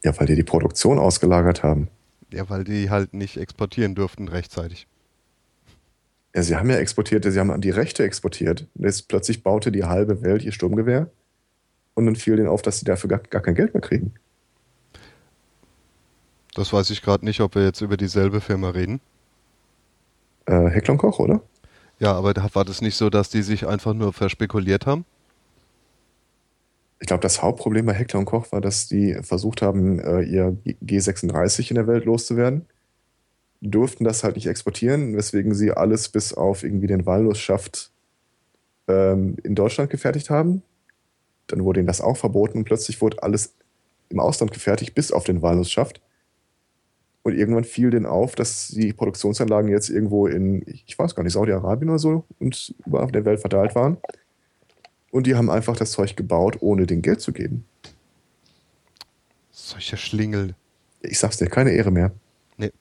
Ja, 0.04 0.18
weil 0.18 0.26
die 0.26 0.36
die 0.36 0.44
Produktion 0.44 0.98
ausgelagert 0.98 1.62
haben. 1.62 1.88
Ja, 2.32 2.48
weil 2.50 2.64
die 2.64 2.90
halt 2.90 3.14
nicht 3.14 3.36
exportieren 3.36 3.94
durften 3.94 4.28
rechtzeitig. 4.28 4.86
Ja, 6.34 6.42
sie 6.42 6.56
haben 6.56 6.68
ja 6.68 6.76
exportiert, 6.76 7.24
sie 7.24 7.38
haben 7.38 7.60
die 7.60 7.70
Rechte 7.70 8.02
exportiert. 8.02 8.66
Jetzt 8.74 9.08
plötzlich 9.08 9.42
baute 9.42 9.70
die 9.70 9.84
halbe 9.84 10.22
Welt 10.22 10.42
ihr 10.42 10.52
Sturmgewehr 10.52 11.10
und 11.94 12.06
dann 12.06 12.16
fiel 12.16 12.36
denen 12.36 12.48
auf, 12.48 12.60
dass 12.60 12.80
sie 12.80 12.84
dafür 12.84 13.08
gar, 13.08 13.20
gar 13.20 13.40
kein 13.40 13.54
Geld 13.54 13.72
mehr 13.72 13.80
kriegen. 13.80 14.14
Das 16.54 16.72
weiß 16.72 16.90
ich 16.90 17.02
gerade 17.02 17.24
nicht, 17.24 17.40
ob 17.40 17.54
wir 17.54 17.64
jetzt 17.64 17.80
über 17.80 17.96
dieselbe 17.96 18.40
Firma 18.40 18.70
reden. 18.70 19.00
Äh, 20.46 20.68
Hecklon 20.68 20.98
Koch, 20.98 21.18
oder? 21.18 21.42
Ja, 21.98 22.12
aber 22.12 22.34
war 22.54 22.64
das 22.64 22.80
nicht 22.80 22.96
so, 22.96 23.10
dass 23.10 23.30
die 23.30 23.42
sich 23.42 23.66
einfach 23.66 23.94
nur 23.94 24.12
verspekuliert 24.12 24.86
haben? 24.86 25.04
Ich 27.00 27.06
glaube, 27.06 27.22
das 27.22 27.42
Hauptproblem 27.42 27.86
bei 27.86 28.06
und 28.14 28.24
Koch 28.24 28.50
war, 28.52 28.60
dass 28.60 28.88
die 28.88 29.14
versucht 29.22 29.62
haben, 29.62 29.98
äh, 29.98 30.22
ihr 30.22 30.56
G36 30.82 31.70
in 31.70 31.74
der 31.74 31.86
Welt 31.86 32.04
loszuwerden. 32.04 32.66
Durften 33.60 34.04
das 34.04 34.24
halt 34.24 34.36
nicht 34.36 34.46
exportieren, 34.46 35.16
weswegen 35.16 35.54
sie 35.54 35.72
alles 35.72 36.08
bis 36.08 36.32
auf 36.32 36.62
irgendwie 36.62 36.86
den 36.86 37.04
Walnuss-Schaft 37.04 37.90
ähm, 38.88 39.36
in 39.42 39.54
Deutschland 39.54 39.90
gefertigt 39.90 40.30
haben. 40.30 40.62
Dann 41.46 41.64
wurde 41.64 41.80
ihnen 41.80 41.86
das 41.86 42.00
auch 42.00 42.16
verboten 42.16 42.58
und 42.58 42.64
plötzlich 42.64 43.00
wurde 43.00 43.22
alles 43.22 43.54
im 44.08 44.20
Ausland 44.20 44.52
gefertigt, 44.52 44.94
bis 44.94 45.12
auf 45.12 45.24
den 45.24 45.42
Walnussschaft. 45.42 46.00
Und 47.24 47.34
irgendwann 47.34 47.64
fiel 47.64 47.88
denen 47.88 48.04
auf, 48.04 48.34
dass 48.34 48.68
die 48.68 48.92
Produktionsanlagen 48.92 49.70
jetzt 49.70 49.88
irgendwo 49.88 50.26
in, 50.26 50.62
ich 50.66 50.98
weiß 50.98 51.14
gar 51.14 51.22
nicht, 51.22 51.32
Saudi-Arabien 51.32 51.88
oder 51.88 51.98
so 51.98 52.24
und 52.38 52.74
überall 52.84 53.04
auf 53.04 53.12
der 53.12 53.24
Welt 53.24 53.40
verteilt 53.40 53.74
waren. 53.74 53.96
Und 55.10 55.26
die 55.26 55.34
haben 55.34 55.48
einfach 55.48 55.74
das 55.74 55.92
Zeug 55.92 56.16
gebaut, 56.16 56.58
ohne 56.60 56.86
den 56.86 57.00
Geld 57.00 57.22
zu 57.22 57.32
geben. 57.32 57.64
Solche 59.50 59.96
Schlingel. 59.96 60.54
Ich 61.00 61.18
sag's 61.18 61.38
dir, 61.38 61.46
keine 61.46 61.70
Ehre 61.70 61.90
mehr. 61.90 62.12
Nee. 62.58 62.72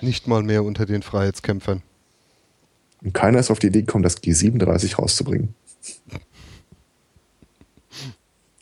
Nicht 0.00 0.26
mal 0.26 0.42
mehr 0.42 0.64
unter 0.64 0.86
den 0.86 1.02
Freiheitskämpfern. 1.02 1.82
Und 3.02 3.12
keiner 3.12 3.38
ist 3.38 3.50
auf 3.50 3.58
die 3.58 3.66
Idee 3.66 3.82
gekommen, 3.82 4.02
das 4.02 4.22
G37 4.22 4.96
rauszubringen. 4.96 5.54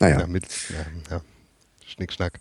Naja. 0.00 0.18
Ja, 0.18 0.26
mit, 0.26 0.44
ja, 0.70 1.12
ja. 1.12 1.22
Schnickschnack. 1.86 2.40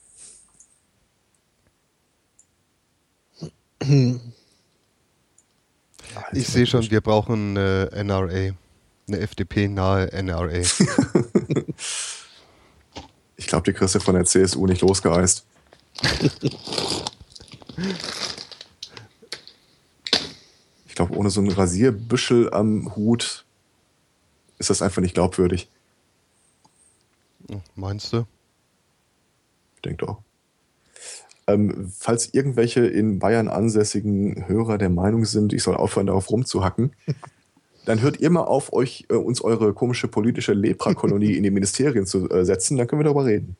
Ich 6.33 6.47
sehe 6.47 6.65
schon, 6.65 6.89
wir 6.89 7.01
brauchen 7.01 7.57
eine 7.57 7.89
NRA. 8.03 8.53
Eine 9.07 9.19
FDP-nahe 9.19 10.11
NRA. 10.23 10.49
ich 13.35 13.47
glaube, 13.47 13.63
die 13.65 13.73
kriegst 13.73 13.95
du 13.95 13.99
von 13.99 14.15
der 14.15 14.25
CSU 14.25 14.67
nicht 14.67 14.81
losgeeist. 14.81 15.45
ich 20.85 20.95
glaube, 20.95 21.15
ohne 21.15 21.29
so 21.29 21.41
ein 21.41 21.49
Rasierbüschel 21.51 22.53
am 22.53 22.95
Hut 22.95 23.45
ist 24.59 24.69
das 24.69 24.81
einfach 24.81 25.01
nicht 25.01 25.15
glaubwürdig. 25.15 25.67
Meinst 27.75 28.13
du? 28.13 28.25
Ich 29.75 29.81
denke 29.81 30.05
doch. 30.05 30.21
Ähm, 31.47 31.91
falls 31.97 32.33
irgendwelche 32.33 32.85
in 32.85 33.19
Bayern 33.19 33.47
ansässigen 33.47 34.47
Hörer 34.47 34.77
der 34.77 34.89
Meinung 34.89 35.25
sind, 35.25 35.53
ich 35.53 35.63
soll 35.63 35.75
aufhören, 35.75 36.07
darauf 36.07 36.29
rumzuhacken, 36.29 36.93
dann 37.85 38.01
hört 38.01 38.19
ihr 38.19 38.29
mal 38.29 38.41
auf, 38.41 38.73
euch 38.73 39.05
äh, 39.09 39.15
uns 39.15 39.41
eure 39.41 39.73
komische 39.73 40.07
politische 40.07 40.53
Leprakolonie 40.53 41.33
in 41.33 41.43
die 41.43 41.51
Ministerien 41.51 42.05
zu 42.05 42.29
äh, 42.29 42.45
setzen, 42.45 42.77
dann 42.77 42.87
können 42.87 43.01
wir 43.01 43.05
darüber 43.05 43.25
reden. 43.25 43.57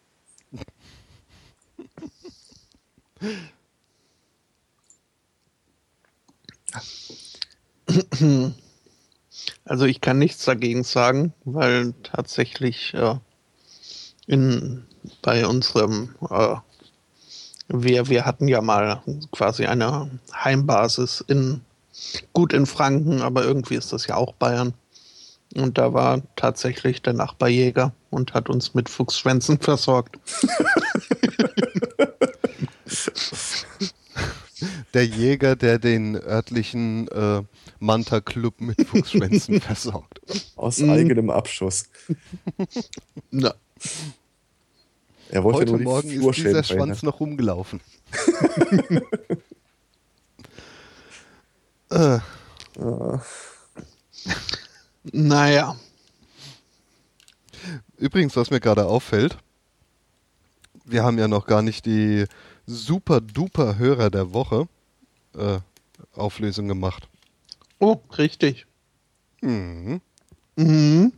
Also 9.65 9.85
ich 9.85 10.01
kann 10.01 10.19
nichts 10.19 10.45
dagegen 10.45 10.83
sagen, 10.83 11.33
weil 11.45 11.93
tatsächlich 12.03 12.93
äh, 12.93 13.15
in, 14.27 14.83
bei 15.21 15.45
unserem 15.45 16.15
äh, 16.29 16.55
wir, 17.73 18.09
wir 18.09 18.25
hatten 18.25 18.47
ja 18.47 18.61
mal 18.61 19.01
quasi 19.31 19.65
eine 19.65 20.09
Heimbasis 20.33 21.23
in 21.27 21.61
gut 22.33 22.53
in 22.53 22.65
Franken, 22.65 23.21
aber 23.21 23.43
irgendwie 23.43 23.75
ist 23.75 23.93
das 23.93 24.07
ja 24.07 24.15
auch 24.15 24.33
Bayern. 24.33 24.73
Und 25.55 25.77
da 25.77 25.93
war 25.93 26.21
tatsächlich 26.35 27.01
der 27.01 27.13
Nachbarjäger 27.13 27.93
und 28.09 28.33
hat 28.33 28.49
uns 28.49 28.73
mit 28.73 28.89
Fuchsschwänzen 28.89 29.59
versorgt. 29.59 30.17
Der 34.93 35.05
Jäger, 35.05 35.55
der 35.55 35.79
den 35.79 36.15
örtlichen 36.15 37.07
äh, 37.07 37.41
Manta-Club 37.79 38.59
mit 38.59 38.85
Fuchsschwänzen 38.85 39.61
versorgt. 39.61 40.19
Aus 40.55 40.79
mhm. 40.79 40.89
eigenem 40.89 41.29
Abschuss. 41.29 41.85
Na. 43.31 43.53
Er 45.31 45.43
wollte 45.45 45.59
Heute 45.59 45.71
nur 45.71 45.79
die 45.79 45.85
Morgen 45.85 46.29
ist 46.29 46.37
dieser 46.39 46.63
Schwanz 46.63 47.03
noch 47.03 47.21
rumgelaufen. 47.21 47.79
äh. 51.89 52.19
Naja. 55.03 55.77
Übrigens, 57.97 58.35
was 58.35 58.49
mir 58.49 58.59
gerade 58.59 58.85
auffällt, 58.85 59.37
wir 60.83 61.03
haben 61.03 61.17
ja 61.17 61.29
noch 61.29 61.45
gar 61.45 61.61
nicht 61.61 61.85
die 61.85 62.25
super 62.65 63.21
duper 63.21 63.77
Hörer 63.77 64.09
der 64.09 64.33
Woche 64.33 64.67
äh, 65.37 65.59
Auflösung 66.13 66.67
gemacht. 66.67 67.07
Oh, 67.79 68.01
richtig. 68.17 68.67
Mhm. 69.39 70.01
Mhm. 70.57 71.13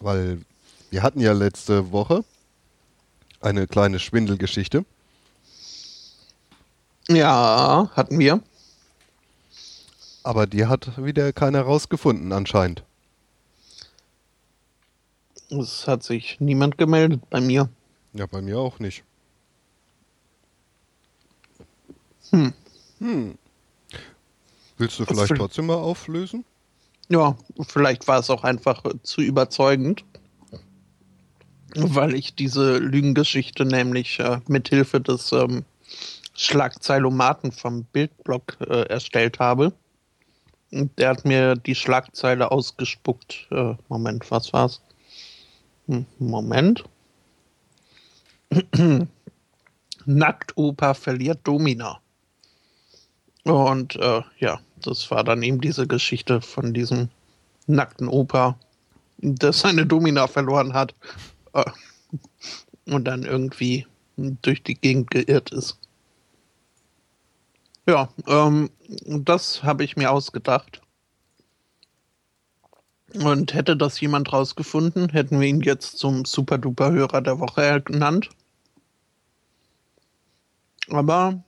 Weil 0.00 0.40
wir 0.90 1.02
hatten 1.02 1.20
ja 1.20 1.32
letzte 1.32 1.92
Woche 1.92 2.24
eine 3.40 3.66
kleine 3.66 3.98
Schwindelgeschichte. 3.98 4.84
Ja, 7.08 7.90
hatten 7.94 8.18
wir. 8.18 8.40
Aber 10.22 10.46
die 10.46 10.66
hat 10.66 11.02
wieder 11.02 11.32
keiner 11.32 11.62
rausgefunden 11.62 12.32
anscheinend. 12.32 12.84
Es 15.48 15.88
hat 15.88 16.02
sich 16.02 16.38
niemand 16.38 16.78
gemeldet 16.78 17.22
bei 17.30 17.40
mir. 17.40 17.68
Ja, 18.12 18.26
bei 18.26 18.42
mir 18.42 18.58
auch 18.58 18.78
nicht. 18.78 19.02
Hm. 22.30 22.52
Hm. 22.98 23.38
Willst 24.78 24.98
du 24.98 25.04
vielleicht 25.04 25.34
trotzdem 25.36 25.66
mal 25.66 25.74
auflösen? 25.74 26.44
Ja, 27.08 27.36
vielleicht 27.66 28.06
war 28.06 28.20
es 28.20 28.30
auch 28.30 28.44
einfach 28.44 28.84
zu 29.02 29.20
überzeugend 29.20 30.04
weil 31.74 32.14
ich 32.14 32.34
diese 32.34 32.78
Lügengeschichte 32.78 33.64
nämlich 33.64 34.18
äh, 34.18 34.40
mithilfe 34.46 35.00
des 35.00 35.32
ähm, 35.32 35.64
Schlagzeilomaten 36.34 37.52
vom 37.52 37.84
Bildblog 37.84 38.56
äh, 38.60 38.82
erstellt 38.88 39.38
habe. 39.38 39.72
Und 40.72 40.96
der 40.98 41.10
hat 41.10 41.24
mir 41.24 41.56
die 41.56 41.74
Schlagzeile 41.74 42.50
ausgespuckt. 42.50 43.48
Äh, 43.50 43.74
Moment, 43.88 44.30
was 44.30 44.52
war's? 44.52 44.80
Hm, 45.86 46.06
Moment. 46.18 46.84
Nacktoper 50.06 50.94
verliert 50.94 51.40
Domina. 51.44 52.00
Und 53.44 53.96
äh, 53.96 54.22
ja, 54.38 54.60
das 54.76 55.10
war 55.10 55.24
dann 55.24 55.42
eben 55.42 55.60
diese 55.60 55.86
Geschichte 55.86 56.40
von 56.40 56.72
diesem 56.72 57.08
nackten 57.66 58.08
Opa, 58.08 58.58
der 59.18 59.52
seine 59.52 59.86
Domina 59.86 60.26
verloren 60.26 60.72
hat 60.72 60.94
und 62.86 63.04
dann 63.04 63.24
irgendwie 63.24 63.86
durch 64.16 64.62
die 64.62 64.74
Gegend 64.74 65.10
geirrt 65.10 65.52
ist. 65.52 65.78
Ja, 67.86 68.08
ähm, 68.26 68.70
das 69.04 69.62
habe 69.62 69.84
ich 69.84 69.96
mir 69.96 70.10
ausgedacht. 70.10 70.82
Und 73.14 73.54
hätte 73.54 73.76
das 73.76 74.00
jemand 74.00 74.32
rausgefunden, 74.32 75.08
hätten 75.08 75.40
wir 75.40 75.48
ihn 75.48 75.62
jetzt 75.62 75.98
zum 75.98 76.24
Super-Duper-Hörer 76.24 77.20
der 77.22 77.40
Woche 77.40 77.62
ernannt. 77.62 78.30
Aber 80.88 81.42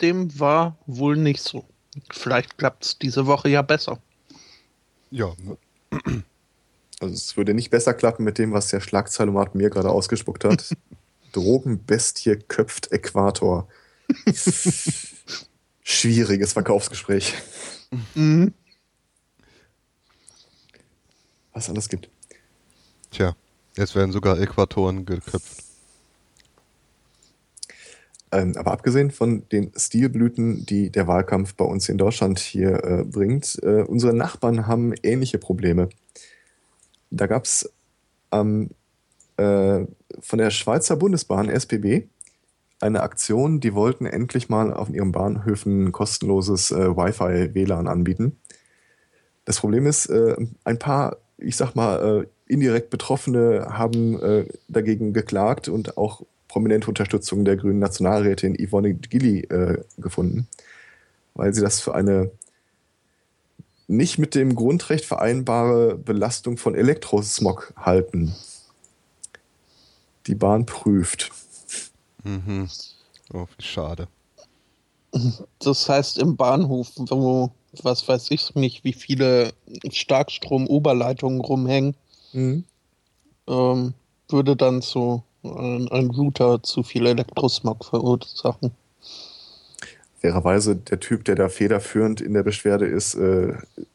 dem 0.00 0.38
war 0.40 0.76
wohl 0.86 1.16
nicht 1.16 1.40
so. 1.40 1.64
Vielleicht 2.10 2.58
klappt 2.58 2.84
es 2.84 2.98
diese 2.98 3.26
Woche 3.26 3.48
ja 3.48 3.62
besser. 3.62 4.00
Ja. 5.10 5.32
Also 7.04 7.16
es 7.16 7.36
würde 7.36 7.52
nicht 7.52 7.68
besser 7.68 7.92
klappen 7.92 8.24
mit 8.24 8.38
dem, 8.38 8.52
was 8.52 8.68
der 8.68 8.80
Schlagzeilomat 8.80 9.54
mir 9.54 9.68
gerade 9.68 9.90
ausgespuckt 9.90 10.44
hat. 10.44 10.74
Drogenbestie 11.32 12.36
köpft 12.48 12.92
Äquator. 12.92 13.68
Schwieriges 15.82 16.54
Verkaufsgespräch. 16.54 17.34
Mhm. 18.14 18.54
Was 21.52 21.68
alles 21.68 21.90
gibt. 21.90 22.08
Tja, 23.10 23.36
jetzt 23.76 23.94
werden 23.94 24.12
sogar 24.12 24.40
Äquatoren 24.40 25.04
geköpft. 25.04 25.62
Ähm, 28.32 28.56
aber 28.56 28.72
abgesehen 28.72 29.10
von 29.10 29.46
den 29.50 29.72
Stilblüten, 29.76 30.64
die 30.64 30.88
der 30.88 31.06
Wahlkampf 31.06 31.54
bei 31.54 31.66
uns 31.66 31.90
in 31.90 31.98
Deutschland 31.98 32.38
hier 32.38 32.82
äh, 32.82 33.04
bringt, 33.04 33.58
äh, 33.62 33.82
unsere 33.82 34.14
Nachbarn 34.14 34.66
haben 34.66 34.94
ähnliche 35.02 35.36
Probleme. 35.36 35.90
Da 37.16 37.26
gab 37.26 37.44
es 37.44 37.72
ähm, 38.32 38.70
äh, 39.36 39.86
von 40.20 40.38
der 40.38 40.50
Schweizer 40.50 40.96
Bundesbahn 40.96 41.48
SPB 41.48 42.08
eine 42.80 43.02
Aktion, 43.02 43.60
die 43.60 43.74
wollten 43.74 44.06
endlich 44.06 44.48
mal 44.48 44.72
auf 44.72 44.90
ihren 44.90 45.12
Bahnhöfen 45.12 45.92
kostenloses 45.92 46.70
äh, 46.70 46.96
Wi-Fi-WLAN 46.96 47.86
anbieten. 47.86 48.38
Das 49.44 49.60
Problem 49.60 49.86
ist, 49.86 50.06
äh, 50.06 50.36
ein 50.64 50.78
paar, 50.78 51.16
ich 51.38 51.56
sag 51.56 51.74
mal, 51.74 52.22
äh, 52.22 52.52
indirekt 52.52 52.90
Betroffene 52.90 53.68
haben 53.70 54.20
dagegen 54.68 55.14
geklagt 55.14 55.68
und 55.70 55.96
auch 55.96 56.20
prominente 56.54 56.88
Unterstützung 56.88 57.44
der 57.44 57.56
grünen 57.56 57.80
Nationalrätin 57.80 58.54
Yvonne 58.54 58.94
Gilly 58.94 59.40
äh, 59.40 59.82
gefunden, 59.98 60.46
weil 61.34 61.52
sie 61.52 61.62
das 61.62 61.80
für 61.80 61.94
eine 61.94 62.30
nicht 63.86 64.18
mit 64.18 64.34
dem 64.34 64.54
Grundrecht 64.54 65.04
vereinbare 65.04 65.96
Belastung 65.96 66.56
von 66.56 66.74
Elektrosmog 66.74 67.74
halten. 67.76 68.34
Die 70.26 70.34
Bahn 70.34 70.64
prüft. 70.64 71.30
Mhm. 72.22 72.68
Oh, 73.32 73.46
wie 73.56 73.64
schade. 73.64 74.08
Das 75.60 75.88
heißt, 75.88 76.18
im 76.18 76.36
Bahnhof, 76.36 76.90
wo, 76.96 77.50
was 77.82 78.06
weiß 78.08 78.30
ich 78.30 78.54
nicht, 78.54 78.84
wie 78.84 78.92
viele 78.92 79.52
Starkstromoberleitungen 79.90 81.40
rumhängen, 81.40 81.94
mhm. 82.32 82.64
ähm, 83.46 83.94
würde 84.28 84.56
dann 84.56 84.82
so 84.82 85.22
ein, 85.44 85.88
ein 85.88 86.10
Router 86.10 86.62
zu 86.62 86.82
viel 86.82 87.06
Elektrosmog 87.06 87.84
verursachen. 87.84 88.72
Fairerweise, 90.24 90.74
der 90.74 91.00
Typ, 91.00 91.26
der 91.26 91.34
da 91.34 91.50
federführend 91.50 92.22
in 92.22 92.32
der 92.32 92.42
Beschwerde 92.42 92.86
ist, 92.86 93.14
äh, 93.14 93.52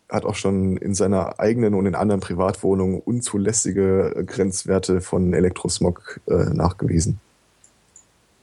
hat 0.08 0.26
auch 0.26 0.36
schon 0.36 0.78
in 0.78 0.94
seiner 0.94 1.40
eigenen 1.40 1.74
und 1.74 1.88
in 1.88 1.96
anderen 1.96 2.22
Privatwohnungen 2.22 3.00
unzulässige 3.02 4.24
Grenzwerte 4.28 5.02
von 5.02 5.34
Elektrosmog 5.34 6.22
äh, 6.28 6.54
nachgewiesen. 6.54 7.20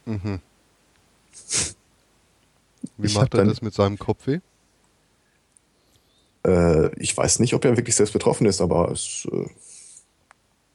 Mhm. 0.05 0.41
Wie 2.97 3.07
ich 3.07 3.15
macht 3.15 3.33
er 3.33 3.37
dann, 3.37 3.47
das 3.47 3.61
mit 3.61 3.73
seinem 3.73 3.97
Kopfweh? 3.97 4.41
Äh, 6.45 6.93
ich 7.01 7.15
weiß 7.15 7.39
nicht, 7.39 7.53
ob 7.53 7.63
er 7.63 7.77
wirklich 7.77 7.95
selbst 7.95 8.11
betroffen 8.11 8.47
ist, 8.47 8.59
aber 8.59 8.91
es 8.91 9.23
ist 9.23 9.31
äh, 9.31 9.45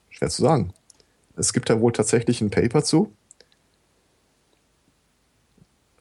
schwer 0.08 0.30
zu 0.30 0.40
sagen. 0.40 0.72
Es 1.36 1.52
gibt 1.52 1.68
da 1.68 1.78
wohl 1.78 1.92
tatsächlich 1.92 2.40
ein 2.40 2.48
Paper 2.48 2.82
zu. 2.82 3.12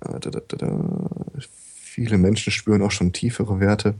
Ah, 0.02 0.20
da, 0.20 0.30
da, 0.30 0.40
da, 0.40 1.10
Viele 1.40 2.18
Menschen 2.18 2.52
spüren 2.52 2.82
auch 2.82 2.92
schon 2.92 3.14
tiefere 3.14 3.60
Werte. 3.60 3.96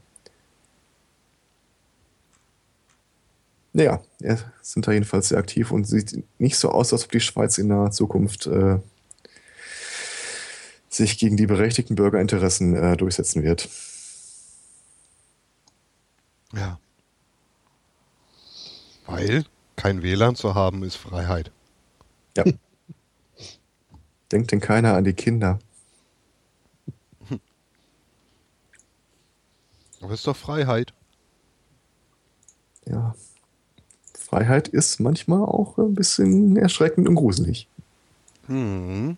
Naja, 3.74 4.02
sind 4.62 4.88
da 4.88 4.92
jedenfalls 4.92 5.30
sehr 5.30 5.38
aktiv 5.38 5.72
und 5.72 5.86
sieht 5.86 6.24
nicht 6.40 6.58
so 6.58 6.70
aus, 6.70 6.92
als 6.92 7.06
ob 7.06 7.12
die 7.12 7.20
Schweiz 7.20 7.58
in 7.58 7.68
naher 7.68 7.92
Zukunft 7.92 8.48
äh, 8.48 8.80
sich 10.90 11.18
gegen 11.18 11.38
die 11.38 11.48
berechtigten 11.48 11.96
Bürgerinteressen 11.96 12.76
äh, 12.76 12.98
durchsetzen 12.98 13.44
wird. 13.44 13.70
Ja. 16.54 16.80
Weil 19.06 19.46
kein 19.76 20.04
WLAN 20.04 20.36
zu 20.36 20.54
haben, 20.54 20.84
ist 20.84 20.96
Freiheit. 20.96 21.52
Ja. 22.36 22.44
Denkt 24.32 24.52
denn 24.52 24.60
keiner 24.60 24.96
an 24.96 25.04
die 25.04 25.14
Kinder? 25.14 25.60
Aber 30.02 30.14
ist 30.14 30.26
doch 30.26 30.36
Freiheit. 30.36 30.94
Ja. 32.86 33.16
Freiheit 34.18 34.68
ist 34.68 35.00
manchmal 35.00 35.44
auch 35.44 35.78
ein 35.78 35.94
bisschen 35.94 36.58
erschreckend 36.58 37.08
und 37.08 37.16
gruselig. 37.16 37.68
Hm. 38.48 39.18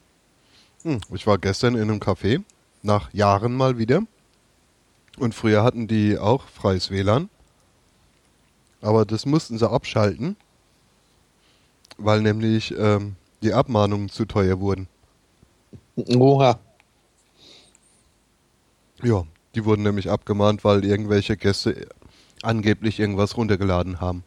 Hm. 0.83 1.01
Ich 1.13 1.25
war 1.25 1.37
gestern 1.37 1.75
in 1.75 1.83
einem 1.83 1.99
Café, 1.99 2.43
nach 2.81 3.13
Jahren 3.13 3.53
mal 3.55 3.77
wieder. 3.77 4.03
Und 5.17 5.33
früher 5.35 5.63
hatten 5.63 5.87
die 5.87 6.17
auch 6.17 6.47
freies 6.47 6.89
WLAN. 6.89 7.29
Aber 8.81 9.05
das 9.05 9.25
mussten 9.25 9.57
sie 9.57 9.69
abschalten, 9.69 10.35
weil 11.97 12.21
nämlich 12.21 12.73
ähm, 12.77 13.15
die 13.41 13.53
Abmahnungen 13.53 14.09
zu 14.09 14.25
teuer 14.25 14.59
wurden. 14.59 14.87
Oha. 15.95 16.59
Ja, 19.03 19.25
die 19.55 19.65
wurden 19.65 19.83
nämlich 19.83 20.09
abgemahnt, 20.09 20.63
weil 20.63 20.83
irgendwelche 20.83 21.37
Gäste 21.37 21.87
angeblich 22.41 22.99
irgendwas 22.99 23.37
runtergeladen 23.37 24.01
haben. 24.01 24.23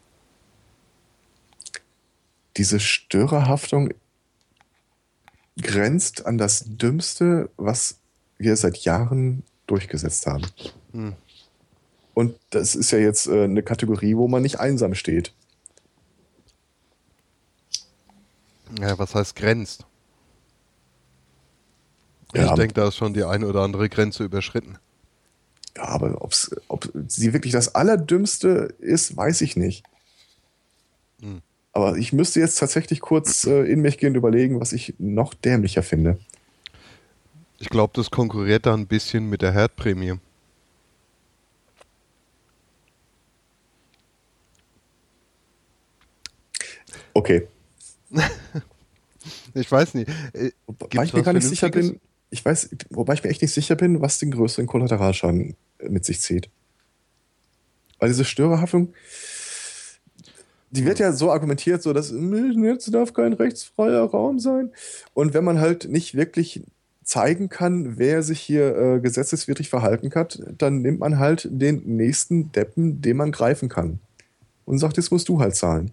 Diese 2.55 2.79
Störerhaftung 2.79 3.93
grenzt 5.61 6.25
an 6.25 6.37
das 6.37 6.63
Dümmste, 6.65 7.49
was 7.57 7.97
wir 8.37 8.55
seit 8.55 8.77
Jahren 8.77 9.43
durchgesetzt 9.67 10.25
haben. 10.25 10.45
Hm. 10.91 11.13
Und 12.13 12.35
das 12.49 12.73
ist 12.73 12.91
ja 12.91 12.97
jetzt 12.97 13.27
äh, 13.27 13.43
eine 13.43 13.61
Kategorie, 13.61 14.15
wo 14.15 14.27
man 14.27 14.41
nicht 14.41 14.59
einsam 14.59 14.95
steht. 14.95 15.33
Ja, 18.79 18.97
was 18.97 19.13
heißt 19.13 19.35
grenzt? 19.35 19.85
Ja, 22.33 22.47
ich 22.47 22.51
denke, 22.53 22.73
da 22.73 22.87
ist 22.87 22.95
schon 22.95 23.13
die 23.13 23.23
eine 23.23 23.47
oder 23.47 23.61
andere 23.61 23.87
Grenze 23.87 24.23
überschritten. 24.23 24.77
Ja, 25.77 25.89
aber 25.89 26.23
ob's, 26.23 26.49
ob 26.69 26.91
sie 27.07 27.33
wirklich 27.33 27.53
das 27.53 27.75
Allerdümmste 27.75 28.73
ist, 28.79 29.15
weiß 29.15 29.41
ich 29.41 29.55
nicht. 29.55 29.83
Hm. 31.21 31.41
Aber 31.71 31.97
ich 31.97 32.13
müsste 32.13 32.39
jetzt 32.39 32.57
tatsächlich 32.57 32.99
kurz 32.99 33.45
äh, 33.45 33.61
in 33.71 33.81
mich 33.81 33.99
gehen 33.99 34.09
und 34.09 34.15
überlegen, 34.15 34.59
was 34.59 34.73
ich 34.73 34.95
noch 34.97 35.35
dämlicher 35.35 35.83
finde. 35.83 36.17
Ich 37.59 37.69
glaube, 37.69 37.93
das 37.95 38.09
konkurriert 38.09 38.65
da 38.65 38.73
ein 38.73 38.87
bisschen 38.87 39.29
mit 39.29 39.43
der 39.43 39.51
Herdprämie. 39.51 40.15
Okay. 47.13 47.47
ich 49.53 49.71
weiß 49.71 49.93
nicht. 49.93 50.09
Äh, 50.33 50.51
wobei 50.65 51.03
ich 51.03 51.13
mir 51.13 51.21
gar 51.21 51.33
nicht 51.33 51.47
sicher 51.47 51.69
bin, 51.69 51.99
ich 52.31 52.43
weiß, 52.43 52.69
wobei 52.89 53.13
ich 53.13 53.23
mir 53.23 53.29
echt 53.29 53.43
nicht 53.43 53.53
sicher 53.53 53.75
bin, 53.75 54.01
was 54.01 54.17
den 54.17 54.31
größeren 54.31 54.65
Kollateralschaden 54.65 55.55
mit 55.81 56.05
sich 56.05 56.21
zieht. 56.21 56.49
Weil 57.99 58.09
diese 58.09 58.25
Störerhaftung, 58.25 58.93
die 60.71 60.85
wird 60.85 60.99
ja 60.99 61.11
so 61.11 61.31
argumentiert, 61.31 61.81
so 61.81 61.93
dass 61.93 62.11
jetzt 62.11 62.93
darf 62.93 63.13
kein 63.13 63.33
rechtsfreier 63.33 64.03
Raum 64.03 64.39
sein. 64.39 64.71
Und 65.13 65.33
wenn 65.33 65.43
man 65.43 65.59
halt 65.59 65.89
nicht 65.89 66.15
wirklich 66.15 66.61
zeigen 67.03 67.49
kann, 67.49 67.97
wer 67.97 68.21
sich 68.21 68.39
hier 68.39 68.75
äh, 68.75 68.99
gesetzeswidrig 68.99 69.69
verhalten 69.69 70.13
hat, 70.13 70.41
dann 70.57 70.81
nimmt 70.81 70.99
man 70.99 71.19
halt 71.19 71.47
den 71.49 71.83
nächsten 71.95 72.51
Deppen, 72.51 73.01
den 73.01 73.17
man 73.17 73.31
greifen 73.31 73.69
kann. 73.69 73.99
Und 74.65 74.79
sagt, 74.79 74.97
jetzt 74.97 75.11
musst 75.11 75.29
du 75.29 75.39
halt 75.39 75.55
zahlen 75.55 75.91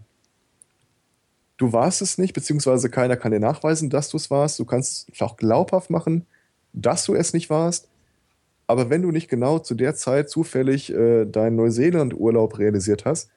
du 1.56 1.72
warst 1.72 2.02
es 2.02 2.18
nicht, 2.18 2.32
beziehungsweise 2.32 2.88
keiner 2.90 3.16
kann 3.16 3.32
dir 3.32 3.40
nachweisen, 3.40 3.90
dass 3.90 4.08
du 4.08 4.16
es 4.16 4.30
warst. 4.30 4.58
Du 4.58 4.64
kannst 4.64 5.08
es 5.12 5.22
auch 5.22 5.36
glaubhaft 5.36 5.90
machen, 5.90 6.26
dass 6.72 7.04
du 7.04 7.14
es 7.14 7.32
nicht 7.32 7.50
warst. 7.50 7.88
Aber 8.66 8.90
wenn 8.90 9.02
du 9.02 9.10
nicht 9.10 9.28
genau 9.28 9.58
zu 9.58 9.74
der 9.74 9.94
Zeit 9.94 10.30
zufällig 10.30 10.92
äh, 10.92 11.26
deinen 11.26 11.56
Neuseeland-Urlaub 11.56 12.58
realisiert 12.58 13.04
hast, 13.04 13.30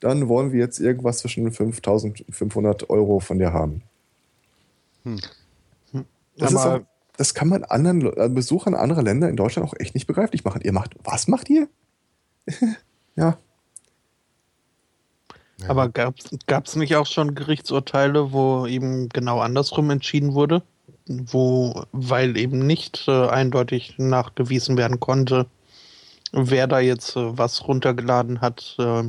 dann 0.00 0.28
wollen 0.28 0.52
wir 0.52 0.60
jetzt 0.60 0.78
irgendwas 0.78 1.18
zwischen 1.18 1.50
5500 1.50 2.90
Euro 2.90 3.20
von 3.20 3.38
dir 3.38 3.52
haben. 3.52 3.82
Hm. 5.04 5.20
Das, 6.36 6.54
auch, 6.54 6.80
das, 7.16 7.34
kann 7.34 7.48
man 7.48 7.64
anderen 7.64 8.06
äh, 8.16 8.28
Besuchern 8.28 8.74
anderer 8.74 9.02
Länder 9.02 9.28
in 9.28 9.36
Deutschland 9.36 9.68
auch 9.68 9.74
echt 9.78 9.94
nicht 9.94 10.06
begreiflich 10.06 10.44
machen. 10.44 10.60
Ihr 10.62 10.72
macht, 10.72 10.94
was 11.02 11.26
macht 11.26 11.50
ihr? 11.50 11.68
ja. 13.16 13.38
Aber 15.66 15.88
gab 15.88 16.14
es 16.66 16.76
nicht 16.76 16.94
auch 16.94 17.06
schon 17.06 17.34
Gerichtsurteile, 17.34 18.32
wo 18.32 18.66
eben 18.66 19.08
genau 19.08 19.40
andersrum 19.40 19.90
entschieden 19.90 20.34
wurde? 20.34 20.62
Wo, 21.08 21.84
weil 21.92 22.36
eben 22.36 22.66
nicht 22.66 23.04
äh, 23.08 23.28
eindeutig 23.28 23.94
nachgewiesen 23.96 24.76
werden 24.76 25.00
konnte, 25.00 25.46
wer 26.32 26.66
da 26.66 26.80
jetzt 26.80 27.16
äh, 27.16 27.38
was 27.38 27.66
runtergeladen 27.66 28.40
hat, 28.40 28.76
äh, 28.78 29.04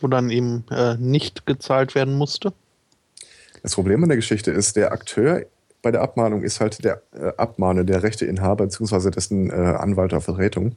wo 0.00 0.06
dann 0.06 0.30
eben 0.30 0.64
äh, 0.70 0.96
nicht 0.96 1.46
gezahlt 1.46 1.94
werden 1.94 2.14
musste? 2.14 2.52
Das 3.62 3.74
Problem 3.74 4.02
an 4.02 4.08
der 4.08 4.16
Geschichte 4.16 4.52
ist, 4.52 4.76
der 4.76 4.92
Akteur 4.92 5.46
bei 5.82 5.90
der 5.90 6.02
Abmahnung 6.02 6.42
ist 6.42 6.60
halt 6.60 6.84
der 6.84 7.02
äh, 7.12 7.32
Abmahner, 7.36 7.84
der 7.84 8.02
Rechteinhaber 8.02 8.66
bzw. 8.66 9.10
dessen 9.10 9.50
äh, 9.50 9.54
Anwalt 9.54 10.12
oder 10.12 10.20
Vertretung. 10.20 10.76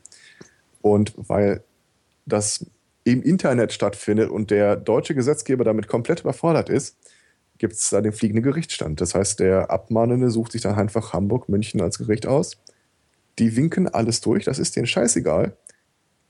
Und 0.82 1.14
weil 1.16 1.64
das 2.26 2.66
im 3.04 3.24
Internet 3.24 3.74
stattfindet 3.74 4.30
und 4.30 4.52
der 4.52 4.76
deutsche 4.76 5.16
Gesetzgeber 5.16 5.64
damit 5.64 5.88
komplett 5.88 6.22
überfordert 6.22 6.70
ist, 6.70 6.98
gibt 7.62 7.74
es 7.74 7.92
da 7.92 8.02
den 8.02 8.12
fliegenden 8.12 8.44
Gerichtsstand. 8.44 9.02
Das 9.02 9.14
heißt, 9.14 9.40
der 9.40 9.70
Abmahnende 9.70 10.32
sucht 10.32 10.52
sich 10.52 10.64
dann 10.64 10.74
einfach 10.74 11.14
Hamburg, 11.14 11.48
München 11.48 11.80
als 11.80 12.00
Gericht 12.00 12.26
aus. 12.26 12.58
Die 13.38 13.56
winken 13.56 13.88
alles 13.88 14.20
durch, 14.20 14.46
das 14.46 14.58
ist 14.58 14.76
denen 14.76 14.88
scheißegal. 14.88 15.56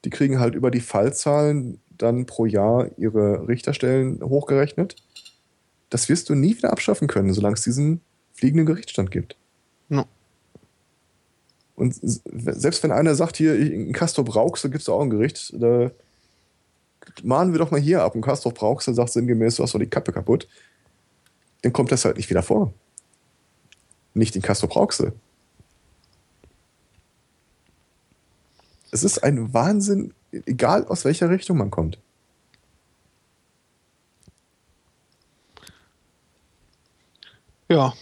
Die 0.04 0.10
kriegen 0.10 0.42
halt 0.42 0.56
über 0.56 0.72
die 0.72 0.82
Fallzahlen 0.82 1.80
dann 1.90 2.26
pro 2.26 2.46
Jahr 2.46 2.90
ihre 2.98 3.48
Richterstellen 3.48 4.22
hochgerechnet. 4.22 4.98
Das 5.90 6.10
wirst 6.10 6.30
du 6.30 6.36
nie 6.36 6.58
wieder 6.58 6.74
abschaffen 6.74 7.08
können, 7.08 7.34
solange 7.34 7.56
es 7.56 7.64
diesen 7.64 8.02
fliegenden 8.34 8.66
Gerichtsstand 8.66 9.10
gibt. 9.10 9.38
No. 9.88 10.04
Und 11.76 11.98
selbst 12.02 12.84
wenn 12.84 12.92
einer 12.92 13.16
sagt, 13.16 13.38
hier 13.38 13.56
in 13.56 13.94
Castor 13.94 14.26
Brauxel 14.26 14.70
gibt 14.70 14.82
es 14.82 14.90
auch 14.90 15.02
ein 15.02 15.10
Gericht, 15.10 15.54
da 15.58 15.92
mahnen 17.24 17.54
wir 17.54 17.60
doch 17.60 17.72
mal 17.72 17.80
hier 17.80 18.04
ab. 18.04 18.16
Und 18.16 18.22
Castor 18.22 18.54
Brauxel 18.54 18.94
sagt 18.94 19.14
sinngemäß, 19.14 19.56
du 19.56 19.64
hast 19.64 19.74
doch 19.74 19.80
die 19.80 19.88
Kappe 19.88 20.12
kaputt. 20.12 20.50
Dann 21.62 21.74
kommt 21.74 21.92
das 21.92 22.06
halt 22.06 22.18
nicht 22.18 22.30
wieder 22.30 22.44
vor. 22.44 22.74
Nicht 24.14 24.36
in 24.36 24.42
Castor 24.42 24.70
Brauxel. 24.70 25.14
Es 28.92 29.04
ist 29.04 29.24
ein 29.24 29.54
Wahnsinn, 29.54 30.14
egal 30.32 30.86
aus 30.86 31.06
welcher 31.06 31.30
Richtung 31.30 31.58
man 31.58 31.72
kommt. 31.72 31.98
Ja. 37.70 37.94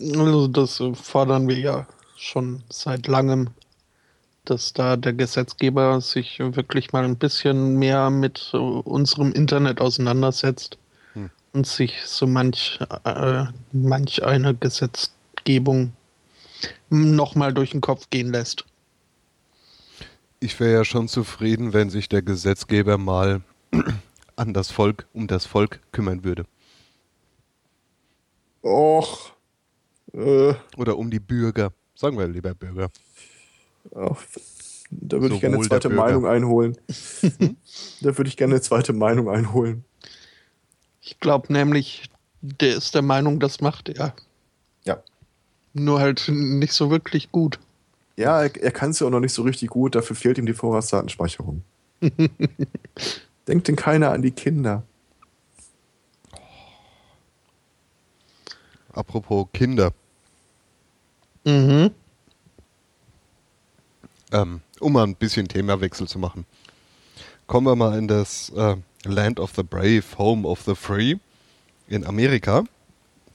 Also 0.00 0.48
das 0.48 0.82
fordern 0.94 1.48
wir 1.48 1.58
ja 1.58 1.86
schon 2.16 2.62
seit 2.70 3.06
langem, 3.08 3.50
dass 4.46 4.72
da 4.72 4.96
der 4.96 5.12
Gesetzgeber 5.12 6.00
sich 6.00 6.38
wirklich 6.38 6.92
mal 6.92 7.04
ein 7.04 7.18
bisschen 7.18 7.78
mehr 7.78 8.08
mit 8.08 8.54
unserem 8.54 9.32
Internet 9.32 9.82
auseinandersetzt. 9.82 10.78
Und 11.52 11.66
sich 11.66 11.94
so 12.04 12.26
manch, 12.26 12.78
äh, 13.04 13.44
manch 13.72 14.22
eine 14.24 14.54
Gesetzgebung 14.54 15.92
nochmal 16.90 17.52
durch 17.52 17.70
den 17.70 17.80
Kopf 17.80 18.10
gehen 18.10 18.32
lässt 18.32 18.64
ich 20.40 20.58
wäre 20.60 20.72
ja 20.72 20.84
schon 20.84 21.08
zufrieden, 21.08 21.72
wenn 21.72 21.90
sich 21.90 22.08
der 22.08 22.22
Gesetzgeber 22.22 22.98
mal 22.98 23.42
an 24.36 24.54
das 24.54 24.70
Volk, 24.70 25.06
um 25.12 25.26
das 25.26 25.46
Volk 25.46 25.80
kümmern 25.92 26.24
würde. 26.24 26.44
Och. 28.62 29.32
Äh. 30.12 30.54
Oder 30.76 30.96
um 30.96 31.10
die 31.10 31.20
Bürger. 31.20 31.72
Sagen 31.94 32.18
wir 32.18 32.28
lieber 32.28 32.54
Bürger. 32.54 32.90
Ach, 33.94 34.16
da 34.90 35.20
würde 35.20 35.34
ich 35.34 35.40
gerne 35.40 35.56
eine 35.56 35.66
zweite 35.66 35.88
Meinung 35.88 36.26
einholen. 36.26 36.76
da 38.00 38.16
würde 38.16 38.28
ich 38.28 38.36
gerne 38.36 38.54
eine 38.54 38.62
zweite 38.62 38.92
Meinung 38.92 39.28
einholen. 39.28 39.84
Ich 41.08 41.20
glaube 41.20 41.50
nämlich, 41.50 42.10
der 42.42 42.76
ist 42.76 42.94
der 42.94 43.00
Meinung, 43.00 43.40
das 43.40 43.62
macht 43.62 43.88
er. 43.88 44.12
Ja. 44.84 45.02
Nur 45.72 46.00
halt 46.00 46.28
nicht 46.28 46.74
so 46.74 46.90
wirklich 46.90 47.32
gut. 47.32 47.58
Ja, 48.16 48.42
er, 48.42 48.54
er 48.62 48.70
kann 48.70 48.90
es 48.90 49.00
ja 49.00 49.06
auch 49.06 49.10
noch 49.10 49.20
nicht 49.20 49.32
so 49.32 49.40
richtig 49.40 49.70
gut, 49.70 49.94
dafür 49.94 50.14
fehlt 50.14 50.36
ihm 50.36 50.44
die 50.44 50.52
Vorratsdatenspeicherung. 50.52 51.62
Denkt 53.48 53.68
denn 53.68 53.76
keiner 53.76 54.10
an 54.10 54.20
die 54.20 54.32
Kinder? 54.32 54.82
Apropos 58.92 59.46
Kinder. 59.54 59.92
Mhm. 61.44 61.90
Ähm, 64.30 64.60
um 64.78 64.92
mal 64.92 65.04
ein 65.04 65.14
bisschen 65.14 65.48
Themawechsel 65.48 66.06
zu 66.06 66.18
machen. 66.18 66.44
Kommen 67.46 67.66
wir 67.66 67.76
mal 67.76 67.96
in 67.96 68.08
das 68.08 68.50
äh, 68.50 68.76
Land 69.08 69.40
of 69.40 69.52
the 69.56 69.62
Brave, 69.62 70.04
Home 70.18 70.46
of 70.46 70.62
the 70.62 70.74
Free 70.74 71.16
in 71.88 72.04
Amerika. 72.04 72.64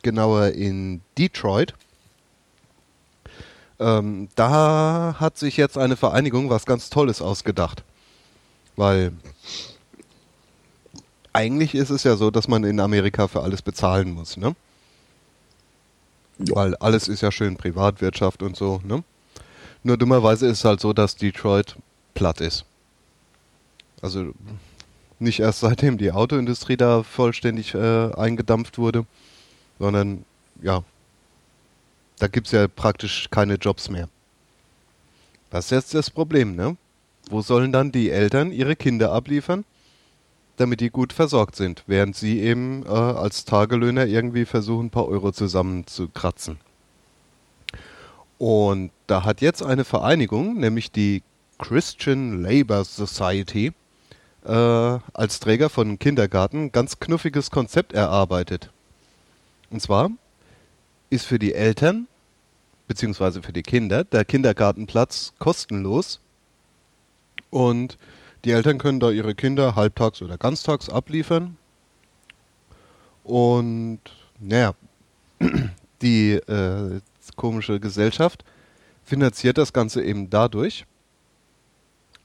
Genauer 0.01 0.49
in 0.49 1.01
Detroit. 1.17 1.73
Ähm, 3.79 4.29
da 4.35 5.15
hat 5.19 5.37
sich 5.37 5.57
jetzt 5.57 5.77
eine 5.77 5.95
Vereinigung 5.95 6.49
was 6.49 6.65
ganz 6.65 6.89
Tolles 6.89 7.21
ausgedacht. 7.21 7.83
Weil 8.75 9.11
eigentlich 11.31 11.73
ist 11.75 11.89
es 11.89 12.03
ja 12.03 12.15
so, 12.15 12.31
dass 12.31 12.47
man 12.47 12.63
in 12.63 12.79
Amerika 12.79 13.27
für 13.27 13.41
alles 13.41 13.61
bezahlen 13.61 14.11
muss, 14.11 14.37
ne? 14.37 14.55
Ja. 16.39 16.55
Weil 16.55 16.75
alles 16.77 17.07
ist 17.07 17.21
ja 17.21 17.31
schön 17.31 17.57
Privatwirtschaft 17.57 18.43
und 18.43 18.55
so, 18.55 18.81
ne? 18.83 19.03
Nur 19.83 19.97
dummerweise 19.97 20.47
ist 20.47 20.59
es 20.59 20.65
halt 20.65 20.79
so, 20.79 20.93
dass 20.93 21.15
Detroit 21.15 21.75
platt 22.13 22.39
ist. 22.39 22.65
Also 24.01 24.33
nicht 25.23 25.39
erst 25.39 25.61
seitdem 25.61 25.97
die 25.97 26.11
Autoindustrie 26.11 26.77
da 26.77 27.03
vollständig 27.03 27.73
äh, 27.73 28.13
eingedampft 28.13 28.77
wurde, 28.77 29.05
sondern 29.79 30.25
ja, 30.61 30.83
da 32.19 32.27
gibt 32.27 32.47
es 32.47 32.53
ja 32.53 32.67
praktisch 32.67 33.29
keine 33.31 33.55
Jobs 33.55 33.89
mehr. 33.89 34.07
Das 35.49 35.65
ist 35.65 35.71
jetzt 35.71 35.93
das 35.93 36.09
Problem, 36.09 36.55
ne? 36.55 36.77
Wo 37.29 37.41
sollen 37.41 37.71
dann 37.71 37.91
die 37.91 38.09
Eltern 38.09 38.51
ihre 38.51 38.75
Kinder 38.75 39.11
abliefern, 39.11 39.65
damit 40.57 40.81
die 40.81 40.89
gut 40.89 41.13
versorgt 41.13 41.55
sind, 41.55 41.83
während 41.87 42.15
sie 42.15 42.39
eben 42.39 42.85
äh, 42.85 42.89
als 42.89 43.45
Tagelöhner 43.45 44.05
irgendwie 44.05 44.45
versuchen, 44.45 44.87
ein 44.87 44.89
paar 44.89 45.07
Euro 45.07 45.31
zusammenzukratzen. 45.31 46.57
Und 48.37 48.91
da 49.07 49.23
hat 49.23 49.41
jetzt 49.41 49.63
eine 49.63 49.85
Vereinigung, 49.85 50.59
nämlich 50.59 50.91
die 50.91 51.23
Christian 51.59 52.41
Labor 52.41 52.83
Society, 52.83 53.71
äh, 54.45 54.99
als 55.13 55.39
Träger 55.39 55.69
von 55.69 55.99
Kindergarten 55.99 56.65
ein 56.65 56.71
ganz 56.71 56.99
knuffiges 56.99 57.51
Konzept 57.51 57.93
erarbeitet. 57.93 58.71
Und 59.69 59.81
zwar 59.81 60.11
ist 61.09 61.25
für 61.25 61.39
die 61.39 61.53
Eltern 61.53 62.07
bzw. 62.87 63.41
für 63.41 63.53
die 63.53 63.63
Kinder 63.63 64.03
der 64.03 64.25
Kindergartenplatz 64.25 65.33
kostenlos 65.39 66.19
und 67.49 67.97
die 68.45 68.51
Eltern 68.51 68.77
können 68.77 68.99
da 68.99 69.09
ihre 69.09 69.35
Kinder 69.35 69.75
halbtags 69.75 70.21
oder 70.21 70.37
ganztags 70.37 70.89
abliefern. 70.89 71.57
Und 73.23 73.99
naja, 74.39 74.73
die 76.01 76.33
äh, 76.33 76.99
komische 77.37 77.79
Gesellschaft 77.79 78.43
finanziert 79.05 79.57
das 79.57 79.71
Ganze 79.71 80.03
eben 80.03 80.29
dadurch, 80.29 80.85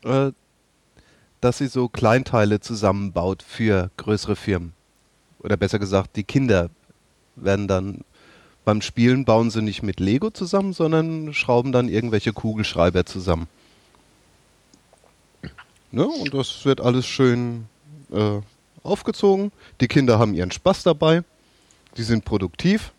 äh, 0.03 0.32
dass 1.40 1.59
sie 1.59 1.69
so 1.69 1.89
Kleinteile 1.89 2.60
zusammenbaut 2.60 3.43
für 3.43 3.90
größere 3.97 4.36
Firmen. 4.36 4.73
Oder 5.40 5.56
besser 5.56 5.78
gesagt, 5.78 6.16
die 6.16 6.24
Kinder 6.24 6.70
werden 7.36 7.69
dann 7.69 8.05
beim 8.65 8.82
Spielen 8.82 9.24
bauen 9.24 9.51
sie 9.51 9.62
nicht 9.62 9.82
mit 9.82 9.98
Lego 9.98 10.31
zusammen, 10.31 10.74
sondern 10.74 11.32
schrauben 11.32 11.73
dann 11.73 11.89
irgendwelche 11.89 12.35
Kugelschreiber 12.35 13.06
zusammen. 13.06 13.48
Ne? 15.90 16.06
Und 16.06 16.35
das 16.35 16.66
wird 16.66 16.82
alles 16.82 17.06
schön 17.06 17.65
äh, 18.12 18.40
aufgezogen. 18.82 19.52
Die 19.81 19.89
Kinder 19.89 20.19
haben 20.19 20.35
ihren 20.35 20.51
Spaß 20.51 20.82
dabei. 20.82 21.23
Die 21.97 22.02
sind 22.02 22.27
produktiv. 22.27 22.93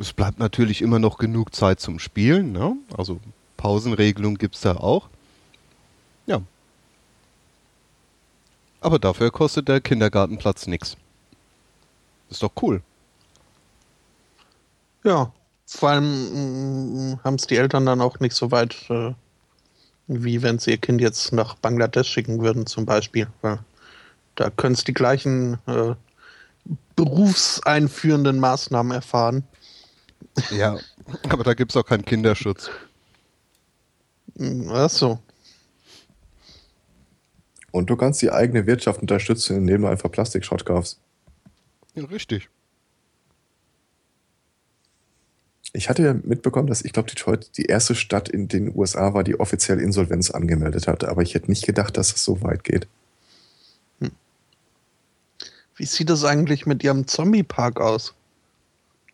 Es 0.00 0.12
bleibt 0.12 0.40
natürlich 0.40 0.82
immer 0.82 0.98
noch 0.98 1.18
genug 1.18 1.54
Zeit 1.54 1.78
zum 1.78 2.00
Spielen. 2.00 2.50
Ne? 2.50 2.76
Also 2.96 3.20
Pausenregelung 3.56 4.38
gibt 4.38 4.56
es 4.56 4.62
da 4.62 4.76
auch. 4.76 5.08
Aber 8.80 8.98
dafür 8.98 9.30
kostet 9.30 9.68
der 9.68 9.80
Kindergartenplatz 9.80 10.66
nichts. 10.66 10.96
Ist 12.30 12.42
doch 12.42 12.52
cool. 12.62 12.82
Ja, 15.04 15.32
Vor 15.66 15.90
allem 15.90 17.12
mm, 17.12 17.20
haben 17.24 17.34
es 17.34 17.46
die 17.46 17.56
Eltern 17.56 17.86
dann 17.86 18.00
auch 18.00 18.20
nicht 18.20 18.34
so 18.34 18.50
weit, 18.50 18.76
äh, 18.90 19.12
wie 20.06 20.42
wenn 20.42 20.58
sie 20.58 20.72
ihr 20.72 20.78
Kind 20.78 21.00
jetzt 21.00 21.32
nach 21.32 21.54
Bangladesch 21.56 22.08
schicken 22.08 22.40
würden, 22.40 22.66
zum 22.66 22.86
Beispiel. 22.86 23.28
Weil 23.42 23.58
da 24.34 24.50
können 24.50 24.74
es 24.74 24.84
die 24.84 24.94
gleichen 24.94 25.58
äh, 25.66 25.94
berufseinführenden 26.96 28.38
Maßnahmen 28.40 28.92
erfahren. 28.92 29.44
Ja, 30.50 30.78
aber 31.28 31.44
da 31.44 31.54
gibt 31.54 31.72
es 31.72 31.76
auch 31.76 31.84
keinen 31.86 32.04
Kinderschutz. 32.04 32.70
Mm, 34.34 34.70
ach 34.70 34.90
so. 34.90 35.18
Und 37.70 37.90
du 37.90 37.96
kannst 37.96 38.22
die 38.22 38.30
eigene 38.30 38.66
Wirtschaft 38.66 39.00
unterstützen, 39.00 39.56
indem 39.58 39.82
du 39.82 39.88
einfach 39.88 40.10
Plastikschrott 40.10 40.64
kaufst. 40.64 40.98
Ja, 41.94 42.04
richtig. 42.04 42.48
Ich 45.74 45.88
hatte 45.88 46.02
ja 46.02 46.14
mitbekommen, 46.14 46.66
dass 46.66 46.82
ich 46.82 46.92
glaube, 46.92 47.10
Detroit 47.10 47.56
die 47.58 47.66
erste 47.66 47.94
Stadt 47.94 48.28
in 48.28 48.48
den 48.48 48.74
USA 48.74 49.12
war, 49.12 49.22
die 49.22 49.38
offiziell 49.38 49.80
Insolvenz 49.80 50.30
angemeldet 50.30 50.88
hat. 50.88 51.04
Aber 51.04 51.22
ich 51.22 51.34
hätte 51.34 51.50
nicht 51.50 51.66
gedacht, 51.66 51.96
dass 51.96 52.14
es 52.14 52.24
so 52.24 52.42
weit 52.42 52.64
geht. 52.64 52.88
Hm. 54.00 54.12
Wie 55.76 55.84
sieht 55.84 56.08
das 56.08 56.24
eigentlich 56.24 56.64
mit 56.64 56.82
Ihrem 56.82 57.06
Zombie-Park 57.06 57.80
aus? 57.80 58.14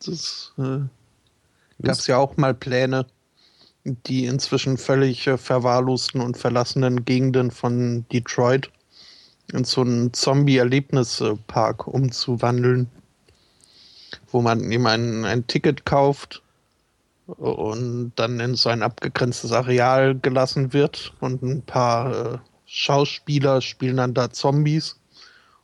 Das 0.07 0.53
äh, 0.59 0.81
gab 1.83 1.97
es 1.97 2.07
ja 2.07 2.19
auch 2.19 2.37
mal 2.37 2.55
Pläne, 2.55 3.07
die 3.85 4.25
inzwischen 4.27 4.79
völlig 4.79 5.27
äh, 5.27 5.37
verwahrlosten 5.37 6.21
und 6.21 6.37
verlassenen 6.37 7.05
Gegenden 7.05 7.51
von 7.51 8.07
Detroit 8.13 8.71
in 9.53 9.65
so 9.65 9.83
einen 9.83 10.13
Zombie-Erlebnispark 10.13 11.87
umzuwandeln, 11.87 12.89
wo 14.33 14.41
man 14.41 14.71
eben 14.73 14.87
ein, 14.87 15.25
ein 15.25 15.47
Ticket 15.47 15.85
kauft 15.85 16.43
und 17.27 18.13
dann 18.17 18.41
in 18.41 18.55
so 18.55 18.71
ein 18.71 18.83
abgegrenztes 18.83 19.53
Areal 19.53 20.15
gelassen 20.19 20.73
wird 20.73 21.13
und 21.21 21.43
ein 21.43 21.63
paar 21.63 22.35
äh, 22.35 22.39
Schauspieler 22.67 23.61
spielen 23.61 23.99
dann 23.99 24.15
da 24.15 24.31
Zombies 24.31 24.97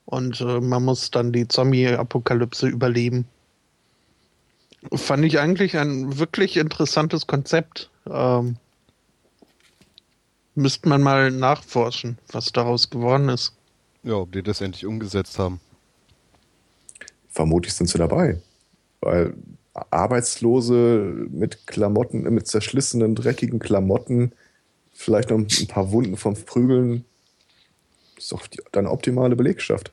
und 0.05 0.41
äh, 0.41 0.61
man 0.61 0.85
muss 0.85 1.11
dann 1.11 1.33
die 1.33 1.49
Zombie-Apokalypse 1.49 2.67
überleben. 2.69 3.27
Fand 4.95 5.25
ich 5.25 5.39
eigentlich 5.39 5.77
ein 5.77 6.19
wirklich 6.19 6.57
interessantes 6.57 7.27
Konzept. 7.27 7.90
Ähm, 8.09 8.57
müsste 10.55 10.89
man 10.89 11.03
mal 11.03 11.31
nachforschen, 11.31 12.19
was 12.33 12.53
daraus 12.53 12.91
geworden 12.91 13.29
ist. 13.29 13.55
Ja, 14.03 14.15
ob 14.15 14.33
die 14.33 14.43
das 14.43 14.61
endlich 14.61 14.87
umgesetzt 14.87 15.39
haben. 15.39 15.61
Vermutlich 17.29 17.75
sind 17.75 17.89
sie 17.89 17.99
dabei. 17.99 18.41
Weil 19.01 19.35
Arbeitslose 19.75 21.27
mit 21.31 21.67
Klamotten, 21.67 22.23
mit 22.23 22.47
zerschlissenen, 22.47 23.15
dreckigen 23.15 23.59
Klamotten, 23.59 24.33
vielleicht 24.93 25.31
noch 25.31 25.39
ein 25.39 25.67
paar 25.69 25.93
Wunden 25.93 26.17
vom 26.17 26.35
Prügeln, 26.35 27.05
ist 28.17 28.33
doch 28.33 28.47
die, 28.47 28.61
deine 28.73 28.91
optimale 28.91 29.37
Belegschaft. 29.37 29.93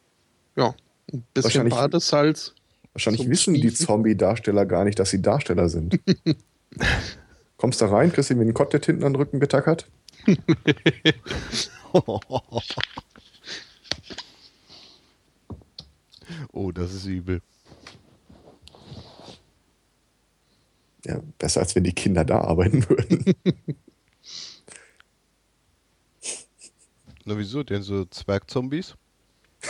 Ja, 0.55 0.73
ein 1.13 1.23
bisschen 1.33 1.69
Badesalz. 1.69 2.53
Wahrscheinlich 2.93 3.29
wissen 3.29 3.53
die 3.53 3.71
Zombie-Darsteller 3.71 4.65
gar 4.65 4.83
nicht, 4.83 4.97
dass 4.97 5.11
sie 5.11 5.21
Darsteller 5.21 5.69
sind. 5.69 5.99
Kommst 7.57 7.81
da 7.81 7.87
rein, 7.87 8.13
kriegst 8.13 8.29
du 8.29 8.35
mir 8.35 8.41
einen 8.41 8.53
Kotelett 8.53 8.85
hinten 8.85 9.03
an 9.03 9.13
den 9.13 9.21
Rücken 9.21 9.39
getackert? 9.39 9.89
oh, 16.51 16.71
das 16.71 16.93
ist 16.93 17.05
übel. 17.05 17.41
Ja, 21.05 21.19
besser 21.39 21.61
als 21.61 21.75
wenn 21.75 21.83
die 21.83 21.93
Kinder 21.93 22.25
da 22.25 22.41
arbeiten 22.41 22.87
würden. 22.89 23.25
Na 27.25 27.37
wieso? 27.37 27.63
Denn 27.63 27.81
so 27.81 28.05
Zwergzombies? 28.05 28.95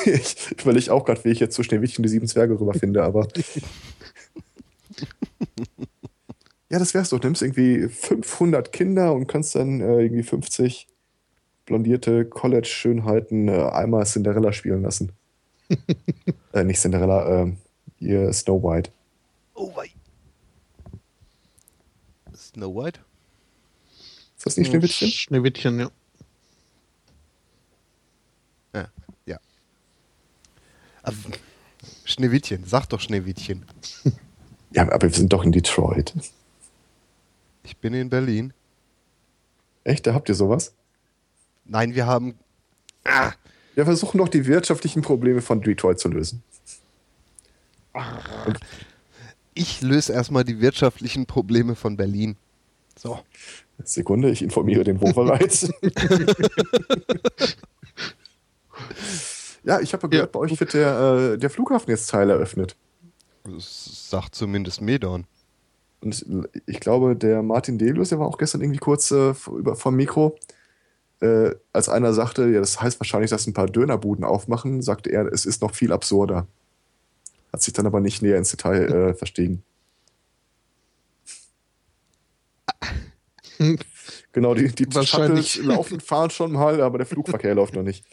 ich 0.05 0.51
überlege 0.61 0.91
auch 0.91 1.05
gerade, 1.05 1.23
wie 1.23 1.29
ich 1.29 1.39
jetzt 1.39 1.55
so 1.55 1.63
Schneewittchen 1.63 2.03
die 2.03 2.09
sieben 2.09 2.27
Zwerge 2.27 2.59
rüberfinde, 2.59 3.01
aber. 3.03 3.27
ja, 6.69 6.79
das 6.79 6.93
wär's 6.93 7.09
doch. 7.09 7.19
Du 7.19 7.27
nimmst 7.27 7.41
irgendwie 7.41 7.87
500 7.87 8.71
Kinder 8.73 9.13
und 9.13 9.27
kannst 9.27 9.55
dann 9.55 9.79
äh, 9.79 10.01
irgendwie 10.01 10.23
50 10.23 10.87
blondierte 11.65 12.25
College-Schönheiten 12.25 13.47
äh, 13.47 13.69
einmal 13.69 14.05
Cinderella 14.05 14.51
spielen 14.51 14.81
lassen. 14.81 15.11
äh, 16.53 16.63
nicht 16.63 16.79
Cinderella, 16.79 17.43
äh, 17.43 17.53
ihr 17.99 18.31
Snow 18.33 18.61
White. 18.63 18.91
Oh, 19.53 19.71
wei. 19.75 19.89
Snow 22.35 22.73
White? 22.75 22.99
Ist 24.37 24.45
das 24.45 24.57
nicht 24.57 24.69
Schneewittchen? 24.69 25.09
Schneewittchen, 25.09 25.79
ja. 25.79 25.91
Ja. 28.73 28.87
ja. 29.25 29.39
Also, 31.01 31.29
Schneewittchen, 32.05 32.63
sag 32.65 32.87
doch 32.87 32.99
Schneewittchen. 32.99 33.65
ja, 34.71 34.83
aber 34.91 35.07
wir 35.07 35.15
sind 35.15 35.33
doch 35.33 35.43
in 35.43 35.51
Detroit. 35.51 36.13
Ich 37.67 37.75
bin 37.75 37.93
in 37.93 38.09
Berlin. 38.09 38.53
Echt? 39.83 40.07
Da 40.07 40.13
habt 40.13 40.29
ihr 40.29 40.35
sowas? 40.35 40.73
Nein, 41.65 41.95
wir 41.95 42.07
haben. 42.07 42.35
Ah. 43.03 43.33
Wir 43.75 43.83
versuchen 43.83 44.19
doch 44.19 44.29
die 44.29 44.45
wirtschaftlichen 44.45 45.01
Probleme 45.01 45.41
von 45.41 45.59
Detroit 45.61 45.99
zu 45.99 46.07
lösen. 46.07 46.43
Und 48.45 48.57
ich 49.53 49.81
löse 49.81 50.13
erstmal 50.13 50.45
die 50.45 50.61
wirtschaftlichen 50.61 51.25
Probleme 51.25 51.75
von 51.75 51.97
Berlin. 51.97 52.37
So. 52.97 53.19
Sekunde, 53.83 54.29
ich 54.31 54.41
informiere 54.41 54.85
den 54.85 55.01
Wovereit. 55.01 55.61
ja, 59.65 59.81
ich 59.81 59.91
habe 59.91 60.07
gehört, 60.07 60.29
ja. 60.29 60.31
bei 60.31 60.39
euch 60.39 60.57
wird 60.57 60.73
der, 60.73 61.33
äh, 61.33 61.37
der 61.37 61.49
Flughafen 61.49 61.89
jetzt 61.89 62.09
Teil 62.09 62.29
eröffnet. 62.29 62.77
Das 63.43 64.09
sagt 64.09 64.35
zumindest 64.35 64.79
Medon. 64.79 65.27
Und 66.01 66.49
ich 66.65 66.79
glaube, 66.79 67.15
der 67.15 67.41
Martin 67.41 67.77
Delius, 67.77 68.09
der 68.09 68.19
war 68.19 68.27
auch 68.27 68.37
gestern 68.37 68.61
irgendwie 68.61 68.79
kurz 68.79 69.11
äh, 69.11 69.33
über, 69.47 69.75
vom 69.75 69.95
Mikro. 69.95 70.37
Äh, 71.19 71.55
als 71.73 71.89
einer 71.89 72.13
sagte, 72.13 72.47
ja, 72.49 72.59
das 72.59 72.79
heißt 72.79 72.99
wahrscheinlich, 72.99 73.31
dass 73.31 73.47
ein 73.47 73.53
paar 73.53 73.65
Dönerbuden 73.67 74.23
aufmachen, 74.23 74.81
sagte 74.81 75.09
er, 75.11 75.25
es 75.25 75.45
ist 75.45 75.61
noch 75.61 75.73
viel 75.73 75.91
absurder. 75.91 76.47
Hat 77.51 77.61
sich 77.61 77.73
dann 77.73 77.87
aber 77.87 77.99
nicht 77.99 78.21
näher 78.21 78.37
ins 78.37 78.51
Detail 78.51 78.91
äh, 78.91 79.13
verstiegen. 79.15 79.63
Genau, 84.33 84.53
die, 84.53 84.67
die 84.67 84.93
Wahrscheinlich 84.93 85.63
laufen, 85.63 85.99
fahren 85.99 86.29
schon 86.29 86.51
mal, 86.51 86.81
aber 86.81 86.99
der 86.99 87.07
Flugverkehr 87.07 87.55
läuft 87.55 87.73
noch 87.73 87.81
nicht. 87.81 88.05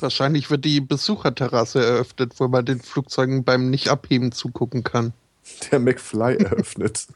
Wahrscheinlich 0.00 0.50
wird 0.50 0.64
die 0.64 0.80
Besucherterrasse 0.80 1.84
eröffnet, 1.84 2.34
wo 2.38 2.48
man 2.48 2.64
den 2.64 2.80
Flugzeugen 2.80 3.44
beim 3.44 3.70
Nicht-Abheben 3.70 4.32
zugucken 4.32 4.82
kann. 4.82 5.12
Der 5.70 5.78
McFly 5.78 6.36
eröffnet. 6.36 7.06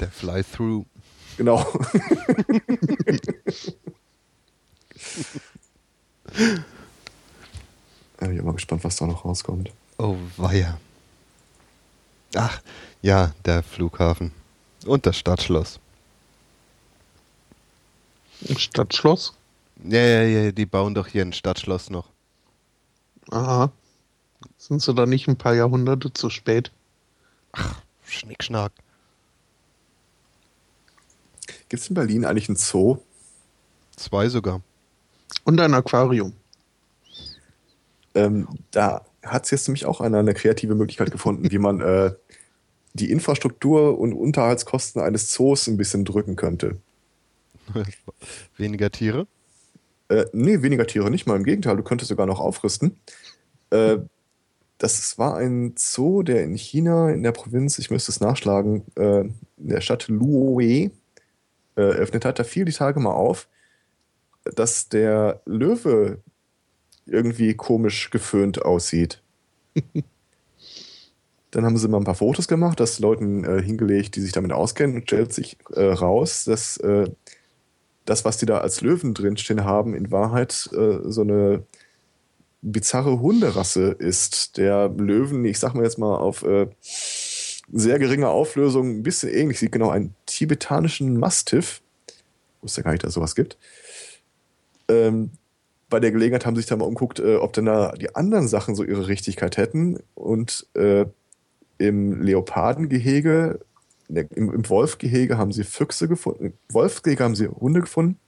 Der 0.00 0.10
Fly-Through. 0.10 0.86
Genau. 1.36 1.66
ich 8.20 8.28
bin 8.28 8.44
mal 8.44 8.52
gespannt, 8.52 8.84
was 8.84 8.96
da 8.96 9.06
noch 9.06 9.24
rauskommt. 9.24 9.70
Oh, 9.98 10.16
weia. 10.36 10.78
Ach, 12.34 12.60
ja, 13.02 13.32
der 13.44 13.62
Flughafen. 13.62 14.32
Und 14.86 15.06
das 15.06 15.16
Stadtschloss. 15.18 15.78
Stadtschloss? 18.56 19.34
Ja, 19.84 20.00
ja, 20.00 20.22
ja, 20.22 20.52
die 20.52 20.66
bauen 20.66 20.94
doch 20.94 21.06
hier 21.06 21.22
ein 21.22 21.32
Stadtschloss 21.32 21.90
noch. 21.90 22.08
Aha. 23.30 23.70
Sind 24.62 24.80
sie 24.80 24.94
da 24.94 25.06
nicht 25.06 25.26
ein 25.26 25.34
paar 25.34 25.56
Jahrhunderte 25.56 26.12
zu 26.12 26.30
spät? 26.30 26.70
Ach, 27.50 27.82
Schnickschnack. 28.04 28.70
Gibt 31.68 31.82
es 31.82 31.88
in 31.88 31.94
Berlin 31.94 32.24
eigentlich 32.24 32.48
ein 32.48 32.54
Zoo? 32.54 32.98
Zwei 33.96 34.28
sogar. 34.28 34.60
Und 35.42 35.60
ein 35.60 35.74
Aquarium. 35.74 36.34
Ähm, 38.14 38.46
da 38.70 39.04
hat 39.24 39.46
es 39.46 39.50
jetzt 39.50 39.66
nämlich 39.66 39.84
auch 39.84 40.00
einer 40.00 40.20
eine 40.20 40.32
kreative 40.32 40.76
Möglichkeit 40.76 41.10
gefunden, 41.10 41.50
wie 41.50 41.58
man 41.58 41.80
äh, 41.80 42.12
die 42.92 43.10
Infrastruktur 43.10 43.98
und 43.98 44.12
Unterhaltskosten 44.12 45.02
eines 45.02 45.32
Zoos 45.32 45.66
ein 45.66 45.76
bisschen 45.76 46.04
drücken 46.04 46.36
könnte. 46.36 46.76
weniger 48.56 48.92
Tiere? 48.92 49.26
Äh, 50.08 50.26
nee, 50.32 50.62
weniger 50.62 50.86
Tiere 50.86 51.10
nicht 51.10 51.26
mal. 51.26 51.34
Im 51.34 51.42
Gegenteil, 51.42 51.76
du 51.76 51.82
könntest 51.82 52.10
sogar 52.10 52.26
noch 52.26 52.38
aufrüsten. 52.38 53.00
Äh, 53.70 53.98
das 54.82 55.16
war 55.16 55.36
ein 55.36 55.74
Zoo, 55.78 56.24
der 56.24 56.42
in 56.42 56.56
China, 56.56 57.10
in 57.10 57.22
der 57.22 57.30
Provinz, 57.30 57.78
ich 57.78 57.92
müsste 57.92 58.10
es 58.10 58.18
nachschlagen, 58.20 58.82
äh, 58.96 59.20
in 59.20 59.38
der 59.56 59.80
Stadt 59.80 60.08
Luohe 60.08 60.64
äh, 60.64 60.90
eröffnet 61.76 62.24
hat. 62.24 62.40
Da 62.40 62.44
fiel 62.44 62.64
die 62.64 62.72
Tage 62.72 62.98
mal 62.98 63.12
auf, 63.12 63.48
dass 64.44 64.88
der 64.88 65.40
Löwe 65.46 66.18
irgendwie 67.06 67.54
komisch 67.54 68.10
geföhnt 68.10 68.64
aussieht. 68.64 69.22
Dann 71.52 71.64
haben 71.64 71.76
sie 71.78 71.86
mal 71.86 71.98
ein 71.98 72.04
paar 72.04 72.16
Fotos 72.16 72.48
gemacht, 72.48 72.80
das 72.80 72.98
Leuten 72.98 73.44
äh, 73.44 73.62
hingelegt, 73.62 74.16
die 74.16 74.20
sich 74.20 74.32
damit 74.32 74.50
auskennen 74.50 74.96
und 74.96 75.02
stellt 75.04 75.32
sich 75.32 75.58
äh, 75.74 75.84
raus, 75.84 76.44
dass 76.44 76.78
äh, 76.78 77.08
das, 78.04 78.24
was 78.24 78.38
die 78.38 78.46
da 78.46 78.58
als 78.58 78.80
Löwen 78.80 79.14
drinstehen 79.14 79.64
haben, 79.64 79.94
in 79.94 80.10
Wahrheit 80.10 80.68
äh, 80.72 80.98
so 81.04 81.20
eine 81.20 81.62
bizarre 82.62 83.20
Hunderasse 83.20 83.90
ist. 83.98 84.56
Der 84.56 84.88
Löwen, 84.88 85.44
ich 85.44 85.58
sag 85.58 85.74
mal 85.74 85.84
jetzt 85.84 85.98
mal 85.98 86.16
auf 86.16 86.42
äh, 86.44 86.68
sehr 87.72 87.98
geringe 87.98 88.28
Auflösung, 88.28 88.98
ein 88.98 89.02
bisschen 89.02 89.30
ähnlich 89.30 89.58
sieht, 89.58 89.72
genau, 89.72 89.90
einen 89.90 90.14
tibetanischen 90.26 91.18
Mastiff. 91.18 91.82
Wusste 92.60 92.82
gar 92.82 92.92
nicht, 92.92 93.02
dass 93.02 93.10
es 93.10 93.14
sowas 93.14 93.34
gibt. 93.34 93.58
Ähm, 94.88 95.30
bei 95.88 96.00
der 96.00 96.12
Gelegenheit 96.12 96.46
haben 96.46 96.54
sie 96.54 96.62
sich 96.62 96.68
da 96.68 96.76
mal 96.76 96.86
umguckt, 96.86 97.18
äh, 97.18 97.36
ob 97.36 97.52
denn 97.52 97.66
da 97.66 97.92
die 97.92 98.14
anderen 98.14 98.48
Sachen 98.48 98.74
so 98.74 98.84
ihre 98.84 99.08
Richtigkeit 99.08 99.56
hätten. 99.56 99.98
Und 100.14 100.66
äh, 100.74 101.06
im 101.78 102.22
Leopardengehege, 102.22 103.60
im, 104.08 104.52
im 104.52 104.68
Wolfgehege 104.68 105.36
haben 105.36 105.52
sie 105.52 105.64
Füchse 105.64 106.08
gefunden. 106.08 106.46
Im 106.46 106.52
Wolfgehege 106.70 107.24
haben 107.24 107.34
sie 107.34 107.48
Hunde 107.48 107.80
gefunden. 107.80 108.18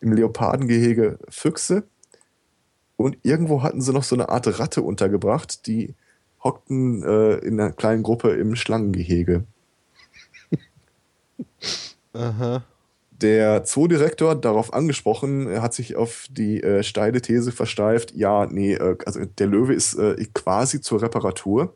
Im 0.00 0.12
Leopardengehege 0.12 1.18
Füchse. 1.28 1.84
Und 3.00 3.16
irgendwo 3.22 3.62
hatten 3.62 3.80
sie 3.80 3.94
noch 3.94 4.02
so 4.02 4.14
eine 4.14 4.28
Art 4.28 4.58
Ratte 4.58 4.82
untergebracht, 4.82 5.66
die 5.66 5.94
hockten 6.44 7.02
äh, 7.02 7.36
in 7.36 7.58
einer 7.58 7.72
kleinen 7.72 8.02
Gruppe 8.02 8.32
im 8.32 8.56
Schlangengehege. 8.56 9.44
Aha. 12.12 12.62
Der 13.10 13.64
Zoodirektor, 13.64 14.34
darauf 14.34 14.74
angesprochen, 14.74 15.62
hat 15.62 15.72
sich 15.72 15.96
auf 15.96 16.26
die 16.30 16.62
äh, 16.62 16.82
steile 16.82 17.22
These 17.22 17.52
versteift, 17.52 18.14
ja, 18.14 18.44
nee, 18.44 18.74
äh, 18.74 18.98
also 19.06 19.24
der 19.24 19.46
Löwe 19.46 19.72
ist 19.72 19.94
äh, 19.94 20.22
quasi 20.34 20.82
zur 20.82 21.00
Reparatur. 21.00 21.74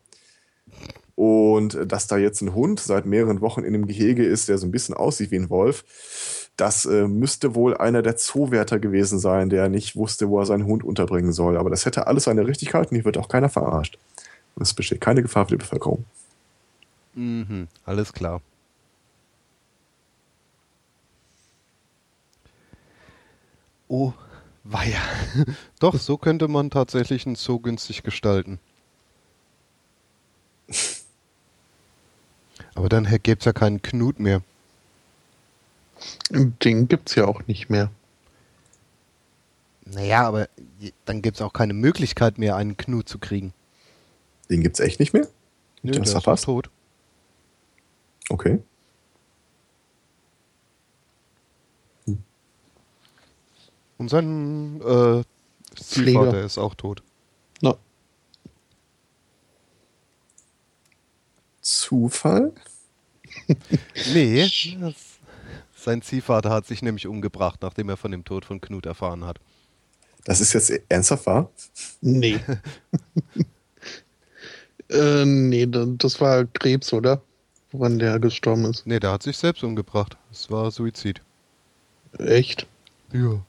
Und 1.15 1.75
äh, 1.75 1.87
dass 1.87 2.07
da 2.07 2.19
jetzt 2.19 2.43
ein 2.43 2.55
Hund 2.55 2.81
seit 2.81 3.07
mehreren 3.07 3.41
Wochen 3.41 3.65
in 3.65 3.73
dem 3.73 3.87
Gehege 3.87 4.27
ist, 4.27 4.51
der 4.51 4.59
so 4.59 4.67
ein 4.67 4.73
bisschen 4.73 4.95
aussieht 4.95 5.31
wie 5.31 5.37
ein 5.37 5.49
Wolf, 5.49 6.44
das 6.57 6.87
äh, 6.87 7.09
müsste 7.09 7.55
wohl 7.55 7.77
einer 7.77 8.03
der 8.03 8.17
Zoowärter 8.17 8.79
gewesen 8.79 9.19
sein, 9.19 9.51
der 9.51 9.69
nicht 9.69 9.97
wusste, 9.97 10.29
wo 10.29 10.39
er 10.39 10.47
seinen 10.47 10.67
Hund 10.67 10.85
unterbringen 10.85 11.33
soll. 11.33 11.57
Aber 11.57 11.71
das 11.71 11.85
hätte 11.85 12.07
alles 12.07 12.25
seine 12.25 12.47
Richtigkeit 12.47 12.91
und 12.91 12.95
hier 12.97 13.05
wird 13.05 13.19
auch 13.19 13.29
keiner 13.29 13.49
verarscht. 13.49 13.99
Es 14.61 14.73
besteht 14.73 15.01
keine 15.01 15.23
Gefahr 15.23 15.47
für 15.47 15.53
die 15.53 15.59
Bevölkerung. 15.59 16.05
Mhm, 17.15 17.67
alles 17.85 18.13
klar. 18.13 18.41
Oh, 23.89 24.13
weia. 24.63 25.01
Doch, 25.81 25.99
so 25.99 26.17
könnte 26.17 26.47
man 26.49 26.71
tatsächlich 26.71 27.27
einen 27.27 27.35
Zoo 27.35 27.59
günstig 27.59 28.03
gestalten. 28.05 28.59
Aber 32.75 32.89
dann 32.89 33.05
gäbe 33.23 33.39
es 33.39 33.45
ja 33.45 33.53
keinen 33.53 33.83
Knut 33.83 34.19
mehr. 34.19 34.43
Den 36.31 36.89
gibt 36.89 37.11
es 37.11 37.15
ja 37.15 37.27
auch 37.27 37.47
nicht 37.47 37.71
mehr. 37.71 37.91
Naja, 39.85 40.27
aber 40.27 40.49
dann 41.05 41.23
gibt 41.23 41.37
es 41.37 41.43
auch 41.43 41.53
keine 41.53 41.75
Möglichkeit 41.75 42.39
mehr, 42.39 42.57
einen 42.57 42.77
Knut 42.77 43.09
zu 43.09 43.19
kriegen. 43.19 43.53
Den 44.51 44.63
gibt 44.63 44.79
es 44.79 44.81
echt 44.81 45.01
nicht 45.01 45.13
mehr? 45.13 45.29
Nö, 45.83 45.93
der 45.93 46.03
ist 46.03 46.23
fast 46.23 46.45
tot. 46.45 46.71
Okay. 48.31 48.63
Hm. 52.07 52.23
Und 53.99 54.09
sein 54.09 54.81
äh, 54.81 55.23
Ziehvater 55.79 56.43
ist 56.43 56.57
auch 56.57 56.75
tot. 56.75 57.03
No. 57.61 57.79
Zufall? 61.61 62.53
nee, 64.15 64.49
sein 65.85 66.03
Ziehvater 66.03 66.51
hat 66.51 66.67
sich 66.67 66.83
nämlich 66.83 67.07
umgebracht, 67.07 67.61
nachdem 67.63 67.89
er 67.89 67.97
von 67.97 68.11
dem 68.11 68.25
Tod 68.25 68.45
von 68.45 68.61
Knut 68.61 68.87
erfahren 68.87 69.25
hat. 69.25 69.39
Das 70.25 70.41
ist 70.41 70.55
jetzt 70.55 70.73
ernsthaft 70.89 71.27
wahr? 71.27 71.51
Nee. 72.01 72.41
äh, 74.89 75.25
nee, 75.25 75.67
das 75.69 76.21
war 76.21 76.47
Krebs, 76.47 76.93
oder? 76.93 77.23
Wann 77.73 77.99
der 77.99 78.19
gestorben 78.19 78.65
ist. 78.67 78.87
Nee, 78.87 79.01
der 79.01 79.13
hat 79.13 79.23
sich 79.23 79.37
selbst 79.37 79.63
umgebracht. 79.63 80.17
Es 80.33 80.51
war 80.51 80.71
Suizid. 80.71 81.21
Echt? 82.19 82.67
Ja. 83.13 83.41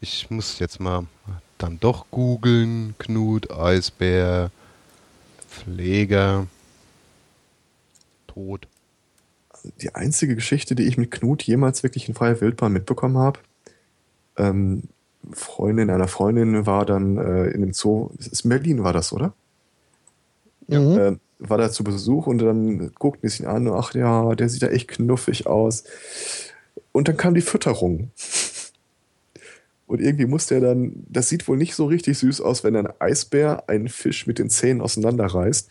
Ich 0.00 0.30
muss 0.30 0.58
jetzt 0.58 0.80
mal 0.80 1.06
dann 1.58 1.78
doch 1.80 2.06
googeln. 2.10 2.94
Knut, 2.98 3.50
Eisbär, 3.50 4.50
Pfleger, 5.48 6.46
Tod. 8.26 8.68
Die 9.80 9.94
einzige 9.94 10.34
Geschichte, 10.34 10.74
die 10.74 10.84
ich 10.84 10.98
mit 10.98 11.10
Knut 11.10 11.42
jemals 11.42 11.82
wirklich 11.82 12.08
in 12.08 12.14
freier 12.14 12.40
Wildbahn 12.40 12.72
mitbekommen 12.72 13.18
habe, 13.18 13.40
ähm, 14.36 14.84
Freundin 15.32 15.90
einer 15.90 16.08
Freundin 16.08 16.66
war 16.66 16.84
dann 16.84 17.16
äh, 17.16 17.46
in 17.46 17.62
dem 17.62 17.72
Zoo, 17.72 18.10
das 18.16 18.26
ist 18.26 18.44
in 18.44 18.50
Berlin 18.50 18.84
war 18.84 18.92
das, 18.92 19.12
oder? 19.12 19.32
Ja. 20.68 20.80
Mhm. 20.80 20.98
Äh, 20.98 21.16
war 21.38 21.58
da 21.58 21.70
zu 21.70 21.84
Besuch 21.84 22.26
und 22.26 22.38
dann 22.38 22.92
guckten 22.94 23.22
die 23.22 23.28
sich 23.28 23.46
an, 23.46 23.68
ach 23.68 23.94
ja, 23.94 24.34
der 24.34 24.48
sieht 24.48 24.62
da 24.62 24.68
echt 24.68 24.88
knuffig 24.88 25.46
aus. 25.46 25.84
Und 26.92 27.08
dann 27.08 27.16
kam 27.16 27.34
die 27.34 27.40
Fütterung. 27.40 28.10
Und 29.86 30.00
irgendwie 30.00 30.24
musste 30.24 30.54
er 30.54 30.60
dann, 30.62 31.04
das 31.10 31.28
sieht 31.28 31.46
wohl 31.46 31.58
nicht 31.58 31.74
so 31.74 31.84
richtig 31.84 32.18
süß 32.18 32.40
aus, 32.40 32.64
wenn 32.64 32.74
ein 32.74 32.88
Eisbär 33.00 33.68
einen 33.68 33.88
Fisch 33.88 34.26
mit 34.26 34.38
den 34.38 34.48
Zähnen 34.48 34.80
auseinanderreißt. 34.80 35.70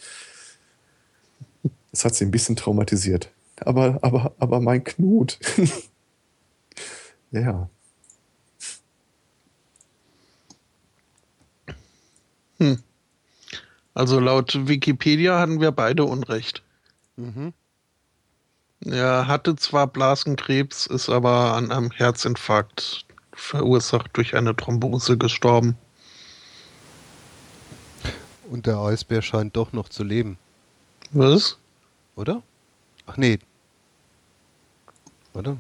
Das 1.92 2.06
hat 2.06 2.14
sie 2.14 2.26
ein 2.26 2.32
bisschen 2.32 2.56
traumatisiert. 2.56 3.32
Aber, 3.58 4.00
aber, 4.02 4.34
aber 4.40 4.60
mein 4.60 4.84
Knut. 4.84 5.40
ja. 7.32 7.70
Hm. 12.58 12.84
Also 13.94 14.20
laut 14.20 14.68
Wikipedia 14.68 15.40
hatten 15.40 15.62
wir 15.62 15.72
beide 15.72 16.04
Unrecht. 16.06 16.64
Mhm. 17.16 17.54
Er 18.86 19.28
hatte 19.28 19.56
zwar 19.56 19.88
Blasenkrebs, 19.88 20.88
ist 20.88 21.10
aber 21.10 21.54
an 21.54 21.72
einem 21.72 21.92
Herzinfarkt 21.92 23.06
verursacht 23.32 24.12
durch 24.14 24.36
eine 24.36 24.56
Thrombose 24.56 25.18
gestorben. 25.18 25.78
Und 28.50 28.66
der 28.66 28.78
Eisbär 28.78 29.22
scheint 29.22 29.56
doch 29.56 29.74
noch 29.74 29.90
zu 29.90 30.04
leben. 30.04 30.38
Was? 31.12 31.58
Oder? 32.16 32.44
Ach 33.06 33.18
nee. 33.18 33.40
Oder? 35.34 35.58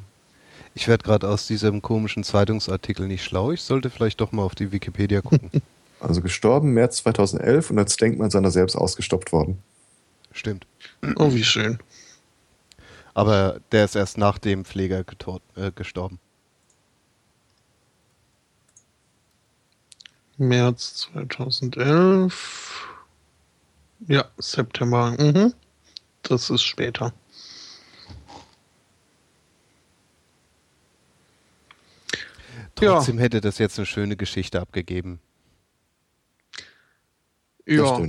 Ich 0.75 0.87
werde 0.87 1.03
gerade 1.03 1.27
aus 1.27 1.47
diesem 1.47 1.81
komischen 1.81 2.23
Zeitungsartikel 2.23 3.07
nicht 3.07 3.23
schlau. 3.23 3.51
Ich 3.51 3.61
sollte 3.61 3.89
vielleicht 3.89 4.21
doch 4.21 4.31
mal 4.31 4.43
auf 4.43 4.55
die 4.55 4.71
Wikipedia 4.71 5.21
gucken. 5.21 5.49
Also 5.99 6.19
gestorben 6.21 6.73
März 6.73 6.97
2011 6.97 7.69
und 7.69 7.79
als 7.79 7.95
Denkmal 7.95 8.29
seiner 8.29 8.51
selbst 8.51 8.75
ausgestopft 8.75 9.31
worden. 9.31 9.63
Stimmt. 10.33 10.67
Oh, 11.15 11.33
wie 11.33 11.45
schön. 11.45 11.79
Aber 13.13 13.61
der 13.71 13.85
ist 13.85 13.95
erst 13.95 14.17
nach 14.17 14.37
dem 14.37 14.65
Pfleger 14.65 15.05
äh, 15.55 15.71
gestorben. 15.71 16.19
März 20.37 21.09
2011. 21.13 22.87
Ja, 24.07 24.25
September. 24.37 25.15
Mhm. 25.17 25.53
Das 26.23 26.49
ist 26.49 26.63
später. 26.63 27.13
Trotzdem 32.75 33.17
ja. 33.17 33.23
hätte 33.23 33.41
das 33.41 33.57
jetzt 33.57 33.77
eine 33.77 33.85
schöne 33.85 34.15
Geschichte 34.15 34.59
abgegeben. 34.59 35.19
Ja. 37.65 38.01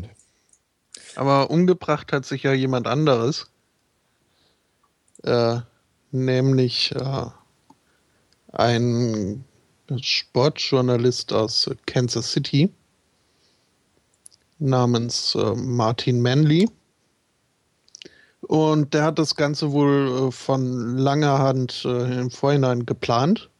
Aber 1.16 1.50
umgebracht 1.50 2.12
hat 2.12 2.24
sich 2.24 2.42
ja 2.42 2.52
jemand 2.52 2.86
anderes. 2.86 3.50
Äh, 5.22 5.60
nämlich 6.10 6.94
äh, 6.94 7.26
ein 8.52 9.44
Sportjournalist 10.00 11.32
aus 11.32 11.70
Kansas 11.86 12.32
City 12.32 12.72
namens 14.58 15.34
äh, 15.34 15.54
Martin 15.54 16.20
Manley. 16.20 16.68
Und 18.40 18.92
der 18.92 19.04
hat 19.04 19.18
das 19.18 19.36
Ganze 19.36 19.72
wohl 19.72 20.28
äh, 20.28 20.30
von 20.32 20.98
langer 20.98 21.38
Hand 21.38 21.84
äh, 21.84 22.20
im 22.20 22.30
Vorhinein 22.30 22.84
geplant 22.86 23.50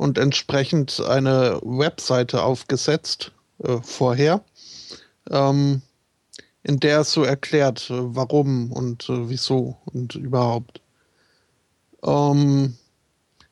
und 0.00 0.16
entsprechend 0.16 0.98
eine 1.00 1.60
Webseite 1.62 2.42
aufgesetzt 2.42 3.32
äh, 3.62 3.76
vorher 3.82 4.42
ähm, 5.28 5.82
in 6.62 6.80
der 6.80 7.00
es 7.00 7.12
so 7.12 7.22
erklärt, 7.22 7.90
äh, 7.90 7.98
warum 7.98 8.72
und 8.72 9.10
äh, 9.10 9.28
wieso 9.28 9.76
und 9.84 10.14
überhaupt. 10.14 10.80
Ähm, 12.02 12.78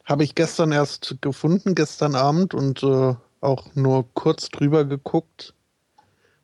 Habe 0.06 0.24
ich 0.24 0.34
gestern 0.34 0.72
erst 0.72 1.18
gefunden, 1.20 1.74
gestern 1.74 2.14
Abend 2.14 2.54
und 2.54 2.82
äh, 2.82 3.14
auch 3.42 3.74
nur 3.74 4.06
kurz 4.14 4.48
drüber 4.48 4.86
geguckt. 4.86 5.52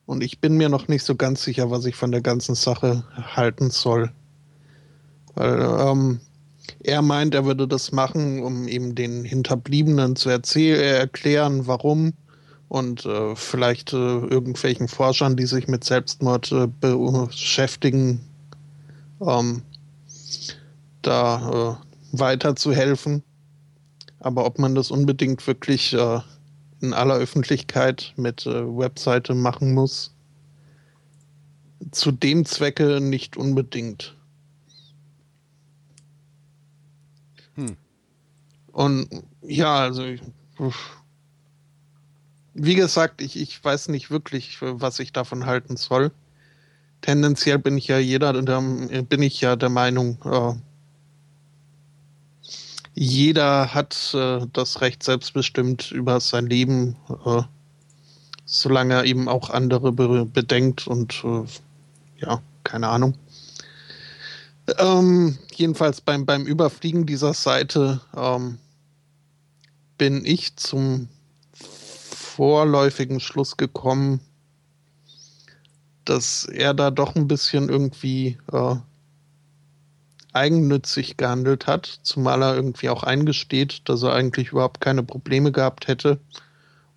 Und 0.05 0.23
ich 0.23 0.39
bin 0.39 0.59
mir 0.59 0.69
noch 0.69 0.87
nicht 0.87 1.03
so 1.03 1.15
ganz 1.15 1.43
sicher, 1.43 1.71
was 1.71 1.87
ich 1.87 1.97
von 1.97 2.13
der 2.13 2.21
ganzen 2.21 2.55
Sache 2.55 3.05
halten 3.35 3.71
soll. 3.71 4.13
Weil 5.35 5.63
ähm, 5.81 6.21
er 6.83 7.03
meint, 7.03 7.35
er 7.35 7.45
würde 7.45 7.67
das 7.67 7.93
machen, 7.93 8.43
um 8.43 8.69
eben 8.69 8.95
den 8.95 9.25
Hinterbliebenen 9.25 10.17
zu 10.17 10.31
äh, 10.31 10.99
erklären, 10.99 11.67
warum. 11.67 12.13
Und 12.69 13.07
äh, 13.07 13.37
vielleicht 13.37 13.93
äh, 13.93 13.97
irgendwelchen 13.97 14.89
Forschern, 14.89 15.37
die 15.37 15.47
sich 15.47 15.69
mit 15.69 15.85
Selbstmord 15.85 16.51
äh, 16.53 16.67
beschäftigen, 16.81 18.21
ähm, 19.21 19.63
da 21.03 21.79
äh, 22.13 22.19
weiterzuhelfen. 22.19 23.23
Aber 24.21 24.47
ob 24.47 24.59
man 24.59 24.75
das 24.75 24.91
unbedingt 24.91 25.47
wirklich 25.47 25.93
äh, 25.93 26.21
in 26.81 26.93
aller 26.93 27.17
Öffentlichkeit 27.17 28.13
mit 28.17 28.45
Webseite 28.45 29.35
machen 29.35 29.73
muss, 29.73 30.15
zu 31.93 32.13
dem 32.13 32.45
Zwecke 32.45 33.01
nicht 33.01 33.37
unbedingt. 33.37 34.15
Und 38.75 39.09
ja, 39.41 39.77
also 39.77 40.03
wie 42.55 42.75
gesagt, 42.75 43.21
ich, 43.21 43.41
ich 43.41 43.63
weiß 43.63 43.89
nicht 43.89 44.11
wirklich, 44.11 44.59
was 44.61 44.99
ich 44.99 45.13
davon 45.13 45.47
halten 45.47 45.77
soll. 45.77 46.11
Tendenziell 47.01 47.61
bin 47.61 47.79
ich 47.79 47.87
ja 47.87 47.99
jeder, 47.99 48.33
bin 48.33 49.23
ich 49.23 49.41
ja 49.41 49.55
der 49.55 49.69
Meinung, 49.69 50.19
äh, 50.25 50.55
jeder 52.95 53.75
hat 53.75 54.13
äh, 54.15 54.47
das 54.53 54.81
Recht 54.81 55.05
selbstbestimmt 55.05 55.93
über 55.93 56.19
sein 56.19 56.47
Leben, 56.47 56.97
äh, 57.25 57.43
solange 58.45 58.95
er 58.95 59.05
eben 59.05 59.29
auch 59.29 59.51
andere 59.51 59.93
be 59.93 60.25
bedenkt 60.27 60.89
und 60.89 61.23
äh, 61.25 61.45
ja, 62.19 62.43
keine 62.65 62.89
Ahnung. 62.89 63.15
Ähm, 64.79 65.39
jedenfalls 65.55 66.01
beim, 66.01 66.25
beim 66.25 66.47
Überfliegen 66.47 67.07
dieser 67.07 67.35
Seite 67.35 68.01
ähm, 68.17 68.59
bin 69.99 70.25
ich 70.25 70.57
zum 70.57 71.09
vorläufigen 71.53 73.21
Schluss 73.21 73.57
gekommen, 73.57 74.21
dass 76.05 76.45
er 76.45 76.75
da 76.75 76.91
doch 76.91 77.15
ein 77.15 77.29
bisschen 77.29 77.69
irgendwie 77.69 78.39
äh, 78.53 78.77
eigennützig 80.33 81.17
gehandelt 81.17 81.67
hat, 81.67 82.01
zumal 82.03 82.43
er 82.43 82.57
irgendwie 82.57 82.89
auch 82.89 83.05
eingesteht, 83.05 83.89
dass 83.89 84.03
er 84.03 84.15
eigentlich 84.15 84.49
überhaupt 84.49 84.81
keine 84.81 85.03
Probleme 85.03 85.53
gehabt 85.53 85.87
hätte 85.87 86.19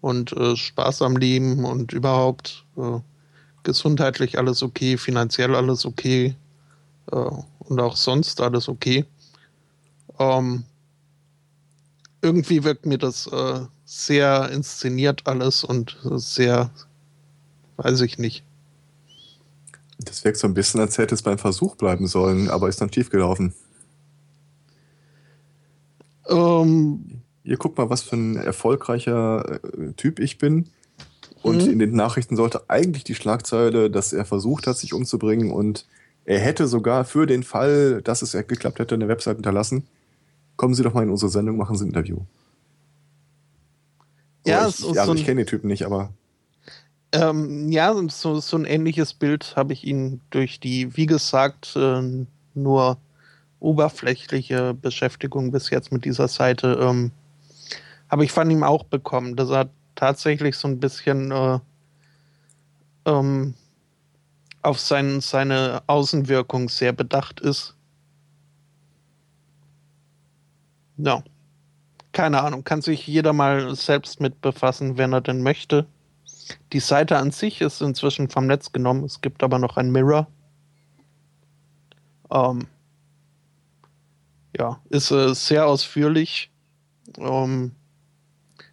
und 0.02 0.32
äh, 0.34 0.56
Spaß 0.56 1.04
am 1.04 1.18
Leben 1.18 1.64
und 1.66 1.94
überhaupt 1.94 2.66
äh, 2.78 3.00
gesundheitlich 3.64 4.38
alles 4.38 4.64
okay, 4.64 4.98
finanziell 4.98 5.54
alles 5.54 5.86
okay 5.86 6.36
äh, 7.12 7.30
und 7.70 7.80
auch 7.80 7.96
sonst 7.96 8.42
alles 8.42 8.68
okay. 8.68 9.06
Ähm, 10.20 10.64
irgendwie 12.22 12.64
wirkt 12.64 12.86
mir 12.86 12.98
das 12.98 13.28
äh, 13.28 13.60
sehr 13.86 14.50
inszeniert 14.50 15.22
alles 15.26 15.64
und 15.64 15.98
sehr, 16.04 16.72
weiß 17.78 18.02
ich 18.02 18.18
nicht, 18.18 18.44
das 20.00 20.24
wirkt 20.24 20.38
so 20.38 20.48
ein 20.48 20.54
bisschen, 20.54 20.80
als 20.80 20.98
hätte 20.98 21.16
es 21.16 21.22
beim 21.22 21.38
Versuch 21.38 21.76
bleiben 21.76 22.08
sollen, 22.08 22.50
aber 22.50 22.70
ist 22.70 22.82
dann 22.82 22.94
schiefgelaufen. 22.94 23.54
Ähm, 26.30 27.22
Ihr 27.44 27.58
guckt 27.58 27.78
mal, 27.78 27.90
was 27.90 28.04
für 28.04 28.18
ein 28.18 28.36
erfolgreicher 28.36 29.62
äh, 29.64 29.94
Typ 29.94 30.20
ich 30.20 30.38
bin. 30.38 30.68
Und 31.42 31.64
mhm. 31.64 31.72
in 31.72 31.80
den 31.80 31.96
Nachrichten 31.96 32.36
sollte 32.36 32.70
eigentlich 32.70 33.06
die 33.06 33.16
Schlagzeile, 33.16 33.90
dass 33.90 34.12
er 34.12 34.26
versucht 34.26 34.68
hat, 34.68 34.78
sich 34.78 34.94
umzubringen 34.94 35.52
und 35.52 35.86
er 36.28 36.40
hätte 36.40 36.68
sogar 36.68 37.06
für 37.06 37.26
den 37.26 37.42
Fall, 37.42 38.02
dass 38.04 38.22
es 38.22 38.34
geklappt 38.34 38.80
hätte, 38.80 38.96
eine 38.96 39.08
Website 39.08 39.38
hinterlassen. 39.38 39.88
Kommen 40.58 40.74
Sie 40.74 40.84
doch 40.84 40.94
mal 40.94 41.04
in 41.04 41.10
unsere 41.10 41.32
Sendung, 41.32 41.56
machen 41.56 41.78
Sie 41.78 41.86
ein 41.86 41.88
Interview. 41.88 42.20
Ja, 44.46 44.68
ich, 44.68 44.80
ja, 44.80 45.02
also 45.02 45.14
ich 45.14 45.26
kenne 45.26 45.42
den 45.42 45.48
Typen 45.48 45.68
nicht, 45.68 45.86
aber. 45.86 46.12
Ähm, 47.14 47.72
ja, 47.72 47.96
so, 48.10 48.42
so 48.42 48.58
ein 48.58 48.66
ähnliches 48.66 49.14
Bild 49.14 49.56
habe 49.56 49.72
ich 49.72 49.86
ihn 49.86 50.20
durch 50.30 50.60
die, 50.60 50.98
wie 50.98 51.06
gesagt, 51.06 51.78
äh, 51.78 52.02
nur 52.54 52.98
oberflächliche 53.62 54.74
Beschäftigung 54.74 55.52
bis 55.52 55.70
jetzt 55.70 55.94
mit 55.94 56.04
dieser 56.04 56.28
Seite, 56.28 56.78
ähm, 56.82 57.12
habe 58.10 58.26
ich 58.26 58.34
von 58.34 58.52
ihm 58.52 58.64
auch 58.64 58.84
bekommen, 58.84 59.38
dass 59.38 59.50
er 59.50 59.70
tatsächlich 59.96 60.58
so 60.58 60.68
ein 60.68 60.80
bisschen 60.82 61.32
äh, 61.32 61.60
ähm, 63.06 63.54
auf 64.68 64.80
sein, 64.80 65.22
seine 65.22 65.82
Außenwirkung 65.88 66.68
sehr 66.68 66.92
bedacht 66.92 67.40
ist. 67.40 67.76
Ja. 70.98 71.24
Keine 72.12 72.42
Ahnung, 72.42 72.64
kann 72.64 72.82
sich 72.82 73.08
jeder 73.08 73.32
mal 73.32 73.76
selbst 73.76 74.20
mit 74.20 74.42
befassen, 74.42 74.98
wenn 74.98 75.14
er 75.14 75.22
denn 75.22 75.42
möchte. 75.42 75.86
Die 76.74 76.80
Seite 76.80 77.18
an 77.18 77.32
sich 77.32 77.62
ist 77.62 77.82
inzwischen 77.82 78.30
vom 78.30 78.48
Netz 78.48 78.72
genommen. 78.72 79.04
Es 79.04 79.22
gibt 79.22 79.44
aber 79.44 79.60
noch 79.60 79.78
ein 79.78 79.92
Mirror. 79.92 80.28
Ähm, 82.32 82.68
ja, 84.58 84.82
ist 84.90 85.12
äh, 85.12 85.34
sehr 85.34 85.68
ausführlich 85.68 86.52
ähm, 87.20 87.72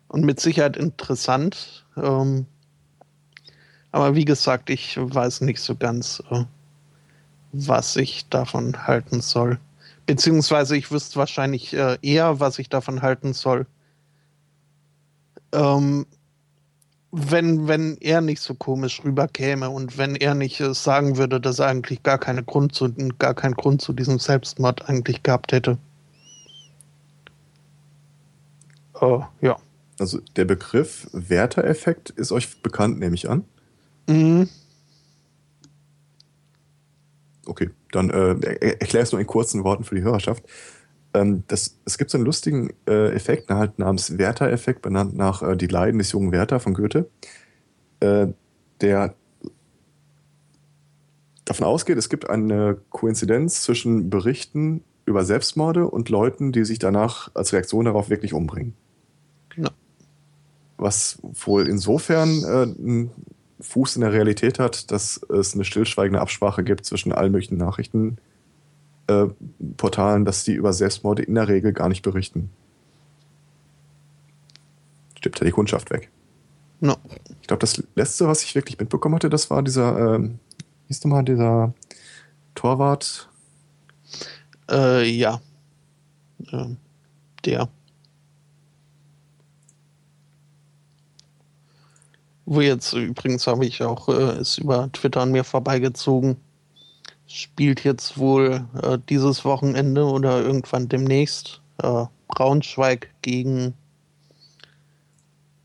und 0.09 0.25
mit 0.25 0.41
Sicherheit 0.41 0.77
interessant. 0.77 1.87
Ähm, 1.97 2.47
aber 3.95 4.17
wie 4.17 4.25
gesagt, 4.25 4.71
ich 4.71 4.99
weiß 5.01 5.43
nicht 5.43 5.61
so 5.61 5.77
ganz, 5.77 6.21
äh, 6.29 6.45
was 7.53 7.95
ich 7.95 8.29
davon 8.29 8.89
halten 8.89 9.21
soll. 9.21 9.61
Beziehungsweise 10.05 10.77
ich 10.77 10.91
wüsste 10.91 11.15
wahrscheinlich 11.21 11.73
äh, 11.75 11.97
eher, 12.03 12.41
was 12.41 12.59
ich 12.59 12.69
davon 12.69 13.03
halten 13.03 13.35
soll. 13.35 13.67
Ähm, 15.53 16.07
wenn, 17.13 17.69
wenn 17.69 17.97
er 18.01 18.21
nicht 18.21 18.41
so 18.41 18.55
komisch 18.55 19.01
rüberkäme 19.05 19.71
und 19.71 19.97
wenn 19.97 20.17
er 20.17 20.35
nicht 20.35 20.59
äh, 20.59 20.75
sagen 20.75 21.17
würde, 21.17 21.41
dass 21.41 21.61
er 21.61 21.69
eigentlich 21.69 22.03
gar, 22.03 22.19
keine 22.19 22.43
Grund 22.43 22.75
zu, 22.75 22.93
gar 23.21 23.35
keinen 23.35 23.55
Grund 23.55 23.81
zu 23.81 23.93
diesem 23.93 24.19
Selbstmord 24.19 24.89
eigentlich 24.89 25.23
gehabt 25.23 25.53
hätte. 25.53 25.79
Uh, 29.01 29.23
ja. 29.41 29.57
Also 30.01 30.19
der 30.35 30.47
Begriff 30.47 31.09
Werter-Effekt 31.13 32.11
ist 32.11 32.33
euch 32.33 32.61
bekannt, 32.61 32.99
nehme 32.99 33.15
ich 33.15 33.31
an. 33.31 33.45
Mhm. 34.07 34.49
Okay, 37.47 37.71
dann 37.93 38.11
äh, 38.11 38.35
erklär 38.81 39.03
es 39.03 39.13
nur 39.13 39.21
in 39.21 39.27
kurzen 39.27 39.65
Worten 39.65 39.85
für 39.85 39.95
die 39.95 40.03
Hörerschaft. 40.03 40.45
Ähm, 41.13 41.45
das, 41.47 41.79
es 41.85 41.99
gibt 41.99 42.11
so 42.11 42.19
einen 42.19 42.25
lustigen 42.25 42.73
äh, 42.89 43.13
Effekt 43.15 43.51
halt 43.51 43.79
namens 43.79 44.19
Werther-Effekt, 44.19 44.83
benannt 44.83 45.17
nach 45.17 45.43
äh, 45.43 45.57
Die 45.57 45.67
Leiden 45.67 45.99
des 45.99 46.13
jungen 46.13 46.33
Werther 46.33 46.59
von 46.61 46.75
Goethe, 46.75 47.09
äh, 48.01 48.29
der 48.81 49.15
davon 51.45 51.67
ausgeht, 51.67 51.99
es 51.99 52.09
gibt 52.09 52.29
eine 52.29 52.79
Koinzidenz 52.91 53.63
zwischen 53.63 54.11
Berichten 54.11 54.83
über 55.07 55.25
Selbstmorde 55.25 55.87
und 55.89 56.09
Leuten, 56.09 56.53
die 56.53 56.65
sich 56.65 56.79
danach 56.79 57.31
als 57.35 57.53
Reaktion 57.53 57.85
darauf 57.85 58.09
wirklich 58.09 58.33
umbringen. 58.33 58.75
Ja. 59.57 59.71
Was 60.79 61.19
wohl 61.23 61.69
insofern 61.69 62.43
äh, 62.43 62.63
einen 62.63 63.11
Fuß 63.61 63.97
in 63.97 64.03
der 64.03 64.13
Realität 64.13 64.59
hat, 64.59 64.91
dass 64.91 65.21
es 65.31 65.55
eine 65.55 65.65
stillschweigende 65.65 66.21
Absprache 66.21 66.65
gibt 66.65 66.85
zwischen 66.85 67.13
allen 67.13 67.33
möglichen 67.33 67.57
Nachrichten 67.57 68.19
äh, 69.07 69.27
dass 70.25 70.45
die 70.45 70.55
über 70.55 70.73
Selbstmorde 70.73 71.23
in 71.23 71.35
der 71.35 71.49
Regel 71.49 71.73
gar 71.73 71.89
nicht 71.89 72.03
berichten. 72.03 72.51
Stirbt 75.19 75.41
ja 75.41 75.47
die 75.47 75.53
Kundschaft 75.53 75.91
weg. 75.91 76.11
No. 76.81 76.97
Ich 77.41 77.47
glaube, 77.47 77.61
das 77.61 77.83
letzte, 77.95 78.27
was 78.29 78.43
ich 78.43 78.55
wirklich 78.55 78.79
mitbekommen 78.79 79.15
hatte, 79.15 79.31
das 79.31 79.51
war 79.51 79.63
dieser, 79.63 80.17
äh, 80.17 80.31
hieß 80.89 81.01
du 81.01 81.09
mal, 81.09 81.23
dieser 81.23 81.73
Torwart. 82.55 83.29
Äh, 84.71 85.09
ja. 85.09 85.41
Äh, 86.51 86.67
der. 87.45 87.69
Wo 92.47 92.61
jetzt 92.61 92.93
übrigens 92.93 93.47
habe 93.47 93.65
ich 93.65 93.83
auch, 93.83 94.09
äh, 94.09 94.41
ist 94.41 94.59
über 94.59 94.91
Twitter 94.93 95.23
an 95.23 95.33
mir 95.33 95.45
vorbeigezogen 95.45 96.37
spielt 97.27 97.85
jetzt 97.85 98.19
wohl 98.19 98.67
äh, 98.83 98.99
dieses 99.09 99.45
Wochenende 99.45 100.05
oder 100.05 100.41
irgendwann 100.43 100.89
demnächst 100.89 101.61
äh, 101.83 102.05
Braunschweig 102.29 103.11
gegen. 103.23 103.75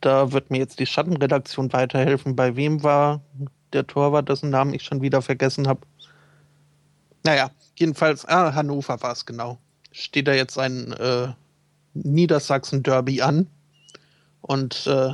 Da 0.02 0.32
wird 0.32 0.50
mir 0.50 0.60
jetzt 0.60 0.80
die 0.80 0.86
Schattenredaktion 0.86 1.74
weiterhelfen. 1.74 2.36
Bei 2.36 2.56
wem 2.56 2.84
war 2.84 3.22
der 3.74 3.86
Torwart, 3.86 4.30
dessen 4.30 4.50
Namen 4.50 4.74
ich 4.74 4.84
schon 4.84 5.02
wieder 5.02 5.22
vergessen 5.22 5.68
habe? 5.68 5.82
Naja, 7.24 7.52
jedenfalls, 7.76 8.26
ah, 8.26 8.54
Hannover 8.54 9.02
war 9.02 9.12
es 9.12 9.26
genau. 9.26 9.58
Steht 9.92 10.28
da 10.28 10.34
jetzt 10.34 10.58
ein 10.58 10.94
äh, 10.94 11.34
Niedersachsen-Derby 11.94 13.22
an 13.22 13.48
und 14.42 14.88
äh, 14.88 15.12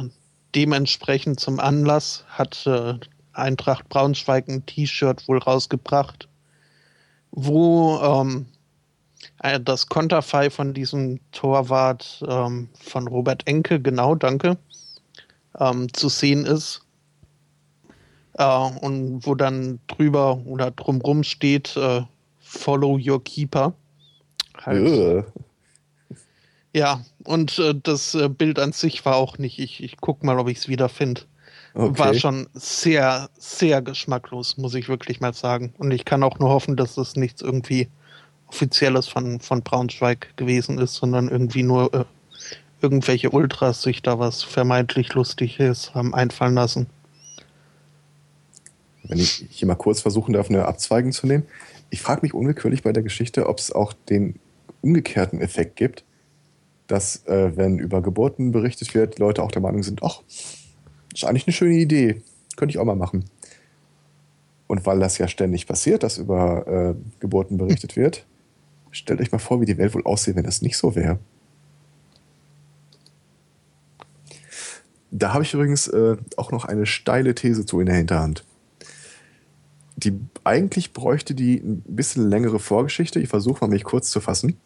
dementsprechend 0.56 1.40
zum 1.40 1.60
Anlass 1.60 2.23
hat 2.30 2.65
äh, 2.65 2.95
Eintracht 3.34 3.90
Braunschweig 3.90 4.48
ein 4.48 4.65
T-Shirt 4.65 5.27
wohl 5.27 5.40
rausgebracht, 5.40 6.30
wo 7.32 7.99
ähm, 7.99 8.45
äh, 9.44 9.60
das 9.60 9.88
Konterfei 9.88 10.49
von 10.49 10.73
diesem 10.73 11.19
Torwart 11.32 12.23
ähm, 12.27 12.69
von 12.80 13.07
Robert 13.07 13.45
Enke, 13.45 13.82
genau, 13.82 14.15
danke, 14.15 14.57
ähm, 15.60 15.94
zu 15.94 16.07
sehen 16.10 16.45
ist. 16.45 16.82
Äh, 18.38 18.69
und 18.82 19.26
wo 19.26 19.36
dann 19.36 19.80
drüber 19.88 20.38
oder 20.45 20.72
drumrum 20.72 21.23
steht, 21.23 21.76
äh, 21.76 22.02
Follow 22.40 22.98
your 23.03 23.22
keeper. 23.23 23.73
Halt. 24.64 25.26
Ja, 26.76 26.99
und 27.23 27.57
äh, 27.57 27.73
das 27.73 28.15
äh, 28.15 28.27
Bild 28.27 28.60
an 28.60 28.73
sich 28.73 29.06
war 29.06 29.15
auch 29.15 29.38
nicht. 29.38 29.60
Ich, 29.60 29.81
ich 29.81 29.95
guck 29.95 30.26
mal, 30.26 30.38
ob 30.38 30.49
ich 30.49 30.57
es 30.57 30.68
wieder 30.68 30.89
finde. 30.89 31.22
Okay. 31.73 31.97
War 31.99 32.14
schon 32.15 32.49
sehr, 32.53 33.30
sehr 33.38 33.81
geschmacklos, 33.81 34.57
muss 34.57 34.76
ich 34.76 34.89
wirklich 34.89 35.22
mal 35.22 35.34
sagen. 35.34 35.73
Und 35.77 35.91
ich 35.91 36.03
kann 36.03 36.22
auch 36.22 36.38
nur 36.38 36.49
hoffen, 36.49 36.76
dass 36.76 36.95
das 36.95 37.15
nichts 37.15 37.41
irgendwie 37.41 37.88
Offizielles 38.47 39.07
von, 39.07 39.39
von 39.39 39.61
Braunschweig 39.61 40.35
gewesen 40.35 40.77
ist, 40.77 40.95
sondern 40.95 41.30
irgendwie 41.30 41.64
nur 41.64 41.93
äh, 41.93 42.03
irgendwelche 42.81 43.30
Ultras 43.30 43.81
sich 43.81 44.02
da 44.02 44.19
was 44.19 44.43
vermeintlich 44.43 45.14
Lustiges 45.14 45.95
haben 45.95 46.14
einfallen 46.14 46.56
lassen. 46.56 46.88
Wenn 49.03 49.19
ich 49.19 49.45
hier 49.49 49.69
mal 49.69 49.76
kurz 49.76 50.02
versuchen 50.02 50.34
darf, 50.34 50.49
eine 50.49 50.65
Abzweigung 50.65 51.14
zu 51.14 51.26
nehmen. 51.26 51.45
Ich 51.89 52.02
frage 52.02 52.23
mich 52.23 52.34
unwillkürlich 52.34 52.84
bei 52.84 52.91
der 52.91 53.03
Geschichte, 53.03 53.47
ob 53.47 53.60
es 53.60 53.72
auch 53.72 53.93
den 54.10 54.41
umgekehrten 54.81 55.39
Effekt 55.39 55.77
gibt, 55.77 56.03
dass, 56.87 57.25
äh, 57.25 57.55
wenn 57.55 57.79
über 57.79 58.01
Geburten 58.01 58.51
berichtet 58.51 58.93
wird, 58.93 59.19
Leute 59.19 59.43
auch 59.43 59.51
der 59.51 59.61
Meinung 59.61 59.83
sind, 59.83 60.03
ach, 60.03 60.21
ist 61.13 61.25
eigentlich 61.25 61.47
eine 61.47 61.53
schöne 61.53 61.75
Idee, 61.75 62.21
könnte 62.55 62.71
ich 62.71 62.79
auch 62.79 62.85
mal 62.85 62.95
machen. 62.95 63.25
Und 64.67 64.85
weil 64.85 64.99
das 64.99 65.17
ja 65.17 65.27
ständig 65.27 65.67
passiert, 65.67 66.03
dass 66.03 66.17
über 66.17 66.67
äh, 66.67 66.95
Geburten 67.19 67.57
berichtet 67.57 67.95
wird, 67.95 68.25
stellt 68.91 69.21
euch 69.21 69.31
mal 69.31 69.39
vor, 69.39 69.61
wie 69.61 69.65
die 69.65 69.77
Welt 69.77 69.93
wohl 69.93 70.03
aussieht, 70.03 70.35
wenn 70.35 70.43
das 70.43 70.61
nicht 70.61 70.77
so 70.77 70.95
wäre. 70.95 71.19
Da 75.11 75.33
habe 75.33 75.43
ich 75.43 75.53
übrigens 75.53 75.87
äh, 75.87 76.17
auch 76.35 76.51
noch 76.51 76.65
eine 76.65 76.85
steile 76.85 77.35
These 77.35 77.65
zu 77.65 77.79
in 77.79 77.85
der 77.85 77.95
Hinterhand. 77.95 78.43
Die 79.95 80.19
eigentlich 80.43 80.91
bräuchte 80.91 81.33
die 81.35 81.55
ein 81.55 81.83
bisschen 81.87 82.29
längere 82.29 82.59
Vorgeschichte. 82.59 83.21
Ich 83.21 83.29
versuche 83.29 83.63
mal, 83.63 83.71
mich 83.71 83.85
kurz 83.85 84.11
zu 84.11 84.19
fassen. 84.19 84.59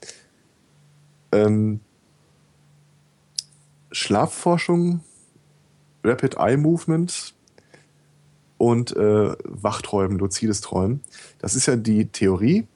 Ähm, 1.32 1.82
Schlafforschung, 3.92 5.02
Rapid 6.04 6.38
Eye 6.38 6.58
Movement 6.58 7.34
und 8.58 8.96
äh, 8.96 9.36
Wachträumen, 9.44 10.20
luzides 10.20 10.62
Träumen. 10.62 11.02
Das 11.40 11.56
ist 11.56 11.66
ja 11.66 11.76
die 11.76 12.08
Theorie, 12.08 12.68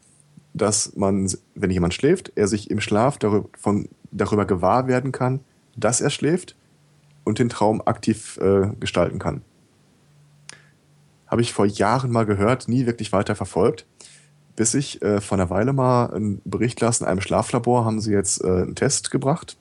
dass 0.54 0.96
man, 0.96 1.32
wenn 1.56 1.72
jemand 1.72 1.94
schläft, 1.94 2.32
er 2.36 2.48
sich 2.48 2.70
im 2.70 2.80
Schlaf 2.80 3.18
darüber, 3.18 3.50
von, 3.58 3.90
darüber 4.12 4.46
gewahr 4.46 4.88
werden 4.88 5.12
kann, 5.12 5.42
dass 5.76 6.02
er 6.02 6.10
schläft 6.10 6.56
und 7.24 7.40
den 7.40 7.50
Traum 7.50 7.82
aktiv 7.86 8.38
äh, 8.38 8.70
gestalten 8.80 9.20
kann. 9.20 9.42
Habe 11.28 11.42
ich 11.42 11.54
vor 11.54 11.66
Jahren 11.66 12.12
mal 12.12 12.26
gehört, 12.26 12.68
nie 12.68 12.86
wirklich 12.86 13.12
weiter 13.12 13.36
verfolgt, 13.36 13.86
bis 14.56 14.74
ich 14.76 15.02
äh, 15.02 15.20
vor 15.20 15.38
einer 15.38 15.50
Weile 15.50 15.74
mal 15.74 16.14
einen 16.14 16.42
Bericht 16.46 16.80
las, 16.80 17.02
in 17.02 17.08
einem 17.08 17.22
Schlaflabor 17.22 17.86
haben 17.86 18.02
sie 18.02 18.12
jetzt 18.12 18.44
äh, 18.44 18.48
einen 18.48 18.76
Test 18.76 19.10
gebracht. 19.10 19.58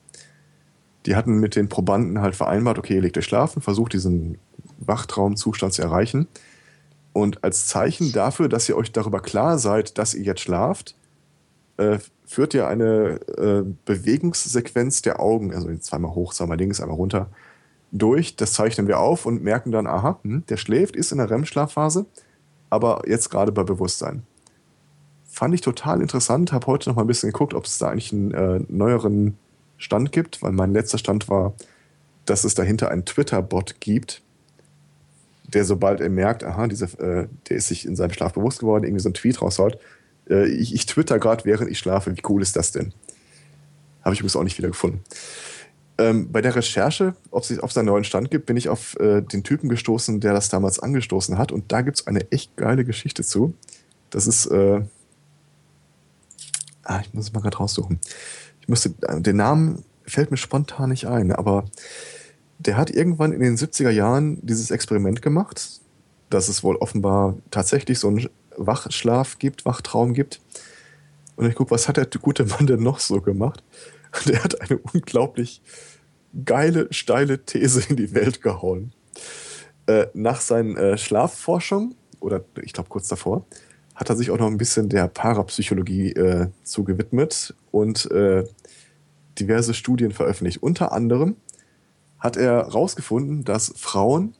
Die 1.06 1.16
hatten 1.16 1.38
mit 1.38 1.56
den 1.56 1.68
Probanden 1.68 2.20
halt 2.20 2.36
vereinbart, 2.36 2.78
okay, 2.78 2.94
ihr 2.94 3.00
legt 3.00 3.18
euch 3.18 3.24
schlafen, 3.24 3.60
versucht 3.62 3.92
diesen 3.92 4.38
Wachtraumzustand 4.78 5.72
zu 5.72 5.82
erreichen. 5.82 6.28
Und 7.12 7.44
als 7.44 7.66
Zeichen 7.66 8.12
dafür, 8.12 8.48
dass 8.48 8.68
ihr 8.68 8.76
euch 8.76 8.92
darüber 8.92 9.20
klar 9.20 9.58
seid, 9.58 9.98
dass 9.98 10.14
ihr 10.14 10.22
jetzt 10.22 10.40
schlaft, 10.40 10.96
äh, 11.76 11.98
führt 12.24 12.54
ihr 12.54 12.66
eine 12.66 13.20
äh, 13.36 13.62
Bewegungssequenz 13.84 15.02
der 15.02 15.20
Augen, 15.20 15.52
also 15.54 15.74
zweimal 15.76 16.14
hoch, 16.14 16.32
zweimal 16.32 16.56
links, 16.56 16.80
einmal 16.80 16.96
runter, 16.96 17.28
durch. 17.92 18.36
Das 18.36 18.54
zeichnen 18.54 18.88
wir 18.88 18.98
auf 18.98 19.26
und 19.26 19.42
merken 19.42 19.70
dann, 19.70 19.86
aha, 19.86 20.18
hm, 20.22 20.44
der 20.48 20.56
schläft, 20.56 20.96
ist 20.96 21.12
in 21.12 21.18
der 21.18 21.30
REM-Schlafphase, 21.30 22.06
aber 22.70 23.02
jetzt 23.06 23.30
gerade 23.30 23.52
bei 23.52 23.62
Bewusstsein. 23.62 24.22
Fand 25.26 25.54
ich 25.54 25.60
total 25.60 26.00
interessant, 26.00 26.52
habe 26.52 26.66
heute 26.66 26.88
noch 26.88 26.96
mal 26.96 27.02
ein 27.02 27.08
bisschen 27.08 27.30
geguckt, 27.30 27.54
ob 27.54 27.64
es 27.66 27.78
da 27.78 27.88
eigentlich 27.88 28.12
einen 28.12 28.32
äh, 28.32 28.60
neueren 28.68 29.36
Stand 29.82 30.12
gibt, 30.12 30.42
weil 30.42 30.52
mein 30.52 30.72
letzter 30.72 30.98
Stand 30.98 31.28
war, 31.28 31.54
dass 32.24 32.44
es 32.44 32.54
dahinter 32.54 32.90
einen 32.90 33.04
Twitter-Bot 33.04 33.80
gibt, 33.80 34.22
der 35.44 35.64
sobald 35.64 36.00
er 36.00 36.08
merkt, 36.08 36.44
aha, 36.44 36.66
diese, 36.66 36.84
äh, 36.98 37.28
der 37.48 37.56
ist 37.56 37.68
sich 37.68 37.84
in 37.84 37.96
seinem 37.96 38.12
Schlaf 38.12 38.32
bewusst 38.32 38.60
geworden, 38.60 38.84
irgendwie 38.84 39.02
so 39.02 39.08
einen 39.08 39.14
Tweet 39.14 39.42
raushaut. 39.42 39.78
Äh, 40.30 40.48
ich, 40.48 40.74
ich 40.74 40.86
twitter 40.86 41.18
gerade, 41.18 41.44
während 41.44 41.70
ich 41.70 41.78
schlafe. 41.78 42.16
Wie 42.16 42.22
cool 42.28 42.42
ist 42.42 42.56
das 42.56 42.72
denn? 42.72 42.92
Habe 44.02 44.14
ich 44.14 44.20
übrigens 44.20 44.36
auch 44.36 44.44
nicht 44.44 44.58
wieder 44.58 44.68
gefunden. 44.68 45.02
Ähm, 45.98 46.32
bei 46.32 46.40
der 46.40 46.56
Recherche, 46.56 47.14
ob 47.30 47.42
es 47.42 47.76
einen 47.76 47.86
neuen 47.86 48.04
Stand 48.04 48.30
gibt, 48.30 48.46
bin 48.46 48.56
ich 48.56 48.68
auf 48.68 48.98
äh, 48.98 49.20
den 49.20 49.42
Typen 49.42 49.68
gestoßen, 49.68 50.20
der 50.20 50.32
das 50.32 50.48
damals 50.48 50.78
angestoßen 50.78 51.36
hat. 51.36 51.52
Und 51.52 51.70
da 51.70 51.82
gibt 51.82 52.00
es 52.00 52.06
eine 52.06 52.30
echt 52.30 52.56
geile 52.56 52.84
Geschichte 52.84 53.22
zu. 53.22 53.54
Das 54.10 54.26
ist. 54.26 54.46
Äh, 54.46 54.82
ah, 56.84 57.00
ich 57.00 57.12
muss 57.12 57.26
es 57.26 57.32
mal 57.32 57.40
gerade 57.40 57.58
raussuchen. 57.58 58.00
Ich 58.62 58.68
musste. 58.68 58.94
Äh, 59.02 59.20
den 59.20 59.36
Namen 59.36 59.84
fällt 60.06 60.30
mir 60.30 60.36
spontan 60.36 60.90
nicht 60.90 61.06
ein, 61.06 61.32
aber 61.32 61.64
der 62.58 62.76
hat 62.76 62.90
irgendwann 62.90 63.32
in 63.32 63.40
den 63.40 63.56
70er 63.56 63.90
Jahren 63.90 64.44
dieses 64.44 64.70
Experiment 64.70 65.22
gemacht, 65.22 65.80
dass 66.30 66.48
es 66.48 66.62
wohl 66.62 66.76
offenbar 66.76 67.36
tatsächlich 67.50 67.98
so 67.98 68.08
einen 68.08 68.28
Wachschlaf 68.56 69.38
gibt, 69.38 69.64
Wachtraum 69.64 70.14
gibt. 70.14 70.40
Und 71.36 71.46
ich 71.46 71.54
gucke, 71.54 71.70
was 71.70 71.88
hat 71.88 71.96
der 71.96 72.06
gute 72.06 72.44
Mann 72.44 72.66
denn 72.66 72.82
noch 72.82 73.00
so 73.00 73.20
gemacht? 73.20 73.62
Und 74.24 74.32
er 74.32 74.44
hat 74.44 74.60
eine 74.60 74.78
unglaublich 74.78 75.62
geile, 76.44 76.88
steile 76.92 77.44
These 77.44 77.82
in 77.88 77.96
die 77.96 78.14
Welt 78.14 78.42
gehauen. 78.42 78.92
Äh, 79.86 80.06
nach 80.14 80.40
seinen 80.40 80.76
äh, 80.76 80.96
Schlafforschungen, 80.96 81.96
oder 82.20 82.44
ich 82.62 82.72
glaube 82.72 82.88
kurz 82.88 83.08
davor, 83.08 83.46
hat 84.02 84.10
er 84.10 84.16
sich 84.16 84.32
auch 84.32 84.38
noch 84.38 84.48
ein 84.48 84.58
bisschen 84.58 84.88
der 84.88 85.06
Parapsychologie 85.06 86.10
äh, 86.10 86.48
zugewidmet 86.64 87.54
und 87.70 88.10
äh, 88.10 88.44
diverse 89.38 89.74
Studien 89.74 90.10
veröffentlicht. 90.10 90.60
Unter 90.60 90.90
anderem 90.90 91.36
hat 92.18 92.36
er 92.36 92.64
herausgefunden, 92.66 93.44
dass 93.44 93.72
Frauen 93.76 94.34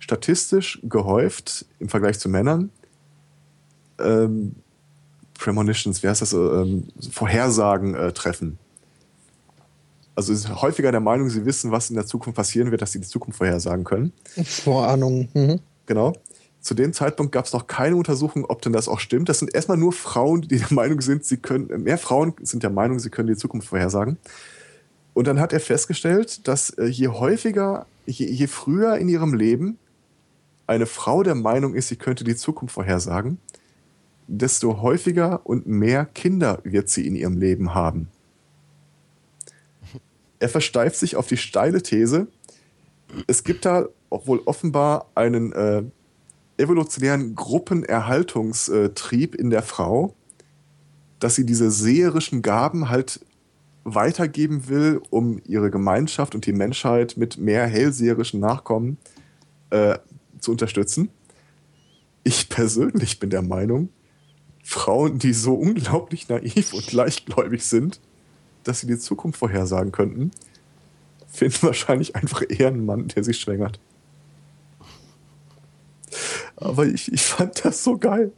statistisch 0.00 0.80
gehäuft 0.82 1.64
im 1.78 1.88
Vergleich 1.88 2.18
zu 2.18 2.28
Männern 2.28 2.68
ähm, 3.98 4.56
Premonitions, 5.38 6.02
wie 6.02 6.08
heißt 6.08 6.20
das, 6.20 6.34
ähm, 6.34 6.88
Vorhersagen 7.10 7.94
äh, 7.94 8.12
treffen. 8.12 8.58
Also 10.14 10.34
sind 10.34 10.60
häufiger 10.60 10.90
der 10.90 11.00
Meinung, 11.00 11.30
sie 11.30 11.46
wissen, 11.46 11.70
was 11.70 11.88
in 11.88 11.96
der 11.96 12.04
Zukunft 12.04 12.36
passieren 12.36 12.70
wird, 12.70 12.82
dass 12.82 12.92
sie 12.92 13.00
die 13.00 13.08
Zukunft 13.08 13.38
vorhersagen 13.38 13.84
können. 13.84 14.12
Vorahnung. 14.44 15.28
Mhm. 15.32 15.60
Genau. 15.86 16.12
Zu 16.60 16.74
dem 16.74 16.92
Zeitpunkt 16.92 17.32
gab 17.32 17.46
es 17.46 17.52
noch 17.52 17.66
keine 17.66 17.96
Untersuchung, 17.96 18.44
ob 18.44 18.60
denn 18.60 18.72
das 18.72 18.88
auch 18.88 19.00
stimmt. 19.00 19.28
Das 19.28 19.38
sind 19.38 19.54
erstmal 19.54 19.78
nur 19.78 19.92
Frauen, 19.92 20.42
die 20.42 20.58
der 20.58 20.72
Meinung 20.72 21.00
sind, 21.00 21.24
sie 21.24 21.38
können, 21.38 21.82
mehr 21.82 21.98
Frauen 21.98 22.34
sind 22.42 22.62
der 22.62 22.70
Meinung, 22.70 22.98
sie 22.98 23.10
können 23.10 23.28
die 23.28 23.36
Zukunft 23.36 23.68
vorhersagen. 23.68 24.18
Und 25.14 25.26
dann 25.26 25.40
hat 25.40 25.52
er 25.52 25.60
festgestellt, 25.60 26.46
dass 26.46 26.70
äh, 26.70 26.84
je 26.84 27.08
häufiger, 27.08 27.86
je, 28.06 28.26
je 28.26 28.46
früher 28.46 28.96
in 28.98 29.08
ihrem 29.08 29.34
Leben 29.34 29.78
eine 30.66 30.86
Frau 30.86 31.22
der 31.22 31.34
Meinung 31.34 31.74
ist, 31.74 31.88
sie 31.88 31.96
könnte 31.96 32.24
die 32.24 32.36
Zukunft 32.36 32.74
vorhersagen, 32.74 33.38
desto 34.28 34.82
häufiger 34.82 35.40
und 35.44 35.66
mehr 35.66 36.04
Kinder 36.04 36.60
wird 36.62 36.88
sie 36.88 37.06
in 37.06 37.16
ihrem 37.16 37.38
Leben 37.38 37.74
haben. 37.74 38.08
Er 40.38 40.48
versteift 40.48 40.96
sich 40.96 41.16
auf 41.16 41.26
die 41.26 41.36
steile 41.36 41.82
These, 41.82 42.28
es 43.26 43.44
gibt 43.44 43.64
da 43.64 43.88
wohl 44.10 44.40
offenbar 44.44 45.06
einen 45.14 45.52
äh, 45.52 45.82
evolutionären 46.60 47.34
Gruppenerhaltungstrieb 47.34 49.34
in 49.34 49.50
der 49.50 49.62
Frau, 49.62 50.14
dass 51.18 51.34
sie 51.34 51.44
diese 51.44 51.70
seherischen 51.70 52.42
Gaben 52.42 52.88
halt 52.88 53.20
weitergeben 53.84 54.68
will, 54.68 55.00
um 55.10 55.40
ihre 55.46 55.70
Gemeinschaft 55.70 56.34
und 56.34 56.46
die 56.46 56.52
Menschheit 56.52 57.16
mit 57.16 57.38
mehr 57.38 57.66
hellseherischen 57.66 58.40
Nachkommen 58.40 58.98
äh, 59.70 59.98
zu 60.38 60.52
unterstützen. 60.52 61.10
Ich 62.22 62.48
persönlich 62.48 63.18
bin 63.18 63.30
der 63.30 63.42
Meinung, 63.42 63.88
Frauen, 64.62 65.18
die 65.18 65.32
so 65.32 65.54
unglaublich 65.54 66.28
naiv 66.28 66.74
und 66.74 66.92
leichtgläubig 66.92 67.64
sind, 67.64 68.00
dass 68.64 68.80
sie 68.80 68.86
die 68.86 68.98
Zukunft 68.98 69.38
vorhersagen 69.38 69.90
könnten, 69.90 70.30
finden 71.26 71.62
wahrscheinlich 71.62 72.14
einfach 72.16 72.42
eher 72.48 72.68
einen 72.68 72.84
Mann, 72.84 73.08
der 73.08 73.24
sie 73.24 73.34
schwängert. 73.34 73.80
Aber 76.60 76.86
ich, 76.86 77.10
ich 77.10 77.22
fand 77.22 77.64
das 77.64 77.82
so 77.82 77.96
geil. 77.96 78.32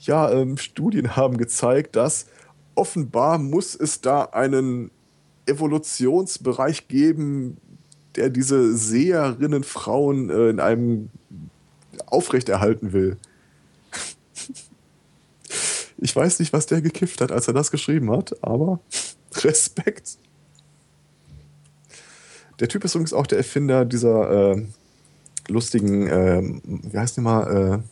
Ja, 0.00 0.30
ähm, 0.32 0.56
Studien 0.56 1.16
haben 1.16 1.36
gezeigt, 1.36 1.94
dass 1.94 2.26
offenbar 2.74 3.38
muss 3.38 3.74
es 3.74 4.00
da 4.00 4.24
einen 4.24 4.90
Evolutionsbereich 5.46 6.88
geben, 6.88 7.58
der 8.16 8.30
diese 8.30 8.76
Seherinnen 8.76 9.64
Frauen 9.64 10.30
äh, 10.30 10.48
in 10.48 10.60
einem 10.60 11.10
aufrechterhalten 12.06 12.92
will. 12.92 13.16
Ich 16.00 16.14
weiß 16.14 16.38
nicht, 16.38 16.52
was 16.52 16.66
der 16.66 16.80
gekifft 16.80 17.20
hat, 17.20 17.32
als 17.32 17.48
er 17.48 17.54
das 17.54 17.72
geschrieben 17.72 18.12
hat, 18.12 18.44
aber 18.44 18.78
Respekt. 19.34 20.16
Der 22.60 22.68
Typ 22.68 22.84
ist 22.84 22.94
übrigens 22.94 23.12
auch 23.12 23.26
der 23.26 23.38
Erfinder 23.38 23.84
dieser 23.84 24.52
äh, 24.52 24.66
lustigen, 25.48 26.06
äh, 26.06 26.42
wie 26.64 26.98
heißt 26.98 27.16
die 27.16 27.20
mal, 27.20 27.82
äh, 27.82 27.88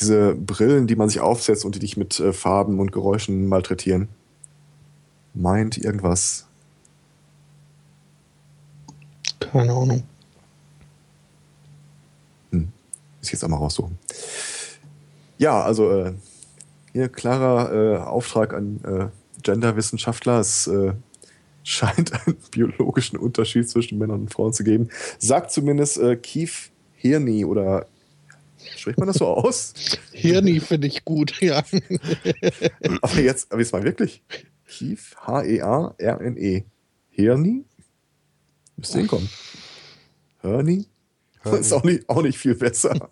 diese 0.00 0.34
Brillen, 0.34 0.86
die 0.86 0.96
man 0.96 1.08
sich 1.08 1.20
aufsetzt 1.20 1.64
und 1.64 1.74
die 1.76 1.78
dich 1.78 1.96
mit 1.96 2.18
äh, 2.20 2.32
Farben 2.32 2.80
und 2.80 2.92
Geräuschen 2.92 3.46
malträtieren. 3.48 4.08
Meint 5.34 5.78
irgendwas. 5.78 6.46
Keine 9.40 9.72
Ahnung. 9.72 10.02
Hm. 12.50 12.72
Muss 13.18 13.28
ich 13.28 13.32
jetzt 13.32 13.44
einmal 13.44 13.60
raussuchen. 13.60 13.98
Ja, 15.38 15.62
also 15.62 15.90
äh, 15.90 16.12
hier 16.92 17.08
klarer 17.08 17.72
äh, 17.72 17.96
Auftrag 17.98 18.54
an 18.54 18.80
äh, 18.84 19.06
Genderwissenschaftler. 19.42 20.40
Es 20.40 20.66
äh, 20.66 20.92
scheint 21.64 22.12
einen 22.12 22.36
biologischen 22.50 23.18
Unterschied 23.18 23.68
zwischen 23.68 23.98
Männern 23.98 24.22
und 24.22 24.32
Frauen 24.32 24.52
zu 24.52 24.62
geben. 24.62 24.90
Sagt 25.18 25.50
zumindest 25.50 25.98
äh, 25.98 26.14
Keith 26.16 26.70
Hirni 26.94 27.44
oder 27.44 27.86
spricht 28.76 28.98
man 28.98 29.08
das 29.08 29.16
so 29.16 29.26
aus? 29.26 29.74
Hirni 30.12 30.60
finde 30.60 30.86
ich 30.86 31.04
gut, 31.04 31.40
ja. 31.40 31.64
aber 33.02 33.20
jetzt, 33.20 33.50
aber 33.50 33.60
jetzt 33.60 33.72
mal 33.72 33.82
wirklich. 33.82 34.22
Keith, 34.68 35.16
H-E-A-R-N-E. 35.26 36.56
-E. 36.58 36.64
Hirni? 37.10 37.64
Müsste 38.76 38.98
hinkommen. 38.98 39.28
Hirni? 40.42 40.86
Das 41.42 41.60
ist 41.60 41.72
auch 41.72 41.84
nicht, 41.84 42.08
auch 42.08 42.22
nicht 42.22 42.38
viel 42.38 42.54
besser. 42.54 43.08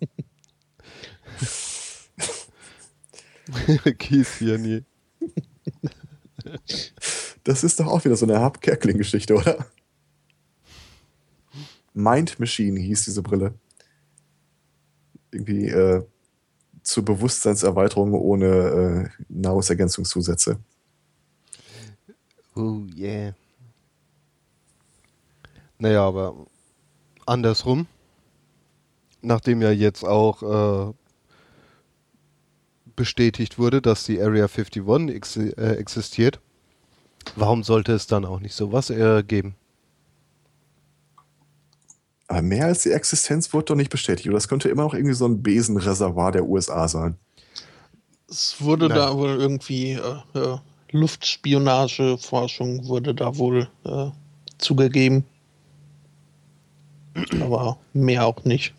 Kies 3.97 4.37
hier 4.39 4.57
nie. 4.57 4.83
Das 7.43 7.63
ist 7.63 7.79
doch 7.79 7.87
auch 7.87 8.05
wieder 8.05 8.15
so 8.15 8.25
eine 8.25 8.39
Hab 8.39 8.61
Kerkling-Geschichte, 8.61 9.35
oder? 9.35 9.65
Mind 11.93 12.39
Machine 12.39 12.79
hieß 12.79 13.05
diese 13.05 13.21
Brille. 13.21 13.53
Irgendwie 15.31 15.67
äh, 15.67 16.03
zur 16.83 17.05
Bewusstseinserweiterung 17.05 18.13
ohne 18.13 19.09
äh, 19.17 19.23
Nahrungsergänzungszusätze. 19.29 20.59
Oh 22.55 22.81
yeah. 22.95 23.33
Naja, 25.79 26.05
aber 26.05 26.45
andersrum, 27.25 27.87
nachdem 29.21 29.61
ja 29.61 29.71
jetzt 29.71 30.03
auch 30.03 30.89
äh, 30.89 30.93
bestätigt 32.95 33.57
wurde, 33.57 33.81
dass 33.81 34.05
die 34.05 34.21
Area 34.21 34.45
51 34.45 35.15
ex 35.15 35.35
äh, 35.35 35.75
existiert, 35.75 36.39
warum 37.35 37.63
sollte 37.63 37.93
es 37.93 38.07
dann 38.07 38.25
auch 38.25 38.39
nicht 38.39 38.55
sowas 38.55 38.89
äh, 38.89 39.23
geben? 39.23 39.55
Aber 42.27 42.41
mehr 42.41 42.65
als 42.65 42.83
die 42.83 42.91
Existenz 42.91 43.53
wurde 43.53 43.65
doch 43.65 43.75
nicht 43.75 43.91
bestätigt. 43.91 44.27
Oder 44.27 44.37
das 44.37 44.47
könnte 44.47 44.69
immer 44.69 44.83
noch 44.83 44.93
irgendwie 44.93 45.15
so 45.15 45.25
ein 45.25 45.43
Besenreservoir 45.43 46.31
der 46.31 46.45
USA 46.45 46.87
sein. 46.87 47.17
Es 48.29 48.55
wurde 48.59 48.87
Nein. 48.87 48.97
da 48.97 49.17
wohl 49.17 49.29
irgendwie 49.29 49.93
äh, 49.93 50.57
Luftspionageforschung 50.91 52.87
wurde 52.87 53.13
da 53.13 53.37
wohl 53.37 53.67
äh, 53.83 54.09
zugegeben. 54.57 55.25
Aber 57.41 57.77
mehr 57.93 58.25
auch 58.25 58.43
nicht. 58.43 58.73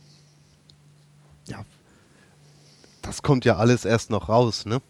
Das 3.05 3.23
kommt 3.23 3.45
ja 3.45 3.57
alles 3.57 3.85
erst 3.85 4.09
noch 4.11 4.31
raus, 4.31 4.65
ne? 4.65 4.81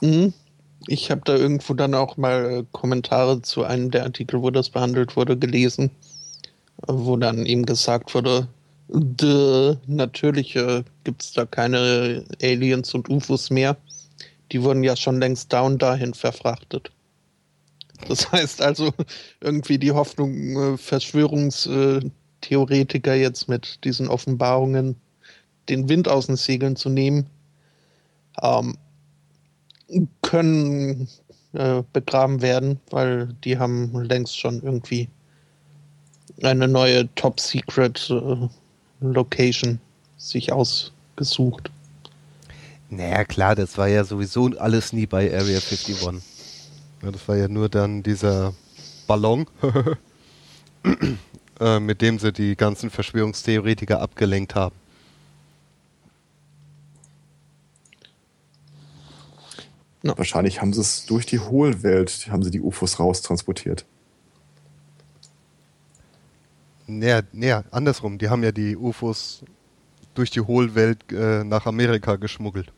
Mhm. 0.00 0.32
Ich 0.86 1.10
habe 1.10 1.22
da 1.24 1.36
irgendwo 1.36 1.74
dann 1.74 1.94
auch 1.94 2.16
mal 2.16 2.50
äh, 2.50 2.64
Kommentare 2.72 3.42
zu 3.42 3.64
einem 3.64 3.90
der 3.90 4.04
Artikel, 4.04 4.42
wo 4.42 4.50
das 4.50 4.70
behandelt 4.70 5.16
wurde, 5.16 5.36
gelesen, 5.36 5.90
wo 6.86 7.16
dann 7.16 7.46
eben 7.46 7.66
gesagt 7.66 8.14
wurde, 8.14 8.48
natürlich 9.86 10.56
äh, 10.56 10.82
gibt 11.04 11.22
es 11.22 11.32
da 11.32 11.46
keine 11.46 12.24
Aliens 12.42 12.92
und 12.94 13.08
UFOs 13.08 13.50
mehr. 13.50 13.76
Die 14.50 14.62
wurden 14.62 14.84
ja 14.84 14.96
schon 14.96 15.18
längst 15.18 15.50
down 15.52 15.78
dahin 15.78 16.14
verfrachtet. 16.14 16.90
Das 18.08 18.32
heißt 18.32 18.62
also, 18.62 18.92
irgendwie 19.40 19.78
die 19.78 19.92
Hoffnung, 19.92 20.74
äh, 20.74 20.76
Verschwörungstheoretiker 20.76 23.14
jetzt 23.14 23.48
mit 23.48 23.84
diesen 23.84 24.08
Offenbarungen 24.08 24.96
den 25.68 25.88
Wind 25.88 26.08
aus 26.08 26.26
den 26.26 26.34
Segeln 26.36 26.74
zu 26.76 26.88
nehmen, 26.88 27.26
ähm, 28.42 28.76
können 30.22 31.08
äh, 31.52 31.82
begraben 31.92 32.40
werden, 32.42 32.80
weil 32.90 33.34
die 33.44 33.58
haben 33.58 33.92
längst 34.02 34.38
schon 34.38 34.62
irgendwie 34.62 35.08
eine 36.42 36.66
neue 36.66 37.14
Top 37.14 37.40
Secret 37.40 38.08
äh, 38.10 38.48
Location 39.00 39.78
sich 40.16 40.52
ausgesucht. 40.52 41.70
Naja, 42.88 43.24
klar, 43.24 43.54
das 43.54 43.78
war 43.78 43.88
ja 43.88 44.04
sowieso 44.04 44.46
alles 44.58 44.92
nie 44.92 45.06
bei 45.06 45.26
Area 45.32 45.58
51. 45.58 46.00
Ja, 47.02 47.10
das 47.10 47.26
war 47.26 47.36
ja 47.36 47.48
nur 47.48 47.68
dann 47.68 48.02
dieser 48.02 48.54
Ballon, 49.06 49.46
äh, 51.60 51.80
mit 51.80 52.00
dem 52.00 52.18
sie 52.18 52.32
die 52.32 52.56
ganzen 52.56 52.90
Verschwörungstheoretiker 52.90 54.00
abgelenkt 54.00 54.54
haben. 54.54 54.74
Ja. 60.02 60.18
Wahrscheinlich 60.18 60.60
haben 60.60 60.72
sie 60.72 60.80
es 60.80 61.06
durch 61.06 61.26
die 61.26 61.38
Hohlwelt, 61.38 62.28
haben 62.30 62.42
sie 62.42 62.50
die 62.50 62.60
UFOs 62.60 62.98
raustransportiert. 62.98 63.86
Naja, 66.86 67.22
naja, 67.32 67.64
andersrum. 67.70 68.18
Die 68.18 68.28
haben 68.28 68.42
ja 68.42 68.52
die 68.52 68.76
UFOs 68.76 69.44
durch 70.14 70.30
die 70.30 70.40
Hohlwelt 70.40 71.10
äh, 71.12 71.44
nach 71.44 71.66
Amerika 71.66 72.16
geschmuggelt. 72.16 72.72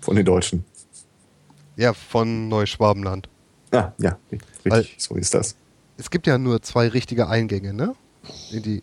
Von 0.00 0.16
den 0.16 0.24
Deutschen. 0.24 0.64
Ja, 1.76 1.92
von 1.92 2.48
Neuschwabenland. 2.48 3.28
Ah, 3.72 3.92
ja, 3.98 4.16
richtig, 4.30 4.42
Weil 4.64 4.86
so 4.96 5.16
ist 5.16 5.34
das. 5.34 5.56
Es 5.96 6.10
gibt 6.10 6.26
ja 6.26 6.38
nur 6.38 6.62
zwei 6.62 6.88
richtige 6.88 7.28
Eingänge, 7.28 7.74
ne? 7.74 7.94
In 8.52 8.62
die 8.62 8.82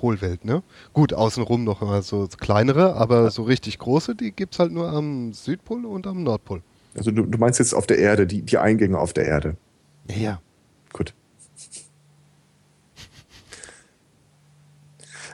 Hohlwelt, 0.00 0.44
ne? 0.44 0.62
Gut, 0.92 1.12
außenrum 1.12 1.64
noch 1.64 1.82
immer 1.82 2.02
so 2.02 2.28
kleinere, 2.38 2.94
aber 2.96 3.24
ja. 3.24 3.30
so 3.30 3.42
richtig 3.42 3.78
große, 3.78 4.14
die 4.14 4.32
gibt 4.32 4.54
es 4.54 4.58
halt 4.58 4.72
nur 4.72 4.88
am 4.90 5.32
Südpol 5.32 5.84
und 5.86 6.06
am 6.06 6.22
Nordpol. 6.22 6.62
Also 6.96 7.10
du, 7.10 7.22
du 7.24 7.38
meinst 7.38 7.58
jetzt 7.58 7.74
auf 7.74 7.86
der 7.86 7.98
Erde, 7.98 8.26
die, 8.26 8.42
die 8.42 8.58
Eingänge 8.58 8.98
auf 8.98 9.12
der 9.12 9.26
Erde. 9.26 9.56
Ja. 10.08 10.16
ja. 10.16 10.40
Gut. 10.92 11.14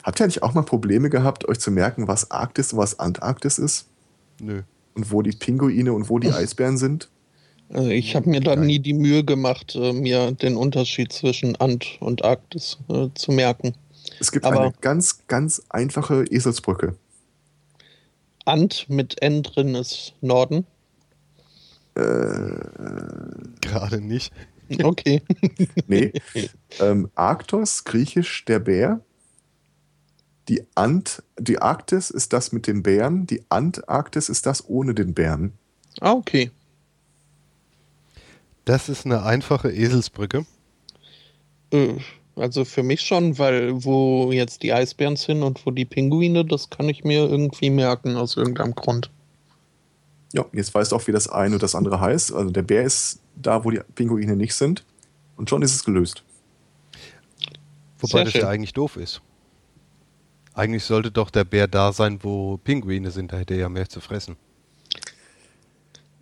Habt 0.02 0.20
ihr 0.20 0.24
eigentlich 0.24 0.42
auch 0.42 0.54
mal 0.54 0.62
Probleme 0.62 1.10
gehabt, 1.10 1.48
euch 1.48 1.58
zu 1.58 1.70
merken, 1.70 2.06
was 2.06 2.30
Arktis 2.30 2.72
und 2.72 2.78
was 2.78 2.98
Antarktis 2.98 3.58
ist? 3.58 3.88
Nö. 4.40 4.62
Und 4.94 5.10
wo 5.10 5.22
die 5.22 5.32
Pinguine 5.32 5.92
und 5.92 6.08
wo 6.08 6.18
die 6.18 6.30
Eisbären 6.32 6.78
sind? 6.78 7.08
Also 7.70 7.90
ich 7.90 8.14
habe 8.14 8.30
mir 8.30 8.40
da 8.40 8.54
nie 8.54 8.78
die 8.78 8.94
Mühe 8.94 9.24
gemacht, 9.24 9.74
äh, 9.74 9.92
mir 9.92 10.30
den 10.30 10.56
Unterschied 10.56 11.12
zwischen 11.12 11.56
Ant 11.56 11.98
und 12.00 12.24
Arktis 12.24 12.78
äh, 12.88 13.08
zu 13.14 13.32
merken. 13.32 13.74
Es 14.20 14.32
gibt 14.32 14.44
Aber 14.44 14.60
eine 14.60 14.72
ganz, 14.80 15.26
ganz 15.26 15.62
einfache 15.68 16.24
Eselsbrücke. 16.24 16.96
Ant 18.44 18.86
mit 18.88 19.20
N 19.22 19.42
drin 19.42 19.74
ist 19.74 20.14
Norden. 20.20 20.66
Äh, 21.94 22.00
Gerade 23.60 24.00
nicht. 24.00 24.32
Okay. 24.82 25.22
nee. 25.86 26.12
Ähm, 26.80 27.10
Arktos, 27.14 27.84
griechisch 27.84 28.44
der 28.44 28.58
Bär. 28.58 29.00
Die 30.48 30.64
Ant, 30.74 31.22
die 31.38 31.60
Arktis 31.60 32.10
ist 32.10 32.32
das 32.32 32.52
mit 32.52 32.66
den 32.66 32.82
Bären, 32.82 33.26
die 33.26 33.42
Antarktis 33.48 34.28
ist 34.28 34.46
das 34.46 34.68
ohne 34.68 34.94
den 34.94 35.12
Bären. 35.12 35.52
Ah, 36.00 36.12
okay. 36.12 36.50
Das 38.64 38.88
ist 38.88 39.06
eine 39.06 39.24
einfache 39.24 39.72
Eselsbrücke. 39.72 40.46
Äh, 41.72 41.94
also 42.36 42.64
für 42.64 42.82
mich 42.82 43.00
schon, 43.00 43.38
weil 43.38 43.84
wo 43.84 44.30
jetzt 44.30 44.62
die 44.62 44.72
Eisbären 44.72 45.16
sind 45.16 45.42
und 45.42 45.64
wo 45.66 45.70
die 45.70 45.84
Pinguine, 45.84 46.44
das 46.44 46.70
kann 46.70 46.88
ich 46.88 47.02
mir 47.02 47.28
irgendwie 47.28 47.70
merken 47.70 48.16
aus 48.16 48.36
irgendeinem 48.36 48.74
Grund. 48.74 49.10
Ja, 50.32 50.44
jetzt 50.52 50.74
weißt 50.74 50.92
du 50.92 50.96
auch, 50.96 51.06
wie 51.06 51.12
das 51.12 51.28
eine 51.28 51.54
und 51.54 51.62
das 51.62 51.74
andere 51.74 52.00
heißt. 52.00 52.32
Also 52.32 52.50
der 52.50 52.62
Bär 52.62 52.82
ist 52.82 53.20
da, 53.36 53.64
wo 53.64 53.70
die 53.70 53.80
Pinguine 53.94 54.36
nicht 54.36 54.54
sind. 54.54 54.84
Und 55.36 55.50
schon 55.50 55.62
ist 55.62 55.74
es 55.74 55.84
gelöst. 55.84 56.22
Wobei 57.98 58.10
Sehr 58.10 58.24
das 58.24 58.32
schön. 58.32 58.40
ja 58.42 58.48
eigentlich 58.48 58.74
doof 58.74 58.96
ist. 58.96 59.22
Eigentlich 60.54 60.84
sollte 60.84 61.10
doch 61.10 61.30
der 61.30 61.44
Bär 61.44 61.68
da 61.68 61.92
sein, 61.92 62.18
wo 62.22 62.56
Pinguine 62.58 63.10
sind, 63.10 63.32
da 63.32 63.38
hätte 63.38 63.54
er 63.54 63.60
ja 63.60 63.68
mehr 63.68 63.88
zu 63.88 64.00
fressen. 64.00 64.36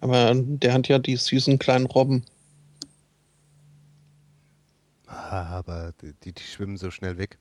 Aber 0.01 0.33
der 0.35 0.73
hat 0.73 0.89
ja 0.89 0.99
die 0.99 1.17
süßen 1.17 1.59
kleinen 1.59 1.87
Robben. 1.87 2.25
Aber 5.15 5.93
die, 6.01 6.33
die 6.33 6.43
schwimmen 6.43 6.77
so 6.77 6.91
schnell 6.91 7.19
weg. 7.19 7.39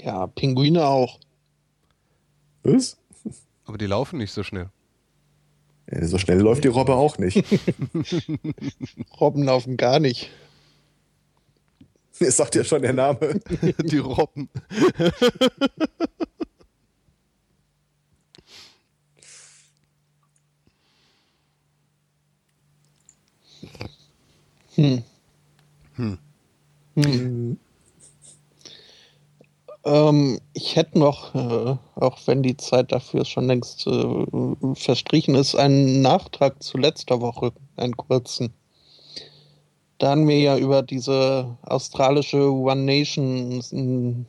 Ja, 0.00 0.26
Pinguine 0.26 0.86
auch. 0.86 1.20
Was? 2.62 2.96
Aber 3.64 3.78
die 3.78 3.86
laufen 3.86 4.18
nicht 4.18 4.32
so 4.32 4.42
schnell. 4.42 4.70
Ja, 5.90 6.06
so 6.06 6.18
schnell 6.18 6.40
läuft 6.40 6.64
die 6.64 6.68
Robbe 6.68 6.94
auch 6.94 7.18
nicht. 7.18 7.36
Robben 9.20 9.44
laufen 9.44 9.76
gar 9.76 10.00
nicht. 10.00 10.30
Es 12.18 12.36
sagt 12.36 12.54
ja 12.54 12.64
schon 12.64 12.82
der 12.82 12.92
Name. 12.92 13.40
die 13.82 13.98
Robben. 13.98 14.48
Hm. 24.74 24.84
Hm. 24.96 25.11
Hm. 26.94 27.58
Ähm, 29.84 30.40
ich 30.52 30.76
hätte 30.76 30.98
noch, 30.98 31.34
äh, 31.34 31.76
auch 31.96 32.18
wenn 32.26 32.42
die 32.42 32.56
Zeit 32.56 32.92
dafür 32.92 33.24
schon 33.24 33.46
längst 33.46 33.86
äh, 33.86 34.26
verstrichen 34.74 35.34
ist, 35.34 35.56
einen 35.56 36.02
Nachtrag 36.02 36.62
zu 36.62 36.78
letzter 36.78 37.20
Woche, 37.20 37.52
einen 37.76 37.96
kurzen. 37.96 38.52
Da 39.98 40.10
haben 40.10 40.28
wir 40.28 40.38
ja 40.38 40.58
über 40.58 40.82
diese 40.82 41.56
australische 41.62 42.52
One 42.52 42.82
Nation 42.82 44.26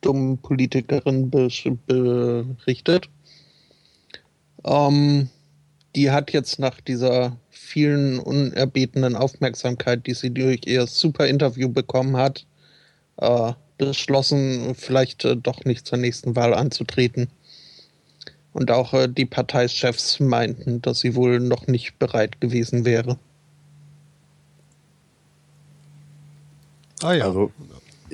dumme 0.00 0.36
Politikerin 0.36 1.30
berichtet. 1.30 3.08
Ähm, 4.64 5.28
die 5.94 6.10
hat 6.10 6.32
jetzt 6.32 6.58
nach 6.58 6.80
dieser 6.80 7.36
vielen 7.64 8.18
unerbetenen 8.18 9.16
Aufmerksamkeit, 9.16 10.06
die 10.06 10.14
sie 10.14 10.30
durch 10.30 10.62
ihr 10.66 10.86
super 10.86 11.26
Interview 11.26 11.68
bekommen 11.68 12.16
hat, 12.16 12.46
äh, 13.16 13.52
beschlossen, 13.78 14.74
vielleicht 14.74 15.24
äh, 15.24 15.36
doch 15.36 15.64
nicht 15.64 15.86
zur 15.86 15.98
nächsten 15.98 16.36
Wahl 16.36 16.54
anzutreten. 16.54 17.28
Und 18.52 18.70
auch 18.70 18.92
äh, 18.94 19.08
die 19.08 19.26
Parteichefs 19.26 20.20
meinten, 20.20 20.80
dass 20.82 21.00
sie 21.00 21.14
wohl 21.14 21.40
noch 21.40 21.66
nicht 21.66 21.98
bereit 21.98 22.40
gewesen 22.40 22.84
wäre. 22.84 23.18
Ah 27.02 27.14
ja. 27.14 27.24
Also 27.24 27.50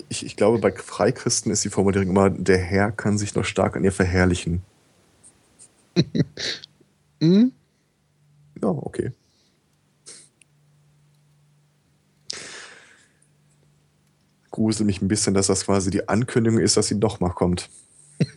ich, 0.08 0.24
ich 0.24 0.36
glaube, 0.36 0.58
bei 0.58 0.72
Freikristen 0.72 1.52
ist 1.52 1.64
die 1.64 1.68
Formulierung 1.68 2.08
immer, 2.08 2.30
der 2.30 2.58
Herr 2.58 2.90
kann 2.92 3.18
sich 3.18 3.34
noch 3.34 3.44
stark 3.44 3.76
an 3.76 3.84
ihr 3.84 3.92
verherrlichen. 3.92 4.62
hm? 7.20 7.52
Ja, 8.62 8.68
okay. 8.68 9.12
Grusel 14.60 14.84
mich 14.84 15.00
ein 15.00 15.08
bisschen, 15.08 15.32
dass 15.32 15.46
das 15.46 15.64
quasi 15.64 15.90
die 15.90 16.06
Ankündigung 16.06 16.60
ist, 16.60 16.76
dass 16.76 16.88
sie 16.88 17.00
doch 17.00 17.18
mal 17.18 17.30
kommt. 17.30 17.70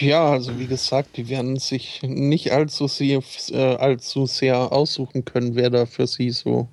ja, 0.00 0.30
also 0.30 0.58
wie 0.58 0.66
gesagt, 0.66 1.18
die 1.18 1.28
werden 1.28 1.58
sich 1.58 2.00
nicht 2.02 2.52
allzu 2.52 2.88
sehr, 2.88 3.22
äh, 3.50 3.76
allzu 3.76 4.24
sehr 4.24 4.72
aussuchen 4.72 5.26
können, 5.26 5.54
wer 5.54 5.68
da 5.68 5.84
für 5.84 6.06
sie 6.06 6.30
so 6.30 6.66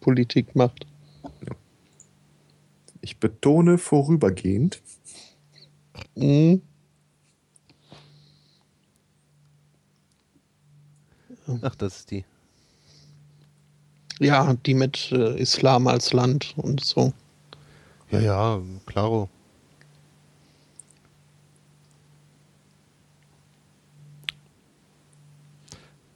Politik 0.00 0.56
macht. 0.56 0.86
Ich 3.02 3.18
betone 3.18 3.76
vorübergehend. 3.76 4.80
Mhm. 6.14 6.62
Ach, 11.60 11.74
das 11.74 11.98
ist 11.98 12.10
die. 12.10 12.24
Ja, 14.20 14.54
die 14.66 14.74
mit 14.74 15.10
äh, 15.12 15.36
Islam 15.38 15.86
als 15.86 16.12
Land 16.12 16.54
und 16.56 16.84
so. 16.84 17.12
Ja, 18.10 18.20
ja, 18.20 18.60
klaro. 18.86 19.28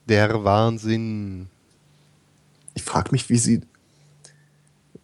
Der 0.09 0.43
Wahnsinn. 0.45 1.49
Ich 2.75 2.83
frage 2.83 3.11
mich, 3.11 3.29
wie 3.29 3.37
sie, 3.37 3.63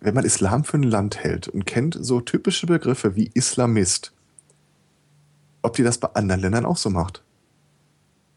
wenn 0.01 0.15
man 0.15 0.25
Islam 0.25 0.65
für 0.65 0.79
ein 0.79 0.85
Land 0.85 1.17
hält 1.17 1.49
und 1.49 1.67
kennt 1.67 1.99
so 2.01 2.21
typische 2.21 2.67
Begriffe 2.67 3.17
wie 3.17 3.31
Islamist, 3.35 4.13
ob 5.63 5.75
die 5.75 5.83
das 5.83 5.99
bei 5.99 6.09
anderen 6.15 6.41
Ländern 6.41 6.65
auch 6.65 6.77
so 6.77 6.91
macht. 6.91 7.23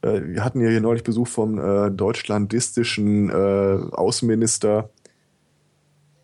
Äh, 0.01 0.21
wir 0.23 0.43
hatten 0.43 0.61
ja 0.61 0.69
hier 0.69 0.81
neulich 0.81 1.03
Besuch 1.03 1.27
vom 1.27 1.59
äh, 1.59 1.91
deutschlandistischen 1.91 3.29
äh, 3.29 3.33
Außenminister. 3.91 4.89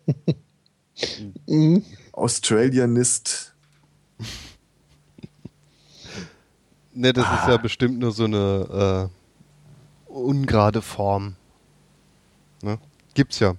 mhm. 1.46 1.82
Australianist. 2.12 3.54
Ne, 6.92 7.12
das 7.12 7.26
ah. 7.26 7.34
ist 7.34 7.48
ja 7.48 7.56
bestimmt 7.56 7.98
nur 7.98 8.12
so 8.12 8.24
eine 8.24 9.10
äh, 10.08 10.12
ungerade 10.12 10.80
Form. 10.80 11.34
Ne? 12.62 12.78
Gibt's 13.14 13.40
ja. 13.40 13.56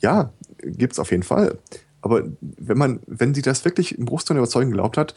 Ja, 0.00 0.32
gibt's 0.58 0.98
auf 0.98 1.10
jeden 1.10 1.22
Fall. 1.22 1.58
Aber 2.02 2.24
wenn 2.40 2.78
man, 2.78 3.00
wenn 3.06 3.34
sie 3.34 3.42
das 3.42 3.64
wirklich 3.64 3.96
im 3.96 4.06
Bruchstein 4.06 4.36
überzeugen 4.36 4.70
geglaubt 4.70 4.96
hat, 4.96 5.14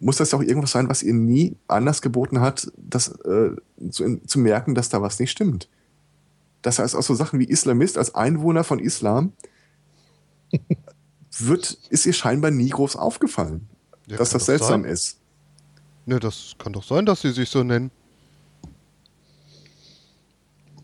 muss 0.00 0.16
das 0.16 0.34
auch 0.34 0.42
irgendwas 0.42 0.72
sein, 0.72 0.88
was 0.88 1.02
ihr 1.02 1.14
nie 1.14 1.56
anders 1.66 2.02
geboten 2.02 2.40
hat, 2.40 2.70
das 2.76 3.08
äh, 3.08 3.50
zu, 3.90 4.20
zu, 4.26 4.38
merken, 4.38 4.74
dass 4.74 4.88
da 4.88 5.02
was 5.02 5.18
nicht 5.18 5.30
stimmt. 5.30 5.68
Das 6.62 6.78
heißt, 6.78 6.94
auch 6.96 7.02
so 7.02 7.14
Sachen 7.14 7.38
wie 7.38 7.44
Islamist 7.44 7.98
als 7.98 8.14
Einwohner 8.14 8.64
von 8.64 8.78
Islam 8.78 9.32
wird, 11.38 11.78
ist 11.90 12.06
ihr 12.06 12.12
scheinbar 12.12 12.50
nie 12.50 12.70
groß 12.70 12.96
aufgefallen, 12.96 13.68
ja, 14.06 14.16
dass 14.16 14.30
das 14.30 14.46
seltsam 14.46 14.82
sein. 14.82 14.90
ist. 14.90 15.18
Ne, 16.06 16.18
das 16.20 16.54
kann 16.58 16.72
doch 16.72 16.84
sein, 16.84 17.06
dass 17.06 17.20
sie 17.20 17.32
sich 17.32 17.48
so 17.48 17.62
nennen. 17.62 17.90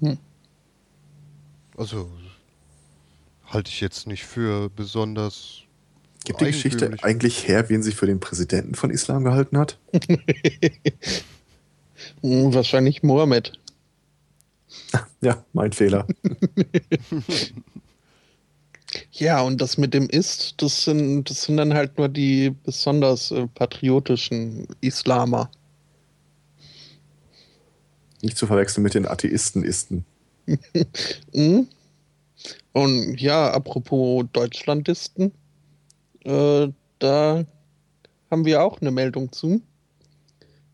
Hm. 0.00 0.18
Also 1.76 2.10
halte 3.46 3.70
ich 3.70 3.80
jetzt 3.80 4.06
nicht 4.06 4.24
für 4.24 4.68
besonders 4.68 5.63
Gibt 6.24 6.40
die 6.40 6.46
Geschichte 6.46 6.96
eigentlich 7.02 7.46
her, 7.46 7.68
wen 7.68 7.82
sie 7.82 7.92
für 7.92 8.06
den 8.06 8.18
Präsidenten 8.18 8.74
von 8.74 8.90
Islam 8.90 9.24
gehalten 9.24 9.58
hat? 9.58 9.78
Hm, 12.22 12.52
wahrscheinlich 12.52 13.02
Mohammed. 13.02 13.52
Ja, 15.20 15.44
mein 15.52 15.72
Fehler. 15.72 16.06
ja, 19.12 19.40
und 19.40 19.60
das 19.60 19.78
mit 19.78 19.94
dem 19.94 20.08
Ist, 20.08 20.60
das 20.62 20.84
sind, 20.84 21.30
das 21.30 21.44
sind 21.44 21.56
dann 21.56 21.74
halt 21.74 21.98
nur 21.98 22.08
die 22.08 22.50
besonders 22.50 23.30
äh, 23.30 23.46
patriotischen 23.46 24.66
Islamer. 24.80 25.50
Nicht 28.22 28.36
zu 28.36 28.46
verwechseln 28.46 28.82
mit 28.82 28.94
den 28.94 29.06
Atheisten-Isten. 29.06 30.04
hm? 31.34 31.68
Und 32.72 33.20
ja, 33.20 33.50
apropos 33.50 34.24
Deutschlandisten, 34.32 35.32
äh, 36.24 36.68
da 36.98 37.44
haben 38.30 38.44
wir 38.44 38.62
auch 38.62 38.80
eine 38.80 38.90
Meldung 38.90 39.32
zu. 39.32 39.62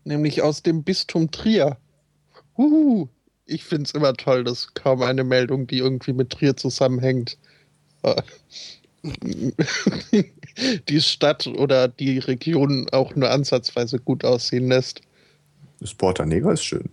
Nämlich 0.03 0.41
aus 0.41 0.63
dem 0.63 0.83
Bistum 0.83 1.29
Trier. 1.31 1.77
Huhu. 2.57 3.07
Ich 3.45 3.63
finde 3.63 3.83
es 3.83 3.91
immer 3.91 4.13
toll, 4.13 4.43
dass 4.43 4.73
kaum 4.73 5.01
eine 5.01 5.23
Meldung, 5.23 5.67
die 5.67 5.79
irgendwie 5.79 6.13
mit 6.13 6.31
Trier 6.31 6.55
zusammenhängt, 6.55 7.37
äh, 8.03 8.21
die 10.89 11.01
Stadt 11.01 11.47
oder 11.47 11.87
die 11.87 12.19
Region 12.19 12.87
auch 12.91 13.15
nur 13.15 13.29
ansatzweise 13.29 13.99
gut 13.99 14.23
aussehen 14.23 14.69
lässt. 14.69 15.01
Das 15.79 15.93
Porta 15.93 16.25
Negra 16.25 16.53
ist 16.53 16.63
schön. 16.63 16.89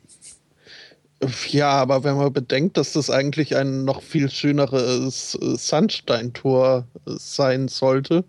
Ja, 1.50 1.70
aber 1.70 2.04
wenn 2.04 2.16
man 2.16 2.32
bedenkt, 2.32 2.76
dass 2.76 2.92
das 2.92 3.10
eigentlich 3.10 3.56
ein 3.56 3.84
noch 3.84 4.02
viel 4.02 4.30
schöneres 4.30 5.32
Sandsteintor 5.32 6.86
sein 7.04 7.68
sollte, 7.68 8.24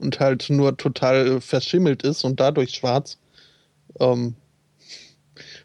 und 0.00 0.18
halt 0.18 0.48
nur 0.50 0.76
total 0.76 1.40
verschimmelt 1.40 2.02
ist 2.02 2.24
und 2.24 2.40
dadurch 2.40 2.74
schwarz, 2.74 3.18
ähm, 3.98 4.34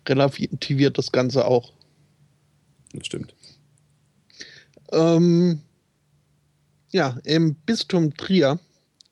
relativiert 0.07 0.98
das 0.98 1.12
Ganze 1.12 1.45
auch. 1.45 1.74
Das 2.94 3.06
stimmt. 3.06 3.34
Ähm, 4.91 5.62
ja, 6.91 7.18
im 7.24 7.56
Bistum 7.56 8.16
Trier 8.16 8.60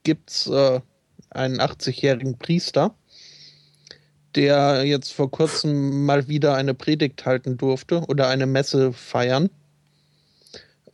gibt 0.04 0.30
es 0.30 0.48
äh, 0.48 0.80
einen 1.30 1.60
80-jährigen 1.60 2.38
Priester, 2.38 2.96
der 4.36 4.84
jetzt 4.86 5.14
vor 5.14 5.32
kurzem 5.32 6.06
mal 6.06 6.28
wieder 6.28 6.56
eine 6.56 6.74
Predigt 6.74 7.26
halten 7.26 7.58
durfte 7.58 8.02
oder 8.08 8.28
eine 8.28 8.46
Messe 8.46 8.94
feiern. 8.94 9.50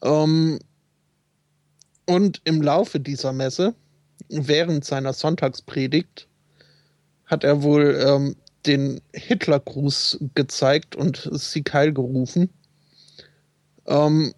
Ähm, 0.02 0.60
und 2.06 2.42
im 2.46 2.62
Laufe 2.62 3.00
dieser 3.00 3.34
Messe 3.34 3.76
während 4.30 4.86
seiner 4.86 5.14
Sonntagspredigt 5.14 6.28
hat 7.26 7.44
er 7.44 7.62
wohl 7.64 8.00
ähm, 8.06 8.36
den 8.66 9.02
Hitlergruß 9.14 10.20
gezeigt 10.36 10.96
und 10.96 11.30
Sieg 11.34 11.74
Heil 11.74 11.94
gerufen. 11.94 12.50
Ähm, 13.86 14.34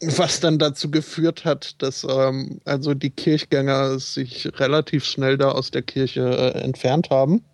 was 0.00 0.38
dann 0.40 0.58
dazu 0.58 0.90
geführt 0.90 1.44
hat, 1.44 1.82
dass 1.82 2.04
ähm, 2.08 2.60
also 2.64 2.94
die 2.94 3.10
Kirchgänger 3.10 3.98
sich 3.98 4.48
relativ 4.60 5.04
schnell 5.04 5.36
da 5.36 5.50
aus 5.50 5.70
der 5.70 5.82
Kirche 5.82 6.54
äh, 6.54 6.60
entfernt 6.60 7.10
haben 7.10 7.44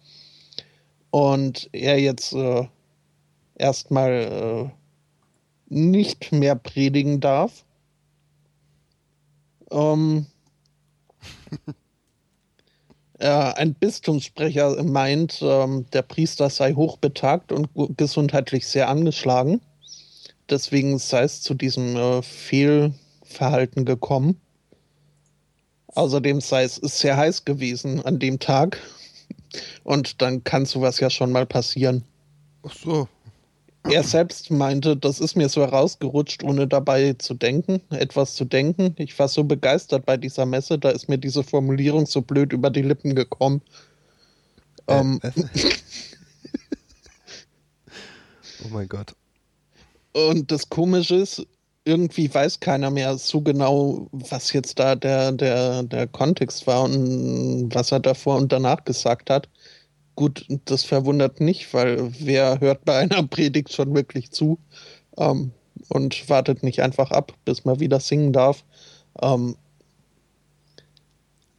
und 1.10 1.70
er 1.72 1.98
jetzt 1.98 2.34
äh, 2.34 2.68
erstmal 3.54 4.10
äh, 4.10 4.70
nicht 5.68 6.32
mehr 6.32 6.54
predigen 6.54 7.20
darf. 7.20 7.64
Ähm, 9.70 10.26
äh, 10.26 10.33
ein 13.18 13.74
Bistumssprecher 13.74 14.82
meint, 14.82 15.40
ähm, 15.40 15.86
der 15.92 16.02
Priester 16.02 16.50
sei 16.50 16.74
hochbetagt 16.74 17.52
und 17.52 17.68
gesundheitlich 17.96 18.66
sehr 18.66 18.88
angeschlagen 18.88 19.60
deswegen 20.50 20.98
sei 20.98 21.22
es 21.22 21.42
zu 21.42 21.54
diesem 21.54 21.96
äh, 21.96 22.22
Fehlverhalten 22.22 23.84
gekommen. 23.84 24.40
Außerdem 25.88 26.40
sei 26.40 26.64
es 26.64 26.76
sehr 26.76 27.16
heiß 27.16 27.44
gewesen 27.44 28.04
an 28.04 28.18
dem 28.18 28.38
Tag. 28.38 28.80
Und 29.84 30.20
dann 30.20 30.42
kann 30.42 30.66
sowas 30.66 30.98
ja 30.98 31.10
schon 31.10 31.30
mal 31.30 31.46
passieren. 31.46 32.04
Ach 32.64 32.74
so. 32.74 33.08
Er 33.90 34.02
selbst 34.02 34.50
meinte, 34.50 34.96
das 34.96 35.20
ist 35.20 35.36
mir 35.36 35.48
so 35.48 35.60
herausgerutscht, 35.60 36.42
ohne 36.42 36.66
dabei 36.66 37.12
zu 37.18 37.34
denken, 37.34 37.82
etwas 37.90 38.34
zu 38.34 38.46
denken. 38.46 38.94
Ich 38.98 39.18
war 39.18 39.28
so 39.28 39.44
begeistert 39.44 40.06
bei 40.06 40.16
dieser 40.16 40.46
Messe, 40.46 40.78
da 40.78 40.90
ist 40.90 41.08
mir 41.08 41.18
diese 41.18 41.42
Formulierung 41.42 42.06
so 42.06 42.22
blöd 42.22 42.52
über 42.52 42.70
die 42.70 42.82
Lippen 42.82 43.14
gekommen. 43.14 43.60
Äh, 44.86 45.00
ähm, 45.00 45.20
oh 48.64 48.68
mein 48.70 48.88
Gott. 48.88 49.14
Und 50.12 50.50
das 50.50 50.68
Komische 50.68 51.16
ist, 51.16 51.46
irgendwie 51.84 52.32
weiß 52.32 52.60
keiner 52.60 52.90
mehr 52.90 53.18
so 53.18 53.42
genau, 53.42 54.08
was 54.12 54.52
jetzt 54.52 54.78
da 54.78 54.94
der, 54.94 55.32
der, 55.32 55.82
der 55.82 56.06
Kontext 56.06 56.66
war 56.66 56.84
und 56.84 57.68
was 57.74 57.92
er 57.92 58.00
davor 58.00 58.36
und 58.36 58.50
danach 58.50 58.84
gesagt 58.84 59.28
hat. 59.28 59.48
Gut, 60.16 60.46
das 60.64 60.84
verwundert 60.84 61.40
nicht, 61.40 61.74
weil 61.74 62.12
wer 62.20 62.60
hört 62.60 62.84
bei 62.84 62.98
einer 62.98 63.22
Predigt 63.26 63.72
schon 63.72 63.94
wirklich 63.94 64.30
zu 64.30 64.58
ähm, 65.16 65.52
und 65.88 66.28
wartet 66.28 66.62
nicht 66.62 66.80
einfach 66.80 67.10
ab, 67.10 67.32
bis 67.44 67.64
man 67.64 67.80
wieder 67.80 68.00
singen 68.00 68.32
darf. 68.32 68.64
Ähm, 69.20 69.56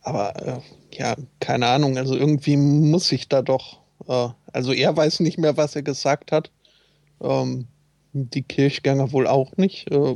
aber 0.02 0.36
äh, 0.46 0.60
ja, 0.98 1.16
keine 1.40 1.68
Ahnung, 1.68 1.98
also 1.98 2.16
irgendwie 2.16 2.58
muss 2.58 3.12
ich 3.12 3.28
da 3.28 3.42
doch, 3.42 3.80
äh, 4.08 4.30
also 4.54 4.72
er 4.72 4.96
weiß 4.96 5.20
nicht 5.20 5.38
mehr, 5.38 5.58
was 5.58 5.76
er 5.76 5.82
gesagt 5.82 6.32
hat. 6.32 6.52
Ähm, 7.22 7.68
die 8.14 8.44
Kirchgänger 8.44 9.12
wohl 9.12 9.28
auch 9.28 9.58
nicht. 9.58 9.92
Äh, 9.92 10.16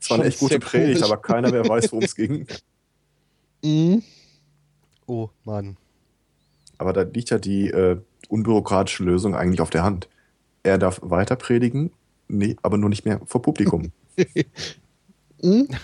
es 0.00 0.10
war 0.10 0.18
eine 0.18 0.26
echt 0.26 0.40
gute 0.40 0.58
Predigt, 0.58 1.02
aber 1.02 1.16
keiner 1.16 1.50
mehr 1.50 1.66
weiß, 1.66 1.92
worum 1.92 2.04
es 2.04 2.14
ging. 2.16 2.46
Mhm. 3.62 4.02
Oh 5.06 5.30
Mann. 5.44 5.76
Aber 6.84 6.92
da 6.92 7.02
liegt 7.02 7.30
ja 7.30 7.38
die 7.38 7.70
äh, 7.70 7.96
unbürokratische 8.28 9.04
Lösung 9.04 9.34
eigentlich 9.34 9.62
auf 9.62 9.70
der 9.70 9.84
Hand. 9.84 10.10
Er 10.62 10.76
darf 10.76 11.00
weiter 11.02 11.34
predigen, 11.34 11.92
nee, 12.28 12.56
aber 12.60 12.76
nur 12.76 12.90
nicht 12.90 13.06
mehr 13.06 13.22
vor 13.24 13.40
Publikum. 13.40 13.90
mhm. 15.42 15.68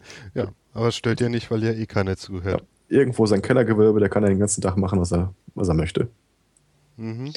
Ja, 0.34 0.48
aber 0.72 0.88
es 0.88 0.96
stört 0.96 1.20
ja 1.20 1.28
nicht, 1.28 1.50
weil 1.50 1.62
ja 1.62 1.72
eh 1.72 1.84
keiner 1.86 2.16
zuhört. 2.16 2.62
Ja, 2.88 2.96
irgendwo 2.96 3.26
sein 3.26 3.42
Kellergewölbe, 3.42 4.00
der 4.00 4.08
kann 4.08 4.22
ja 4.22 4.30
den 4.30 4.38
ganzen 4.38 4.62
Tag 4.62 4.78
machen, 4.78 4.98
was 4.98 5.12
er, 5.12 5.34
was 5.54 5.68
er 5.68 5.74
möchte. 5.74 6.08
Mhm. 6.96 7.32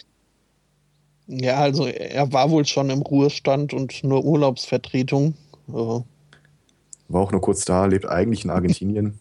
Ja, 1.27 1.57
also 1.57 1.85
er 1.85 2.31
war 2.31 2.49
wohl 2.51 2.65
schon 2.65 2.89
im 2.89 3.01
Ruhestand 3.01 3.73
und 3.73 4.01
nur 4.03 4.23
Urlaubsvertretung. 4.23 5.35
War 5.67 7.21
auch 7.21 7.31
nur 7.31 7.41
kurz 7.41 7.65
da, 7.65 7.85
lebt 7.85 8.05
eigentlich 8.05 8.45
in 8.45 8.49
Argentinien. 8.49 9.19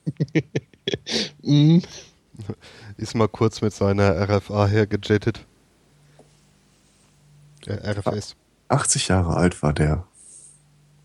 mm. 1.42 1.78
Ist 2.96 3.14
mal 3.14 3.28
kurz 3.28 3.60
mit 3.60 3.72
seiner 3.72 4.28
RFA 4.28 4.66
hergejettet. 4.66 5.46
Der 7.66 7.84
RFS. 7.84 8.36
80 8.68 9.08
Jahre 9.08 9.36
alt 9.36 9.62
war 9.62 9.72
der. 9.72 10.04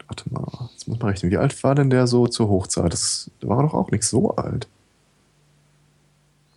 Warte 0.07 0.23
mal, 0.31 0.69
jetzt 0.71 0.87
muss 0.87 0.99
man 0.99 1.09
rechnen. 1.09 1.31
Wie 1.31 1.37
alt 1.37 1.63
war 1.63 1.75
denn 1.75 1.89
der 1.89 2.07
so 2.07 2.27
zur 2.27 2.47
Hochzeit? 2.49 2.93
Das 2.93 3.29
war 3.41 3.61
doch 3.61 3.73
auch 3.73 3.91
nicht 3.91 4.03
so 4.03 4.35
alt. 4.35 4.67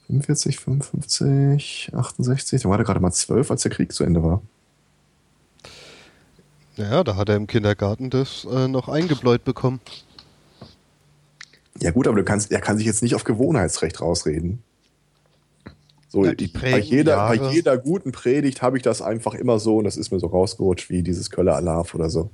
45, 0.07 0.59
55, 0.59 1.90
68. 1.94 2.62
Da 2.62 2.69
war 2.69 2.78
er 2.78 2.85
gerade 2.85 3.01
mal 3.01 3.12
12, 3.12 3.51
als 3.51 3.62
der 3.62 3.70
Krieg 3.70 3.93
zu 3.93 4.05
Ende 4.05 4.23
war. 4.23 4.43
Naja, 6.77 7.05
da 7.05 7.16
hat 7.16 7.28
er 7.28 7.36
im 7.36 7.47
Kindergarten 7.47 8.11
das 8.11 8.47
äh, 8.51 8.69
noch 8.69 8.89
eingebläut 8.89 9.44
bekommen. 9.44 9.81
Ja 11.78 11.90
gut, 11.90 12.07
aber 12.07 12.16
du 12.16 12.24
kannst, 12.24 12.51
er 12.51 12.61
kann 12.61 12.77
sich 12.77 12.86
jetzt 12.86 13.02
nicht 13.02 13.15
auf 13.15 13.24
Gewohnheitsrecht 13.24 14.01
rausreden. 14.01 14.62
So, 16.11 16.24
ja, 16.24 16.32
bei, 16.61 16.81
jeder, 16.81 17.28
bei 17.28 17.53
jeder 17.53 17.78
guten 17.78 18.11
Predigt 18.11 18.62
habe 18.62 18.77
ich 18.77 18.82
das 18.82 19.01
einfach 19.01 19.32
immer 19.32 19.61
so 19.61 19.77
und 19.77 19.85
das 19.85 19.97
ist 19.97 20.11
mir 20.11 20.19
so 20.19 20.27
rausgerutscht 20.27 20.91
wie 20.91 21.05
dieses 21.05 21.31
Köller 21.31 21.55
Alarv 21.55 21.95
oder 21.95 22.11
so. 22.11 22.31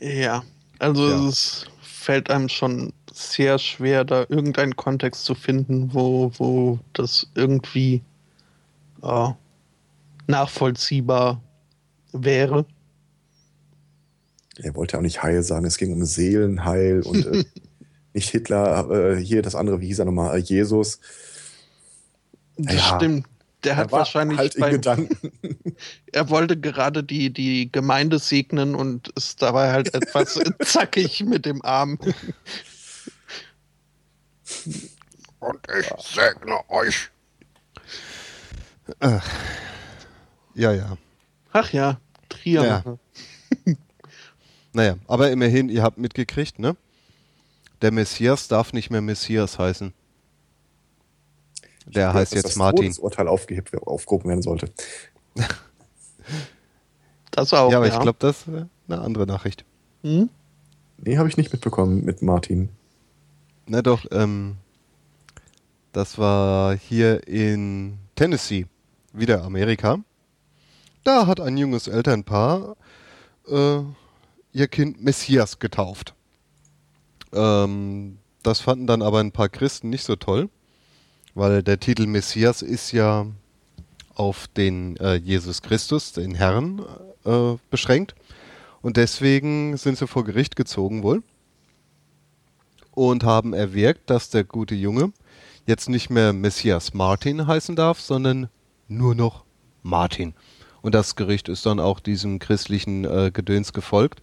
Ja, 0.00 0.42
also 0.80 1.08
ja. 1.08 1.28
es 1.28 1.66
fällt 1.80 2.28
einem 2.28 2.48
schon 2.48 2.92
sehr 3.12 3.60
schwer, 3.60 4.04
da 4.04 4.26
irgendeinen 4.28 4.74
Kontext 4.74 5.24
zu 5.24 5.36
finden, 5.36 5.94
wo, 5.94 6.32
wo 6.38 6.80
das 6.92 7.28
irgendwie 7.36 8.02
äh, 9.04 9.28
nachvollziehbar 10.26 11.40
wäre. 12.12 12.66
Er 14.56 14.74
wollte 14.74 14.98
auch 14.98 15.02
nicht 15.02 15.22
Heil 15.22 15.44
sagen, 15.44 15.66
es 15.66 15.78
ging 15.78 15.92
um 15.92 16.04
Seelenheil 16.04 17.02
und 17.02 17.26
äh, 17.26 17.44
nicht 18.14 18.30
Hitler, 18.30 18.90
äh, 18.90 19.16
hier 19.16 19.42
das 19.42 19.54
andere, 19.54 19.80
wie 19.80 19.86
hieß 19.86 20.00
er 20.00 20.04
nochmal, 20.04 20.36
äh, 20.36 20.40
Jesus. 20.40 21.00
Das 22.56 22.74
ja, 22.74 22.96
stimmt. 22.96 23.26
Der 23.64 23.76
hat 23.76 23.92
wahrscheinlich 23.92 24.38
halt 24.38 24.58
beim, 24.58 24.72
Gedanken. 24.72 25.32
er 26.12 26.30
wollte 26.30 26.58
gerade 26.58 27.04
die, 27.04 27.32
die 27.32 27.70
Gemeinde 27.70 28.18
segnen 28.18 28.74
und 28.74 29.08
ist 29.10 29.40
dabei 29.40 29.70
halt 29.70 29.94
etwas 29.94 30.40
zackig 30.60 31.24
mit 31.24 31.46
dem 31.46 31.64
Arm. 31.64 31.98
Und 35.38 35.58
ich 35.78 35.86
segne 36.04 36.58
euch. 36.68 37.10
Ach. 38.98 39.28
Ja, 40.54 40.72
ja. 40.72 40.96
Ach 41.52 41.72
ja, 41.72 42.00
Trier. 42.28 42.64
Ja. 42.64 42.98
naja, 44.72 44.96
aber 45.06 45.30
immerhin, 45.30 45.68
ihr 45.68 45.82
habt 45.82 45.98
mitgekriegt, 45.98 46.58
ne? 46.58 46.76
Der 47.82 47.90
Messias 47.90 48.48
darf 48.48 48.72
nicht 48.72 48.90
mehr 48.90 49.02
Messias 49.02 49.58
heißen. 49.58 49.92
Der 51.86 52.14
heißt 52.14 52.34
jetzt 52.34 52.44
das 52.44 52.56
Martin. 52.56 52.86
Das 52.86 53.00
Urteil 53.00 53.26
aufgehebt, 53.26 53.76
aufgehoben 53.82 54.28
werden 54.28 54.42
sollte. 54.42 54.70
das 57.32 57.52
auch. 57.52 57.70
Ja, 57.70 57.78
aber 57.78 57.88
ja. 57.88 57.94
ich 57.94 58.00
glaube, 58.00 58.18
das 58.20 58.46
ist 58.46 58.48
eine 58.48 59.00
andere 59.00 59.26
Nachricht. 59.26 59.64
Hm? 60.02 60.30
Nee, 60.98 61.18
habe 61.18 61.28
ich 61.28 61.36
nicht 61.36 61.52
mitbekommen 61.52 62.04
mit 62.04 62.22
Martin. 62.22 62.68
Na 63.66 63.82
doch, 63.82 64.06
ähm, 64.12 64.56
das 65.92 66.18
war 66.18 66.76
hier 66.76 67.26
in 67.26 67.98
Tennessee, 68.14 68.66
wieder 69.12 69.42
Amerika. 69.42 69.98
Da 71.02 71.26
hat 71.26 71.40
ein 71.40 71.56
junges 71.56 71.88
Elternpaar 71.88 72.76
äh, 73.48 73.78
ihr 74.52 74.68
Kind 74.68 75.02
Messias 75.02 75.58
getauft. 75.58 76.14
Ähm, 77.32 78.18
das 78.42 78.60
fanden 78.60 78.86
dann 78.86 79.02
aber 79.02 79.20
ein 79.20 79.32
paar 79.32 79.48
Christen 79.48 79.90
nicht 79.90 80.04
so 80.04 80.16
toll, 80.16 80.48
weil 81.34 81.62
der 81.62 81.80
Titel 81.80 82.06
Messias 82.06 82.62
ist 82.62 82.92
ja 82.92 83.26
auf 84.14 84.48
den 84.48 84.96
äh, 84.96 85.14
Jesus 85.14 85.62
Christus, 85.62 86.12
den 86.12 86.34
Herrn, 86.34 86.84
äh, 87.24 87.54
beschränkt. 87.70 88.14
Und 88.82 88.96
deswegen 88.96 89.76
sind 89.76 89.98
sie 89.98 90.06
vor 90.06 90.24
Gericht 90.24 90.56
gezogen 90.56 91.02
wohl 91.02 91.22
und 92.90 93.24
haben 93.24 93.54
erwirkt, 93.54 94.10
dass 94.10 94.30
der 94.30 94.44
gute 94.44 94.74
Junge 94.74 95.12
jetzt 95.66 95.88
nicht 95.88 96.10
mehr 96.10 96.32
Messias 96.32 96.92
Martin 96.92 97.46
heißen 97.46 97.76
darf, 97.76 98.00
sondern 98.00 98.48
nur 98.88 99.14
noch 99.14 99.44
Martin. 99.82 100.34
Und 100.82 100.94
das 100.94 101.14
Gericht 101.14 101.48
ist 101.48 101.64
dann 101.64 101.78
auch 101.78 102.00
diesem 102.00 102.40
christlichen 102.40 103.04
äh, 103.04 103.30
Gedöns 103.32 103.72
gefolgt, 103.72 104.20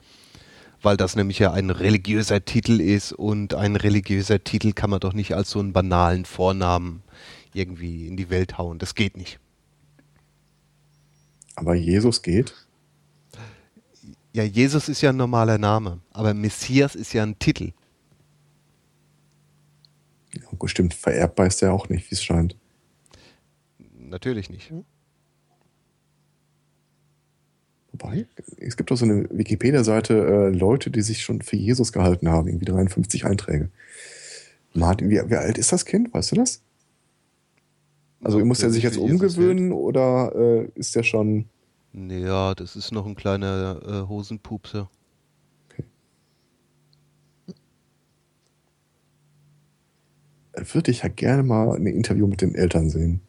weil 0.81 0.97
das 0.97 1.15
nämlich 1.15 1.39
ja 1.39 1.51
ein 1.51 1.69
religiöser 1.69 2.43
Titel 2.43 2.79
ist 2.79 3.11
und 3.11 3.53
ein 3.53 3.75
religiöser 3.75 4.43
Titel 4.43 4.73
kann 4.73 4.89
man 4.89 4.99
doch 4.99 5.13
nicht 5.13 5.33
als 5.35 5.49
so 5.49 5.59
einen 5.59 5.73
banalen 5.73 6.25
Vornamen 6.25 7.03
irgendwie 7.53 8.07
in 8.07 8.17
die 8.17 8.29
Welt 8.29 8.57
hauen. 8.57 8.79
Das 8.79 8.95
geht 8.95 9.17
nicht. 9.17 9.39
Aber 11.55 11.75
Jesus 11.75 12.21
geht? 12.21 12.53
Ja, 14.31 14.43
Jesus 14.43 14.87
ist 14.87 15.01
ja 15.01 15.09
ein 15.09 15.17
normaler 15.17 15.57
Name, 15.57 15.99
aber 16.11 16.33
Messias 16.33 16.95
ist 16.95 17.13
ja 17.13 17.23
ein 17.23 17.37
Titel. 17.39 17.73
Ja, 20.33 20.67
stimmt, 20.67 20.93
vererbbar 20.93 21.47
ist 21.47 21.61
der 21.61 21.73
auch 21.73 21.89
nicht, 21.89 22.09
wie 22.09 22.15
es 22.15 22.23
scheint. 22.23 22.55
Natürlich 23.97 24.49
nicht. 24.49 24.71
Wobei, 27.99 28.27
es 28.57 28.77
gibt 28.77 28.91
auch 28.91 28.97
so 28.97 29.05
eine 29.05 29.27
Wikipedia-Seite, 29.29 30.13
äh, 30.13 30.49
Leute, 30.49 30.89
die 30.89 31.01
sich 31.01 31.21
schon 31.21 31.41
für 31.41 31.55
Jesus 31.55 31.91
gehalten 31.91 32.29
haben, 32.29 32.47
irgendwie 32.47 32.65
53 32.65 33.25
Einträge. 33.25 33.69
Martin, 34.73 35.09
wie, 35.09 35.21
wie 35.29 35.35
alt 35.35 35.57
ist 35.57 35.71
das 35.71 35.85
Kind? 35.85 36.13
Weißt 36.13 36.31
du 36.31 36.35
das? 36.35 36.61
Also 38.21 38.43
muss 38.43 38.61
er 38.61 38.69
sich 38.69 38.83
jetzt 38.83 38.97
umgewöhnen 38.97 39.71
oder 39.71 40.33
äh, 40.35 40.69
ist 40.75 40.95
der 40.95 41.03
schon. 41.03 41.45
Ja, 41.93 42.53
das 42.53 42.75
ist 42.75 42.91
noch 42.91 43.05
ein 43.05 43.15
kleiner 43.15 43.81
äh, 43.85 44.07
Hosenpupser. 44.07 44.89
Okay. 45.71 45.83
Würde 50.73 50.91
ich 50.91 51.03
ja 51.03 51.09
gerne 51.09 51.43
mal 51.43 51.75
ein 51.75 51.85
Interview 51.87 52.27
mit 52.27 52.41
den 52.41 52.55
Eltern 52.55 52.89
sehen. 52.89 53.21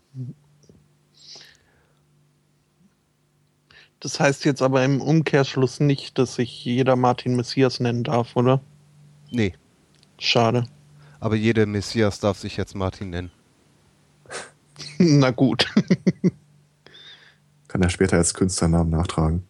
Das 4.01 4.19
heißt 4.19 4.47
jetzt 4.47 4.63
aber 4.63 4.83
im 4.83 5.03
Umkehrschluss 5.03 5.79
nicht, 5.79 6.19
dass 6.19 6.37
sich 6.37 6.65
jeder 6.65 6.97
Martin 6.97 7.37
Messias 7.37 7.81
nennen 7.81 8.03
darf, 8.03 8.35
oder? 8.35 8.61
Nee. 9.31 9.55
Schade. 10.19 10.65
Aber 11.21 11.37
jeder 11.37 11.67
Messias 11.67 12.19
darf 12.19 12.39
sich 12.39 12.57
jetzt 12.57 12.75
Martin 12.75 13.11
nennen. 13.11 13.31
Na 14.99 15.31
gut. 15.31 15.67
Kann 17.69 17.83
er 17.83 17.91
später 17.91 18.17
als 18.17 18.33
Künstlernamen 18.33 18.91
nachtragen. 18.91 19.47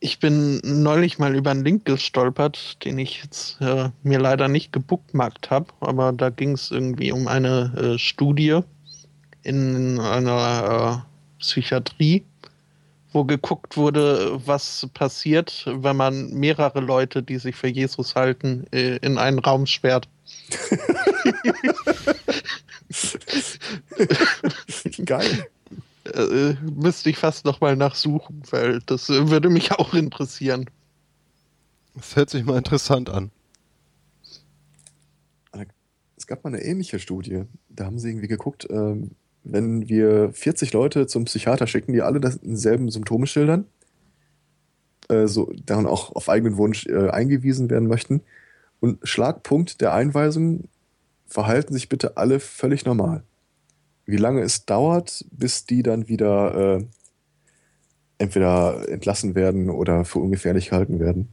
Ich 0.00 0.20
bin 0.20 0.60
neulich 0.64 1.18
mal 1.18 1.34
über 1.34 1.50
einen 1.50 1.64
Link 1.64 1.84
gestolpert, 1.84 2.84
den 2.84 2.98
ich 2.98 3.22
jetzt 3.22 3.60
äh, 3.60 3.90
mir 4.02 4.18
leider 4.18 4.48
nicht 4.48 4.72
gebookmarkt 4.72 5.50
habe, 5.50 5.72
aber 5.80 6.12
da 6.12 6.30
ging 6.30 6.52
es 6.52 6.70
irgendwie 6.70 7.12
um 7.12 7.26
eine 7.26 7.74
äh, 7.76 7.98
Studie 7.98 8.60
in 9.42 9.98
einer 9.98 11.04
äh, 11.04 11.07
Psychiatrie, 11.38 12.24
wo 13.12 13.24
geguckt 13.24 13.76
wurde, 13.76 14.40
was 14.46 14.88
passiert, 14.94 15.66
wenn 15.66 15.96
man 15.96 16.32
mehrere 16.34 16.80
Leute, 16.80 17.22
die 17.22 17.38
sich 17.38 17.56
für 17.56 17.68
Jesus 17.68 18.14
halten, 18.14 18.66
äh, 18.72 18.96
in 18.96 19.18
einen 19.18 19.38
Raum 19.38 19.66
sperrt. 19.66 20.08
Geil. 25.04 25.46
Äh, 26.14 26.54
müsste 26.62 27.10
ich 27.10 27.18
fast 27.18 27.44
noch 27.44 27.60
mal 27.60 27.76
nachsuchen, 27.76 28.42
weil 28.50 28.80
das 28.86 29.10
äh, 29.10 29.28
würde 29.28 29.50
mich 29.50 29.72
auch 29.72 29.92
interessieren. 29.94 30.70
Das 31.94 32.16
hört 32.16 32.30
sich 32.30 32.44
mal 32.44 32.58
interessant 32.58 33.10
an. 33.10 33.30
Es 36.18 36.26
gab 36.26 36.42
mal 36.42 36.52
eine 36.52 36.62
ähnliche 36.62 36.98
Studie. 36.98 37.44
Da 37.68 37.84
haben 37.84 38.00
sie 38.00 38.10
irgendwie 38.10 38.26
geguckt, 38.26 38.66
ähm, 38.70 39.12
wenn 39.44 39.88
wir 39.88 40.32
40 40.32 40.72
Leute 40.72 41.06
zum 41.06 41.24
Psychiater 41.24 41.66
schicken, 41.66 41.92
die 41.92 42.02
alle 42.02 42.20
dieselben 42.20 42.90
Symptome 42.90 43.26
schildern, 43.26 43.66
äh, 45.08 45.26
so, 45.26 45.52
dann 45.64 45.86
auch 45.86 46.14
auf 46.14 46.28
eigenen 46.28 46.56
Wunsch 46.56 46.86
äh, 46.86 47.08
eingewiesen 47.10 47.70
werden 47.70 47.88
möchten, 47.88 48.22
und 48.80 49.00
Schlagpunkt 49.02 49.80
der 49.80 49.92
Einweisung 49.92 50.68
verhalten 51.26 51.74
sich 51.74 51.88
bitte 51.88 52.16
alle 52.16 52.40
völlig 52.40 52.84
normal. 52.84 53.24
Wie 54.06 54.16
lange 54.16 54.42
es 54.42 54.66
dauert, 54.66 55.24
bis 55.30 55.66
die 55.66 55.82
dann 55.82 56.08
wieder 56.08 56.78
äh, 56.78 56.84
entweder 58.18 58.88
entlassen 58.88 59.34
werden 59.34 59.70
oder 59.70 60.04
für 60.04 60.18
ungefährlich 60.18 60.70
gehalten 60.70 61.00
werden. 61.00 61.28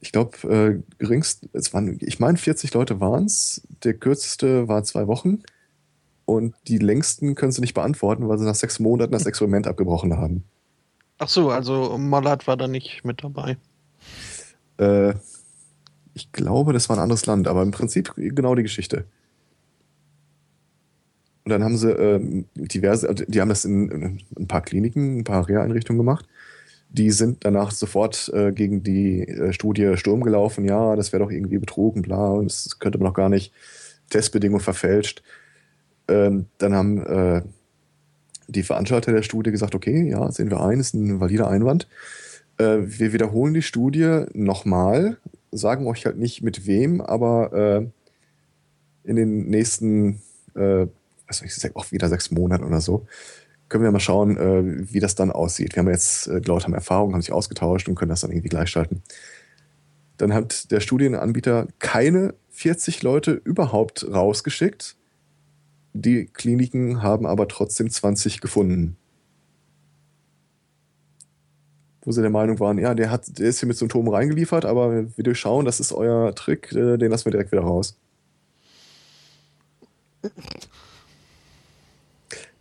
Ich 0.00 0.12
glaube, 0.12 0.36
äh, 0.48 0.82
geringst, 0.98 1.48
es 1.52 1.72
waren, 1.72 1.98
ich 2.00 2.18
meine 2.18 2.38
40 2.38 2.74
Leute 2.74 3.00
waren 3.00 3.24
es, 3.24 3.62
der 3.84 3.94
kürzeste 3.94 4.68
war 4.68 4.84
zwei 4.84 5.06
Wochen 5.06 5.42
und 6.24 6.54
die 6.68 6.78
längsten 6.78 7.34
können 7.34 7.52
sie 7.52 7.60
nicht 7.60 7.74
beantworten, 7.74 8.28
weil 8.28 8.38
sie 8.38 8.44
nach 8.44 8.54
sechs 8.54 8.78
Monaten 8.78 9.12
das 9.12 9.26
Experiment 9.26 9.66
abgebrochen 9.66 10.16
haben. 10.16 10.44
Ach 11.18 11.28
so, 11.28 11.50
also 11.50 11.96
Mollard 11.98 12.46
war 12.46 12.56
da 12.56 12.68
nicht 12.68 13.04
mit 13.04 13.22
dabei. 13.22 13.56
Äh, 14.78 15.14
ich 16.14 16.32
glaube, 16.32 16.72
das 16.72 16.88
war 16.88 16.96
ein 16.96 17.02
anderes 17.02 17.26
Land, 17.26 17.48
aber 17.48 17.62
im 17.62 17.70
Prinzip 17.70 18.12
genau 18.16 18.54
die 18.54 18.62
Geschichte. 18.62 19.04
Und 21.44 21.50
dann 21.50 21.64
haben 21.64 21.76
sie 21.76 21.90
ähm, 21.90 22.46
diverse, 22.54 23.08
also 23.08 23.24
die 23.26 23.40
haben 23.40 23.48
das 23.48 23.64
in, 23.64 23.88
in, 23.88 24.20
ein 24.38 24.46
paar 24.46 24.62
Kliniken, 24.62 25.18
ein 25.18 25.24
paar 25.24 25.48
Reha-Einrichtungen 25.48 25.98
gemacht. 25.98 26.26
Die 26.88 27.10
sind 27.10 27.44
danach 27.44 27.70
sofort 27.70 28.30
äh, 28.34 28.52
gegen 28.52 28.82
die 28.82 29.26
äh, 29.26 29.52
Studie 29.52 29.96
Sturm 29.96 30.22
gelaufen. 30.22 30.64
Ja, 30.64 30.94
das 30.94 31.12
wäre 31.12 31.22
doch 31.22 31.30
irgendwie 31.30 31.58
betrogen, 31.58 32.02
bla, 32.02 32.40
das 32.42 32.78
könnte 32.78 32.98
man 32.98 33.08
doch 33.08 33.14
gar 33.14 33.28
nicht. 33.28 33.52
Testbedingungen 34.10 34.62
verfälscht. 34.62 35.22
Ähm, 36.08 36.46
dann 36.58 36.74
haben 36.74 37.06
äh, 37.06 37.42
die 38.48 38.62
Veranstalter 38.62 39.12
der 39.12 39.22
Studie 39.22 39.50
gesagt, 39.50 39.74
okay, 39.74 40.08
ja, 40.08 40.30
sehen 40.30 40.50
wir 40.50 40.60
ein, 40.60 40.80
ist 40.80 40.94
ein 40.94 41.20
valider 41.20 41.48
Einwand. 41.48 41.88
Äh, 42.58 42.78
wir 42.82 43.12
wiederholen 43.12 43.54
die 43.54 43.62
Studie 43.62 44.24
nochmal, 44.34 45.18
sagen 45.50 45.86
euch 45.86 46.06
halt 46.06 46.18
nicht 46.18 46.42
mit 46.42 46.66
wem, 46.66 47.00
aber 47.00 47.52
äh, 47.52 47.86
in 49.04 49.16
den 49.16 49.46
nächsten, 49.48 50.20
äh, 50.54 50.86
weiß 51.28 51.42
nicht, 51.42 51.76
auch 51.76 51.92
wieder 51.92 52.08
sechs 52.08 52.30
Monaten 52.30 52.64
oder 52.64 52.80
so, 52.80 53.06
können 53.68 53.84
wir 53.84 53.90
mal 53.90 54.00
schauen, 54.00 54.36
äh, 54.36 54.92
wie 54.92 55.00
das 55.00 55.14
dann 55.14 55.30
aussieht. 55.30 55.74
Wir 55.74 55.80
haben 55.80 55.88
jetzt, 55.88 56.26
äh, 56.26 56.40
Leute 56.44 56.64
haben 56.64 56.74
Erfahrung, 56.74 57.14
haben 57.14 57.22
sich 57.22 57.32
ausgetauscht 57.32 57.88
und 57.88 57.94
können 57.94 58.10
das 58.10 58.20
dann 58.20 58.30
irgendwie 58.30 58.50
gleichschalten. 58.50 59.02
Dann 60.18 60.34
hat 60.34 60.70
der 60.70 60.80
Studienanbieter 60.80 61.68
keine 61.78 62.34
40 62.50 63.02
Leute 63.02 63.32
überhaupt 63.32 64.06
rausgeschickt. 64.12 64.94
Die 65.94 66.26
Kliniken 66.26 67.02
haben 67.02 67.26
aber 67.26 67.48
trotzdem 67.48 67.90
20 67.90 68.40
gefunden 68.40 68.96
wo 72.04 72.10
sie 72.12 72.20
der 72.20 72.30
Meinung 72.30 72.58
waren, 72.60 72.78
ja, 72.78 72.94
der 72.94 73.10
hat, 73.10 73.38
der 73.38 73.48
ist 73.48 73.60
hier 73.60 73.68
mit 73.68 73.76
Symptomen 73.76 74.12
reingeliefert, 74.12 74.64
aber 74.64 75.16
wir 75.16 75.24
durchschauen, 75.24 75.64
das 75.64 75.78
ist 75.78 75.92
euer 75.92 76.34
Trick, 76.34 76.72
äh, 76.72 76.96
den 76.98 77.10
lassen 77.10 77.26
wir 77.26 77.32
direkt 77.32 77.52
wieder 77.52 77.62
raus. 77.62 77.96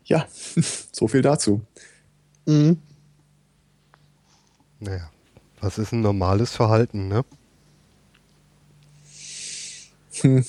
Ja, 0.06 0.28
so 0.92 1.08
viel 1.08 1.22
dazu. 1.22 1.62
Mhm. 2.46 2.78
Naja, 4.80 5.10
was 5.60 5.78
ist 5.78 5.92
ein 5.92 6.02
normales 6.02 6.52
Verhalten, 6.52 7.08
ne? 7.08 7.24
Hm. 10.22 10.44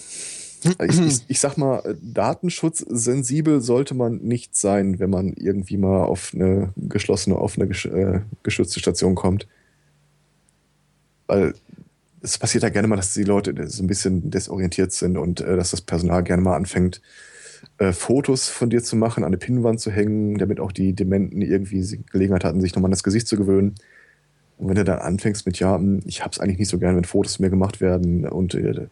Ich, 0.64 1.00
ich, 1.00 1.24
ich, 1.26 1.40
sag 1.40 1.56
mal, 1.56 1.96
datenschutzsensibel 2.00 3.60
sollte 3.60 3.94
man 3.94 4.18
nicht 4.18 4.56
sein, 4.56 4.98
wenn 5.00 5.10
man 5.10 5.32
irgendwie 5.32 5.76
mal 5.76 6.04
auf 6.04 6.32
eine 6.34 6.72
geschlossene, 6.76 7.36
offene, 7.38 7.66
äh, 7.66 8.20
geschützte 8.42 8.78
Station 8.78 9.14
kommt. 9.14 9.48
Weil 11.26 11.54
es 12.20 12.38
passiert 12.38 12.62
ja 12.62 12.68
gerne 12.68 12.88
mal, 12.88 12.96
dass 12.96 13.14
die 13.14 13.24
Leute 13.24 13.68
so 13.68 13.82
ein 13.82 13.88
bisschen 13.88 14.30
desorientiert 14.30 14.92
sind 14.92 15.18
und 15.18 15.40
äh, 15.40 15.56
dass 15.56 15.72
das 15.72 15.80
Personal 15.80 16.22
gerne 16.22 16.42
mal 16.42 16.56
anfängt, 16.56 17.00
äh, 17.78 17.92
Fotos 17.92 18.48
von 18.48 18.70
dir 18.70 18.82
zu 18.82 18.96
machen, 18.96 19.24
an 19.24 19.28
eine 19.28 19.38
Pinnwand 19.38 19.80
zu 19.80 19.90
hängen, 19.90 20.38
damit 20.38 20.60
auch 20.60 20.72
die 20.72 20.92
Dementen 20.92 21.42
irgendwie 21.42 21.98
Gelegenheit 22.10 22.44
hatten, 22.44 22.60
sich 22.60 22.74
nochmal 22.74 22.88
an 22.88 22.92
das 22.92 23.02
Gesicht 23.02 23.26
zu 23.26 23.36
gewöhnen. 23.36 23.74
Und 24.58 24.68
wenn 24.68 24.76
du 24.76 24.84
dann 24.84 25.00
anfängst 25.00 25.46
mit, 25.46 25.58
ja, 25.58 25.76
hm, 25.76 26.00
ich 26.04 26.24
hab's 26.24 26.38
eigentlich 26.38 26.58
nicht 26.58 26.68
so 26.68 26.78
gerne, 26.78 26.96
wenn 26.96 27.04
Fotos 27.04 27.40
mir 27.40 27.50
gemacht 27.50 27.80
werden 27.80 28.26
und 28.26 28.54
äh, 28.54 28.86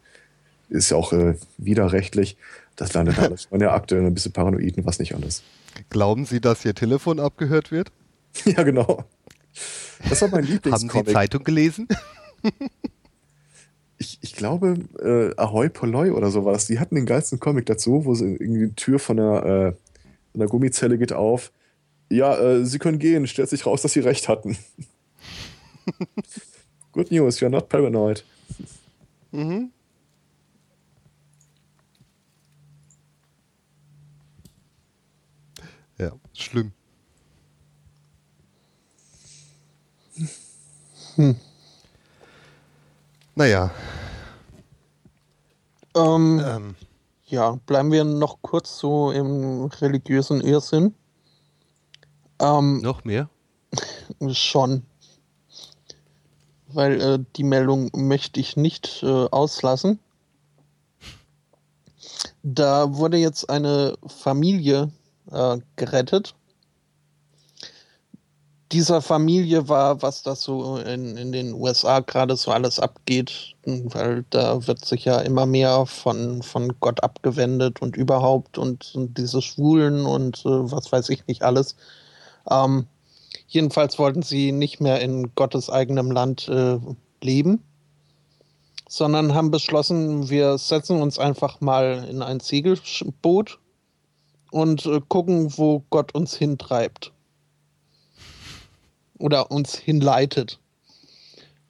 ist 0.71 0.89
ja 0.89 0.97
auch 0.97 1.13
äh, 1.13 1.35
widerrechtlich. 1.57 2.37
Das 2.75 2.93
landet 2.93 3.19
alles 3.19 3.47
in 3.51 3.59
der 3.59 3.73
Akte, 3.73 3.97
ein 3.97 4.13
bisschen 4.13 4.31
paranoid 4.31 4.77
und 4.77 4.85
was 4.85 4.99
nicht 4.99 5.13
alles. 5.13 5.43
Glauben 5.89 6.25
Sie, 6.25 6.39
dass 6.39 6.65
Ihr 6.65 6.73
Telefon 6.73 7.19
abgehört 7.19 7.71
wird? 7.71 7.91
ja, 8.45 8.63
genau. 8.63 9.03
Das 10.09 10.21
war 10.21 10.29
mein 10.29 10.45
Lieblingscomic. 10.45 10.93
Haben 10.95 11.05
Sie 11.05 11.13
Zeitung 11.13 11.43
gelesen? 11.43 11.87
ich, 13.97 14.17
ich 14.21 14.33
glaube, 14.33 14.77
äh, 14.99 15.39
Ahoy 15.39 15.69
Polloi 15.69 16.11
oder 16.11 16.31
so 16.31 16.45
war 16.45 16.53
das. 16.53 16.65
Die 16.65 16.79
hatten 16.79 16.95
den 16.95 17.05
geilsten 17.05 17.39
Comic 17.39 17.65
dazu, 17.65 18.05
wo 18.05 18.15
sie 18.15 18.35
irgendwie 18.35 18.67
die 18.67 18.75
Tür 18.75 18.99
von 18.99 19.17
der, 19.17 19.43
äh, 19.45 19.73
von 20.31 20.39
der 20.39 20.47
Gummizelle 20.47 20.97
geht 20.97 21.13
auf. 21.13 21.51
Ja, 22.09 22.37
äh, 22.37 22.65
Sie 22.65 22.79
können 22.79 22.99
gehen. 22.99 23.27
Stellt 23.27 23.49
sich 23.49 23.65
raus, 23.65 23.81
dass 23.81 23.93
Sie 23.93 23.99
recht 23.99 24.27
hatten. 24.27 24.57
Good 26.91 27.11
news, 27.11 27.39
you're 27.39 27.49
not 27.49 27.69
paranoid. 27.69 28.25
Mhm. 29.31 29.71
Ja, 35.97 36.11
schlimm. 36.33 36.71
Hm. 41.15 41.35
Naja. 43.35 43.71
Ähm, 45.95 46.41
ähm. 46.45 46.75
Ja, 47.25 47.57
bleiben 47.65 47.91
wir 47.91 48.03
noch 48.03 48.41
kurz 48.41 48.77
so 48.77 49.11
im 49.11 49.65
religiösen 49.65 50.41
Irrsinn. 50.41 50.93
Ähm, 52.39 52.81
noch 52.81 53.05
mehr? 53.05 53.29
Schon. 54.31 54.83
Weil 56.67 57.01
äh, 57.01 57.19
die 57.37 57.43
Meldung 57.43 57.89
möchte 57.93 58.39
ich 58.39 58.57
nicht 58.57 59.01
äh, 59.03 59.27
auslassen. 59.31 59.99
Da 62.43 62.95
wurde 62.95 63.17
jetzt 63.17 63.49
eine 63.49 63.97
Familie 64.07 64.91
äh, 65.31 65.57
gerettet. 65.75 66.33
dieser 68.71 69.01
Familie 69.01 69.67
war, 69.67 70.01
was 70.01 70.23
das 70.23 70.43
so 70.43 70.77
in, 70.77 71.17
in 71.17 71.31
den 71.31 71.53
USA 71.53 71.99
gerade 71.99 72.35
so 72.37 72.51
alles 72.51 72.79
abgeht, 72.79 73.55
weil 73.65 74.23
da 74.29 74.65
wird 74.65 74.85
sich 74.85 75.05
ja 75.05 75.19
immer 75.19 75.45
mehr 75.45 75.85
von, 75.85 76.41
von 76.41 76.73
Gott 76.79 77.03
abgewendet 77.03 77.81
und 77.81 77.97
überhaupt 77.97 78.57
und, 78.57 78.93
und 78.95 79.17
diese 79.17 79.41
Schwulen 79.41 80.05
und 80.05 80.39
äh, 80.45 80.71
was 80.71 80.91
weiß 80.91 81.09
ich 81.09 81.27
nicht 81.27 81.43
alles. 81.43 81.75
Ähm, 82.49 82.87
jedenfalls 83.47 83.99
wollten 83.99 84.21
sie 84.21 84.51
nicht 84.51 84.79
mehr 84.79 85.01
in 85.01 85.35
Gottes 85.35 85.69
eigenem 85.69 86.09
Land 86.09 86.47
äh, 86.47 86.79
leben, 87.21 87.61
sondern 88.87 89.33
haben 89.33 89.51
beschlossen, 89.51 90.29
wir 90.29 90.57
setzen 90.57 91.01
uns 91.01 91.19
einfach 91.19 91.59
mal 91.59 92.07
in 92.09 92.21
ein 92.21 92.39
Segelboot 92.39 93.59
und 94.51 94.85
äh, 94.85 95.01
gucken, 95.07 95.57
wo 95.57 95.83
Gott 95.89 96.13
uns 96.13 96.35
hintreibt 96.35 97.11
oder 99.17 99.49
uns 99.49 99.75
hinleitet. 99.75 100.59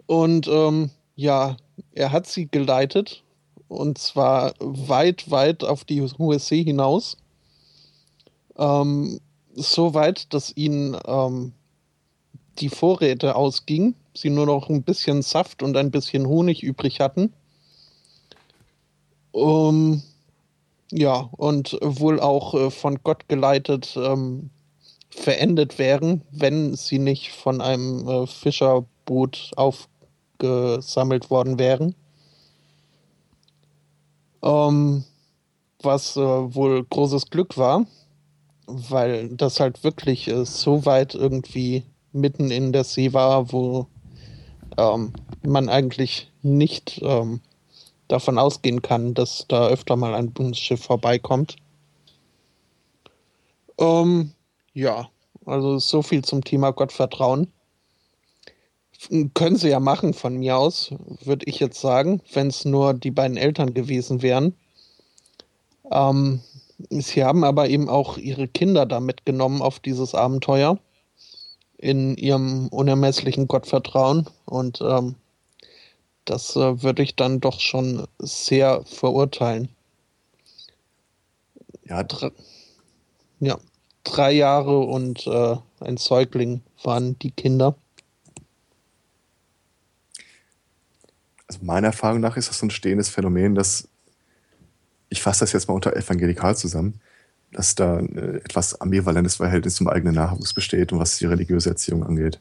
Und 0.07 0.47
ähm, 0.47 0.89
ja, 1.15 1.55
er 1.93 2.11
hat 2.11 2.27
sie 2.27 2.47
geleitet 2.47 3.23
und 3.67 3.97
zwar 3.97 4.53
weit, 4.59 5.31
weit 5.31 5.63
auf 5.63 5.85
die 5.85 6.01
hohe 6.01 6.39
See 6.39 6.63
hinaus. 6.63 7.17
Ähm, 8.57 9.21
so 9.53 9.93
weit, 9.93 10.33
dass 10.33 10.55
ihnen 10.55 10.97
ähm, 11.05 11.53
die 12.59 12.69
Vorräte 12.69 13.35
ausgingen, 13.35 13.95
sie 14.13 14.29
nur 14.29 14.45
noch 14.45 14.69
ein 14.69 14.83
bisschen 14.83 15.21
Saft 15.21 15.63
und 15.63 15.77
ein 15.77 15.91
bisschen 15.91 16.27
Honig 16.27 16.63
übrig 16.63 16.99
hatten. 16.99 17.33
Um, 19.31 20.03
ja, 20.91 21.29
und 21.31 21.77
wohl 21.81 22.19
auch 22.19 22.53
äh, 22.53 22.69
von 22.69 22.99
Gott 23.03 23.27
geleitet 23.27 23.97
ähm, 23.97 24.49
verendet 25.09 25.79
wären, 25.79 26.21
wenn 26.31 26.75
sie 26.75 26.99
nicht 26.99 27.31
von 27.31 27.61
einem 27.61 28.07
äh, 28.07 28.27
Fischerboot 28.27 29.51
aufgesammelt 29.55 31.29
worden 31.29 31.59
wären. 31.59 31.95
Ähm, 34.43 35.03
was 35.81 36.15
äh, 36.15 36.21
wohl 36.21 36.83
großes 36.83 37.29
Glück 37.29 37.57
war, 37.57 37.85
weil 38.67 39.29
das 39.29 39.59
halt 39.59 39.83
wirklich 39.83 40.27
äh, 40.27 40.45
so 40.45 40.85
weit 40.85 41.15
irgendwie 41.15 41.83
mitten 42.13 42.51
in 42.51 42.71
der 42.71 42.83
See 42.83 43.13
war, 43.13 43.51
wo 43.51 43.87
ähm, 44.77 45.13
man 45.43 45.69
eigentlich 45.69 46.31
nicht 46.41 47.01
ähm, 47.03 47.41
davon 48.11 48.37
ausgehen 48.37 48.81
kann, 48.81 49.13
dass 49.13 49.45
da 49.47 49.67
öfter 49.67 49.95
mal 49.95 50.13
ein 50.13 50.31
Bundesschiff 50.31 50.83
vorbeikommt. 50.83 51.55
Ähm, 53.77 54.31
ja, 54.73 55.09
also 55.45 55.79
so 55.79 56.01
viel 56.01 56.23
zum 56.23 56.43
Thema 56.43 56.71
Gottvertrauen. 56.71 57.51
Können 59.33 59.55
sie 59.55 59.69
ja 59.69 59.79
machen 59.79 60.13
von 60.13 60.37
mir 60.37 60.57
aus, 60.57 60.93
würde 61.23 61.45
ich 61.47 61.59
jetzt 61.59 61.81
sagen, 61.81 62.21
wenn 62.33 62.47
es 62.47 62.65
nur 62.65 62.93
die 62.93 63.09
beiden 63.09 63.35
Eltern 63.35 63.73
gewesen 63.73 64.21
wären. 64.21 64.55
Ähm, 65.91 66.41
sie 66.89 67.23
haben 67.23 67.43
aber 67.43 67.67
eben 67.67 67.89
auch 67.89 68.17
ihre 68.17 68.47
Kinder 68.47 68.85
da 68.85 68.99
mitgenommen 68.99 69.61
auf 69.63 69.79
dieses 69.79 70.13
Abenteuer 70.13 70.77
in 71.77 72.15
ihrem 72.15 72.67
unermesslichen 72.67 73.47
Gottvertrauen 73.47 74.27
und 74.45 74.81
ähm, 74.81 75.15
das 76.25 76.55
äh, 76.55 76.83
würde 76.83 77.03
ich 77.03 77.15
dann 77.15 77.39
doch 77.39 77.59
schon 77.59 78.07
sehr 78.19 78.83
verurteilen. 78.85 79.69
Ja, 81.85 82.05
ja 83.39 83.57
drei 84.03 84.31
Jahre 84.31 84.79
und 84.79 85.27
äh, 85.27 85.57
ein 85.79 85.97
Säugling 85.97 86.61
waren 86.83 87.17
die 87.19 87.31
Kinder. 87.31 87.75
Also 91.47 91.59
meiner 91.63 91.87
Erfahrung 91.87 92.21
nach 92.21 92.37
ist 92.37 92.49
das 92.49 92.59
so 92.59 92.65
ein 92.65 92.71
stehendes 92.71 93.09
Phänomen, 93.09 93.55
dass 93.55 93.87
ich 95.09 95.21
fasse 95.21 95.41
das 95.41 95.51
jetzt 95.51 95.67
mal 95.67 95.73
unter 95.73 95.95
evangelikal 95.95 96.55
zusammen, 96.55 97.01
dass 97.51 97.75
da 97.75 97.97
ein 97.97 98.15
äh, 98.17 98.37
etwas 98.37 98.79
ambivalentes 98.79 99.35
Verhältnis 99.35 99.75
zum 99.75 99.89
eigenen 99.89 100.15
Nachwuchs 100.15 100.53
besteht 100.53 100.93
und 100.93 100.99
was 100.99 101.17
die 101.17 101.25
religiöse 101.25 101.69
Erziehung 101.69 102.05
angeht. 102.05 102.39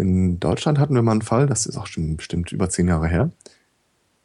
In 0.00 0.40
Deutschland 0.40 0.78
hatten 0.78 0.94
wir 0.94 1.02
mal 1.02 1.12
einen 1.12 1.20
Fall, 1.20 1.46
das 1.46 1.66
ist 1.66 1.76
auch 1.76 1.86
schon 1.86 2.16
bestimmt 2.16 2.52
über 2.52 2.70
zehn 2.70 2.88
Jahre 2.88 3.06
her. 3.06 3.30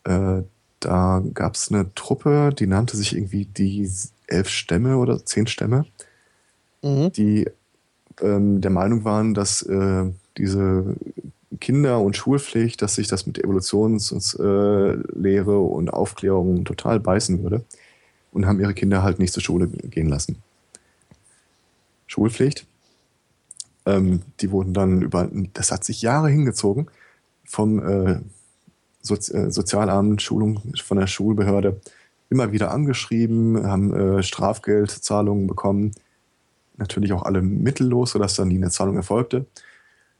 Äh, 0.05 0.43
da 0.79 1.21
gab 1.33 1.55
es 1.55 1.69
eine 1.69 1.93
Truppe, 1.95 2.51
die 2.57 2.67
nannte 2.67 2.95
sich 2.95 3.13
irgendwie 3.15 3.43
die 3.45 3.89
elf 4.27 4.47
Stämme 4.47 4.95
oder 4.97 5.25
zehn 5.25 5.47
Stämme, 5.47 5.85
mhm. 6.81 7.11
die 7.11 7.49
ähm, 8.21 8.61
der 8.61 8.71
Meinung 8.71 9.03
waren, 9.03 9.33
dass 9.33 9.63
äh, 9.63 10.05
diese 10.37 10.95
Kinder- 11.59 11.99
und 11.99 12.15
Schulpflicht, 12.15 12.81
dass 12.81 12.95
sich 12.95 13.07
das 13.07 13.27
mit 13.27 13.43
Evolutionslehre 13.43 15.59
und 15.59 15.89
Aufklärung 15.89 16.63
total 16.63 17.01
beißen 17.01 17.43
würde 17.43 17.65
und 18.31 18.45
haben 18.45 18.61
ihre 18.61 18.73
Kinder 18.73 19.03
halt 19.03 19.19
nicht 19.19 19.33
zur 19.33 19.43
Schule 19.43 19.67
gehen 19.67 20.07
lassen. 20.07 20.41
Schulpflicht. 22.07 22.65
Ähm, 23.85 24.21
die 24.41 24.51
wurden 24.51 24.73
dann 24.73 25.01
über, 25.01 25.29
das 25.53 25.71
hat 25.71 25.83
sich 25.83 26.01
Jahre 26.01 26.29
hingezogen, 26.29 26.87
vom 27.43 27.79
äh, 27.79 28.19
Sozi 29.01 29.33
äh, 29.33 29.51
Sozialamt, 29.51 30.21
Schulung 30.21 30.61
von 30.83 30.97
der 30.97 31.07
Schulbehörde 31.07 31.79
immer 32.29 32.51
wieder 32.51 32.71
angeschrieben, 32.71 33.67
haben 33.67 33.93
äh, 33.93 34.23
Strafgeldzahlungen 34.23 35.47
bekommen. 35.47 35.91
Natürlich 36.77 37.13
auch 37.13 37.23
alle 37.23 37.41
mittellos, 37.41 38.11
sodass 38.11 38.35
dann 38.35 38.49
nie 38.49 38.57
eine 38.57 38.71
Zahlung 38.71 38.95
erfolgte. 38.97 39.45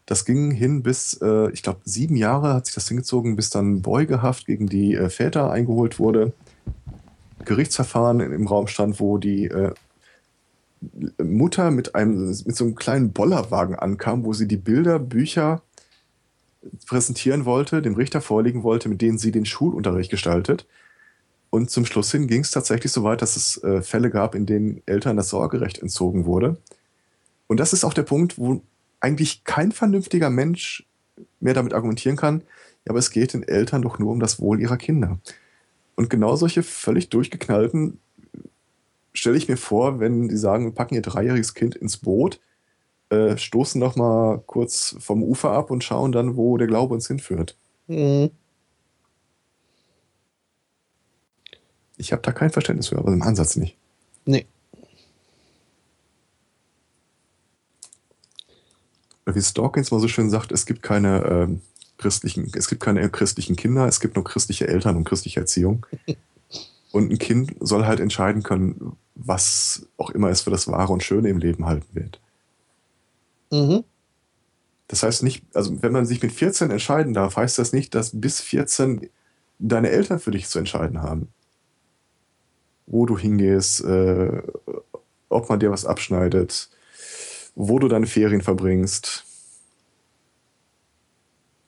Das 0.06 0.24
ging 0.24 0.52
hin 0.52 0.84
bis, 0.84 1.20
äh, 1.22 1.50
ich 1.52 1.64
glaube, 1.64 1.80
sieben 1.84 2.16
Jahre 2.16 2.54
hat 2.54 2.68
sich 2.68 2.76
das 2.76 2.88
hingezogen, 2.88 3.36
bis 3.36 3.50
dann 3.50 3.82
Beugehaft 3.82 4.46
gegen 4.46 4.68
die 4.68 4.94
äh, 4.94 5.10
Väter 5.10 5.52
eingeholt 5.52 6.00
wurde. 6.00 6.34
Gerichtsverfahren 7.44 8.20
im 8.20 8.48
Raum 8.48 8.68
stand, 8.68 9.00
wo 9.00 9.18
die 9.18 9.46
äh, 9.46 9.74
Mutter 11.22 11.72
mit 11.72 11.96
einem 11.96 12.28
mit 12.28 12.56
so 12.56 12.66
einem 12.66 12.76
kleinen 12.76 13.12
Bollerwagen 13.12 13.76
ankam, 13.76 14.24
wo 14.24 14.34
sie 14.34 14.48
die 14.48 14.58
Bilder, 14.58 15.00
Bücher 15.00 15.62
präsentieren 16.88 17.46
wollte, 17.46 17.82
dem 17.82 17.96
Richter 17.96 18.22
vorlegen 18.22 18.64
wollte, 18.64 18.90
mit 18.90 19.02
denen 19.02 19.18
sie 19.18 19.32
den 19.32 19.46
Schulunterricht 19.46 20.10
gestaltet. 20.10 20.66
Und 21.50 21.70
zum 21.70 21.86
Schluss 21.86 22.12
hin 22.12 22.28
ging 22.28 22.42
es 22.42 22.52
tatsächlich 22.52 22.92
so 22.92 23.04
weit, 23.04 23.22
dass 23.22 23.36
es 23.36 23.64
äh, 23.64 23.82
Fälle 23.82 24.10
gab, 24.10 24.36
in 24.36 24.46
denen 24.46 24.82
Eltern 24.86 25.16
das 25.16 25.30
Sorgerecht 25.30 25.80
entzogen 25.80 26.26
wurde. 26.26 26.58
Und 27.48 27.60
das 27.60 27.72
ist 27.72 27.84
auch 27.84 27.94
der 27.94 28.04
Punkt, 28.04 28.38
wo 28.38 28.62
eigentlich 29.00 29.44
kein 29.44 29.72
vernünftiger 29.72 30.30
Mensch 30.30 30.86
mehr 31.40 31.54
damit 31.54 31.74
argumentieren 31.74 32.18
kann, 32.18 32.42
ja, 32.86 32.92
aber 32.92 33.00
es 33.00 33.12
geht 33.12 33.34
den 33.34 33.44
Eltern 33.44 33.82
doch 33.82 34.00
nur 34.00 34.12
um 34.12 34.20
das 34.20 34.40
Wohl 34.40 34.60
ihrer 34.60 34.78
Kinder. 34.78 35.20
Und 35.96 36.10
genau 36.10 36.36
solche 36.36 36.62
völlig 36.62 37.10
durchgeknallten 37.10 38.00
stelle 39.16 39.38
ich 39.38 39.48
mir 39.48 39.58
vor, 39.58 40.00
wenn 40.00 40.28
die 40.28 40.38
sagen, 40.38 40.66
wir 40.66 40.74
packen 40.74 40.96
ihr 40.96 41.02
dreijähriges 41.02 41.54
Kind 41.54 41.76
ins 41.76 41.98
Boot, 41.98 42.40
äh, 43.10 43.38
stoßen 43.38 43.80
noch 43.80 43.96
mal 43.96 44.44
kurz 44.46 44.96
vom 45.00 45.24
Ufer 45.24 45.52
ab 45.52 45.72
und 45.72 45.84
schauen 45.84 46.12
dann, 46.12 46.36
wo 46.36 46.58
der 46.58 46.68
Glaube 46.68 46.94
uns 46.94 47.08
hinführt. 47.08 47.58
Mhm. 47.88 48.32
Ich 51.98 52.12
habe 52.12 52.22
da 52.22 52.32
kein 52.32 52.50
Verständnis 52.50 52.90
für, 52.90 52.98
aber 52.98 53.14
im 53.14 53.22
Ansatz 53.22 53.56
nicht. 53.56 53.78
Nee. 54.26 54.46
Wie 59.26 59.42
Dawkins 59.54 59.92
mal 59.92 60.00
so 60.00 60.08
schön 60.08 60.30
sagt, 60.30 60.52
es 60.52 60.66
gibt 60.66 60.84
keine 60.84 61.24
ähm, 61.26 61.62
christlichen, 61.98 62.52
es 62.56 62.68
gibt 62.68 62.84
keine 62.84 63.10
christlichen 63.10 63.56
Kinder, 63.56 63.88
es 63.88 64.00
gibt 64.00 64.16
nur 64.16 64.24
christliche 64.24 64.68
Eltern 64.68 64.98
und 64.98 65.04
christliche 65.06 65.40
Erziehung. 65.40 65.86
und 66.92 67.12
ein 67.12 67.18
Kind 67.18 67.56
soll 67.60 67.86
halt 67.86 68.00
entscheiden 68.00 68.44
können, 68.44 68.98
was 69.16 69.88
auch 69.98 70.10
immer 70.12 70.30
es 70.30 70.42
für 70.42 70.52
das 70.52 70.68
Wahre 70.68 70.94
und 70.94 71.04
Schöne 71.04 71.30
im 71.30 71.38
Leben 71.38 71.66
halten 71.66 71.88
wird. 71.94 72.20
Mhm. 73.52 73.84
Das 74.88 75.02
heißt 75.02 75.24
nicht, 75.24 75.44
also 75.54 75.82
wenn 75.82 75.92
man 75.92 76.06
sich 76.06 76.22
mit 76.22 76.32
14 76.32 76.70
entscheiden 76.70 77.14
darf, 77.14 77.38
heißt 77.38 77.58
das 77.58 77.74
nicht, 77.74 77.96
dass 77.96 78.12
bis 78.14 78.42
14 78.42 79.10
deine 79.58 79.90
Eltern 79.90 80.20
für 80.20 80.32
dich 80.32 80.48
zu 80.48 80.60
entscheiden 80.60 81.02
haben 81.02 81.30
wo 82.88 83.06
du 83.06 83.18
hingehst, 83.18 83.84
äh, 83.84 84.42
ob 85.30 85.50
man 85.50 85.60
dir 85.60 85.72
was 85.72 85.86
abschneidet, 85.86 86.70
wo 87.56 87.80
du 87.80 87.88
deine 87.88 88.08
Ferien 88.08 88.42
verbringst. 88.42 89.26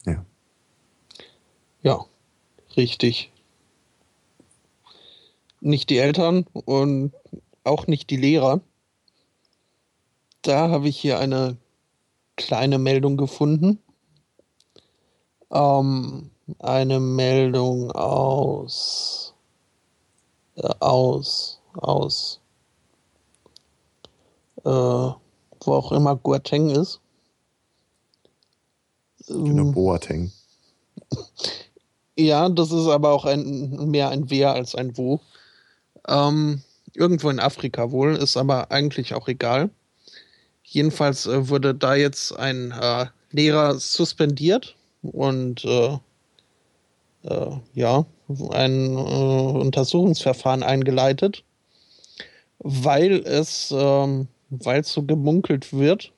Ja. 0.06 0.26
Ja, 1.82 2.06
richtig. 2.76 3.32
Nicht 5.60 5.90
die 5.90 5.98
Eltern 5.98 6.46
und 6.54 7.14
auch 7.64 7.88
nicht 7.88 8.10
die 8.10 8.18
Lehrer. 8.18 8.62
Da 10.42 10.70
habe 10.70 10.88
ich 10.88 10.98
hier 11.00 11.20
eine 11.20 11.58
kleine 12.36 12.78
Meldung 12.78 13.18
gefunden. 13.18 13.80
Ähm, 15.52 16.30
eine 16.60 17.00
Meldung 17.00 17.92
aus 17.92 19.28
äh, 20.58 20.74
aus, 20.80 21.60
aus, 21.74 22.40
äh, 24.64 24.70
wo 24.70 25.16
auch 25.66 25.92
immer 25.92 26.16
Guateng 26.16 26.72
ist. 26.72 27.00
Genau, 29.28 29.72
Boateng. 29.72 30.32
Ja, 32.16 32.50
das 32.50 32.72
ist 32.72 32.88
aber 32.88 33.12
auch 33.12 33.26
ein, 33.26 33.92
mehr 33.92 34.10
ein 34.10 34.30
Wer 34.32 34.54
als 34.54 34.74
ein 34.74 34.98
Wo. 34.98 35.20
Ähm, 36.08 36.62
irgendwo 36.94 37.30
in 37.30 37.40
Afrika 37.40 37.92
wohl, 37.92 38.16
ist 38.16 38.38
aber 38.38 38.72
eigentlich 38.72 39.14
auch 39.14 39.28
egal. 39.28 39.70
Jedenfalls 40.64 41.26
äh, 41.26 41.50
wurde 41.50 41.74
da 41.74 41.96
jetzt 41.96 42.38
ein 42.38 42.72
äh, 42.72 43.06
Lehrer 43.32 43.80
suspendiert 43.80 44.76
und 45.02 45.64
äh, 45.66 45.98
äh 47.24 47.52
ja, 47.74 48.06
ein 48.52 48.98
äh, 48.98 48.98
Untersuchungsverfahren 48.98 50.64
eingeleitet, 50.64 51.44
weil 52.60 53.22
es, 53.26 53.74
ähm, 53.76 54.28
weil 54.50 54.84
so 54.84 55.04
gemunkelt 55.04 55.72
wird, 55.72 56.12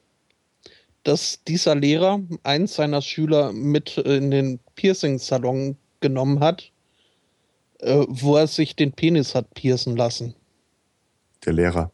dass 1.04 1.44
dieser 1.48 1.76
Lehrer 1.76 2.20
eins 2.44 2.76
seiner 2.76 3.02
Schüler 3.02 3.52
mit 3.52 3.98
in 3.98 4.32
den 4.32 4.60
Piercing-Salon 4.76 5.78
genommen 6.02 6.40
hat, 6.40 6.72
äh, 7.80 8.06
wo 8.08 8.36
er 8.36 8.48
sich 8.48 8.76
den 8.76 8.92
Penis 8.92 9.36
hat 9.36 9.54
piercen 9.54 9.96
lassen. 9.96 10.36
Der 11.46 11.54
Lehrer. 11.54 11.92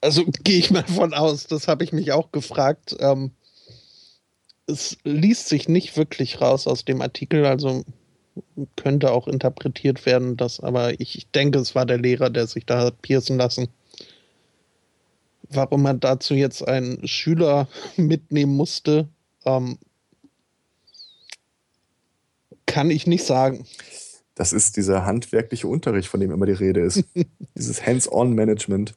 Also 0.00 0.24
gehe 0.44 0.58
ich 0.58 0.70
mal 0.70 0.86
von 0.86 1.14
aus, 1.14 1.46
das 1.46 1.68
habe 1.68 1.84
ich 1.84 1.92
mich 1.92 2.12
auch 2.12 2.32
gefragt. 2.32 2.96
Ähm, 3.00 3.32
es 4.66 4.98
liest 5.04 5.48
sich 5.48 5.68
nicht 5.68 5.96
wirklich 5.96 6.40
raus 6.40 6.66
aus 6.66 6.84
dem 6.84 7.00
Artikel, 7.00 7.46
also 7.46 7.84
könnte 8.76 9.12
auch 9.12 9.28
interpretiert 9.28 10.04
werden, 10.04 10.36
dass, 10.36 10.60
aber 10.60 11.00
ich 11.00 11.26
denke, 11.34 11.58
es 11.58 11.74
war 11.74 11.86
der 11.86 11.98
Lehrer, 11.98 12.30
der 12.30 12.46
sich 12.46 12.66
da 12.66 12.80
hat 12.80 13.00
piercen 13.00 13.38
lassen. 13.38 13.68
Warum 15.48 15.82
man 15.82 16.00
dazu 16.00 16.34
jetzt 16.34 16.66
einen 16.66 17.06
Schüler 17.06 17.68
mitnehmen 17.96 18.54
musste, 18.56 19.08
ähm, 19.44 19.78
kann 22.66 22.90
ich 22.90 23.06
nicht 23.06 23.24
sagen. 23.24 23.64
Das 24.36 24.52
ist 24.52 24.76
dieser 24.76 25.06
handwerkliche 25.06 25.66
Unterricht, 25.66 26.08
von 26.08 26.20
dem 26.20 26.30
immer 26.30 26.44
die 26.46 26.52
Rede 26.52 26.80
ist. 26.82 27.02
Dieses 27.56 27.84
Hands-on-Management. 27.84 28.94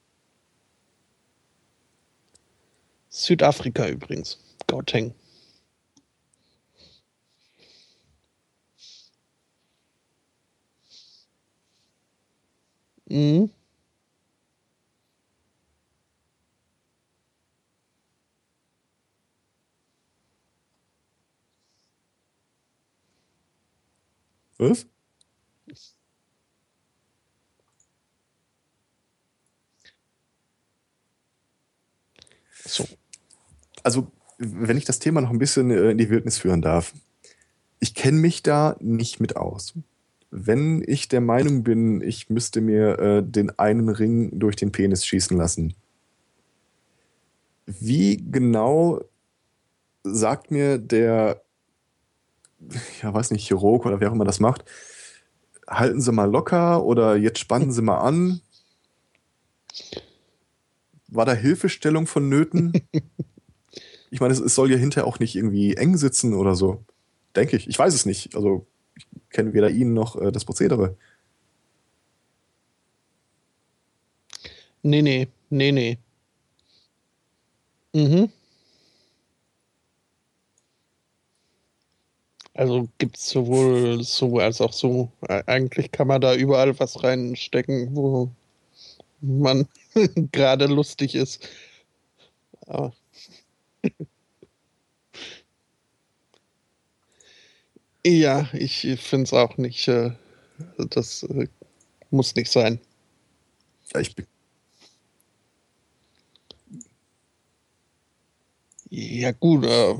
Südafrika 3.10 3.88
übrigens. 3.88 4.38
Gauteng. 4.68 5.14
Mhm. 13.10 13.50
Was? 24.60 24.86
So. 32.70 32.88
Also, 33.84 34.08
wenn 34.38 34.78
ich 34.78 34.86
das 34.86 35.00
Thema 35.00 35.22
noch 35.22 35.32
ein 35.32 35.40
bisschen 35.40 35.72
äh, 35.72 35.92
in 35.92 35.98
die 35.98 36.10
Wildnis 36.10 36.38
führen 36.38 36.62
darf. 36.62 36.94
Ich 37.80 37.96
kenne 37.96 38.18
mich 38.18 38.44
da 38.44 38.76
nicht 38.80 39.20
mit 39.20 39.38
aus. 39.38 39.74
Wenn 40.32 40.84
ich 40.86 41.08
der 41.08 41.22
Meinung 41.22 41.64
bin, 41.64 42.02
ich 42.02 42.30
müsste 42.30 42.62
mir 42.62 43.00
äh, 43.00 43.24
den 43.24 43.58
einen 43.58 43.90
Ring 43.90 44.38
durch 44.38 44.56
den 44.56 44.72
Penis 44.72 45.06
schießen 45.06 45.38
lassen, 45.38 45.74
wie 47.66 48.18
genau 48.18 49.02
sagt 50.04 50.52
mir 50.52 50.78
der 50.78 51.42
ja, 53.02 53.14
weiß 53.14 53.32
nicht, 53.32 53.48
Chirurg 53.48 53.86
oder 53.86 54.00
wer 54.00 54.10
auch 54.10 54.16
immer 54.16 54.26
das 54.26 54.40
macht, 54.40 54.66
halten 55.68 56.02
Sie 56.02 56.12
mal 56.12 56.30
locker 56.30 56.84
oder 56.84 57.16
jetzt 57.16 57.40
spannen 57.40 57.72
Sie 57.72 57.82
mal 57.82 58.00
an. 58.00 58.42
War 61.12 61.26
da 61.26 61.34
Hilfestellung 61.34 62.08
vonnöten? 62.08 62.74
ich 64.12 64.20
meine, 64.20 64.34
es, 64.34 64.40
es, 64.40 64.56
soll 64.56 64.72
ja 64.72 64.78
hinterher 64.78 65.08
auch 65.08 65.20
nicht 65.20 65.36
irgendwie 65.36 65.76
eng 65.76 65.98
sitzen 65.98 66.34
oder 66.34 66.56
so. 66.56 66.84
Denke 67.36 67.58
ich. 67.58 67.68
Ich 67.68 67.78
weiß 67.78 67.94
es 67.94 68.06
nicht. 68.06 68.36
Also, 68.36 68.66
ich 68.96 69.08
kenne 69.30 69.54
weder 69.54 69.70
ihn 69.70 69.94
noch 69.94 70.16
äh, 70.16 70.32
das 70.32 70.46
Prozedere. 70.46 70.96
Nee, 74.84 75.02
nee, 75.02 75.28
nee, 75.50 75.72
nee. 75.72 75.98
Mhm. 77.94 78.30
Also 82.54 82.90
gibt 82.98 83.18
es 83.18 83.30
sowohl 83.30 84.04
so 84.04 84.38
als 84.40 84.60
auch 84.62 84.74
so. 84.74 85.12
Eigentlich 85.46 85.92
kann 85.92 86.08
man 86.08 86.22
da 86.22 86.36
überall 86.36 86.78
was 86.80 87.04
reinstecken, 87.04 87.96
wo 87.96 88.30
man 89.22 89.68
gerade 90.32 90.66
lustig 90.68 91.16
ist. 91.16 91.48
Aber 92.68 92.94
ja, 98.06 98.50
ich 98.54 98.82
finde 99.02 99.24
es 99.26 99.34
auch 99.34 99.58
nicht. 99.58 99.88
Äh, 99.88 100.12
das 100.78 101.24
äh, 101.24 101.48
muss 102.12 102.36
nicht 102.36 102.52
sein. 102.52 102.80
Ja, 103.94 104.00
ich 104.02 104.16
bin. 104.16 104.26
Ja, 108.90 109.32
gut. 109.32 109.66
Äh, 109.66 109.96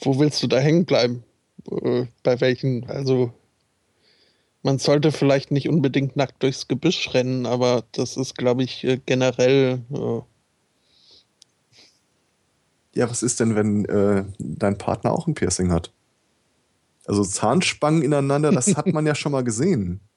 wo 0.00 0.18
willst 0.18 0.42
du 0.42 0.46
da 0.46 0.58
hängen 0.58 0.84
bleiben? 0.84 1.24
Äh, 1.70 2.06
bei 2.22 2.40
welchen? 2.40 2.88
Also, 2.88 3.32
man 4.66 4.78
sollte 4.80 5.12
vielleicht 5.12 5.52
nicht 5.52 5.68
unbedingt 5.68 6.16
nackt 6.16 6.42
durchs 6.42 6.66
Gebüsch 6.66 7.14
rennen, 7.14 7.46
aber 7.46 7.84
das 7.92 8.16
ist, 8.16 8.36
glaube 8.36 8.64
ich, 8.64 8.82
äh, 8.82 9.00
generell. 9.06 9.80
Äh 9.92 10.22
ja, 12.98 13.08
was 13.08 13.22
ist 13.22 13.38
denn, 13.38 13.54
wenn 13.54 13.84
äh, 13.84 14.24
dein 14.40 14.76
Partner 14.76 15.12
auch 15.12 15.28
ein 15.28 15.34
Piercing 15.34 15.70
hat? 15.70 15.92
Also 17.04 17.22
Zahnspangen 17.22 18.02
ineinander, 18.02 18.50
das 18.50 18.76
hat 18.76 18.88
man 18.88 19.06
ja 19.06 19.14
schon 19.14 19.32
mal 19.32 19.44
gesehen. 19.44 20.00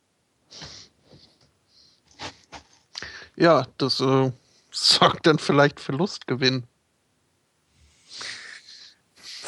Ja, 3.35 3.67
das 3.77 4.01
äh, 4.01 4.33
sorgt 4.69 5.25
dann 5.25 5.39
vielleicht 5.39 5.79
für 5.79 5.93
Lustgewinn. 5.93 6.63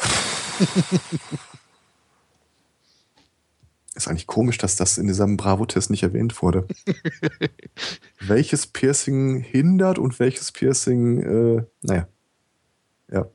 Ist 4.02 4.08
eigentlich 4.08 4.26
komisch, 4.26 4.58
dass 4.58 4.74
das 4.74 4.98
in 4.98 5.06
diesem 5.06 5.36
Bravo-Test 5.36 5.88
nicht 5.88 6.02
erwähnt 6.02 6.42
wurde. 6.42 6.66
welches 8.20 8.66
Piercing 8.66 9.38
hindert 9.40 9.96
und 10.00 10.18
welches 10.18 10.50
Piercing, 10.50 11.20
äh, 11.20 11.64
naja. 11.82 12.08
Ja. 13.08 13.26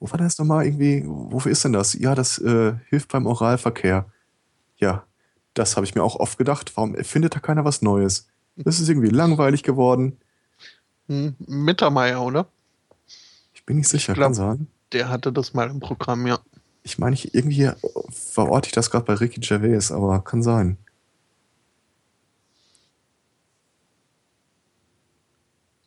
Wo 0.00 0.10
war 0.10 0.18
das 0.18 0.36
nochmal 0.38 0.66
irgendwie? 0.66 1.04
Wofür 1.06 1.52
ist 1.52 1.62
denn 1.62 1.72
das? 1.72 1.94
Ja, 1.94 2.16
das 2.16 2.38
äh, 2.38 2.74
hilft 2.88 3.12
beim 3.12 3.26
Oralverkehr. 3.26 4.06
Ja, 4.78 5.04
das 5.54 5.76
habe 5.76 5.86
ich 5.86 5.94
mir 5.94 6.02
auch 6.02 6.16
oft 6.16 6.36
gedacht. 6.36 6.72
Warum 6.74 6.96
findet 6.96 7.36
da 7.36 7.38
keiner 7.38 7.64
was 7.64 7.82
Neues? 7.82 8.26
Das 8.56 8.80
ist 8.80 8.88
irgendwie 8.88 9.10
langweilig 9.10 9.62
geworden. 9.62 10.18
Hm, 11.06 11.36
Mittermeier, 11.38 12.20
oder? 12.20 12.48
Ich 13.52 13.64
bin 13.64 13.76
nicht 13.76 13.88
sicher, 13.88 14.12
ich 14.12 14.16
glaub, 14.16 14.26
kann 14.26 14.34
sein 14.34 14.66
der 14.94 15.08
hatte 15.08 15.32
das 15.32 15.52
mal 15.52 15.68
im 15.68 15.80
Programm, 15.80 16.26
ja. 16.26 16.38
Ich 16.86 16.98
meine, 16.98 17.14
ich, 17.14 17.34
irgendwie 17.34 17.70
verorte 18.10 18.66
ich 18.68 18.72
das 18.72 18.90
gerade 18.90 19.06
bei 19.06 19.14
Ricky 19.14 19.40
Gervais, 19.40 19.90
aber 19.90 20.22
kann 20.22 20.42
sein. 20.42 20.76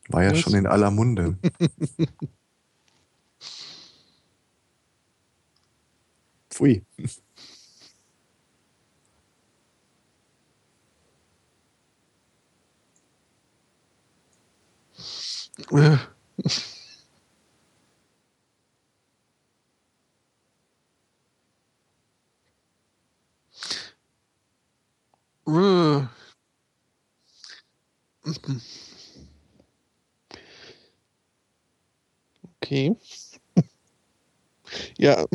War 0.10 0.24
ja 0.24 0.32
Was? 0.32 0.40
schon 0.40 0.56
in 0.56 0.66
aller 0.66 0.90
Munde. 0.90 1.38
Pfui. 6.50 6.84
Hm. 25.48 26.10
Okay. 32.62 32.96
ja. 34.98 35.26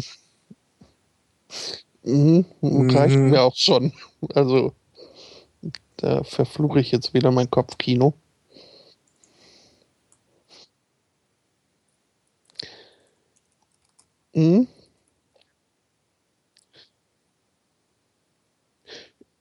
Mhm, 2.05 2.45
mhm. 2.61 2.91
reicht 2.91 3.17
mhm. 3.17 3.31
mir 3.31 3.43
auch 3.43 3.57
schon. 3.57 3.93
Also, 4.35 4.75
da 5.97 6.25
verfluche 6.25 6.81
ich 6.81 6.91
jetzt 6.93 7.15
wieder 7.15 7.31
mein 7.31 7.51
Kopfkino. 7.51 8.13
Mhm. 14.35 14.67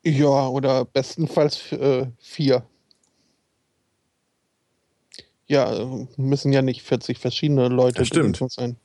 Ja, 0.04 0.48
oder 0.48 0.86
bestenfalls 0.86 1.72
äh, 1.74 2.08
vier. 2.20 2.64
Ja, 5.46 5.86
müssen 6.18 6.54
ja 6.54 6.62
nicht 6.62 6.82
40 6.82 7.20
verschiedene 7.20 7.68
Leute 7.68 8.04
sein. 8.06 8.78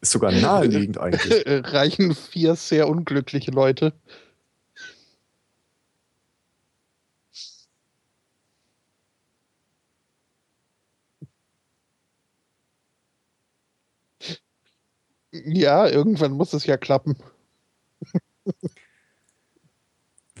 Ist 0.00 0.12
sogar 0.12 0.32
naheliegend 0.32 0.98
eigentlich. 1.00 1.44
Reichen 1.46 2.14
vier 2.14 2.56
sehr 2.56 2.88
unglückliche 2.88 3.50
Leute. 3.50 3.92
Ja, 15.32 15.88
irgendwann 15.88 16.32
muss 16.32 16.52
es 16.52 16.66
ja 16.66 16.76
klappen. 16.76 17.16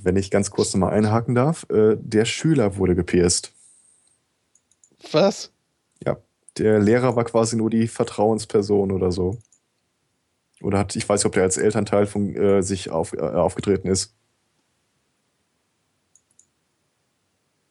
Wenn 0.02 0.16
ich 0.16 0.30
ganz 0.30 0.50
kurz 0.50 0.74
nochmal 0.74 0.94
einhaken 0.94 1.34
darf, 1.34 1.66
äh, 1.70 1.96
der 1.98 2.24
Schüler 2.24 2.76
wurde 2.76 2.94
gepierst. 2.94 3.52
Was? 5.12 5.52
Ja, 6.04 6.16
der 6.58 6.80
Lehrer 6.80 7.16
war 7.16 7.24
quasi 7.24 7.56
nur 7.56 7.70
die 7.70 7.88
Vertrauensperson 7.88 8.90
oder 8.92 9.12
so. 9.12 9.38
Oder 10.62 10.78
hat, 10.78 10.96
ich 10.96 11.08
weiß 11.08 11.20
nicht, 11.20 11.26
ob 11.26 11.32
der 11.32 11.42
als 11.44 11.56
Elternteil 11.58 12.06
von 12.06 12.34
äh, 12.36 12.62
sich 12.62 12.90
auf, 12.90 13.12
äh, 13.12 13.20
aufgetreten 13.20 13.88
ist. 13.88 14.14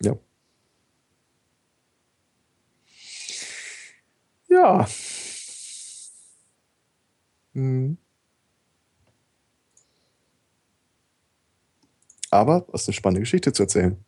Ja. 0.02 0.16
Ja. 4.49 4.86
Hm. 7.53 7.98
Aber 12.32 12.66
es 12.74 12.84
ist 12.84 12.88
eine 12.90 12.94
spannende 12.95 13.22
Geschichte 13.22 13.53
zu 13.53 13.64
erzählen. 13.64 14.03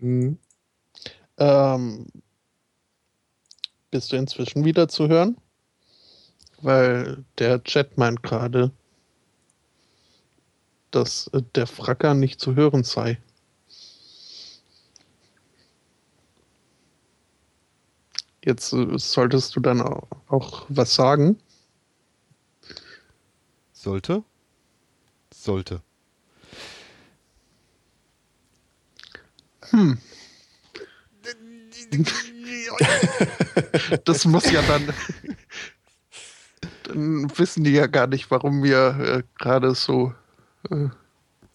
Hm. 0.00 0.38
Ähm, 1.38 2.06
bist 3.90 4.12
du 4.12 4.16
inzwischen 4.16 4.64
wieder 4.64 4.88
zu 4.88 5.08
hören? 5.08 5.36
Weil 6.60 7.24
der 7.38 7.62
Chat 7.64 7.96
meint 7.98 8.22
gerade, 8.22 8.72
dass 10.90 11.28
äh, 11.28 11.42
der 11.54 11.66
Fracker 11.66 12.14
nicht 12.14 12.40
zu 12.40 12.54
hören 12.54 12.84
sei. 12.84 13.18
Jetzt 18.48 18.72
äh, 18.72 18.98
solltest 18.98 19.54
du 19.56 19.60
dann 19.60 19.82
au- 19.82 20.08
auch 20.26 20.64
was 20.70 20.94
sagen. 20.94 21.38
Sollte? 23.74 24.24
Sollte. 25.34 25.82
Das 34.04 34.24
muss 34.24 34.50
ja 34.50 34.62
dann. 34.62 34.92
Dann 36.84 37.38
wissen 37.38 37.64
die 37.64 37.72
ja 37.72 37.86
gar 37.86 38.06
nicht, 38.06 38.30
warum 38.30 38.62
wir 38.62 38.98
äh, 38.98 39.22
gerade 39.38 39.74
so 39.74 40.14
äh, 40.70 40.88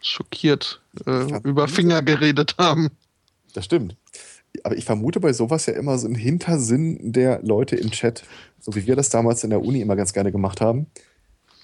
schockiert 0.01 0.81
äh, 1.05 1.39
über 1.43 1.67
Finger 1.67 2.01
geredet 2.01 2.55
haben. 2.57 2.89
Das 3.53 3.65
stimmt. 3.65 3.95
Aber 4.63 4.77
ich 4.77 4.85
vermute 4.85 5.19
bei 5.19 5.33
sowas 5.33 5.65
ja 5.65 5.73
immer 5.73 5.97
so 5.97 6.07
einen 6.07 6.15
Hintersinn 6.15 7.11
der 7.11 7.41
Leute 7.43 7.75
im 7.75 7.91
Chat, 7.91 8.23
so 8.59 8.75
wie 8.75 8.87
wir 8.87 8.95
das 8.95 9.09
damals 9.09 9.43
in 9.43 9.49
der 9.49 9.61
Uni 9.61 9.81
immer 9.81 9.95
ganz 9.95 10.13
gerne 10.13 10.31
gemacht 10.31 10.61
haben. 10.61 10.87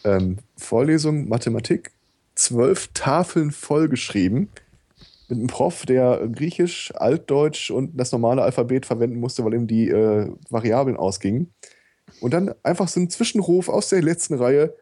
Ähm, 0.03 0.37
Vorlesung 0.57 1.27
Mathematik, 1.29 1.91
zwölf 2.35 2.89
Tafeln 2.93 3.51
vollgeschrieben, 3.51 4.49
mit 5.29 5.37
einem 5.37 5.47
Prof, 5.47 5.85
der 5.85 6.27
Griechisch, 6.27 6.91
Altdeutsch 6.95 7.69
und 7.69 7.97
das 7.99 8.11
normale 8.11 8.41
Alphabet 8.41 8.85
verwenden 8.85 9.19
musste, 9.19 9.45
weil 9.45 9.53
ihm 9.53 9.67
die 9.67 9.89
äh, 9.89 10.31
Variablen 10.49 10.97
ausgingen. 10.97 11.53
Und 12.19 12.33
dann 12.33 12.53
einfach 12.63 12.87
so 12.87 12.99
ein 12.99 13.09
Zwischenruf 13.09 13.69
aus 13.69 13.89
der 13.89 14.01
letzten 14.01 14.35
Reihe. 14.35 14.75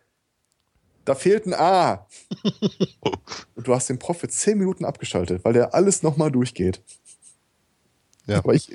Da 1.04 1.16
fehlt 1.16 1.46
ein 1.46 1.54
A. 1.54 2.08
und 3.56 3.68
du 3.68 3.74
hast 3.74 3.90
den 3.90 4.00
Prof 4.00 4.18
für 4.20 4.30
zehn 4.30 4.58
Minuten 4.58 4.86
abgeschaltet, 4.86 5.44
weil 5.44 5.54
der 5.54 5.74
alles 5.74 6.02
nochmal 6.02 6.32
durchgeht. 6.32 6.82
Ja. 8.28 8.40
Aber 8.40 8.54
ich, 8.54 8.72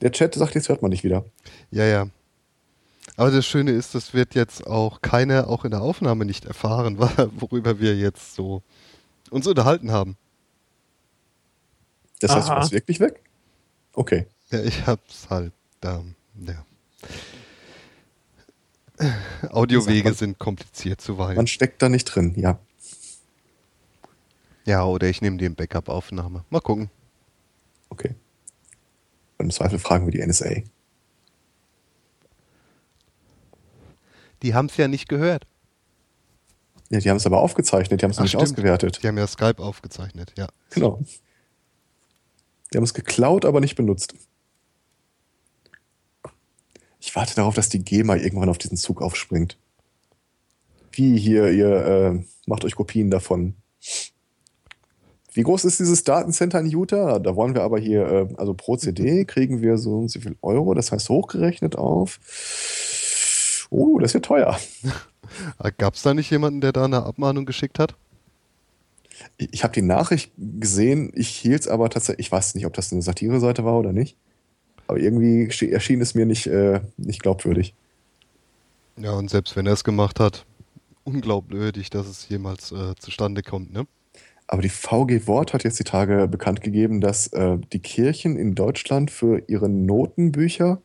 der 0.00 0.12
Chat 0.12 0.34
sagt, 0.34 0.54
jetzt 0.54 0.68
hört 0.68 0.82
man 0.82 0.90
nicht 0.90 1.04
wieder. 1.04 1.24
Ja, 1.70 1.84
ja. 1.84 2.08
Aber 3.16 3.30
das 3.30 3.46
Schöne 3.46 3.72
ist, 3.72 3.94
das 3.94 4.14
wird 4.14 4.34
jetzt 4.34 4.66
auch 4.66 5.02
keiner, 5.02 5.48
auch 5.48 5.64
in 5.64 5.70
der 5.70 5.82
Aufnahme 5.82 6.24
nicht 6.24 6.44
erfahren, 6.44 6.98
worüber 7.38 7.80
wir 7.80 7.96
jetzt 7.96 8.34
so 8.34 8.62
uns 9.30 9.46
unterhalten 9.46 9.90
haben. 9.90 10.16
Das 12.20 12.34
heißt, 12.34 12.48
du 12.48 12.52
warst 12.52 12.72
wirklich 12.72 13.00
weg? 13.00 13.20
Okay. 13.94 14.26
Ja, 14.50 14.62
ich 14.62 14.86
hab's 14.86 15.28
halt, 15.28 15.52
ähm, 15.82 16.14
ja. 16.36 16.64
Audiowege 19.50 20.14
sind 20.14 20.38
kompliziert 20.38 21.00
zuweilen. 21.00 21.36
Man 21.36 21.46
steckt 21.48 21.82
da 21.82 21.88
nicht 21.88 22.04
drin, 22.04 22.34
ja. 22.36 22.58
Ja, 24.64 24.84
oder 24.84 25.08
ich 25.08 25.20
nehme 25.20 25.38
den 25.38 25.56
Backup-Aufnahme. 25.56 26.44
Mal 26.50 26.60
gucken. 26.60 26.90
Okay. 27.88 28.14
Und 29.42 29.46
im 29.46 29.50
Zweifel 29.50 29.80
fragen 29.80 30.06
wir 30.06 30.12
die 30.12 30.24
NSA. 30.24 30.62
Die 34.42 34.54
haben's 34.54 34.76
ja 34.76 34.86
nicht 34.86 35.08
gehört. 35.08 35.48
Ja, 36.90 37.00
die 37.00 37.10
haben 37.10 37.16
es 37.16 37.26
aber 37.26 37.40
aufgezeichnet, 37.40 38.00
die 38.00 38.04
haben 38.04 38.12
es 38.12 38.18
noch 38.18 38.22
nicht 38.22 38.30
stimmt. 38.30 38.44
ausgewertet. 38.44 39.02
Die 39.02 39.08
haben 39.08 39.18
ja 39.18 39.26
Skype 39.26 39.58
aufgezeichnet, 39.58 40.32
ja. 40.38 40.46
Genau. 40.70 41.00
Die 42.72 42.76
haben 42.76 42.84
es 42.84 42.94
geklaut, 42.94 43.44
aber 43.44 43.60
nicht 43.60 43.74
benutzt. 43.74 44.14
Ich 47.00 47.16
warte 47.16 47.34
darauf, 47.34 47.56
dass 47.56 47.68
die 47.68 47.84
GEMA 47.84 48.14
irgendwann 48.16 48.48
auf 48.48 48.58
diesen 48.58 48.76
Zug 48.76 49.02
aufspringt. 49.02 49.58
Wie 50.92 51.18
hier, 51.18 51.50
ihr 51.50 51.84
äh, 51.84 52.24
macht 52.46 52.64
euch 52.64 52.76
Kopien 52.76 53.10
davon. 53.10 53.56
Wie 55.34 55.42
groß 55.42 55.64
ist 55.64 55.80
dieses 55.80 56.04
Datencenter 56.04 56.60
in 56.60 56.66
Utah? 56.66 57.18
Da 57.18 57.34
wollen 57.36 57.54
wir 57.54 57.62
aber 57.62 57.78
hier, 57.78 58.06
äh, 58.06 58.28
also 58.36 58.54
pro 58.54 58.76
CD 58.76 59.24
kriegen 59.24 59.62
wir 59.62 59.78
so 59.78 59.98
und 59.98 60.10
so 60.10 60.20
viel 60.20 60.36
Euro, 60.42 60.74
das 60.74 60.92
heißt 60.92 61.08
hochgerechnet 61.08 61.76
auf. 61.76 62.20
Oh, 63.70 63.98
das 63.98 64.12
wird 64.12 64.26
teuer. 64.26 64.58
Gab 65.78 65.94
es 65.94 66.02
da 66.02 66.12
nicht 66.12 66.30
jemanden, 66.30 66.60
der 66.60 66.72
da 66.72 66.84
eine 66.84 67.04
Abmahnung 67.04 67.46
geschickt 67.46 67.78
hat? 67.78 67.94
Ich, 69.38 69.62
habe 69.62 69.72
die 69.72 69.82
Nachricht 69.82 70.32
gesehen, 70.36 71.12
ich 71.14 71.28
hielt 71.28 71.62
es 71.62 71.68
aber 71.68 71.88
tatsächlich, 71.88 72.26
ich 72.26 72.32
weiß 72.32 72.54
nicht, 72.54 72.66
ob 72.66 72.74
das 72.74 72.92
eine 72.92 73.02
Satire-Seite 73.02 73.64
war 73.64 73.78
oder 73.78 73.92
nicht. 73.92 74.16
Aber 74.88 74.98
irgendwie 74.98 75.48
erschien 75.70 76.00
es 76.00 76.14
mir 76.14 76.26
nicht, 76.26 76.46
äh, 76.48 76.80
nicht 76.98 77.22
glaubwürdig. 77.22 77.74
Ja, 78.96 79.12
und 79.12 79.30
selbst 79.30 79.56
wenn 79.56 79.66
er 79.66 79.72
es 79.72 79.84
gemacht 79.84 80.20
hat, 80.20 80.44
unglaubwürdig, 81.04 81.88
dass 81.88 82.06
es 82.06 82.28
jemals 82.28 82.72
äh, 82.72 82.94
zustande 82.98 83.42
kommt, 83.42 83.72
ne? 83.72 83.86
Aber 84.46 84.62
die 84.62 84.68
VG 84.68 85.26
Wort 85.26 85.54
hat 85.54 85.64
jetzt 85.64 85.78
die 85.78 85.84
Tage 85.84 86.28
bekannt 86.28 86.60
gegeben, 86.60 87.00
dass 87.00 87.28
äh, 87.28 87.58
die 87.72 87.78
Kirchen 87.78 88.36
in 88.36 88.54
Deutschland 88.54 89.10
für 89.10 89.42
ihre 89.48 89.68
Notenbücher 89.68 90.82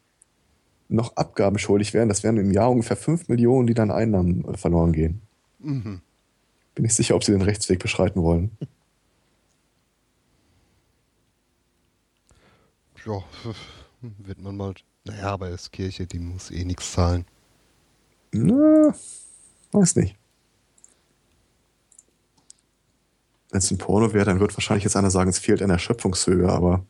noch 0.89 1.15
Abgaben 1.17 1.57
schuldig 1.57 1.93
wären. 1.93 2.07
Das 2.07 2.23
wären 2.23 2.37
im 2.37 2.51
Jahr 2.51 2.71
ungefähr 2.71 2.95
5 2.95 3.27
Millionen, 3.27 3.67
die 3.67 3.73
dann 3.73 3.91
Einnahmen 3.91 4.45
äh, 4.45 4.57
verloren 4.57 4.93
gehen. 4.93 5.21
Mhm. 5.59 6.01
Bin 6.75 6.83
nicht 6.83 6.95
sicher, 6.95 7.15
ob 7.15 7.23
sie 7.23 7.31
den 7.31 7.41
Rechtsweg 7.41 7.79
beschreiten 7.79 8.21
wollen. 8.21 8.51
Ja, 13.05 13.23
wird 14.01 14.41
man 14.41 14.57
mal. 14.57 14.73
Naja, 15.05 15.31
aber 15.31 15.47
als 15.47 15.71
Kirche, 15.71 16.05
die 16.05 16.19
muss 16.19 16.51
eh 16.51 16.65
nichts 16.65 16.91
zahlen. 16.91 17.25
Na, 18.31 18.93
weiß 19.71 19.95
nicht. 19.95 20.17
Wenn 23.49 23.59
es 23.59 23.71
ein 23.71 23.77
Porno 23.77 24.13
wäre, 24.13 24.25
dann 24.25 24.39
wird 24.39 24.55
wahrscheinlich 24.55 24.83
jetzt 24.83 24.95
einer 24.95 25.11
sagen, 25.11 25.29
es 25.29 25.39
fehlt 25.39 25.61
an 25.61 25.69
der 25.69 25.79
Schöpfungshöhe, 25.79 26.49
aber 26.49 26.85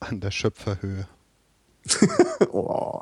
An 0.00 0.20
der 0.20 0.30
Schöpferhöhe. 0.30 1.08
oh. 2.52 3.00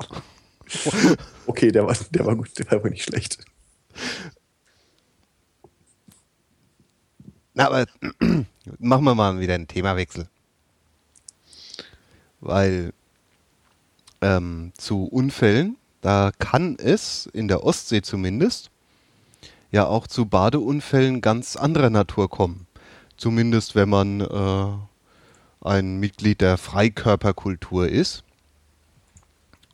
okay, 1.47 1.71
der 1.71 1.85
war, 1.85 1.95
der 2.11 2.25
war 2.25 2.35
gut, 2.35 2.57
der 2.57 2.65
war 2.67 2.79
aber 2.79 2.89
nicht 2.89 3.03
schlecht. 3.03 3.43
Na, 7.53 7.67
aber 7.67 7.85
machen 8.79 9.03
wir 9.03 9.15
mal 9.15 9.39
wieder 9.39 9.55
einen 9.55 9.67
Themawechsel. 9.67 10.27
Weil 12.41 12.93
ähm, 14.21 14.73
zu 14.77 15.05
Unfällen, 15.05 15.77
da 16.01 16.31
kann 16.37 16.77
es, 16.77 17.27
in 17.33 17.47
der 17.47 17.63
Ostsee 17.63 18.01
zumindest, 18.01 18.69
ja 19.75 19.85
auch 19.87 20.07
zu 20.07 20.25
Badeunfällen 20.25 21.19
ganz 21.19 21.57
anderer 21.57 21.89
Natur 21.89 22.29
kommen. 22.29 22.65
Zumindest 23.17 23.75
wenn 23.75 23.89
man 23.89 24.21
äh, 24.21 25.67
ein 25.67 25.99
Mitglied 25.99 26.39
der 26.39 26.57
Freikörperkultur 26.57 27.87
ist 27.89 28.23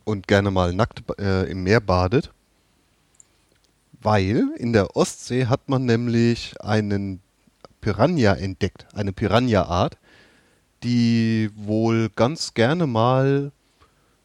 und 0.04 0.26
gerne 0.26 0.50
mal 0.50 0.74
nackt 0.74 1.04
äh, 1.20 1.48
im 1.48 1.62
Meer 1.62 1.80
badet. 1.80 2.32
Weil 4.00 4.48
in 4.58 4.72
der 4.72 4.96
Ostsee 4.96 5.46
hat 5.46 5.68
man 5.68 5.84
nämlich 5.84 6.60
einen 6.60 7.20
Piranha 7.80 8.34
entdeckt, 8.34 8.86
eine 8.94 9.12
Piranha-Art, 9.12 9.98
die 10.82 11.50
wohl 11.54 12.08
ganz 12.08 12.54
gerne 12.54 12.88
mal 12.88 13.52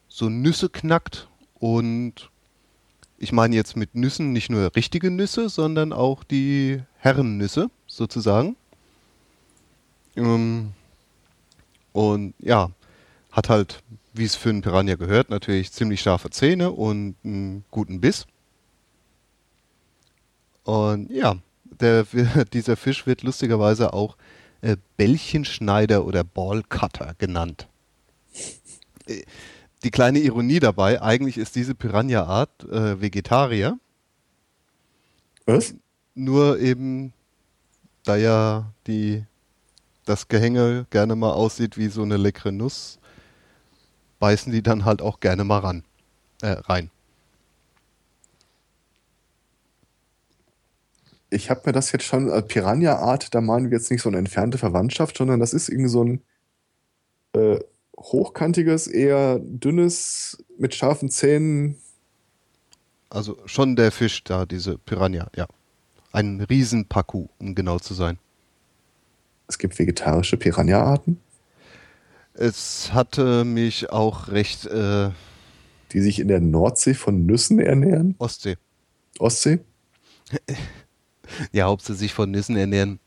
so 0.08 0.28
Nüsse 0.28 0.68
knackt 0.68 1.28
und 1.54 2.30
ich 3.18 3.32
meine 3.32 3.56
jetzt 3.56 3.76
mit 3.76 3.94
Nüssen 3.94 4.32
nicht 4.32 4.50
nur 4.50 4.74
richtige 4.76 5.10
Nüsse, 5.10 5.48
sondern 5.48 5.92
auch 5.92 6.24
die 6.24 6.82
Herrennüsse 6.98 7.70
sozusagen. 7.86 8.56
Ähm, 10.16 10.72
und 11.92 12.34
ja, 12.38 12.70
hat 13.32 13.48
halt, 13.48 13.82
wie 14.12 14.24
es 14.24 14.36
für 14.36 14.50
einen 14.50 14.62
Piranha 14.62 14.94
gehört, 14.94 15.30
natürlich 15.30 15.72
ziemlich 15.72 16.00
scharfe 16.00 16.30
Zähne 16.30 16.70
und 16.70 17.16
einen 17.24 17.64
guten 17.70 18.00
Biss. 18.00 18.26
Und 20.64 21.10
ja, 21.10 21.36
der, 21.64 22.06
dieser 22.52 22.76
Fisch 22.76 23.06
wird 23.06 23.22
lustigerweise 23.22 23.92
auch 23.92 24.16
äh, 24.60 24.76
Bällchenschneider 24.96 26.04
oder 26.04 26.24
Ballcutter 26.24 27.14
genannt. 27.18 27.68
Die 29.84 29.90
kleine 29.90 30.18
Ironie 30.18 30.58
dabei, 30.58 31.00
eigentlich 31.00 31.38
ist 31.38 31.54
diese 31.54 31.74
Piranha-Art 31.74 32.64
äh, 32.64 33.00
Vegetarier. 33.00 33.78
Was? 35.46 35.74
Nur 36.14 36.58
eben, 36.58 37.12
da 38.04 38.16
ja 38.16 38.72
die, 38.86 39.24
das 40.04 40.26
Gehänge 40.26 40.86
gerne 40.90 41.14
mal 41.14 41.30
aussieht 41.30 41.78
wie 41.78 41.88
so 41.88 42.02
eine 42.02 42.16
leckere 42.16 42.50
Nuss, 42.50 42.98
beißen 44.18 44.52
die 44.52 44.62
dann 44.62 44.84
halt 44.84 45.00
auch 45.00 45.20
gerne 45.20 45.44
mal 45.44 45.60
ran, 45.60 45.84
äh, 46.42 46.48
rein. 46.48 46.90
Ich 51.30 51.50
habe 51.50 51.62
mir 51.66 51.72
das 51.72 51.92
jetzt 51.92 52.04
schon, 52.04 52.28
äh, 52.30 52.42
Piranha-Art, 52.42 53.32
da 53.34 53.40
meinen 53.40 53.70
wir 53.70 53.78
jetzt 53.78 53.90
nicht 53.92 54.02
so 54.02 54.08
eine 54.08 54.18
entfernte 54.18 54.58
Verwandtschaft, 54.58 55.16
sondern 55.16 55.38
das 55.38 55.52
ist 55.52 55.68
irgendwie 55.68 55.90
so 55.90 56.02
ein 56.02 56.22
äh, 57.34 57.60
hochkantiges, 57.98 58.86
eher 58.86 59.38
dünnes, 59.40 60.42
mit 60.58 60.74
scharfen 60.74 61.10
Zähnen. 61.10 61.76
Also 63.10 63.38
schon 63.46 63.76
der 63.76 63.90
Fisch 63.90 64.24
da, 64.24 64.46
diese 64.46 64.78
Piranha, 64.78 65.28
ja. 65.36 65.46
Ein 66.12 66.40
Riesenpaku, 66.40 67.28
um 67.38 67.54
genau 67.54 67.78
zu 67.78 67.94
sein. 67.94 68.18
Es 69.46 69.58
gibt 69.58 69.78
vegetarische 69.78 70.36
Piranha-Arten? 70.36 71.20
Es 72.34 72.92
hatte 72.92 73.44
mich 73.44 73.90
auch 73.90 74.28
recht. 74.28 74.66
Äh, 74.66 75.10
die 75.92 76.00
sich 76.00 76.18
in 76.20 76.28
der 76.28 76.40
Nordsee 76.40 76.94
von 76.94 77.24
Nüssen 77.24 77.58
ernähren? 77.58 78.14
Ostsee. 78.18 78.56
Ostsee? 79.18 79.60
ja, 81.52 81.66
hauptsächlich 81.66 81.98
sich 81.98 82.14
von 82.14 82.30
Nüssen 82.30 82.56
ernähren. 82.56 83.00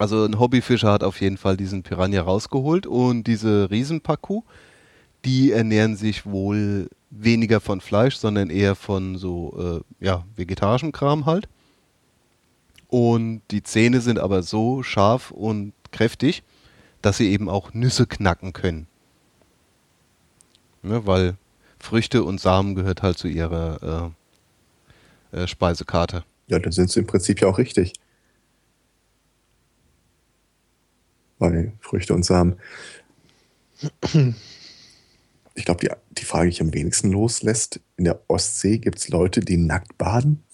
Also 0.00 0.24
ein 0.24 0.38
Hobbyfischer 0.38 0.90
hat 0.90 1.04
auf 1.04 1.20
jeden 1.20 1.36
Fall 1.36 1.58
diesen 1.58 1.82
Piranha 1.82 2.22
rausgeholt 2.22 2.86
und 2.86 3.24
diese 3.24 3.70
Riesenpaku, 3.70 4.44
die 5.26 5.52
ernähren 5.52 5.94
sich 5.94 6.24
wohl 6.24 6.88
weniger 7.10 7.60
von 7.60 7.82
Fleisch, 7.82 8.16
sondern 8.16 8.48
eher 8.48 8.76
von 8.76 9.18
so 9.18 9.82
äh, 10.00 10.04
ja, 10.06 10.24
vegetarischem 10.36 10.92
Kram 10.92 11.26
halt. 11.26 11.50
Und 12.88 13.42
die 13.50 13.62
Zähne 13.62 14.00
sind 14.00 14.18
aber 14.18 14.42
so 14.42 14.82
scharf 14.82 15.32
und 15.32 15.74
kräftig, 15.92 16.44
dass 17.02 17.18
sie 17.18 17.30
eben 17.30 17.50
auch 17.50 17.74
Nüsse 17.74 18.06
knacken 18.06 18.54
können. 18.54 18.86
Ne, 20.82 21.06
weil 21.06 21.36
Früchte 21.78 22.24
und 22.24 22.40
Samen 22.40 22.74
gehört 22.74 23.02
halt 23.02 23.18
zu 23.18 23.28
ihrer 23.28 24.14
äh, 25.34 25.42
äh, 25.42 25.46
Speisekarte. 25.46 26.24
Ja, 26.46 26.58
dann 26.58 26.72
sind 26.72 26.90
sie 26.90 27.00
im 27.00 27.06
Prinzip 27.06 27.42
ja 27.42 27.48
auch 27.48 27.58
richtig. 27.58 27.92
Bei 31.40 31.72
Früchte 31.80 32.14
und 32.14 32.24
Samen. 32.24 32.60
Ich 35.54 35.64
glaube, 35.64 35.80
die, 35.80 35.90
die 36.12 36.24
Frage, 36.24 36.48
die 36.48 36.54
ich 36.54 36.60
am 36.60 36.72
wenigsten 36.72 37.10
loslässt, 37.10 37.80
in 37.96 38.04
der 38.04 38.20
Ostsee 38.28 38.78
gibt 38.78 38.98
es 38.98 39.08
Leute, 39.08 39.40
die 39.40 39.56
nackt 39.56 39.98
baden? 39.98 40.44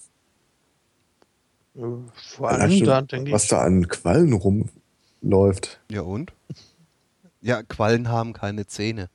Äh, 1.75 1.81
vor 2.15 2.49
allem 2.49 2.83
da, 2.83 3.01
denke 3.01 3.27
ich. 3.29 3.33
Was 3.33 3.47
da 3.47 3.61
an 3.61 3.87
Quallen 3.87 4.33
rumläuft. 4.33 5.79
Ja 5.91 6.01
und? 6.01 6.33
Ja, 7.41 7.61
Quallen 7.61 8.09
haben 8.09 8.33
keine 8.33 8.65
Zähne. 8.65 9.09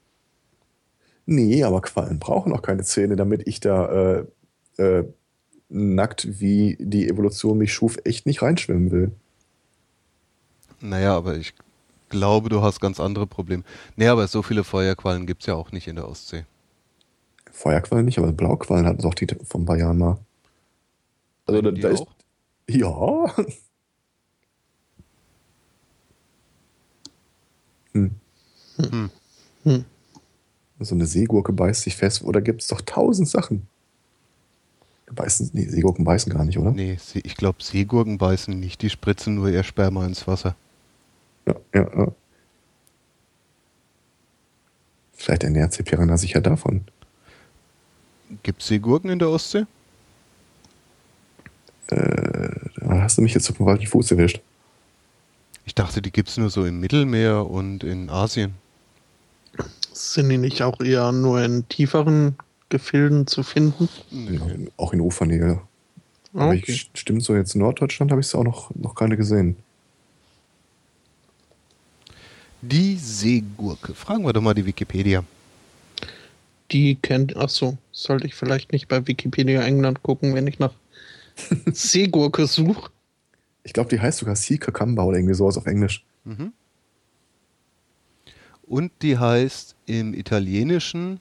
Nee, 1.26 1.64
aber 1.64 1.80
Quallen 1.80 2.18
brauchen 2.18 2.52
auch 2.52 2.62
keine 2.62 2.84
Zähne, 2.84 3.16
damit 3.16 3.46
ich 3.46 3.60
da 3.60 4.20
äh, 4.78 4.82
äh, 4.82 5.04
nackt, 5.68 6.40
wie 6.40 6.76
die 6.78 7.08
Evolution 7.08 7.58
mich 7.58 7.72
schuf, 7.72 7.98
echt 8.04 8.26
nicht 8.26 8.42
reinschwimmen 8.42 8.90
will. 8.90 9.12
Naja, 10.82 11.16
aber 11.16 11.36
ich 11.36 11.54
glaube, 12.08 12.48
du 12.48 12.62
hast 12.62 12.80
ganz 12.80 13.00
andere 13.00 13.26
Probleme. 13.26 13.62
Nee, 13.96 14.08
aber 14.08 14.26
so 14.28 14.42
viele 14.42 14.64
Feuerquallen 14.64 15.26
gibt 15.26 15.42
es 15.42 15.46
ja 15.46 15.54
auch 15.54 15.72
nicht 15.72 15.88
in 15.88 15.96
der 15.96 16.08
Ostsee. 16.08 16.44
Feuerquallen 17.50 18.04
nicht, 18.04 18.18
aber 18.18 18.32
Blauquallen 18.32 18.86
hatten 18.86 19.02
doch 19.02 19.14
die 19.14 19.26
von 19.44 19.64
Bayern 19.64 19.98
mal. 19.98 20.18
Also 21.46 21.62
da, 21.62 21.70
da 21.70 21.88
ist. 21.88 22.04
Ja. 22.68 23.34
Hm. 27.94 28.10
Hm. 28.78 29.10
Hm. 29.64 29.84
So 30.80 30.94
eine 30.94 31.04
Seegurke 31.06 31.52
beißt 31.52 31.82
sich 31.82 31.94
fest. 31.94 32.22
Oder 32.22 32.40
gibt 32.40 32.62
es 32.62 32.68
doch 32.68 32.80
tausend 32.80 33.28
Sachen? 33.28 33.68
Beißen, 35.14 35.50
nee, 35.52 35.66
Seegurken 35.66 36.04
beißen 36.06 36.32
gar 36.32 36.46
nicht, 36.46 36.58
oder? 36.58 36.70
Nee, 36.70 36.96
ich 37.22 37.36
glaube, 37.36 37.62
Seegurken 37.62 38.16
beißen 38.16 38.58
nicht. 38.58 38.80
Die 38.80 38.88
spritzen 38.88 39.34
nur 39.34 39.50
ihr 39.50 39.62
Sperma 39.62 40.06
ins 40.06 40.26
Wasser. 40.26 40.56
Ja, 41.46 41.54
ja, 41.74 41.88
ja. 41.96 42.12
Vielleicht 45.14 45.44
ernährt 45.44 45.72
sich 45.72 45.84
Piranha 45.84 46.16
sicher 46.16 46.40
davon. 46.40 46.84
Gibt 48.42 48.62
es 48.62 48.68
Seegurken 48.68 49.10
in 49.10 49.18
der 49.18 49.28
Ostsee? 49.28 49.66
Äh, 51.88 52.50
da 52.76 53.02
hast 53.02 53.18
du 53.18 53.22
mich 53.22 53.34
jetzt 53.34 53.48
auf 53.50 53.56
dem 53.56 53.66
falschen 53.66 53.86
Fuß 53.86 54.12
erwischt. 54.12 54.40
Ich 55.64 55.74
dachte, 55.74 56.02
die 56.02 56.10
gibt 56.10 56.28
es 56.28 56.38
nur 56.38 56.50
so 56.50 56.64
im 56.64 56.80
Mittelmeer 56.80 57.48
und 57.48 57.84
in 57.84 58.10
Asien. 58.10 58.54
Sind 59.92 60.28
die 60.28 60.38
nicht 60.38 60.62
auch 60.62 60.80
eher 60.80 61.12
nur 61.12 61.42
in 61.42 61.68
tieferen 61.68 62.36
Gefilden 62.68 63.26
zu 63.26 63.42
finden? 63.42 63.88
Nee. 64.10 64.36
Ja, 64.36 64.70
auch 64.76 64.92
in 64.92 65.00
Ufernähe. 65.00 65.60
Aber 66.34 66.48
okay. 66.48 66.64
ich, 66.66 66.90
stimmt 66.94 67.22
so, 67.22 67.36
jetzt 67.36 67.54
in 67.54 67.60
Norddeutschland 67.60 68.10
habe 68.10 68.20
ich 68.20 68.26
es 68.26 68.34
auch 68.34 68.44
noch, 68.44 68.74
noch 68.74 68.94
keine 68.94 69.16
gesehen. 69.16 69.56
Die 72.62 72.96
Seegurke. 72.96 73.92
Fragen 73.94 74.24
wir 74.24 74.32
doch 74.32 74.40
mal 74.40 74.54
die 74.54 74.64
Wikipedia. 74.64 75.24
Die 76.70 76.94
kennt, 76.94 77.36
achso, 77.36 77.76
sollte 77.90 78.26
ich 78.26 78.34
vielleicht 78.34 78.72
nicht 78.72 78.88
bei 78.88 79.06
Wikipedia 79.06 79.62
England 79.62 80.02
gucken, 80.02 80.34
wenn 80.34 80.46
ich 80.46 80.58
nach 80.58 80.72
Seegurke 81.72 82.46
suche? 82.46 82.90
Ich 83.64 83.72
glaube, 83.72 83.90
die 83.90 84.00
heißt 84.00 84.18
sogar 84.18 84.36
Sea 84.36 84.58
Cucumber 84.58 85.04
oder 85.04 85.18
irgendwie 85.18 85.34
sowas 85.34 85.58
auf 85.58 85.66
Englisch. 85.66 86.04
Mhm. 86.24 86.52
Und 88.62 88.92
die 89.02 89.18
heißt 89.18 89.74
im 89.86 90.14
Italienischen 90.14 91.20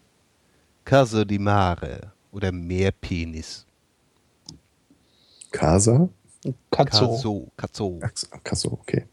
Caso 0.85 1.25
di 1.25 1.39
Mare 1.39 2.11
oder 2.31 2.51
Meerpenis. 2.51 3.65
Casa? 5.51 6.07
Cazzo. 6.69 7.51
Cazzo. 7.57 7.99
Cazzo, 8.43 8.71
okay. 8.71 9.05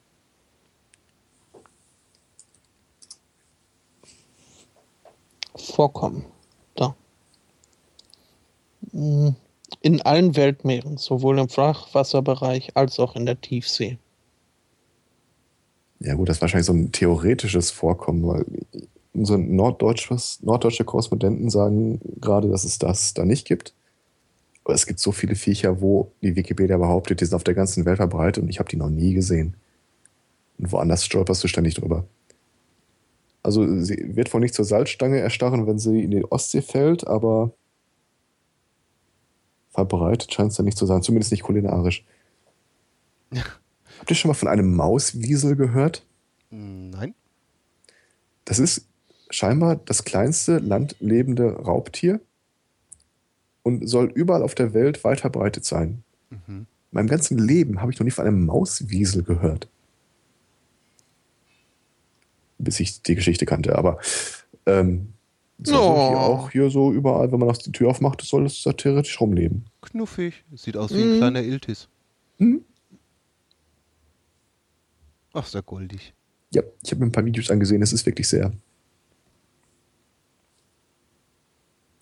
Vorkommen. 5.60 6.24
Da. 6.74 6.94
Mm, 8.92 9.30
in 9.80 10.02
allen 10.02 10.36
Weltmeeren, 10.36 10.96
sowohl 10.96 11.38
im 11.38 11.48
Flachwasserbereich 11.48 12.76
als 12.76 12.98
auch 12.98 13.16
in 13.16 13.26
der 13.26 13.40
Tiefsee. 13.40 13.98
Ja 16.00 16.14
gut, 16.14 16.28
das 16.28 16.36
ist 16.36 16.40
wahrscheinlich 16.42 16.66
so 16.66 16.72
ein 16.72 16.92
theoretisches 16.92 17.70
Vorkommen, 17.70 18.26
weil 18.26 18.44
unsere 19.12 19.38
norddeutsche 19.38 20.84
Korrespondenten 20.84 21.50
sagen 21.50 22.00
gerade, 22.20 22.48
dass 22.48 22.64
es 22.64 22.78
das 22.78 23.14
da 23.14 23.24
nicht 23.24 23.46
gibt. 23.46 23.74
Aber 24.64 24.74
es 24.74 24.86
gibt 24.86 25.00
so 25.00 25.12
viele 25.12 25.34
Viecher, 25.34 25.80
wo 25.80 26.12
die 26.22 26.36
Wikipedia 26.36 26.76
behauptet, 26.76 27.20
die 27.20 27.24
sind 27.24 27.34
auf 27.34 27.44
der 27.44 27.54
ganzen 27.54 27.84
Welt 27.84 27.96
verbreitet 27.96 28.42
und 28.42 28.50
ich 28.50 28.58
habe 28.58 28.68
die 28.68 28.76
noch 28.76 28.90
nie 28.90 29.14
gesehen. 29.14 29.54
Und 30.58 30.72
woanders 30.72 31.04
stolperst 31.04 31.42
du 31.42 31.48
ständig 31.48 31.74
drüber. 31.74 32.04
Also 33.42 33.80
sie 33.80 34.16
wird 34.16 34.32
wohl 34.32 34.40
nicht 34.40 34.54
zur 34.54 34.64
Salzstange 34.64 35.18
erstarren, 35.18 35.66
wenn 35.66 35.78
sie 35.78 36.02
in 36.02 36.10
die 36.10 36.24
Ostsee 36.24 36.62
fällt, 36.62 37.06
aber 37.06 37.52
verbreitet 39.70 40.32
scheint 40.32 40.52
es 40.52 40.58
ja 40.58 40.64
nicht 40.64 40.78
zu 40.78 40.86
sein, 40.86 41.02
zumindest 41.02 41.30
nicht 41.30 41.44
kulinarisch. 41.44 42.04
Habt 43.98 44.10
ihr 44.10 44.16
schon 44.16 44.28
mal 44.28 44.34
von 44.34 44.48
einem 44.48 44.74
Mauswiesel 44.74 45.56
gehört? 45.56 46.04
Nein. 46.50 47.14
Das 48.44 48.58
ist 48.58 48.86
scheinbar 49.30 49.76
das 49.76 50.04
kleinste 50.04 50.58
landlebende 50.58 51.52
Raubtier 51.52 52.20
und 53.62 53.86
soll 53.86 54.10
überall 54.14 54.42
auf 54.42 54.54
der 54.54 54.72
Welt 54.72 55.04
weit 55.04 55.20
verbreitet 55.20 55.64
sein. 55.64 56.02
Mhm. 56.30 56.66
In 56.66 56.66
meinem 56.90 57.08
ganzen 57.08 57.38
Leben 57.38 57.80
habe 57.80 57.92
ich 57.92 57.98
noch 57.98 58.04
nie 58.04 58.10
von 58.10 58.26
einem 58.26 58.46
Mauswiesel 58.46 59.22
gehört. 59.22 59.68
Bis 62.58 62.80
ich 62.80 63.02
die 63.02 63.14
Geschichte 63.14 63.46
kannte, 63.46 63.76
aber 63.78 63.98
ähm, 64.66 65.12
soll 65.62 65.76
oh. 65.76 66.08
hier 66.08 66.18
auch 66.18 66.50
hier 66.50 66.70
so 66.70 66.92
überall, 66.92 67.32
wenn 67.32 67.40
man 67.40 67.52
die 67.52 67.72
Tür 67.72 67.90
aufmacht, 67.90 68.22
soll 68.22 68.46
es 68.46 68.62
da 68.62 68.72
theoretisch 68.72 69.20
rumleben. 69.20 69.66
Knuffig. 69.82 70.44
Sieht 70.54 70.76
aus 70.76 70.94
wie 70.94 71.02
ein 71.02 71.14
mhm. 71.14 71.18
kleiner 71.18 71.42
Iltis. 71.42 71.88
Mhm. 72.38 72.64
Ach, 75.32 75.46
sehr 75.46 75.62
goldig. 75.62 76.14
Ja, 76.50 76.62
ich 76.82 76.90
habe 76.90 77.00
mir 77.00 77.06
ein 77.06 77.12
paar 77.12 77.24
Videos 77.24 77.50
angesehen, 77.50 77.82
es 77.82 77.92
ist 77.92 78.06
wirklich 78.06 78.28
sehr. 78.28 78.52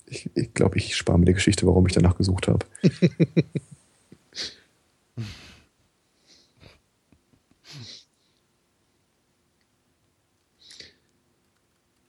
Ich 0.09 0.23
glaube, 0.23 0.41
ich, 0.41 0.55
glaub, 0.55 0.77
ich 0.77 0.97
spare 0.97 1.19
mir 1.19 1.25
die 1.25 1.35
Geschichte, 1.35 1.67
warum 1.67 1.87
ich 1.87 1.93
danach 1.93 2.17
gesucht 2.17 2.49
habe. 2.49 2.65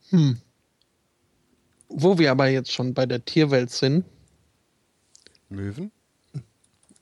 hm. 0.09 0.37
Wo 1.89 2.17
wir 2.17 2.31
aber 2.31 2.47
jetzt 2.47 2.71
schon 2.71 2.93
bei 2.93 3.05
der 3.05 3.23
Tierwelt 3.23 3.71
sind. 3.71 4.05
Möwen? 5.49 5.91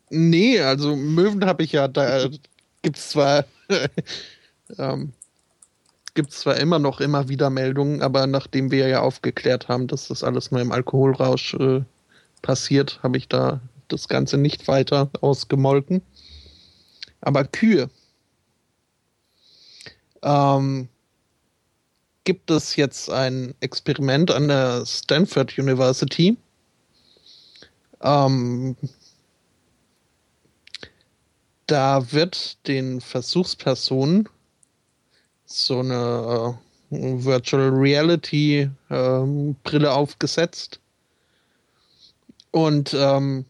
Nee, 0.09 0.59
also 0.59 0.95
Möwen 0.95 1.45
habe 1.45 1.63
ich 1.63 1.71
ja, 1.71 1.87
da 1.87 2.27
gibt 2.81 2.97
es 2.97 3.09
zwar 3.09 3.45
ähm, 4.77 5.13
zwar 6.29 6.57
immer 6.57 6.79
noch 6.79 7.01
immer 7.01 7.27
wieder 7.27 7.49
Meldungen, 7.49 8.01
aber 8.01 8.27
nachdem 8.27 8.71
wir 8.71 8.87
ja 8.87 9.01
aufgeklärt 9.01 9.67
haben, 9.67 9.87
dass 9.87 10.07
das 10.07 10.23
alles 10.23 10.51
nur 10.51 10.61
im 10.61 10.71
Alkoholrausch 10.71 11.55
äh, 11.55 11.81
passiert, 12.41 12.99
habe 13.03 13.17
ich 13.17 13.27
da 13.27 13.59
das 13.87 14.07
Ganze 14.07 14.37
nicht 14.37 14.67
weiter 14.67 15.09
ausgemolken. 15.21 16.01
Aber 17.21 17.43
Kühe. 17.43 17.89
Ähm, 20.21 20.87
gibt 22.25 22.51
es 22.51 22.75
jetzt 22.75 23.09
ein 23.09 23.55
Experiment 23.61 24.31
an 24.31 24.49
der 24.49 24.85
Stanford 24.85 25.57
University. 25.57 26.35
Ähm, 28.01 28.75
da 31.67 32.11
wird 32.11 32.67
den 32.67 32.99
Versuchspersonen 32.99 34.27
so 35.45 35.79
eine 35.79 36.59
äh, 36.91 37.23
Virtual 37.23 37.69
Reality 37.69 38.69
äh, 38.89 39.21
Brille 39.63 39.91
aufgesetzt. 39.91 40.79
Und 42.51 42.93
ähm, 42.93 43.45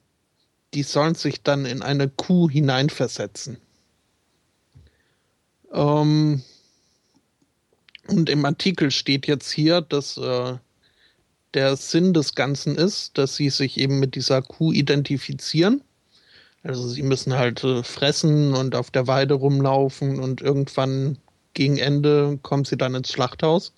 die 0.74 0.84
sollen 0.84 1.16
sich 1.16 1.42
dann 1.42 1.66
in 1.66 1.82
eine 1.82 2.10
Kuh 2.10 2.50
hineinversetzen. 2.50 3.58
Ähm, 5.72 6.44
und 8.08 8.30
im 8.30 8.46
Artikel 8.46 8.92
steht 8.92 9.28
jetzt 9.28 9.52
hier, 9.52 9.82
dass 9.82 10.18
äh, 10.18 10.58
der 11.54 11.76
Sinn 11.78 12.14
des 12.14 12.36
Ganzen 12.36 12.76
ist, 12.76 13.18
dass 13.18 13.36
sie 13.36 13.50
sich 13.50 13.80
eben 13.80 14.00
mit 14.00 14.16
dieser 14.16 14.42
Kuh 14.42 14.72
identifizieren. 14.74 15.82
Also 16.64 16.88
sie 16.88 17.04
müssen 17.04 17.34
halt 17.34 17.64
äh, 17.64 17.84
fressen 17.84 18.54
und 18.54 18.76
auf 18.76 18.92
der 18.92 19.08
Weide 19.08 19.36
rumlaufen 19.36 20.20
und 20.20 20.42
irgendwann 20.42 21.18
gegen 21.54 21.78
Ende 21.78 22.38
kommt 22.42 22.68
sie 22.68 22.78
dann 22.78 22.96
ins 22.96 23.12
Schlachthaus. 23.12 23.74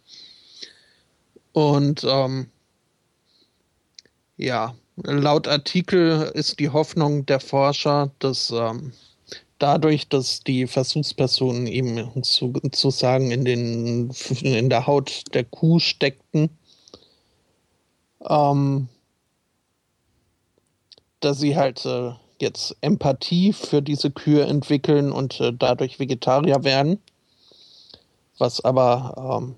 Und 1.53 2.03
ähm, 2.03 2.47
ja, 4.37 4.75
laut 4.95 5.47
Artikel 5.47 6.31
ist 6.33 6.59
die 6.59 6.69
Hoffnung 6.69 7.25
der 7.25 7.39
Forscher, 7.39 8.11
dass 8.19 8.51
ähm, 8.51 8.93
dadurch, 9.59 10.07
dass 10.07 10.41
die 10.41 10.67
Versuchspersonen 10.67 11.67
eben 11.67 12.11
sozusagen 12.23 13.31
in, 13.31 13.45
den, 13.45 14.11
in 14.41 14.69
der 14.69 14.87
Haut 14.87 15.23
der 15.33 15.43
Kuh 15.43 15.79
steckten, 15.79 16.49
ähm, 18.27 18.87
dass 21.19 21.39
sie 21.39 21.55
halt 21.55 21.85
äh, 21.85 22.11
jetzt 22.39 22.75
Empathie 22.81 23.53
für 23.53 23.81
diese 23.81 24.11
Kühe 24.11 24.43
entwickeln 24.45 25.11
und 25.11 25.39
äh, 25.39 25.51
dadurch 25.53 25.99
Vegetarier 25.99 26.63
werden. 26.63 26.99
Was 28.37 28.63
aber, 28.63 29.41
ähm, 29.41 29.55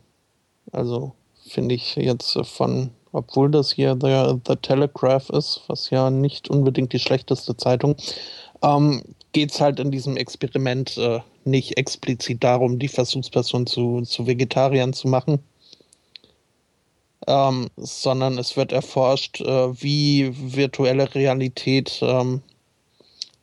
also 0.71 1.13
finde 1.47 1.75
ich 1.75 1.95
jetzt 1.95 2.37
von, 2.43 2.91
obwohl 3.11 3.51
das 3.51 3.73
hier 3.73 3.97
The, 3.99 4.39
The 4.47 4.55
Telegraph 4.55 5.29
ist, 5.29 5.63
was 5.67 5.89
ja 5.89 6.09
nicht 6.09 6.49
unbedingt 6.49 6.93
die 6.93 6.99
schlechteste 6.99 7.57
Zeitung, 7.57 7.97
ähm, 8.61 9.03
geht 9.31 9.51
es 9.51 9.61
halt 9.61 9.79
in 9.79 9.91
diesem 9.91 10.17
Experiment 10.17 10.97
äh, 10.97 11.19
nicht 11.45 11.77
explizit 11.77 12.43
darum, 12.43 12.79
die 12.79 12.87
Versuchsperson 12.87 13.67
zu, 13.67 14.01
zu 14.01 14.27
Vegetariern 14.27 14.93
zu 14.93 15.07
machen, 15.07 15.39
ähm, 17.27 17.69
sondern 17.77 18.37
es 18.37 18.57
wird 18.57 18.71
erforscht, 18.71 19.41
äh, 19.41 19.81
wie 19.81 20.31
virtuelle 20.55 21.13
Realität 21.13 21.99
ähm, 22.01 22.41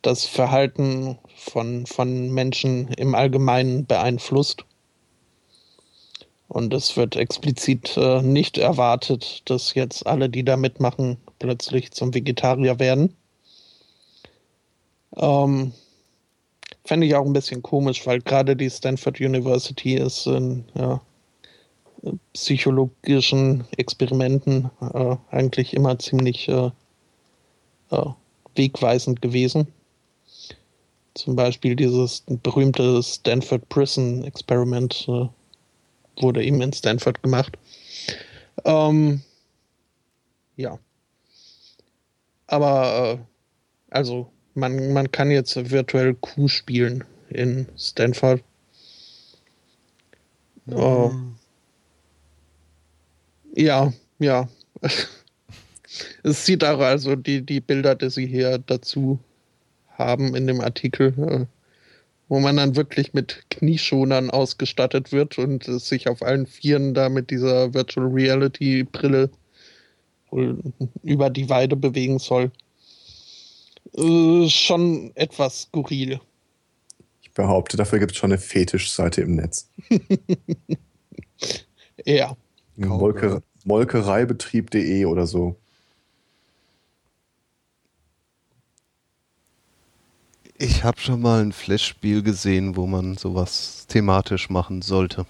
das 0.01 0.25
Verhalten 0.25 1.17
von, 1.35 1.85
von 1.85 2.31
Menschen 2.31 2.89
im 2.93 3.15
Allgemeinen 3.15 3.85
beeinflusst. 3.85 4.63
Und 6.49 6.73
es 6.73 6.95
wird 6.95 7.15
explizit 7.15 7.97
äh, 7.97 8.21
nicht 8.21 8.57
erwartet, 8.57 9.41
dass 9.45 9.73
jetzt 9.73 10.07
alle, 10.07 10.29
die 10.29 10.45
da 10.45 10.55
mitmachen, 10.55 11.17
plötzlich 11.39 11.91
zum 11.91 12.13
Vegetarier 12.13 12.79
werden. 12.79 13.13
Ähm, 15.17 15.73
Fände 16.85 17.05
ich 17.05 17.15
auch 17.15 17.25
ein 17.25 17.33
bisschen 17.33 17.61
komisch, 17.61 18.07
weil 18.07 18.21
gerade 18.21 18.55
die 18.55 18.69
Stanford 18.69 19.19
University 19.19 19.95
ist 19.95 20.25
in 20.25 20.63
ja, 20.73 21.01
psychologischen 22.33 23.65
Experimenten 23.75 24.69
äh, 24.79 25.17
eigentlich 25.29 25.73
immer 25.73 25.99
ziemlich 25.99 26.47
äh, 26.47 26.71
äh, 27.91 28.05
wegweisend 28.55 29.21
gewesen. 29.21 29.67
Zum 31.13 31.35
Beispiel 31.35 31.75
dieses 31.75 32.23
berühmte 32.43 33.01
Stanford 33.03 33.67
Prison 33.69 34.23
Experiment 34.23 35.07
äh, 35.09 35.27
wurde 36.21 36.43
eben 36.43 36.61
in 36.61 36.71
Stanford 36.71 37.21
gemacht. 37.21 37.57
Ähm, 38.63 39.21
ja. 40.55 40.79
Aber 42.47 43.13
äh, 43.13 43.17
also 43.89 44.31
man, 44.57 44.91
man 44.91 45.11
kann 45.11 45.29
jetzt 45.31 45.71
virtuell 45.71 46.15
Q 46.15 46.47
spielen 46.47 47.03
in 47.29 47.67
Stanford. 47.77 48.41
Mhm. 50.65 50.75
Oh. 50.75 51.11
Ja, 53.55 53.93
ja. 54.19 54.49
es 56.23 56.45
sieht 56.45 56.63
auch 56.63 56.79
also 56.79 57.15
die, 57.15 57.41
die 57.41 57.61
Bilder, 57.61 57.95
die 57.95 58.09
sie 58.09 58.25
hier 58.25 58.57
dazu 58.57 59.19
haben 59.89 60.35
in 60.35 60.47
dem 60.47 60.61
Artikel, 60.61 61.13
äh, 61.17 61.45
wo 62.27 62.39
man 62.39 62.57
dann 62.57 62.75
wirklich 62.75 63.13
mit 63.13 63.43
Knieschonern 63.49 64.29
ausgestattet 64.31 65.11
wird 65.11 65.37
und 65.37 65.63
sich 65.63 66.09
auf 66.09 66.21
allen 66.23 66.45
Vieren 66.45 66.93
da 66.93 67.09
mit 67.09 67.29
dieser 67.29 67.73
Virtual 67.73 68.07
Reality 68.07 68.83
Brille 68.83 69.29
über 71.03 71.29
die 71.29 71.49
Weide 71.49 71.75
bewegen 71.75 72.19
soll. 72.19 72.51
Äh, 73.95 74.49
schon 74.49 75.11
etwas 75.15 75.63
skurril. 75.63 76.19
Ich 77.21 77.31
behaupte, 77.31 77.77
dafür 77.77 77.99
gibt 77.99 78.13
es 78.13 78.17
schon 78.17 78.31
eine 78.31 78.39
Fetischseite 78.39 79.21
im 79.21 79.35
Netz. 79.35 79.69
ja. 82.05 82.35
Molke, 82.75 83.43
Molkereibetrieb.de 83.63 85.05
oder 85.05 85.27
so. 85.27 85.55
Ich 90.59 90.83
habe 90.83 90.99
schon 90.99 91.21
mal 91.21 91.41
ein 91.41 91.51
Flash-Spiel 91.51 92.23
gesehen, 92.23 92.75
wo 92.75 92.87
man 92.87 93.15
sowas 93.15 93.85
thematisch 93.87 94.49
machen 94.49 94.81
sollte. 94.81 95.27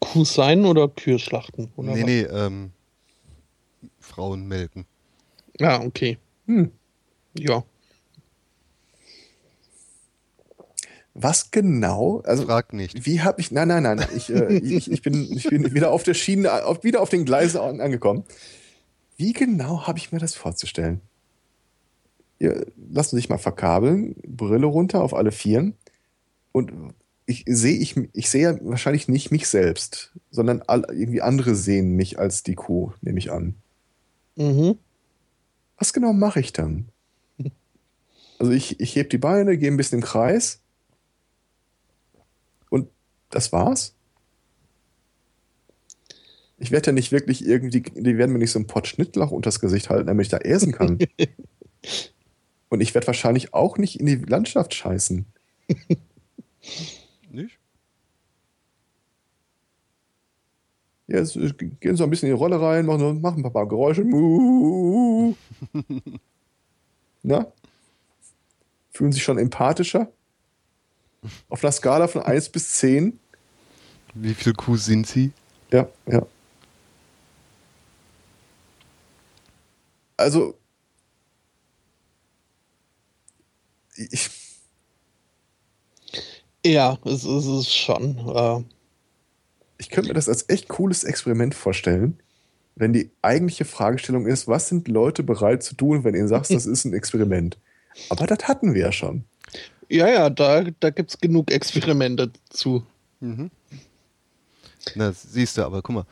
Kuh 0.00 0.24
sein 0.24 0.66
oder 0.66 0.88
Kühe 0.88 1.18
schlachten? 1.18 1.70
Oder 1.76 1.94
nee, 1.94 2.00
was? 2.00 2.06
nee, 2.06 2.20
ähm, 2.22 2.72
Frauen 4.00 4.46
melken. 4.46 4.86
Ah, 5.60 5.82
okay. 5.84 6.18
Hm. 6.46 6.70
Ja. 7.38 7.64
Was 11.14 11.50
genau? 11.50 12.22
Also, 12.24 12.44
Frag 12.44 12.72
nicht. 12.72 13.04
Wie 13.04 13.20
habe 13.20 13.40
ich. 13.40 13.50
Nein, 13.50 13.68
nein, 13.68 13.82
nein. 13.82 14.06
Ich, 14.16 14.30
äh, 14.30 14.56
ich, 14.58 14.90
ich, 14.90 15.02
bin, 15.02 15.30
ich 15.36 15.48
bin 15.48 15.74
wieder 15.74 15.90
auf 15.90 16.02
der 16.02 16.14
Schiene, 16.14 16.64
auf, 16.64 16.82
wieder 16.84 17.00
auf 17.02 17.10
den 17.10 17.24
Gleisen 17.24 17.60
angekommen. 17.60 18.24
Wie 19.16 19.32
genau 19.32 19.86
habe 19.86 19.98
ich 19.98 20.12
mir 20.12 20.18
das 20.18 20.34
vorzustellen? 20.34 21.00
Ihr 22.38 22.66
lassen 22.90 23.16
sich 23.16 23.28
mal 23.28 23.38
verkabeln, 23.38 24.16
Brille 24.26 24.66
runter 24.66 25.02
auf 25.02 25.12
alle 25.12 25.30
Vieren. 25.30 25.74
Und 26.52 26.72
ich 27.26 27.44
sehe 27.46 27.76
ich, 27.76 27.96
ich 28.14 28.30
sehe 28.30 28.58
wahrscheinlich 28.62 29.08
nicht 29.08 29.30
mich 29.30 29.46
selbst, 29.46 30.12
sondern 30.30 30.62
all, 30.62 30.86
irgendwie 30.90 31.22
andere 31.22 31.54
sehen 31.54 31.96
mich 31.96 32.18
als 32.18 32.42
die 32.42 32.54
Kuh, 32.54 32.92
nehme 33.02 33.18
ich 33.18 33.30
an. 33.30 33.56
Mhm. 34.36 34.78
Was 35.80 35.92
genau 35.94 36.12
mache 36.12 36.38
ich 36.40 36.52
dann? 36.52 36.90
Also 38.38 38.52
ich, 38.52 38.78
ich 38.80 38.94
hebe 38.94 39.08
die 39.08 39.18
Beine, 39.18 39.58
gehe 39.58 39.70
ein 39.70 39.76
bisschen 39.76 39.98
im 39.98 40.04
Kreis 40.04 40.60
und 42.68 42.88
das 43.30 43.50
war's. 43.50 43.94
Ich 46.58 46.70
werde 46.70 46.88
ja 46.88 46.92
nicht 46.92 47.12
wirklich 47.12 47.44
irgendwie, 47.44 47.80
die 47.80 48.18
werden 48.18 48.32
mir 48.32 48.38
nicht 48.38 48.50
so 48.50 48.58
einen 48.58 48.66
Pott 48.66 48.86
Schnittlauch 48.86 49.30
unters 49.30 49.60
Gesicht 49.60 49.88
halten, 49.88 50.06
damit 50.06 50.26
ich 50.26 50.30
da 50.30 50.36
essen 50.36 50.72
kann. 50.72 50.98
und 52.68 52.80
ich 52.82 52.94
werde 52.94 53.06
wahrscheinlich 53.06 53.54
auch 53.54 53.78
nicht 53.78 53.98
in 53.98 54.06
die 54.06 54.16
Landschaft 54.16 54.74
scheißen. 54.74 55.24
Ja, 61.10 61.18
es, 61.18 61.36
gehen 61.80 61.96
so 61.96 62.04
ein 62.04 62.10
bisschen 62.10 62.28
in 62.28 62.36
die 62.36 62.40
Rolle 62.40 62.60
rein, 62.60 62.86
machen, 62.86 63.20
machen 63.20 63.44
ein 63.44 63.52
paar 63.52 63.66
Geräusche. 63.66 64.04
Na? 67.22 67.52
Fühlen 68.92 69.10
sich 69.10 69.24
schon 69.24 69.36
empathischer? 69.36 70.12
Auf 71.48 71.64
einer 71.64 71.72
Skala 71.72 72.06
von 72.06 72.22
1 72.22 72.50
bis 72.50 72.74
10. 72.74 73.18
Wie 74.14 74.34
viel 74.34 74.52
Kuh 74.54 74.76
sind 74.76 75.08
sie? 75.08 75.32
Ja, 75.72 75.88
ja. 76.06 76.24
Also, 80.16 80.54
ich. 83.96 84.30
Ja, 86.64 86.96
es, 87.04 87.24
es 87.24 87.46
ist 87.46 87.74
schon. 87.74 88.16
Äh 88.28 88.62
ich 89.80 89.88
könnte 89.88 90.08
mir 90.08 90.14
das 90.14 90.28
als 90.28 90.44
echt 90.48 90.68
cooles 90.68 91.04
Experiment 91.04 91.54
vorstellen, 91.54 92.20
wenn 92.76 92.92
die 92.92 93.10
eigentliche 93.22 93.64
Fragestellung 93.64 94.26
ist, 94.26 94.46
was 94.46 94.68
sind 94.68 94.88
Leute 94.88 95.22
bereit 95.22 95.62
zu 95.62 95.74
tun, 95.74 96.04
wenn 96.04 96.14
ihr 96.14 96.28
sagst, 96.28 96.50
das 96.54 96.66
ist 96.66 96.84
ein 96.84 96.92
Experiment. 96.92 97.58
Aber 98.10 98.26
das 98.26 98.46
hatten 98.46 98.74
wir 98.74 98.82
ja 98.82 98.92
schon. 98.92 99.24
Ja, 99.88 100.08
ja, 100.08 100.30
da, 100.30 100.64
da 100.78 100.90
gibt 100.90 101.10
es 101.10 101.18
genug 101.18 101.50
Experimente 101.50 102.30
zu. 102.50 102.84
Mhm. 103.20 103.50
Na, 104.94 105.12
siehst 105.12 105.56
du, 105.56 105.64
aber 105.64 105.82
guck 105.82 105.94
mal. 105.94 106.06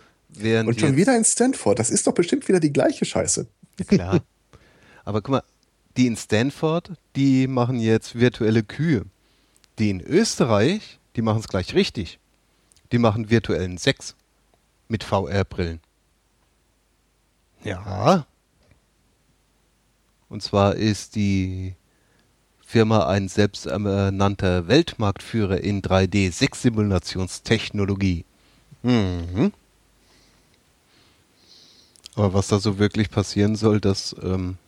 Und 0.66 0.80
schon 0.80 0.96
wieder 0.96 1.16
in 1.16 1.24
Stanford, 1.24 1.78
das 1.78 1.90
ist 1.90 2.06
doch 2.06 2.12
bestimmt 2.12 2.48
wieder 2.48 2.60
die 2.60 2.72
gleiche 2.72 3.04
Scheiße. 3.04 3.46
Klar. 3.86 4.22
Aber 5.04 5.22
guck 5.22 5.30
mal, 5.30 5.42
die 5.96 6.06
in 6.06 6.16
Stanford, 6.16 6.92
die 7.16 7.46
machen 7.46 7.80
jetzt 7.80 8.18
virtuelle 8.18 8.62
Kühe. 8.62 9.04
Die 9.78 9.90
in 9.90 10.00
Österreich, 10.00 10.98
die 11.16 11.22
machen 11.22 11.40
es 11.40 11.48
gleich 11.48 11.74
richtig. 11.74 12.18
Die 12.92 12.98
machen 12.98 13.30
virtuellen 13.30 13.78
Sex 13.78 14.14
mit 14.88 15.04
VR-Brillen. 15.04 15.80
Ja. 17.64 18.26
Und 20.28 20.42
zwar 20.42 20.74
ist 20.76 21.16
die 21.16 21.74
Firma 22.64 23.06
ein 23.06 23.28
selbsternannter 23.28 24.68
Weltmarktführer 24.68 25.60
in 25.60 25.82
3D-Sex-Simulationstechnologie. 25.82 28.24
Mhm. 28.82 29.52
Aber 32.14 32.34
was 32.34 32.48
da 32.48 32.58
so 32.58 32.78
wirklich 32.78 33.10
passieren 33.10 33.56
soll, 33.56 33.80
das 33.80 34.14
ähm, 34.22 34.58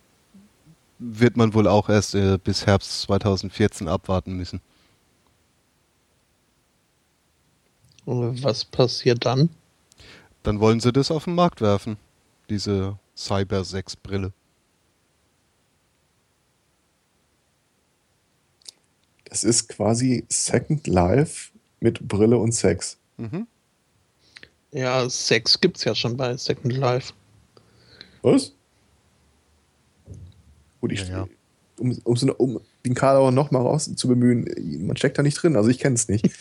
wird 0.98 1.36
man 1.36 1.52
wohl 1.52 1.66
auch 1.66 1.88
erst 1.88 2.14
äh, 2.14 2.38
bis 2.38 2.66
Herbst 2.66 3.02
2014 3.02 3.88
abwarten 3.88 4.34
müssen. 4.34 4.60
Was 8.06 8.64
passiert 8.64 9.24
dann? 9.24 9.50
Dann 10.42 10.60
wollen 10.60 10.80
sie 10.80 10.92
das 10.92 11.10
auf 11.10 11.24
den 11.24 11.34
Markt 11.34 11.60
werfen, 11.60 11.96
diese 12.48 12.98
Cyber 13.16 13.64
6 13.64 13.96
Brille. 13.96 14.32
Das 19.24 19.44
ist 19.44 19.68
quasi 19.68 20.24
Second 20.28 20.86
Life 20.86 21.50
mit 21.78 22.06
Brille 22.08 22.36
und 22.38 22.52
Sex. 22.52 22.96
Mhm. 23.16 23.46
Ja, 24.72 25.08
Sex 25.08 25.60
gibt's 25.60 25.84
ja 25.84 25.94
schon 25.94 26.16
bei 26.16 26.36
Second 26.36 26.72
Life. 26.72 27.12
Was? 28.22 28.52
Gut, 30.80 30.92
ich, 30.92 31.00
ja, 31.08 31.18
ja. 31.18 31.28
Um, 31.78 31.96
um, 32.04 32.16
so, 32.16 32.34
um, 32.34 32.60
den 32.84 32.94
Karlauer 32.94 33.32
noch 33.32 33.50
mal 33.50 33.60
raus 33.60 33.90
zu 33.94 34.08
bemühen, 34.08 34.48
man 34.86 34.96
steckt 34.96 35.18
da 35.18 35.22
nicht 35.22 35.34
drin, 35.34 35.56
also 35.56 35.68
ich 35.68 35.78
kenne 35.78 35.94
es 35.94 36.08
nicht. 36.08 36.28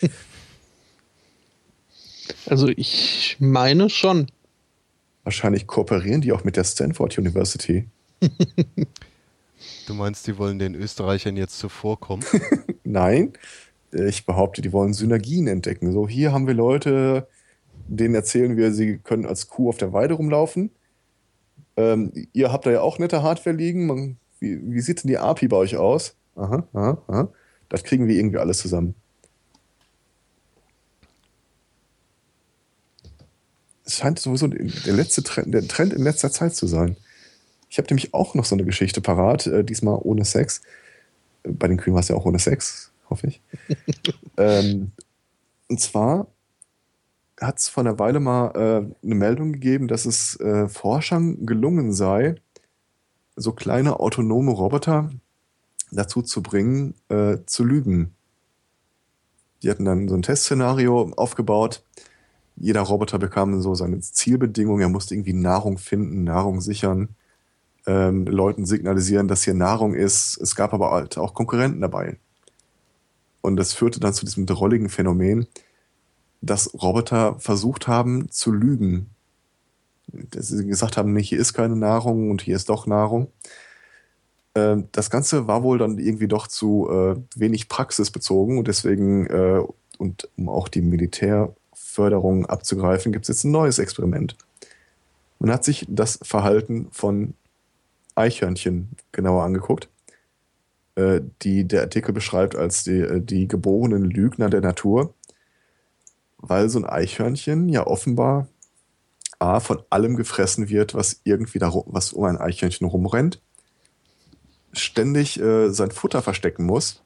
also 2.46 2.68
ich 2.68 3.36
meine 3.40 3.90
schon. 3.90 4.26
Wahrscheinlich 5.24 5.66
kooperieren 5.66 6.20
die 6.20 6.32
auch 6.32 6.44
mit 6.44 6.56
der 6.56 6.64
Stanford 6.64 7.18
University. 7.18 7.86
du 9.86 9.94
meinst, 9.94 10.26
die 10.26 10.38
wollen 10.38 10.58
den 10.58 10.74
Österreichern 10.74 11.36
jetzt 11.36 11.58
zuvorkommen? 11.58 12.24
Nein, 12.84 13.32
ich 13.92 14.26
behaupte, 14.26 14.62
die 14.62 14.72
wollen 14.72 14.92
Synergien 14.92 15.46
entdecken. 15.46 15.92
So, 15.92 16.08
hier 16.08 16.32
haben 16.32 16.46
wir 16.46 16.54
Leute, 16.54 17.28
denen 17.86 18.14
erzählen 18.14 18.56
wir, 18.56 18.72
sie 18.72 18.98
können 18.98 19.26
als 19.26 19.48
Kuh 19.48 19.68
auf 19.68 19.76
der 19.76 19.92
Weide 19.92 20.14
rumlaufen. 20.14 20.70
Ähm, 21.76 22.12
ihr 22.32 22.52
habt 22.52 22.66
da 22.66 22.70
ja 22.70 22.80
auch 22.80 22.98
nette 22.98 23.22
Hardware 23.22 23.56
liegen. 23.56 23.86
Man, 23.86 24.16
wie, 24.38 24.60
wie, 24.62 24.80
sieht 24.80 25.02
denn 25.02 25.08
die 25.08 25.18
API 25.18 25.48
bei 25.48 25.56
euch 25.56 25.76
aus? 25.76 26.14
Aha, 26.36 26.66
aha, 26.72 27.02
aha. 27.08 27.28
Das 27.68 27.84
kriegen 27.84 28.08
wir 28.08 28.16
irgendwie 28.16 28.38
alles 28.38 28.58
zusammen. 28.58 28.94
Es 33.90 33.96
scheint 33.96 34.20
sowieso 34.20 34.46
der 34.46 34.92
letzte 34.92 35.24
Trend, 35.24 35.52
der 35.52 35.66
Trend 35.66 35.92
in 35.92 36.04
letzter 36.04 36.30
Zeit 36.30 36.54
zu 36.54 36.68
sein. 36.68 36.96
Ich 37.68 37.76
habe 37.76 37.88
nämlich 37.88 38.14
auch 38.14 38.36
noch 38.36 38.44
so 38.44 38.54
eine 38.54 38.64
Geschichte 38.64 39.00
parat, 39.00 39.48
äh, 39.48 39.64
diesmal 39.64 39.98
ohne 40.00 40.24
Sex. 40.24 40.62
Bei 41.42 41.66
den 41.66 41.76
Kühen 41.76 41.94
war 41.94 42.00
es 42.00 42.06
ja 42.06 42.14
auch 42.14 42.24
ohne 42.24 42.38
Sex, 42.38 42.92
hoffe 43.10 43.26
ich. 43.26 43.40
ähm, 44.36 44.92
und 45.68 45.80
zwar 45.80 46.28
hat 47.40 47.58
es 47.58 47.68
vor 47.68 47.82
einer 47.82 47.98
Weile 47.98 48.20
mal 48.20 48.52
äh, 48.54 49.04
eine 49.04 49.14
Meldung 49.16 49.54
gegeben, 49.54 49.88
dass 49.88 50.06
es 50.06 50.38
äh, 50.38 50.68
Forschern 50.68 51.44
gelungen 51.44 51.92
sei, 51.92 52.36
so 53.34 53.50
kleine 53.50 53.98
autonome 53.98 54.52
Roboter 54.52 55.10
dazu 55.90 56.22
zu 56.22 56.44
bringen, 56.44 56.94
äh, 57.08 57.38
zu 57.44 57.64
lügen. 57.64 58.14
Die 59.64 59.70
hatten 59.70 59.84
dann 59.84 60.08
so 60.08 60.14
ein 60.14 60.22
Testszenario 60.22 61.10
aufgebaut. 61.16 61.82
Jeder 62.56 62.82
Roboter 62.82 63.18
bekam 63.18 63.60
so 63.62 63.74
seine 63.74 64.00
Zielbedingungen. 64.00 64.82
Er 64.82 64.88
musste 64.88 65.14
irgendwie 65.14 65.32
Nahrung 65.32 65.78
finden, 65.78 66.24
Nahrung 66.24 66.60
sichern, 66.60 67.10
ähm, 67.86 68.26
Leuten 68.26 68.66
signalisieren, 68.66 69.28
dass 69.28 69.44
hier 69.44 69.54
Nahrung 69.54 69.94
ist. 69.94 70.38
Es 70.40 70.54
gab 70.54 70.74
aber 70.74 70.90
halt 70.90 71.16
auch 71.18 71.34
Konkurrenten 71.34 71.80
dabei. 71.80 72.18
Und 73.40 73.56
das 73.56 73.72
führte 73.72 74.00
dann 74.00 74.12
zu 74.12 74.24
diesem 74.24 74.46
drolligen 74.46 74.88
Phänomen, 74.88 75.46
dass 76.42 76.74
Roboter 76.74 77.38
versucht 77.38 77.88
haben 77.88 78.30
zu 78.30 78.52
lügen. 78.52 79.10
Dass 80.08 80.48
sie 80.48 80.66
gesagt 80.66 80.96
haben, 80.96 81.12
nee, 81.12 81.22
hier 81.22 81.38
ist 81.38 81.54
keine 81.54 81.76
Nahrung 81.76 82.30
und 82.30 82.42
hier 82.42 82.56
ist 82.56 82.68
doch 82.68 82.86
Nahrung. 82.86 83.28
Ähm, 84.54 84.88
das 84.92 85.10
Ganze 85.10 85.46
war 85.46 85.62
wohl 85.62 85.78
dann 85.78 85.98
irgendwie 85.98 86.28
doch 86.28 86.46
zu 86.46 86.88
äh, 86.90 87.16
wenig 87.36 87.68
praxisbezogen 87.68 88.58
und 88.58 88.68
deswegen, 88.68 89.26
äh, 89.26 89.62
und 89.98 90.28
um 90.36 90.48
auch 90.48 90.68
die 90.68 90.82
Militärförderung 91.90 92.46
abzugreifen, 92.46 93.12
gibt 93.12 93.24
es 93.24 93.28
jetzt 93.28 93.44
ein 93.44 93.50
neues 93.50 93.78
Experiment. 93.78 94.36
Man 95.38 95.50
hat 95.50 95.64
sich 95.64 95.86
das 95.88 96.18
Verhalten 96.22 96.88
von 96.90 97.34
Eichhörnchen 98.14 98.90
genauer 99.12 99.44
angeguckt, 99.44 99.88
äh, 100.96 101.20
die 101.42 101.66
der 101.66 101.82
Artikel 101.82 102.12
beschreibt 102.12 102.56
als 102.56 102.84
die, 102.84 103.20
die 103.22 103.48
geborenen 103.48 104.04
Lügner 104.04 104.50
der 104.50 104.60
Natur 104.60 105.14
weil 106.42 106.70
so 106.70 106.78
ein 106.78 106.86
Eichhörnchen 106.86 107.68
ja 107.68 107.86
offenbar 107.86 108.48
A, 109.38 109.60
von 109.60 109.82
allem 109.90 110.16
gefressen 110.16 110.68
wird, 110.68 110.94
was 110.94 111.20
irgendwie 111.24 111.58
da, 111.58 111.70
was 111.86 112.12
um 112.12 112.24
ein 112.24 112.38
Eichhörnchen 112.38 112.86
rumrennt, 112.86 113.40
ständig 114.72 115.38
äh, 115.40 115.68
sein 115.68 115.90
Futter 115.90 116.22
verstecken 116.22 116.64
muss, 116.64 117.02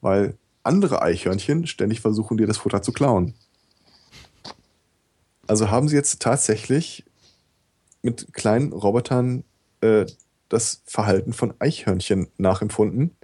weil 0.00 0.36
andere 0.62 1.02
Eichhörnchen 1.02 1.66
ständig 1.66 2.00
versuchen, 2.00 2.36
dir 2.36 2.46
das 2.46 2.58
Futter 2.58 2.82
zu 2.82 2.92
klauen. 2.92 3.34
Also 5.46 5.70
haben 5.70 5.88
sie 5.88 5.96
jetzt 5.96 6.20
tatsächlich 6.20 7.04
mit 8.02 8.32
kleinen 8.32 8.72
Robotern 8.72 9.44
äh, 9.80 10.06
das 10.48 10.82
Verhalten 10.84 11.32
von 11.32 11.54
Eichhörnchen 11.58 12.28
nachempfunden 12.38 13.16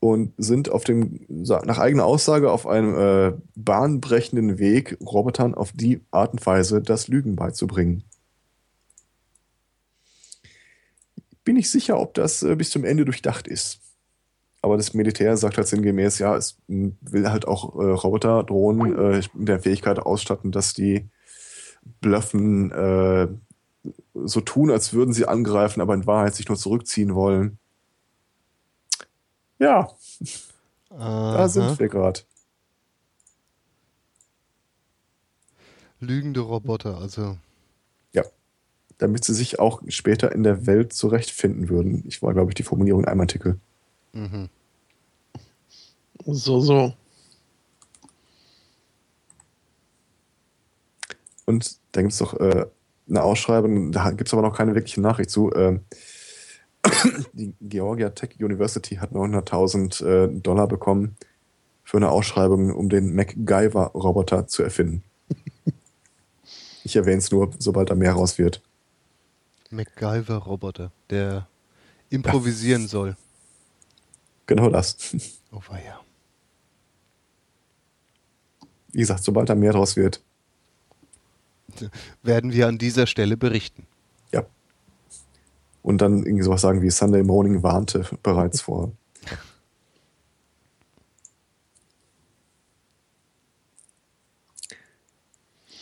und 0.00 0.32
sind 0.38 0.70
auf 0.70 0.84
dem, 0.84 1.26
nach 1.28 1.78
eigener 1.78 2.06
Aussage, 2.06 2.50
auf 2.50 2.66
einem 2.66 2.98
äh, 2.98 3.32
bahnbrechenden 3.54 4.58
Weg, 4.58 4.96
Robotern 5.00 5.54
auf 5.54 5.72
die 5.72 6.00
Art 6.10 6.32
und 6.32 6.44
Weise 6.44 6.80
das 6.80 7.08
Lügen 7.08 7.36
beizubringen. 7.36 8.04
Bin 11.44 11.56
ich 11.56 11.70
sicher, 11.70 12.00
ob 12.00 12.14
das 12.14 12.42
äh, 12.42 12.56
bis 12.56 12.70
zum 12.70 12.84
Ende 12.84 13.04
durchdacht 13.04 13.46
ist. 13.46 13.80
Aber 14.62 14.76
das 14.76 14.94
Militär 14.94 15.36
sagt 15.36 15.56
halt 15.56 15.66
sinngemäß, 15.66 16.18
ja, 16.18 16.36
es 16.36 16.58
will 16.68 17.30
halt 17.30 17.48
auch 17.48 17.74
äh, 17.76 17.92
Roboter, 17.92 18.42
Drohnen 18.42 19.14
äh, 19.14 19.22
mit 19.34 19.48
der 19.48 19.60
Fähigkeit 19.60 19.98
ausstatten, 19.98 20.52
dass 20.52 20.74
die 20.74 21.08
bluffen, 22.00 22.70
äh, 22.70 23.28
so 24.14 24.40
tun, 24.42 24.70
als 24.70 24.92
würden 24.92 25.14
sie 25.14 25.26
angreifen, 25.26 25.80
aber 25.80 25.94
in 25.94 26.06
Wahrheit 26.06 26.34
sich 26.34 26.48
nur 26.48 26.58
zurückziehen 26.58 27.14
wollen. 27.14 27.58
Ja, 29.58 29.90
Aha. 30.90 31.36
da 31.36 31.48
sind 31.48 31.78
wir 31.78 31.88
gerade. 31.88 32.20
Lügende 36.00 36.40
Roboter, 36.40 36.98
also. 36.98 37.38
Ja, 38.12 38.24
damit 38.98 39.24
sie 39.24 39.34
sich 39.34 39.58
auch 39.58 39.82
später 39.88 40.32
in 40.32 40.42
der 40.42 40.66
Welt 40.66 40.92
zurechtfinden 40.92 41.68
würden. 41.70 42.04
Ich 42.06 42.22
war, 42.22 42.34
glaube 42.34 42.50
ich, 42.50 42.54
die 42.54 42.62
Formulierung 42.62 43.02
in 43.02 43.08
einem 43.08 43.20
Artikel. 43.20 43.58
Mhm. 44.12 44.48
So, 46.26 46.60
so. 46.60 46.94
Und 51.46 51.78
da 51.92 52.02
gibt 52.02 52.12
es 52.12 52.18
doch 52.18 52.38
äh, 52.38 52.66
eine 53.08 53.22
Ausschreibung, 53.22 53.92
da 53.92 54.10
gibt 54.10 54.28
es 54.28 54.32
aber 54.32 54.42
noch 54.42 54.56
keine 54.56 54.74
wirkliche 54.74 55.00
Nachricht 55.00 55.30
zu. 55.30 55.50
Äh, 55.52 55.80
die 57.32 57.54
Georgia 57.60 58.10
Tech 58.10 58.36
University 58.38 58.96
hat 58.96 59.12
900.000 59.12 60.04
äh, 60.04 60.40
Dollar 60.40 60.68
bekommen 60.68 61.16
für 61.82 61.96
eine 61.96 62.10
Ausschreibung, 62.10 62.72
um 62.72 62.88
den 62.88 63.14
MacGyver-Roboter 63.16 64.46
zu 64.46 64.62
erfinden. 64.62 65.02
ich 66.84 66.94
erwähne 66.94 67.18
es 67.18 67.32
nur, 67.32 67.50
sobald 67.58 67.90
da 67.90 67.96
mehr 67.96 68.12
raus 68.12 68.38
wird. 68.38 68.62
MacGyver-Roboter, 69.70 70.92
der 71.10 71.48
improvisieren 72.10 72.82
ja. 72.82 72.88
soll. 72.88 73.16
Genau 74.50 74.68
das. 74.68 74.96
Oh 75.52 75.60
ja. 75.70 76.00
Wie 78.90 78.98
gesagt, 78.98 79.22
sobald 79.22 79.48
da 79.48 79.54
mehr 79.54 79.72
draus 79.72 79.94
wird. 79.94 80.24
Werden 82.24 82.52
wir 82.52 82.66
an 82.66 82.76
dieser 82.76 83.06
Stelle 83.06 83.36
berichten. 83.36 83.86
Ja. 84.32 84.44
Und 85.82 85.98
dann 86.00 86.24
irgendwie 86.24 86.42
sowas 86.42 86.62
sagen 86.62 86.82
wie 86.82 86.90
Sunday 86.90 87.22
Morning 87.22 87.62
warnte 87.62 88.04
bereits 88.24 88.62
vor. 88.62 88.90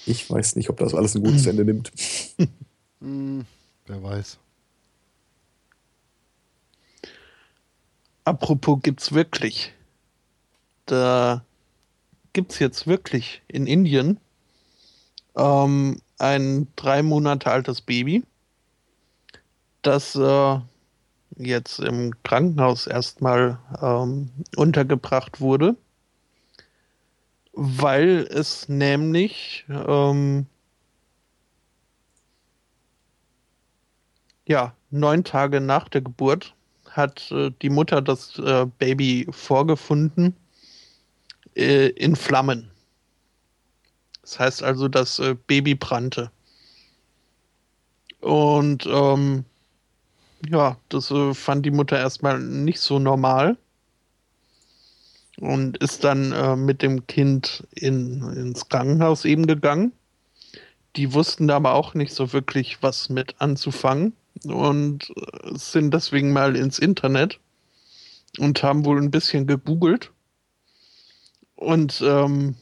Ich 0.05 0.31
weiß 0.31 0.57
nicht, 0.57 0.69
ob 0.69 0.77
das 0.77 0.95
alles 0.95 1.15
ein 1.15 1.23
gutes 1.23 1.47
Ende 1.47 1.65
nimmt. 1.65 1.91
Hm, 3.01 3.47
wer 3.87 4.03
weiß. 4.03 4.39
Apropos 8.29 8.81
gibt's 8.83 9.13
wirklich. 9.13 9.73
Da 10.85 11.43
gibt's 12.35 12.59
jetzt 12.59 12.87
wirklich 12.87 13.41
in 13.49 13.67
Indien 13.67 14.21
ähm, 15.35 16.03
ein 16.19 16.69
drei 16.77 17.03
Monate 17.03 17.51
altes 17.51 17.81
Baby, 17.81 18.23
das 19.81 20.15
äh, 20.15 20.59
jetzt 21.39 21.79
im 21.79 22.23
Krankenhaus 22.23 22.87
erstmal 22.87 23.61
ähm, 23.81 24.29
untergebracht 24.57 25.41
wurde, 25.41 25.75
weil 27.55 28.29
es 28.31 28.69
nämlich 28.69 29.65
ähm, 29.71 30.45
ja 34.45 34.75
neun 34.91 35.25
Tage 35.25 35.63
nach 35.63 35.89
der 35.89 36.03
Geburt 36.03 36.55
hat 36.99 37.31
äh, 37.31 37.51
die 37.63 37.71
Mutter 37.71 38.03
das 38.03 38.39
äh, 38.39 38.67
Baby 38.79 39.27
vorgefunden 39.31 40.37
äh, 41.57 41.89
in 41.89 42.17
Flammen. 42.17 42.71
Das 44.21 44.39
heißt 44.39 44.63
also, 44.63 44.89
das 44.89 45.19
äh, 45.19 45.35
Baby 45.47 45.75
brannte. 45.75 46.31
Und 48.21 48.87
ähm, 48.87 49.45
ja, 50.47 50.77
das 50.91 51.11
äh, 51.11 51.33
fand 51.33 51.65
die 51.65 51.71
Mutter 51.71 51.99
erstmal 51.99 52.39
nicht 52.39 52.81
so 52.81 52.99
normal 52.99 53.57
und 55.41 55.79
ist 55.79 56.05
dann 56.05 56.33
äh, 56.33 56.57
mit 56.57 56.83
dem 56.83 57.07
Kind 57.07 57.67
in, 57.71 58.23
ins 58.35 58.69
Krankenhaus 58.69 59.25
eben 59.25 59.47
gegangen. 59.47 59.93
Die 60.97 61.15
wussten 61.15 61.51
aber 61.51 61.75
auch 61.75 61.95
nicht 61.95 62.13
so 62.13 62.33
wirklich, 62.33 62.83
was 62.83 63.09
mit 63.09 63.37
anzufangen 63.39 64.15
und 64.45 65.11
äh, 65.11 65.57
sind 65.57 65.93
deswegen 65.93 66.33
mal 66.33 66.57
ins 66.57 66.79
Internet 66.79 67.41
und 68.39 68.63
haben 68.63 68.85
wohl 68.85 69.01
ein 69.01 69.11
bisschen 69.11 69.47
gegoogelt 69.47 70.13
und 71.57 72.03
ähm, 72.05 72.55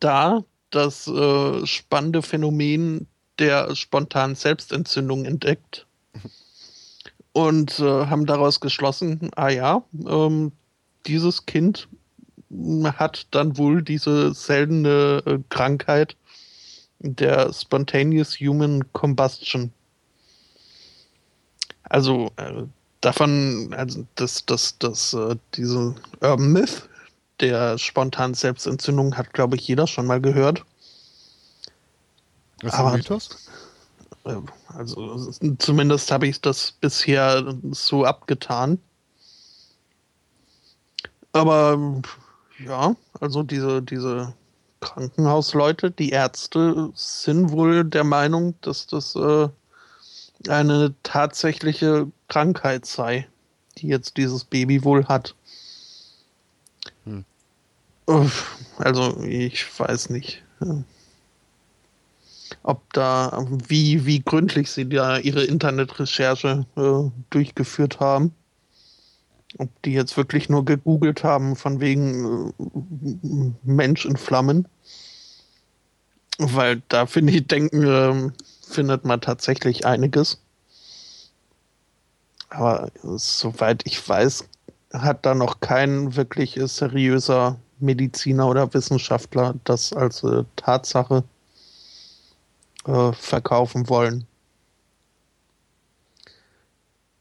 da 0.00 0.44
das 0.70 1.06
äh, 1.06 1.66
spannende 1.66 2.22
Phänomen 2.22 3.06
der 3.38 3.74
spontanen 3.74 4.36
Selbstentzündung 4.36 5.24
entdeckt 5.24 5.86
und 7.32 7.78
äh, 7.78 8.06
haben 8.06 8.26
daraus 8.26 8.60
geschlossen, 8.60 9.30
ah 9.36 9.48
ja, 9.48 9.82
ähm, 10.06 10.52
dieses 11.06 11.46
Kind 11.46 11.88
hat 12.84 13.26
dann 13.30 13.56
wohl 13.56 13.82
diese 13.82 14.34
seltene 14.34 15.22
äh, 15.26 15.38
Krankheit 15.48 16.16
der 16.98 17.52
Spontaneous 17.52 18.40
Human 18.40 18.92
Combustion. 18.92 19.72
Also 21.88 22.30
äh, 22.36 22.64
davon, 23.00 23.74
also 23.76 24.04
das, 24.14 24.44
das, 24.46 24.78
das, 24.78 25.14
äh, 25.14 25.36
diese 25.54 25.94
Urban 26.20 26.52
Myth 26.52 26.88
der 27.40 27.78
spontanen 27.78 28.34
Selbstentzündung 28.34 29.16
hat, 29.16 29.32
glaube 29.32 29.56
ich, 29.56 29.66
jeder 29.68 29.86
schon 29.86 30.06
mal 30.06 30.20
gehört. 30.20 30.64
Was 32.62 32.74
ist 32.74 32.80
ein 32.80 32.92
Mythos? 32.94 33.28
Äh, 34.24 34.34
also 34.74 35.30
zumindest 35.58 36.10
habe 36.10 36.26
ich 36.26 36.40
das 36.40 36.72
bisher 36.72 37.54
so 37.70 38.04
abgetan. 38.04 38.78
Aber 41.32 42.02
ja, 42.64 42.96
also 43.20 43.42
diese, 43.42 43.82
diese 43.82 44.34
Krankenhausleute, 44.80 45.90
die 45.90 46.10
Ärzte 46.10 46.90
sind 46.94 47.50
wohl 47.52 47.84
der 47.84 48.04
Meinung, 48.04 48.54
dass 48.62 48.86
das 48.86 49.14
äh, 49.14 49.48
eine 50.46 50.94
tatsächliche 51.02 52.10
Krankheit 52.28 52.86
sei, 52.86 53.26
die 53.78 53.88
jetzt 53.88 54.16
dieses 54.16 54.44
Baby 54.44 54.84
wohl 54.84 55.06
hat. 55.06 55.34
Hm. 57.04 57.24
Also, 58.78 59.22
ich 59.24 59.66
weiß 59.78 60.10
nicht. 60.10 60.42
Ob 62.62 62.92
da, 62.92 63.46
wie, 63.68 64.06
wie 64.06 64.20
gründlich 64.20 64.70
sie 64.70 64.88
da 64.88 65.18
ihre 65.18 65.44
Internetrecherche 65.44 66.66
äh, 66.76 67.10
durchgeführt 67.30 68.00
haben. 68.00 68.32
Ob 69.58 69.70
die 69.82 69.92
jetzt 69.92 70.16
wirklich 70.16 70.48
nur 70.48 70.64
gegoogelt 70.64 71.24
haben, 71.24 71.56
von 71.56 71.80
wegen 71.80 72.52
äh, 72.58 73.52
Mensch 73.62 74.04
in 74.04 74.16
Flammen. 74.16 74.68
Weil 76.38 76.82
da 76.88 77.06
finde 77.06 77.32
ich, 77.32 77.46
denken, 77.46 77.82
äh, 77.82 78.30
findet 78.68 79.04
man 79.04 79.20
tatsächlich 79.20 79.86
einiges. 79.86 80.38
Aber 82.50 82.90
soweit 83.02 83.86
ich 83.86 84.08
weiß, 84.08 84.48
hat 84.92 85.26
da 85.26 85.34
noch 85.34 85.60
kein 85.60 86.16
wirklich 86.16 86.58
seriöser 86.62 87.58
Mediziner 87.78 88.48
oder 88.48 88.72
Wissenschaftler 88.74 89.54
das 89.64 89.92
als 89.92 90.22
äh, 90.24 90.44
Tatsache 90.56 91.24
äh, 92.86 93.12
verkaufen 93.12 93.88
wollen. 93.88 94.26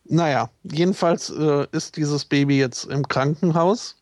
Naja, 0.06 0.50
jedenfalls 0.64 1.30
äh, 1.30 1.68
ist 1.72 1.98
dieses 1.98 2.24
Baby 2.24 2.58
jetzt 2.58 2.86
im 2.86 3.08
Krankenhaus 3.08 3.98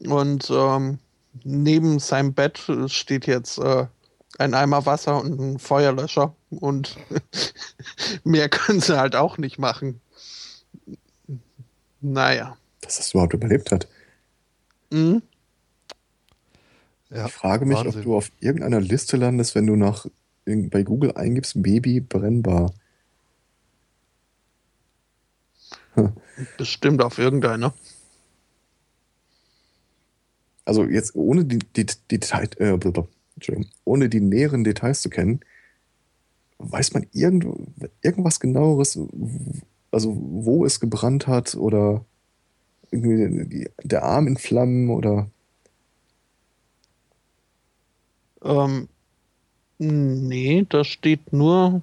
und 0.00 0.50
ähm, 0.50 0.98
neben 1.44 2.00
seinem 2.00 2.34
Bett 2.34 2.60
steht 2.86 3.28
jetzt 3.28 3.58
äh, 3.58 3.86
ein 4.40 4.54
Eimer 4.54 4.86
Wasser 4.86 5.20
und 5.20 5.38
ein 5.38 5.58
Feuerlöscher 5.58 6.34
und 6.48 6.96
mehr 8.24 8.48
können 8.48 8.80
sie 8.80 8.98
halt 8.98 9.14
auch 9.14 9.36
nicht 9.36 9.58
machen. 9.58 10.00
Naja. 12.00 12.56
Dass 12.80 12.96
das 12.96 13.12
überhaupt 13.12 13.34
überlebt 13.34 13.70
hat. 13.70 13.86
Mhm. 14.90 15.22
Ja, 17.10 17.26
ich 17.26 17.32
frage 17.32 17.66
mich, 17.66 17.76
Wahnsinn. 17.76 18.00
ob 18.00 18.04
du 18.04 18.16
auf 18.16 18.30
irgendeiner 18.40 18.80
Liste 18.80 19.18
landest, 19.18 19.54
wenn 19.54 19.66
du 19.66 19.76
nach 19.76 20.06
bei 20.46 20.82
Google 20.82 21.12
eingibst, 21.12 21.62
Baby 21.62 22.00
brennbar. 22.00 22.72
Bestimmt 26.56 27.02
auf 27.02 27.18
irgendeiner. 27.18 27.74
Also 30.64 30.84
jetzt 30.84 31.14
ohne 31.14 31.44
die, 31.44 31.58
die, 31.58 31.86
die 32.10 32.16
äh, 32.16 32.78
ohne 33.84 34.08
die 34.08 34.20
näheren 34.20 34.64
Details 34.64 35.02
zu 35.02 35.10
kennen, 35.10 35.40
weiß 36.58 36.92
man 36.94 37.06
irgend, 37.12 37.46
irgendwas 38.02 38.40
genaueres, 38.40 38.98
also 39.90 40.16
wo 40.16 40.64
es 40.64 40.80
gebrannt 40.80 41.26
hat 41.26 41.54
oder 41.54 42.04
irgendwie 42.90 43.68
der 43.82 44.02
Arm 44.02 44.26
in 44.26 44.36
Flammen 44.36 44.90
oder? 44.90 45.30
Ähm, 48.42 48.88
nee, 49.78 50.66
da 50.68 50.84
steht 50.84 51.32
nur, 51.32 51.82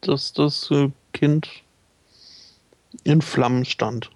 dass 0.00 0.32
das 0.32 0.70
äh, 0.70 0.90
Kind 1.12 1.48
in 3.04 3.22
Flammen 3.22 3.64
stand. 3.64 4.10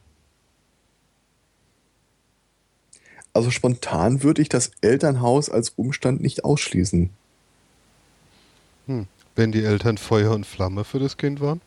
Also 3.34 3.50
spontan 3.50 4.22
würde 4.22 4.42
ich 4.42 4.48
das 4.48 4.72
Elternhaus 4.82 5.48
als 5.48 5.70
Umstand 5.70 6.20
nicht 6.20 6.44
ausschließen. 6.44 7.10
Hm. 8.86 9.06
Wenn 9.34 9.52
die 9.52 9.64
Eltern 9.64 9.96
Feuer 9.96 10.32
und 10.32 10.44
Flamme 10.44 10.84
für 10.84 10.98
das 10.98 11.16
Kind 11.16 11.40
waren? 11.40 11.60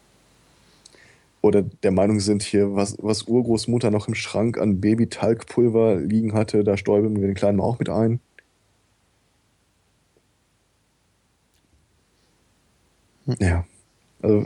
Oder 1.42 1.62
der 1.62 1.92
Meinung 1.92 2.20
sind 2.20 2.44
hier, 2.44 2.76
was, 2.76 2.98
was 3.00 3.24
Urgroßmutter 3.24 3.92
noch 3.92 4.08
im 4.08 4.16
Schrank 4.16 4.58
an 4.58 4.82
Baby-Talgpulver 4.82 5.98
liegen 5.98 6.34
hatte, 6.34 6.64
da 6.64 6.78
stäuben 6.78 7.20
wir 7.20 7.28
den 7.28 7.36
Kleinen 7.36 7.60
auch 7.60 7.80
mit 7.80 7.90
ein. 7.90 8.20
Hm. 13.26 13.36
Ja. 13.40 13.66
Also, 14.22 14.46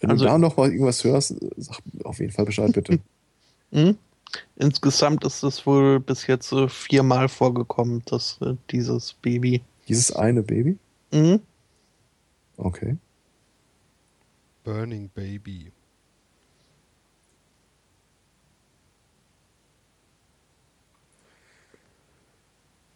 wenn 0.00 0.10
also, 0.10 0.24
du 0.24 0.30
da 0.30 0.38
noch 0.38 0.56
mal 0.56 0.70
irgendwas 0.70 1.04
hörst, 1.04 1.36
sag 1.56 1.78
auf 2.04 2.20
jeden 2.20 2.32
Fall 2.32 2.44
Bescheid, 2.44 2.72
bitte. 2.72 2.98
Mhm. 3.70 3.96
Insgesamt 4.56 5.24
ist 5.24 5.42
es 5.42 5.66
wohl 5.66 6.00
bis 6.00 6.26
jetzt 6.26 6.52
äh, 6.52 6.68
viermal 6.68 7.28
vorgekommen, 7.28 8.02
dass 8.06 8.38
äh, 8.42 8.54
dieses 8.70 9.14
Baby. 9.14 9.62
Dieses 9.88 10.12
eine 10.12 10.42
Baby? 10.42 10.78
Mhm. 11.12 11.40
Okay. 12.56 12.96
Burning 14.64 15.08
Baby. 15.14 15.72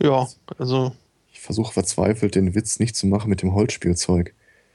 Ja, 0.02 0.28
also. 0.58 0.94
Ich 1.32 1.40
versuche 1.40 1.72
verzweifelt, 1.72 2.34
den 2.34 2.54
Witz 2.54 2.78
nicht 2.78 2.94
zu 2.94 3.06
machen 3.06 3.30
mit 3.30 3.40
dem 3.42 3.54
Holzspielzeug. 3.54 4.34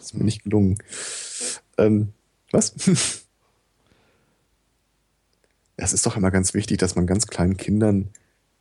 ist 0.00 0.14
mir 0.14 0.24
nicht 0.24 0.42
gelungen. 0.42 0.78
Ähm, 1.76 2.12
was? 2.50 3.24
Es 5.78 5.92
ist 5.92 6.04
doch 6.04 6.16
immer 6.16 6.30
ganz 6.30 6.54
wichtig, 6.54 6.78
dass 6.78 6.96
man 6.96 7.06
ganz 7.06 7.26
kleinen 7.28 7.56
Kindern 7.56 8.10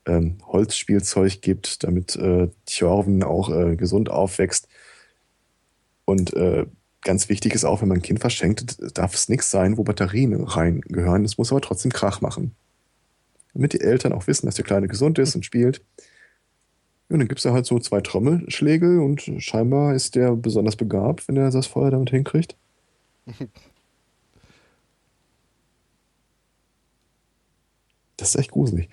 ähm, 0.06 0.38
Holzspielzeug 0.46 1.42
gibt, 1.42 1.84
damit 1.84 2.16
äh, 2.16 2.50
Thjorven 2.66 3.24
auch 3.24 3.50
äh, 3.50 3.76
gesund 3.76 4.10
aufwächst. 4.10 4.68
Und 6.06 6.34
äh, 6.36 6.68
ganz 7.02 7.28
wichtig 7.28 7.54
ist 7.56 7.66
auch, 7.66 7.82
wenn 7.82 7.90
man 7.90 7.98
ein 7.98 8.04
Kind 8.04 8.20
verschenkt, 8.20 8.78
darf 8.98 9.16
es 9.16 9.30
nichts 9.30 9.50
sein, 9.50 9.78
wo 9.78 9.84
Batterien 9.84 10.42
reingehören. 10.42 11.26
Es 11.26 11.38
muss 11.38 11.52
aber 11.52 11.62
trotzdem 11.62 11.92
Krach 11.92 12.22
machen. 12.22 12.56
Damit 13.54 13.74
die 13.74 13.82
Eltern 13.82 14.14
auch 14.14 14.28
wissen, 14.28 14.46
dass 14.46 14.56
der 14.56 14.66
Kleine 14.66 14.88
gesund 14.88 15.18
ist 15.18 15.36
und 15.36 15.44
spielt. 15.44 15.82
Und 17.10 17.20
dann 17.20 17.28
gibt 17.28 17.40
es 17.40 17.44
da 17.44 17.54
halt 17.54 17.66
so 17.66 17.80
zwei 17.80 18.02
Trommelschläge 18.02 19.02
und 19.02 19.32
scheinbar 19.40 19.96
ist 19.96 20.16
der 20.16 20.36
besonders 20.36 20.76
begabt, 20.76 21.28
wenn 21.28 21.38
er 21.38 21.50
das 21.50 21.66
Feuer 21.66 21.90
damit 21.90 22.12
hinkriegt. 22.12 22.56
Das 28.18 28.30
ist 28.30 28.36
echt 28.36 28.52
gruselig. 28.52 28.90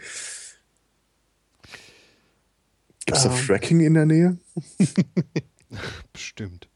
Gibt 3.07 3.19
es 3.19 3.25
da 3.25 3.31
um. 3.31 3.35
Ähm. 3.37 3.43
Fracking 3.43 3.81
in 3.81 3.95
der 3.95 4.07
Nähe? 4.07 4.39
Bestimmt. 6.13 6.69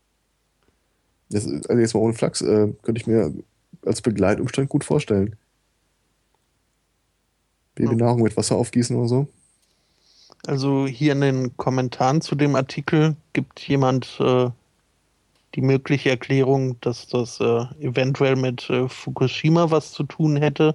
Das, 1.31 1.47
also 1.47 1.75
jetzt 1.75 1.95
mal 1.95 2.01
ohne 2.01 2.15
Flachs, 2.15 2.41
äh, 2.41 2.73
könnte 2.83 3.01
ich 3.01 3.07
mir 3.07 3.33
als 3.85 4.01
Begleitumstand 4.01 4.69
gut 4.69 4.85
vorstellen. 4.85 5.37
Babynahrung 7.75 8.23
mit 8.23 8.37
Wasser 8.37 8.57
aufgießen 8.57 8.97
oder 8.97 9.09
so. 9.09 9.29
Also 10.47 10.87
hier 10.87 11.13
in 11.13 11.21
den 11.21 11.57
Kommentaren 11.57 12.21
zu 12.21 12.35
dem 12.35 12.57
Artikel 12.57 13.17
gibt 13.33 13.61
jemand 13.61 14.19
äh, 14.21 14.51
die 15.55 15.61
mögliche 15.61 16.11
Erklärung, 16.11 16.81
dass 16.81 17.09
das 17.09 17.41
äh, 17.41 17.65
eventuell 17.81 18.37
mit 18.37 18.69
äh, 18.71 18.89
Fukushima 18.89 19.71
was 19.71 19.93
zu 19.93 20.05
tun 20.05 20.37
hätte. 20.37 20.75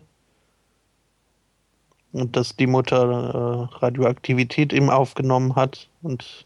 Und 2.14 2.36
dass 2.36 2.56
die 2.56 2.68
Mutter 2.68 3.70
äh, 3.74 3.76
Radioaktivität 3.78 4.72
eben 4.72 4.90
aufgenommen 4.90 5.56
hat 5.56 5.90
und 6.02 6.46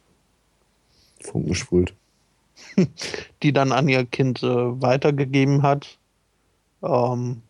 Funken 1.22 1.50
gespult. 1.50 1.94
die 3.44 3.54
dann 3.54 3.72
an 3.72 3.88
ihr 3.88 4.06
Kind 4.06 4.42
äh, 4.44 4.82
weitergegeben 4.82 5.62
hat. 5.62 5.98
Ähm, 6.82 7.42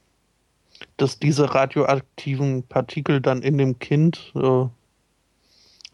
dass 0.97 1.19
diese 1.19 1.53
radioaktiven 1.53 2.63
Partikel 2.63 3.21
dann 3.21 3.41
in 3.41 3.57
dem 3.57 3.79
Kind 3.79 4.31
äh, 4.35 4.65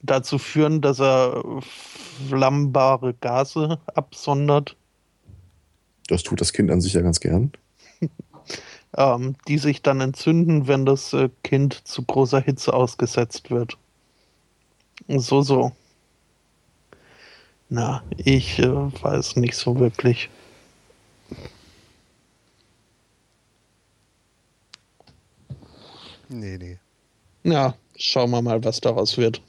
dazu 0.02 0.38
führen, 0.38 0.82
dass 0.82 1.00
er 1.00 1.43
flammbare 2.30 3.14
Gase 3.16 3.80
absondert. 3.95 4.76
Das 6.08 6.24
tut 6.24 6.42
das 6.42 6.53
Kind 6.53 6.69
an 6.69 6.82
sich 6.82 6.93
ja 6.93 7.02
ganz 7.02 7.19
gern. 7.19 7.52
ähm, 8.97 9.35
die 9.47 9.57
sich 9.57 9.81
dann 9.81 10.01
entzünden, 10.01 10.67
wenn 10.67 10.85
das 10.85 11.13
äh, 11.13 11.30
Kind 11.43 11.88
zu 11.88 12.03
großer 12.03 12.41
Hitze 12.41 12.73
ausgesetzt 12.73 13.51
wird. 13.51 13.77
So, 15.07 15.41
so. 15.41 15.72
Na, 17.69 18.03
ich 18.17 18.59
äh, 18.59 18.67
weiß 18.67 19.38
nicht 19.38 19.55
so 19.55 19.80
wirklich. 19.80 20.30
Nee, 26.30 26.57
nee. 26.57 26.80
Ja, 27.43 27.75
schauen 27.95 28.31
wir 28.31 28.41
mal, 28.41 28.63
was 28.63 28.80
daraus 28.80 29.17
wird. 29.17 29.41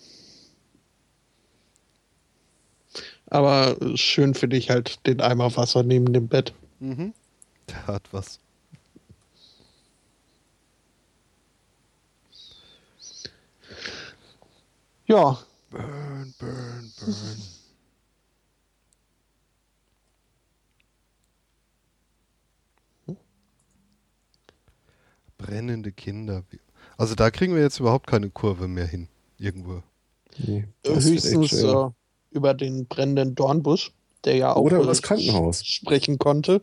Aber 3.26 3.76
schön 3.96 4.34
finde 4.34 4.56
ich 4.56 4.70
halt 4.70 5.06
den 5.06 5.20
Eimer 5.20 5.56
Wasser 5.56 5.82
neben 5.82 6.12
dem 6.12 6.28
Bett. 6.28 6.52
Mhm. 6.80 7.14
Der 7.68 7.86
hat 7.86 8.02
was. 8.12 8.38
Ja. 15.14 15.38
Burn, 15.70 16.34
burn, 16.40 16.92
burn. 16.98 17.42
Brennende 25.38 25.92
Kinder. 25.92 26.42
Also 26.96 27.14
da 27.14 27.30
kriegen 27.30 27.54
wir 27.54 27.62
jetzt 27.62 27.78
überhaupt 27.78 28.08
keine 28.08 28.28
Kurve 28.30 28.66
mehr 28.66 28.88
hin. 28.88 29.06
Irgendwo. 29.38 29.84
Nee, 30.36 30.66
Höchstens 30.84 31.52
äh, 31.52 31.90
über 32.32 32.54
den 32.54 32.86
brennenden 32.86 33.36
Dornbusch, 33.36 33.92
der 34.24 34.34
ja 34.34 34.52
auch 34.52 34.62
Oder 34.62 34.84
das 34.84 35.00
Krankenhaus 35.00 35.64
sprechen 35.64 36.18
konnte. 36.18 36.60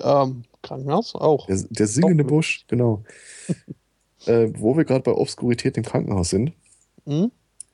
Ähm, 0.00 0.44
Krankenhaus 0.62 1.14
auch. 1.14 1.46
Der, 1.48 1.62
der 1.68 1.86
singende 1.86 2.24
auch 2.24 2.28
Busch, 2.28 2.64
genau. 2.66 3.04
äh, 4.24 4.48
wo 4.54 4.74
wir 4.74 4.86
gerade 4.86 5.02
bei 5.02 5.12
Obskurität 5.12 5.76
im 5.76 5.84
Krankenhaus 5.84 6.30
sind. 6.30 6.54
Mhm. 7.06 7.30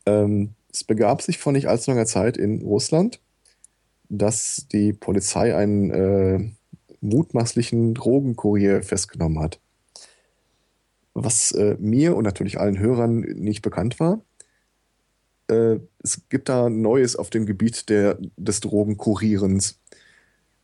Ähm, 0.07 0.51
es 0.73 0.85
begab 0.85 1.23
sich 1.23 1.39
vor 1.39 1.53
nicht 1.53 1.69
allzu 1.69 1.91
langer 1.91 2.07
Zeit 2.07 2.37
in 2.37 2.63
Russland, 2.63 3.21
dass 4.09 4.67
die 4.73 4.93
Polizei 4.93 5.55
einen 5.57 5.91
äh, 5.91 6.51
mutmaßlichen 7.01 7.95
Drogenkurier 7.95 8.83
festgenommen 8.83 9.41
hat. 9.41 9.61
Was 11.15 11.53
äh, 11.53 11.77
mir 11.79 12.17
und 12.17 12.25
natürlich 12.25 12.59
allen 12.59 12.79
Hörern 12.79 13.21
nicht 13.21 13.63
bekannt 13.63 14.01
war. 14.01 14.23
Äh, 15.49 15.81
es 16.03 16.23
gibt 16.31 16.49
da 16.49 16.71
Neues 16.71 17.17
auf 17.17 17.29
dem 17.29 17.45
Gebiet 17.45 17.91
der, 17.91 18.19
des 18.37 18.61
Drogenkurierens. 18.61 19.79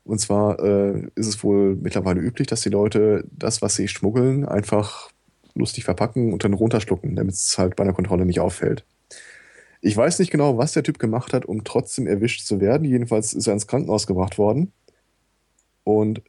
Und 0.04 0.20
zwar 0.20 0.58
äh, 0.60 1.06
ist 1.16 1.26
es 1.26 1.44
wohl 1.44 1.76
mittlerweile 1.76 2.20
üblich, 2.20 2.46
dass 2.46 2.62
die 2.62 2.70
Leute 2.70 3.24
das, 3.30 3.60
was 3.60 3.76
sie 3.76 3.88
schmuggeln, 3.88 4.46
einfach 4.46 5.10
lustig 5.58 5.84
verpacken 5.84 6.32
und 6.32 6.44
dann 6.44 6.54
runterschlucken, 6.54 7.16
damit 7.16 7.34
es 7.34 7.58
halt 7.58 7.76
bei 7.76 7.84
einer 7.84 7.92
Kontrolle 7.92 8.24
nicht 8.24 8.40
auffällt. 8.40 8.84
Ich 9.80 9.96
weiß 9.96 10.18
nicht 10.18 10.30
genau, 10.30 10.58
was 10.58 10.72
der 10.72 10.82
Typ 10.82 10.98
gemacht 10.98 11.32
hat, 11.32 11.44
um 11.44 11.62
trotzdem 11.64 12.06
erwischt 12.06 12.46
zu 12.46 12.60
werden. 12.60 12.84
Jedenfalls 12.84 13.32
ist 13.32 13.46
er 13.46 13.52
ins 13.52 13.66
Krankenhaus 13.66 14.06
gebracht 14.06 14.38
worden 14.38 14.72
und 15.84 16.22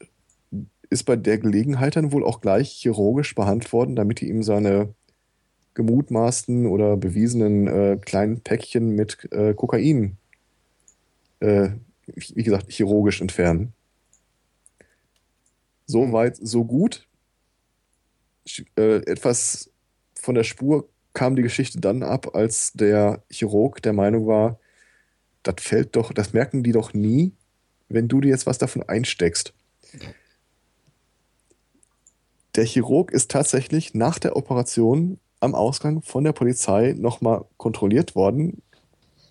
ist 0.90 1.04
bei 1.04 1.16
der 1.16 1.38
Gelegenheit 1.38 1.96
dann 1.96 2.12
wohl 2.12 2.24
auch 2.24 2.42
gleich 2.42 2.72
chirurgisch 2.72 3.36
behandelt 3.36 3.72
worden, 3.74 3.96
damit 3.96 4.22
die 4.22 4.30
ihm 4.30 4.44
seine 4.44 4.94
gemutmaßten 5.74 6.66
oder 6.66 6.98
bewiesenen 6.98 7.68
äh, 7.68 7.98
kleinen 8.04 8.42
Päckchen 8.42 8.90
mit 8.96 9.28
äh, 9.32 9.54
Kokain, 9.54 10.18
äh, 11.40 11.70
wie 12.06 12.44
gesagt, 12.44 12.72
chirurgisch 12.72 13.22
entfernen. 13.22 13.74
So 15.86 16.12
weit, 16.12 16.38
so 16.38 16.66
gut. 16.66 17.08
Äh, 18.76 18.98
etwas 19.06 19.72
von 20.16 20.36
der 20.36 20.44
Spur 20.44 20.88
kam 21.14 21.36
die 21.36 21.42
Geschichte 21.42 21.80
dann 21.80 22.04
ab, 22.04 22.36
als 22.36 22.74
der 22.74 23.24
Chirurg 23.30 23.82
der 23.82 23.94
Meinung 23.94 24.28
war, 24.28 24.60
das 25.44 25.56
fällt 25.60 25.96
doch, 25.96 26.14
das 26.14 26.34
merken 26.34 26.64
die 26.64 26.72
doch 26.72 26.94
nie, 26.94 27.34
wenn 27.88 28.08
du 28.08 28.22
dir 28.22 28.30
jetzt 28.30 28.46
was 28.46 28.58
davon 28.58 28.84
einsteckst. 28.84 29.54
Der 32.56 32.66
Chirurg 32.66 33.12
ist 33.12 33.32
tatsächlich 33.32 33.94
nach 33.94 34.20
der 34.20 34.36
Operation 34.36 35.20
am 35.40 35.56
Ausgang 35.56 36.02
von 36.02 36.24
der 36.24 36.34
Polizei 36.34 36.94
nochmal 36.98 37.46
kontrolliert 37.58 38.16
worden 38.16 38.62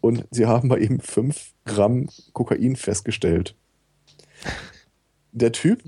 und 0.00 0.26
sie 0.30 0.46
haben 0.46 0.68
bei 0.68 0.78
ihm 0.78 1.00
5 1.00 1.52
Gramm 1.64 2.08
Kokain 2.32 2.76
festgestellt. 2.76 3.54
Der 5.32 5.52
Typ 5.52 5.82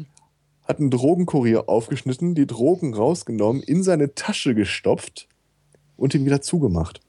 hat 0.70 0.78
einen 0.78 0.90
Drogenkurier 0.90 1.68
aufgeschnitten, 1.68 2.34
die 2.34 2.46
Drogen 2.46 2.94
rausgenommen, 2.94 3.62
in 3.62 3.82
seine 3.82 4.14
Tasche 4.14 4.54
gestopft 4.54 5.28
und 5.96 6.14
ihn 6.14 6.24
wieder 6.24 6.40
zugemacht. 6.40 7.00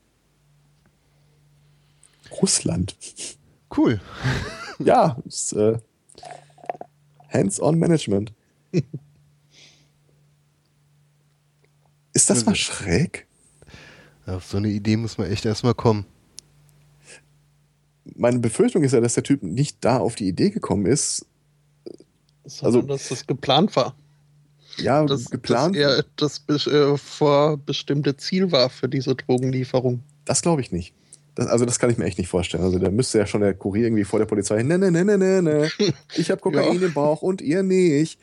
Russland. 2.41 2.97
Cool. 3.75 4.01
ja, 4.79 5.17
ist, 5.25 5.53
äh, 5.53 5.77
Hands-on 7.29 7.77
Management. 7.77 8.33
ist 12.13 12.29
das 12.29 12.45
mal 12.45 12.55
schräg? 12.55 13.27
Auf 14.25 14.45
so 14.45 14.57
eine 14.57 14.69
Idee 14.69 14.97
muss 14.97 15.17
man 15.17 15.31
echt 15.31 15.45
erstmal 15.45 15.73
kommen. 15.75 16.05
Meine 18.15 18.39
Befürchtung 18.39 18.83
ist 18.83 18.91
ja, 18.93 18.99
dass 19.01 19.13
der 19.13 19.23
Typ 19.23 19.43
nicht 19.43 19.77
da 19.81 19.99
auf 19.99 20.15
die 20.15 20.27
Idee 20.27 20.49
gekommen 20.49 20.85
ist. 20.85 21.25
Also, 22.61 22.81
dass 22.81 23.09
das 23.09 23.27
geplant 23.27 23.75
war. 23.75 23.95
Ja, 24.77 25.05
dass, 25.05 25.25
geplant. 25.29 25.75
Dass 25.75 25.97
er 25.97 26.05
das 26.47 26.67
äh, 26.67 26.97
vor 26.97 27.57
bestimmte 27.57 28.17
Ziel 28.17 28.51
war 28.51 28.69
für 28.69 28.87
diese 28.87 29.15
Drogenlieferung. 29.15 30.01
Das 30.25 30.41
glaube 30.41 30.61
ich 30.61 30.71
nicht. 30.71 30.93
Das, 31.35 31.47
also 31.47 31.65
das 31.65 31.79
kann 31.79 31.89
ich 31.89 31.97
mir 31.97 32.05
echt 32.05 32.17
nicht 32.17 32.27
vorstellen. 32.27 32.63
Also 32.63 32.79
da 32.79 32.89
müsste 32.89 33.17
ja 33.17 33.25
schon 33.25 33.41
der 33.41 33.53
Kurier 33.53 33.85
irgendwie 33.85 34.03
vor 34.03 34.19
der 34.19 34.25
Polizei, 34.25 34.63
ne, 34.63 34.77
ne, 34.77 34.91
ne, 34.91 35.05
ne, 35.05 35.17
ne, 35.17 35.41
ne. 35.41 35.71
Ich 36.15 36.31
habe 36.31 36.41
Kokain 36.41 36.79
ja. 36.79 36.87
im 36.87 36.93
Bauch 36.93 37.21
und 37.21 37.41
ihr 37.41 37.63
nicht. 37.63 38.19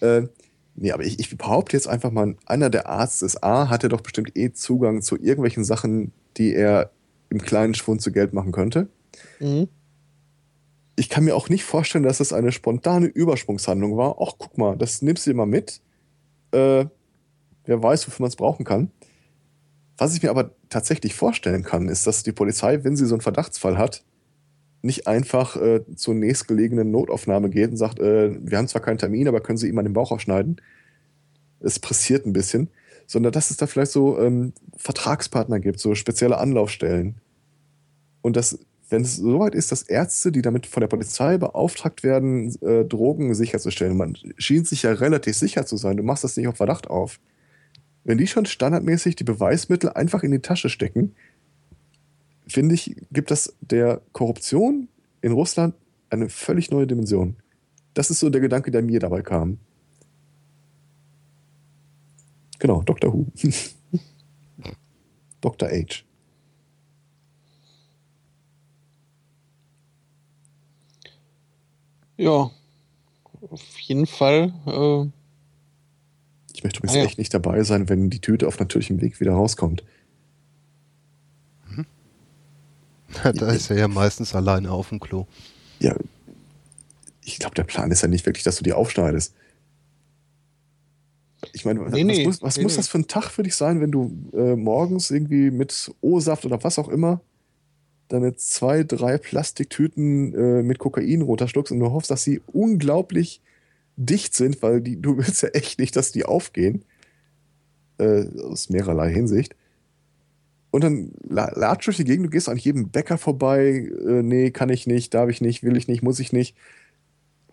Äh, 0.00 0.22
nee, 0.74 0.92
aber 0.92 1.04
ich, 1.04 1.18
ich 1.18 1.36
behaupte 1.36 1.76
jetzt 1.76 1.88
einfach 1.88 2.10
mal, 2.10 2.36
einer 2.46 2.70
der 2.70 2.88
Arzt 2.88 3.22
ist 3.22 3.42
A, 3.42 3.68
hatte 3.68 3.88
doch 3.88 4.00
bestimmt 4.00 4.36
eh 4.36 4.52
Zugang 4.52 5.02
zu 5.02 5.16
irgendwelchen 5.16 5.64
Sachen, 5.64 6.12
die 6.36 6.54
er 6.54 6.90
im 7.28 7.42
kleinen 7.42 7.74
Schwund 7.74 8.02
zu 8.02 8.12
Geld 8.12 8.32
machen 8.32 8.52
könnte. 8.52 8.88
Mhm. 9.38 9.68
Ich 11.00 11.08
kann 11.08 11.24
mir 11.24 11.34
auch 11.34 11.48
nicht 11.48 11.64
vorstellen, 11.64 12.04
dass 12.04 12.20
es 12.20 12.34
eine 12.34 12.52
spontane 12.52 13.06
Übersprungshandlung 13.06 13.96
war. 13.96 14.16
Ach, 14.20 14.34
guck 14.36 14.58
mal, 14.58 14.76
das 14.76 15.00
nimmst 15.00 15.26
du 15.26 15.32
mal 15.32 15.46
mit. 15.46 15.80
Äh, 16.52 16.84
wer 17.64 17.82
weiß, 17.82 18.06
wofür 18.06 18.24
man 18.24 18.28
es 18.28 18.36
brauchen 18.36 18.66
kann. 18.66 18.90
Was 19.96 20.14
ich 20.14 20.22
mir 20.22 20.28
aber 20.28 20.50
tatsächlich 20.68 21.14
vorstellen 21.14 21.62
kann, 21.62 21.88
ist, 21.88 22.06
dass 22.06 22.22
die 22.22 22.32
Polizei, 22.32 22.84
wenn 22.84 22.96
sie 22.96 23.06
so 23.06 23.14
einen 23.14 23.22
Verdachtsfall 23.22 23.78
hat, 23.78 24.04
nicht 24.82 25.06
einfach 25.06 25.56
äh, 25.56 25.80
zur 25.96 26.12
nächstgelegenen 26.16 26.90
Notaufnahme 26.90 27.48
geht 27.48 27.70
und 27.70 27.78
sagt, 27.78 27.98
äh, 27.98 28.36
wir 28.38 28.58
haben 28.58 28.68
zwar 28.68 28.82
keinen 28.82 28.98
Termin, 28.98 29.26
aber 29.26 29.40
können 29.40 29.56
Sie 29.56 29.68
ihm 29.70 29.76
mal 29.76 29.82
den 29.82 29.94
Bauch 29.94 30.12
aufschneiden. 30.12 30.60
Es 31.60 31.78
pressiert 31.78 32.26
ein 32.26 32.34
bisschen, 32.34 32.68
sondern 33.06 33.32
dass 33.32 33.50
es 33.50 33.56
da 33.56 33.66
vielleicht 33.66 33.92
so 33.92 34.20
ähm, 34.20 34.52
Vertragspartner 34.76 35.60
gibt, 35.60 35.80
so 35.80 35.94
spezielle 35.94 36.36
Anlaufstellen. 36.36 37.22
Und 38.20 38.36
dass, 38.36 38.58
wenn 38.90 39.02
es 39.02 39.16
soweit 39.16 39.54
ist, 39.54 39.72
dass 39.72 39.82
Ärzte, 39.82 40.32
die 40.32 40.42
damit 40.42 40.66
von 40.66 40.80
der 40.80 40.88
Polizei 40.88 41.38
beauftragt 41.38 42.02
werden, 42.02 42.54
äh, 42.60 42.84
Drogen 42.84 43.34
sicherzustellen, 43.34 43.96
man 43.96 44.16
schien 44.36 44.64
sich 44.64 44.82
ja 44.82 44.92
relativ 44.92 45.36
sicher 45.36 45.64
zu 45.64 45.76
sein, 45.76 45.96
du 45.96 46.02
machst 46.02 46.24
das 46.24 46.36
nicht 46.36 46.48
auf 46.48 46.56
Verdacht 46.56 46.90
auf, 46.90 47.20
wenn 48.04 48.18
die 48.18 48.26
schon 48.26 48.46
standardmäßig 48.46 49.16
die 49.16 49.24
Beweismittel 49.24 49.90
einfach 49.90 50.22
in 50.22 50.32
die 50.32 50.40
Tasche 50.40 50.68
stecken, 50.68 51.14
finde 52.48 52.74
ich, 52.74 52.96
gibt 53.12 53.30
das 53.30 53.54
der 53.60 54.02
Korruption 54.12 54.88
in 55.20 55.32
Russland 55.32 55.74
eine 56.08 56.28
völlig 56.28 56.70
neue 56.70 56.86
Dimension. 56.86 57.36
Das 57.94 58.10
ist 58.10 58.18
so 58.18 58.30
der 58.30 58.40
Gedanke, 58.40 58.70
der 58.70 58.82
mir 58.82 58.98
dabei 58.98 59.22
kam. 59.22 59.58
Genau, 62.58 62.82
Dr. 62.82 63.12
Who. 63.12 63.26
Dr. 65.40 65.68
H. 65.68 66.04
Ja, 72.20 72.50
auf 73.40 73.78
jeden 73.78 74.06
Fall 74.06 74.52
äh, 74.66 75.08
ich 76.52 76.64
möchte 76.64 76.80
übrigens 76.80 76.96
ah, 76.96 76.98
ja. 76.98 77.04
echt 77.04 77.16
nicht 77.16 77.32
dabei 77.32 77.62
sein, 77.62 77.88
wenn 77.88 78.10
die 78.10 78.20
Tüte 78.20 78.46
auf 78.46 78.58
natürlichem 78.58 79.00
Weg 79.00 79.18
wieder 79.20 79.32
rauskommt. 79.32 79.82
Hm. 81.74 81.86
da 83.34 83.50
ist 83.50 83.70
er 83.70 83.78
ja 83.78 83.88
meistens 83.88 84.34
alleine 84.34 84.70
auf 84.70 84.90
dem 84.90 85.00
Klo. 85.00 85.26
Ja, 85.78 85.96
ich 87.24 87.38
glaube, 87.38 87.54
der 87.54 87.64
Plan 87.64 87.90
ist 87.90 88.02
ja 88.02 88.08
nicht 88.08 88.26
wirklich, 88.26 88.44
dass 88.44 88.56
du 88.56 88.64
die 88.64 88.74
aufschneidest. 88.74 89.34
Ich 91.54 91.64
meine, 91.64 91.80
nee, 91.80 91.86
was, 91.86 91.92
nee, 91.94 92.26
muss, 92.26 92.42
was 92.42 92.56
nee, 92.58 92.64
muss 92.64 92.76
das 92.76 92.88
für 92.88 92.98
ein 92.98 93.08
Tag 93.08 93.30
für 93.30 93.42
dich 93.42 93.54
sein, 93.54 93.80
wenn 93.80 93.90
du 93.90 94.12
äh, 94.34 94.56
morgens 94.56 95.10
irgendwie 95.10 95.50
mit 95.50 95.90
O-Saft 96.02 96.44
oder 96.44 96.62
was 96.62 96.78
auch 96.78 96.88
immer 96.88 97.22
deine 98.12 98.36
zwei, 98.36 98.84
drei 98.84 99.18
Plastiktüten 99.18 100.34
äh, 100.34 100.62
mit 100.62 100.78
Kokain 100.78 101.22
runterschluckst 101.22 101.72
und 101.72 101.80
du 101.80 101.90
hoffst, 101.90 102.10
dass 102.10 102.22
sie 102.22 102.40
unglaublich 102.46 103.40
dicht 103.96 104.34
sind, 104.34 104.62
weil 104.62 104.80
die, 104.80 105.00
du 105.00 105.16
willst 105.18 105.42
ja 105.42 105.50
echt 105.50 105.78
nicht, 105.78 105.96
dass 105.96 106.12
die 106.12 106.24
aufgehen. 106.24 106.84
Äh, 108.00 108.26
aus 108.44 108.70
mehrerlei 108.70 109.12
Hinsicht. 109.12 109.54
Und 110.70 110.84
dann 110.84 111.12
latsch 111.28 111.86
durch 111.86 111.98
die 111.98 112.04
Gegend, 112.04 112.26
du 112.26 112.30
gehst 112.30 112.48
an 112.48 112.56
jedem 112.56 112.88
Bäcker 112.88 113.18
vorbei. 113.18 113.90
Äh, 114.06 114.22
nee, 114.22 114.50
kann 114.50 114.70
ich 114.70 114.86
nicht, 114.86 115.12
darf 115.12 115.28
ich 115.28 115.42
nicht, 115.42 115.62
will 115.62 115.76
ich 115.76 115.86
nicht, 115.86 116.02
muss 116.02 116.18
ich 116.18 116.32
nicht. 116.32 116.56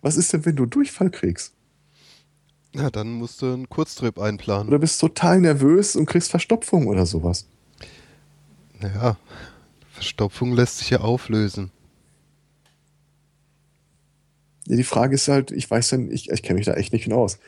Was 0.02 0.16
ist 0.16 0.32
denn, 0.32 0.45
wenn 0.45 0.56
du 0.56 0.66
Durchfall 0.66 1.10
kriegst? 1.10 1.53
Ja, 2.74 2.90
dann 2.90 3.11
musst 3.11 3.42
du 3.42 3.48
einen 3.48 3.68
Kurztrip 3.68 4.19
einplanen. 4.19 4.69
Oder 4.69 4.80
bist 4.80 5.02
total 5.02 5.42
nervös 5.42 5.98
und 5.98 6.06
kriegst 6.06 6.30
Verstopfung 6.30 6.88
oder 6.88 7.06
sowas. 7.06 7.48
Naja, 8.80 9.18
Verstopfung 9.98 10.53
lässt 10.53 10.77
sich 10.77 10.92
ja 10.92 11.01
auflösen. 11.01 11.72
Ja, 14.67 14.76
die 14.76 14.84
Frage 14.84 15.16
ist 15.16 15.27
halt, 15.27 15.50
ich 15.50 15.69
weiß 15.69 15.90
dann, 15.90 16.11
ich, 16.11 16.30
ich 16.30 16.43
kenne 16.43 16.58
mich 16.59 16.67
da 16.67 16.76
echt 16.76 16.93
nicht 16.93 17.06
genau 17.06 17.24
aus. 17.24 17.40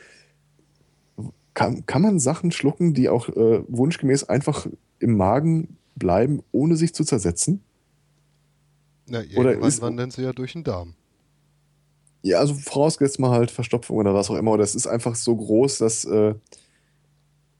Kann, 1.54 1.86
kann 1.86 2.02
man 2.02 2.18
Sachen 2.18 2.50
schlucken, 2.50 2.92
die 2.92 3.08
auch 3.08 3.28
äh, 3.28 3.62
wunschgemäß 3.68 4.24
einfach 4.24 4.66
im 4.98 5.16
Magen 5.16 5.76
bleiben, 5.94 6.42
ohne 6.50 6.74
sich 6.74 6.92
zu 6.92 7.04
zersetzen? 7.04 7.62
Na, 9.06 9.22
oder 9.36 9.56
ist, 9.60 9.80
wandern 9.80 10.10
sie 10.10 10.22
ja 10.22 10.32
durch 10.32 10.54
den 10.54 10.64
Darm. 10.64 10.94
Ja, 12.22 12.40
also 12.40 12.54
vorausgesetzt 12.54 13.20
mal 13.20 13.30
halt 13.30 13.52
Verstopfung 13.52 13.98
oder 13.98 14.12
was 14.12 14.28
auch 14.28 14.36
immer. 14.36 14.50
Oder 14.50 14.64
es 14.64 14.74
ist 14.74 14.88
einfach 14.88 15.14
so 15.14 15.36
groß, 15.36 15.78
dass 15.78 16.04
äh, 16.04 16.34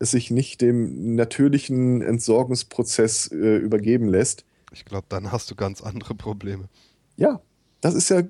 es 0.01 0.10
sich 0.10 0.33
nicht 0.33 0.62
dem 0.62 1.15
natürlichen 1.15 2.02
Entsorgungsprozess 2.02 3.31
äh, 3.31 3.57
übergeben 3.59 4.09
lässt. 4.09 4.44
Ich 4.73 4.84
glaube, 4.84 5.07
dann 5.08 5.32
hast 5.32 5.50
du 5.50 5.55
ganz 5.55 5.82
andere 5.82 6.15
Probleme. 6.15 6.68
Ja, 7.16 7.40
das 7.81 7.94
ist 7.94 8.08
ja, 8.10 8.23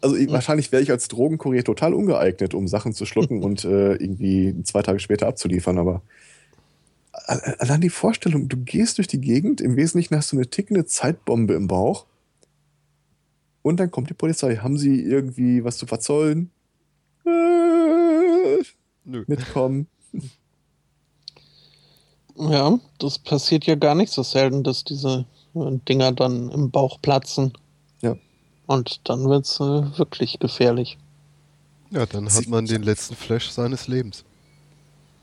also 0.00 0.16
ich, 0.16 0.30
wahrscheinlich 0.30 0.72
wäre 0.72 0.82
ich 0.82 0.90
als 0.90 1.08
Drogenkurier 1.08 1.64
total 1.64 1.94
ungeeignet, 1.94 2.54
um 2.54 2.68
Sachen 2.68 2.92
zu 2.92 3.06
schlucken 3.06 3.42
und 3.44 3.64
äh, 3.64 3.94
irgendwie 3.94 4.62
zwei 4.64 4.82
Tage 4.82 4.98
später 4.98 5.26
abzuliefern, 5.28 5.78
aber 5.78 6.02
allein 7.12 7.80
die 7.80 7.90
Vorstellung, 7.90 8.48
du 8.48 8.56
gehst 8.56 8.98
durch 8.98 9.06
die 9.06 9.20
Gegend, 9.20 9.60
im 9.60 9.76
Wesentlichen 9.76 10.16
hast 10.16 10.32
du 10.32 10.36
eine 10.36 10.48
tickende 10.48 10.84
Zeitbombe 10.84 11.54
im 11.54 11.68
Bauch 11.68 12.06
und 13.62 13.78
dann 13.78 13.90
kommt 13.90 14.10
die 14.10 14.14
Polizei. 14.14 14.56
Haben 14.56 14.76
sie 14.76 15.00
irgendwie 15.00 15.64
was 15.64 15.78
zu 15.78 15.86
verzollen? 15.86 16.50
Äh, 17.24 18.62
Nö. 19.04 19.24
Mitkommen. 19.26 19.88
Ja, 22.36 22.80
das 22.98 23.20
passiert 23.20 23.64
ja 23.64 23.76
gar 23.76 23.94
nicht 23.94 24.12
so 24.12 24.24
selten, 24.24 24.64
dass 24.64 24.82
diese 24.82 25.24
Dinger 25.54 26.12
dann 26.12 26.50
im 26.50 26.70
Bauch 26.70 27.00
platzen. 27.00 27.52
Und 28.66 29.08
dann 29.08 29.28
wird 29.28 29.44
es 29.44 29.60
äh, 29.60 29.98
wirklich 29.98 30.38
gefährlich. 30.38 30.98
Ja, 31.90 32.06
dann 32.06 32.32
hat 32.32 32.48
man 32.48 32.66
den 32.66 32.82
letzten 32.82 33.14
Flash 33.14 33.50
seines 33.50 33.88
Lebens. 33.88 34.24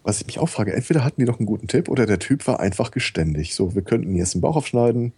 Was 0.04 0.20
ich 0.20 0.28
mich 0.28 0.40
auch 0.40 0.50
frage, 0.50 0.74
entweder 0.74 1.04
hatten 1.04 1.22
die 1.22 1.26
doch 1.26 1.40
einen 1.40 1.46
guten 1.46 1.68
Tipp 1.68 1.90
oder 1.90 2.06
der 2.06 2.20
Typ 2.20 2.48
war 2.48 2.60
einfach 2.60 2.92
geständig. 2.92 3.56
So, 3.56 3.76
wir 3.76 3.82
könnten 3.82 4.16
jetzt 4.16 4.34
den 4.34 4.42
Bauch 4.42 4.56
aufschneiden, 4.56 5.14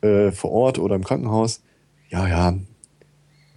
äh, 0.00 0.32
vor 0.32 0.50
Ort 0.50 0.78
oder 0.78 0.94
im 0.96 1.04
Krankenhaus. 1.04 1.62
Ja, 2.08 2.26
ja, 2.26 2.58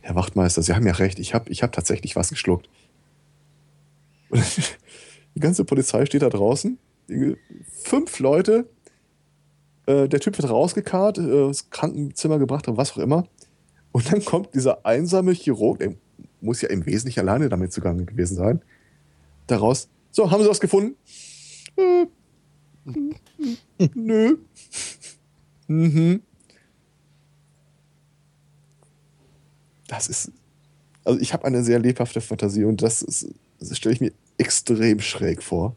Herr 0.01 0.15
Wachtmeister, 0.15 0.61
Sie 0.61 0.73
haben 0.73 0.85
ja 0.85 0.93
recht, 0.93 1.19
ich 1.19 1.33
habe 1.33 1.49
ich 1.49 1.63
hab 1.63 1.71
tatsächlich 1.71 2.15
was 2.15 2.29
geschluckt. 2.29 2.69
die 5.35 5.39
ganze 5.39 5.65
Polizei 5.65 6.05
steht 6.05 6.21
da 6.21 6.29
draußen, 6.29 6.77
fünf 7.71 8.19
Leute, 8.19 8.67
äh, 9.85 10.07
der 10.07 10.19
Typ 10.19 10.37
wird 10.37 10.49
rausgekarrt, 10.49 11.17
äh, 11.17 11.45
ins 11.45 11.69
Krankenzimmer 11.69 12.39
gebracht 12.39 12.67
oder 12.67 12.77
was 12.77 12.93
auch 12.93 12.97
immer. 12.97 13.27
Und 13.91 14.11
dann 14.11 14.23
kommt 14.23 14.53
dieser 14.55 14.85
einsame 14.85 15.33
Chirurg, 15.33 15.79
der 15.79 15.93
muss 16.41 16.61
ja 16.61 16.69
im 16.69 16.85
Wesentlichen 16.85 17.21
alleine 17.21 17.49
damit 17.49 17.71
zugange 17.71 18.05
gewesen 18.05 18.35
sein, 18.35 18.61
daraus. 19.47 19.87
So, 20.11 20.29
haben 20.29 20.43
Sie 20.43 20.49
was 20.49 20.59
gefunden? 20.59 20.95
Äh, 21.75 22.05
nö. 23.95 24.37
mhm. 25.67 26.21
Das 29.87 30.07
ist. 30.07 30.31
Also 31.03 31.19
ich 31.19 31.33
habe 31.33 31.45
eine 31.45 31.63
sehr 31.63 31.79
lebhafte 31.79 32.21
Fantasie 32.21 32.63
und 32.63 32.81
das, 32.81 33.05
das 33.59 33.77
stelle 33.77 33.93
ich 33.93 34.01
mir 34.01 34.13
extrem 34.37 35.01
schräg 35.01 35.43
vor. 35.43 35.75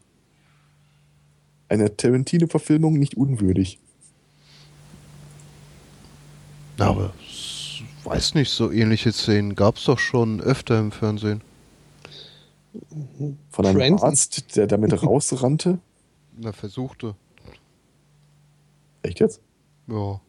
Eine 1.67 1.95
Tarantino-Verfilmung 1.95 2.97
nicht 2.97 3.17
unwürdig. 3.17 3.79
Ja, 6.77 6.89
aber 6.89 7.13
weiß 8.03 8.35
nicht, 8.35 8.51
so 8.51 8.71
ähnliche 8.71 9.11
Szenen 9.11 9.55
gab 9.55 9.77
es 9.77 9.85
doch 9.85 9.99
schon 9.99 10.41
öfter 10.41 10.79
im 10.79 10.91
Fernsehen. 10.91 11.41
Von 13.49 13.65
einem 13.65 13.75
Friends? 13.77 14.03
Arzt, 14.03 14.55
der 14.55 14.67
damit 14.67 15.01
rausrannte? 15.03 15.79
Na, 16.37 16.51
versuchte. 16.53 17.15
Echt 19.01 19.19
jetzt? 19.19 19.41
Ja. 19.87 20.21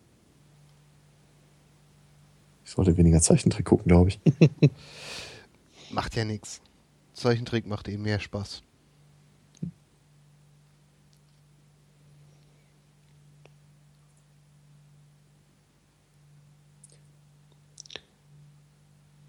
Ich 2.65 2.71
sollte 2.71 2.97
weniger 2.97 3.21
Zeichentrick 3.21 3.67
gucken, 3.67 3.89
glaube 3.89 4.11
ich. 4.11 4.21
macht 5.91 6.17
ja 6.17 6.25
nichts. 6.25 6.61
Zeichentrick 7.15 7.67
macht 7.67 7.89
eben 7.89 8.03
mehr 8.03 8.21
Spaß. 8.21 8.63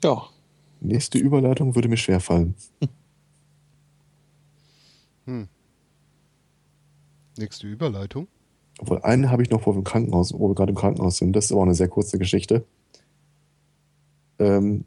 Ja. 0.04 0.24
Nächste 0.82 1.18
Überleitung 1.18 1.76
würde 1.76 1.90
mir 1.90 1.98
schwerfallen. 1.98 2.56
Hm. 5.26 5.48
Nächste 7.38 7.68
Überleitung? 7.68 8.28
Obwohl, 8.80 9.02
eine 9.04 9.30
habe 9.30 9.44
ich 9.44 9.50
noch, 9.50 9.66
wo 9.66 9.74
wir, 9.74 9.78
im 9.78 9.84
Krankenhaus, 9.84 10.34
wo 10.34 10.48
wir 10.48 10.56
gerade 10.56 10.72
im 10.72 10.78
Krankenhaus 10.78 11.18
sind. 11.18 11.34
Das 11.36 11.46
ist 11.46 11.52
aber 11.52 11.62
auch 11.62 11.66
eine 11.66 11.76
sehr 11.76 11.90
kurze 11.90 12.18
Geschichte. 12.18 12.66
Ähm, 14.40 14.86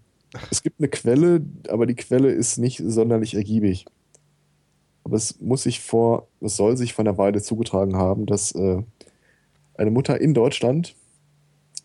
es 0.51 0.63
gibt 0.63 0.81
eine 0.81 0.89
Quelle, 0.89 1.45
aber 1.69 1.87
die 1.87 1.95
Quelle 1.95 2.31
ist 2.31 2.57
nicht 2.59 2.83
sonderlich 2.85 3.35
ergiebig. 3.35 3.85
Aber 5.05 5.17
es 5.17 5.41
muss 5.41 5.65
sich 5.65 5.81
vor, 5.81 6.29
es 6.41 6.57
soll 6.57 6.77
sich 6.77 6.95
von 6.95 7.05
der 7.05 7.19
Weile 7.19 7.43
zugetragen 7.43 7.97
haben, 7.97 8.27
dass 8.27 8.53
äh, 8.53 8.83
eine 9.75 9.91
Mutter 9.91 10.21
in 10.21 10.33
Deutschland 10.33 10.97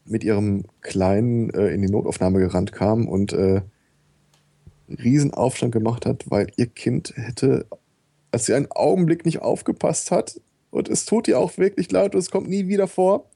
mit 0.08 0.24
ihrem 0.24 0.64
Kleinen 0.82 1.50
äh, 1.52 1.68
in 1.68 1.82
die 1.82 1.90
Notaufnahme 1.90 2.40
gerannt 2.40 2.72
kam 2.72 3.08
und 3.08 3.34
äh, 3.34 3.62
Riesenaufstand 4.90 5.72
gemacht 5.72 6.06
hat, 6.06 6.30
weil 6.30 6.48
ihr 6.56 6.68
Kind 6.68 7.14
hätte, 7.16 7.66
als 8.32 8.46
sie 8.46 8.54
einen 8.54 8.72
Augenblick 8.72 9.26
nicht 9.26 9.42
aufgepasst 9.42 10.12
hat, 10.12 10.40
und 10.70 10.90
es 10.90 11.06
tut 11.06 11.28
ihr 11.28 11.40
auch 11.40 11.58
wirklich 11.58 11.92
leid 11.92 12.14
und 12.14 12.20
es 12.20 12.30
kommt 12.30 12.50
nie 12.50 12.68
wieder 12.68 12.88
vor, 12.88 13.30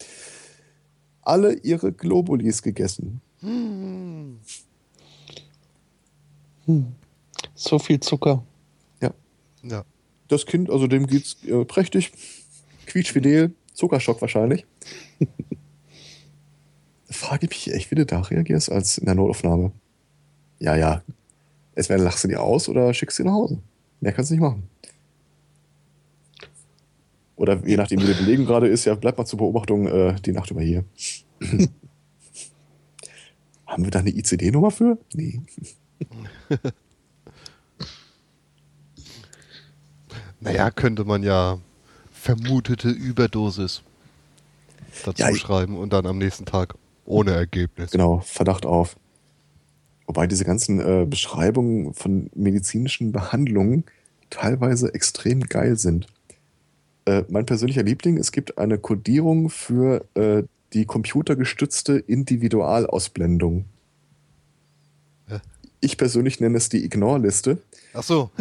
alle 1.21 1.53
ihre 1.53 1.91
Globulis 1.91 2.61
gegessen. 2.61 3.21
Hm. 3.39 4.39
Hm. 6.65 6.87
So 7.55 7.79
viel 7.79 7.99
Zucker. 7.99 8.43
Ja. 9.01 9.11
Ja. 9.63 9.83
Das 10.27 10.45
Kind, 10.45 10.69
also 10.69 10.87
dem 10.87 11.07
geht's 11.07 11.37
äh, 11.45 11.65
prächtig, 11.65 12.11
quietschfidel, 12.85 13.53
Zuckerschock 13.73 14.21
wahrscheinlich. 14.21 14.65
Frage 17.11 17.45
ich 17.45 17.49
mich 17.49 17.73
echt, 17.73 17.91
wie 17.91 17.95
du 17.95 18.05
da 18.05 18.21
reagierst 18.21 18.71
als 18.71 18.97
in 18.97 19.05
der 19.05 19.15
Notaufnahme. 19.15 19.71
Ja, 20.59 20.75
ja. 20.75 21.03
Entweder 21.75 22.03
lachst 22.03 22.23
du 22.23 22.27
die 22.27 22.37
aus 22.37 22.69
oder 22.69 22.93
schickst 22.93 23.17
sie 23.17 23.23
nach 23.23 23.33
Hause. 23.33 23.59
Mehr 23.99 24.13
kannst 24.13 24.31
du 24.31 24.35
nicht 24.35 24.41
machen. 24.41 24.63
Oder 27.35 27.65
je 27.65 27.75
nachdem, 27.77 28.01
wie 28.01 28.05
der 28.05 28.13
Belegen 28.13 28.45
gerade 28.45 28.67
ist, 28.67 28.85
ja, 28.85 28.93
bleibt 28.95 29.17
mal 29.17 29.25
zur 29.25 29.39
Beobachtung 29.39 29.87
äh, 29.87 30.13
die 30.21 30.31
Nacht 30.31 30.51
über 30.51 30.61
hier. 30.61 30.85
Haben 33.65 33.83
wir 33.83 33.91
da 33.91 33.99
eine 33.99 34.11
ICD-Nummer 34.11 34.69
für? 34.69 34.97
Nee. 35.13 35.41
naja, 40.39 40.69
könnte 40.71 41.03
man 41.05 41.23
ja 41.23 41.57
vermutete 42.11 42.89
Überdosis 42.89 43.81
dazu 45.05 45.23
ja, 45.23 45.33
schreiben 45.33 45.77
und 45.77 45.93
dann 45.93 46.05
am 46.05 46.17
nächsten 46.19 46.45
Tag 46.45 46.75
ohne 47.05 47.31
Ergebnis. 47.31 47.91
Genau, 47.91 48.19
Verdacht 48.19 48.65
auf. 48.65 48.95
Wobei 50.07 50.27
diese 50.27 50.43
ganzen 50.43 50.79
äh, 50.79 51.05
Beschreibungen 51.05 51.93
von 51.93 52.29
medizinischen 52.35 53.11
Behandlungen 53.11 53.85
teilweise 54.29 54.93
extrem 54.93 55.41
geil 55.41 55.77
sind. 55.77 56.07
Äh, 57.05 57.23
mein 57.29 57.45
persönlicher 57.45 57.83
Liebling, 57.83 58.17
es 58.17 58.31
gibt 58.31 58.57
eine 58.57 58.77
Codierung 58.77 59.49
für 59.49 60.05
äh, 60.15 60.43
die 60.73 60.85
computergestützte 60.85 61.97
Individualausblendung. 61.97 63.65
Ja. 65.29 65.41
Ich 65.79 65.97
persönlich 65.97 66.39
nenne 66.39 66.57
es 66.57 66.69
die 66.69 66.83
Ignore-Liste. 66.83 67.57
Ach 67.93 68.03
so. 68.03 68.31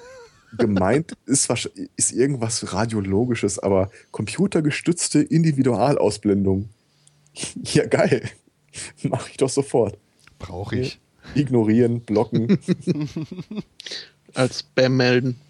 Gemeint 0.58 1.16
ist, 1.26 1.50
ist 1.96 2.12
irgendwas 2.12 2.72
Radiologisches, 2.72 3.58
aber 3.58 3.90
computergestützte 4.12 5.20
Individualausblendung. 5.20 6.68
Ja, 7.72 7.86
geil. 7.86 8.28
Mache 9.02 9.30
ich 9.30 9.36
doch 9.36 9.48
sofort. 9.48 9.98
Brauche 10.38 10.78
ich. 10.78 11.00
Ignorieren, 11.34 12.00
blocken. 12.00 12.58
Als 14.34 14.60
Spam 14.60 14.96
melden. 14.96 15.40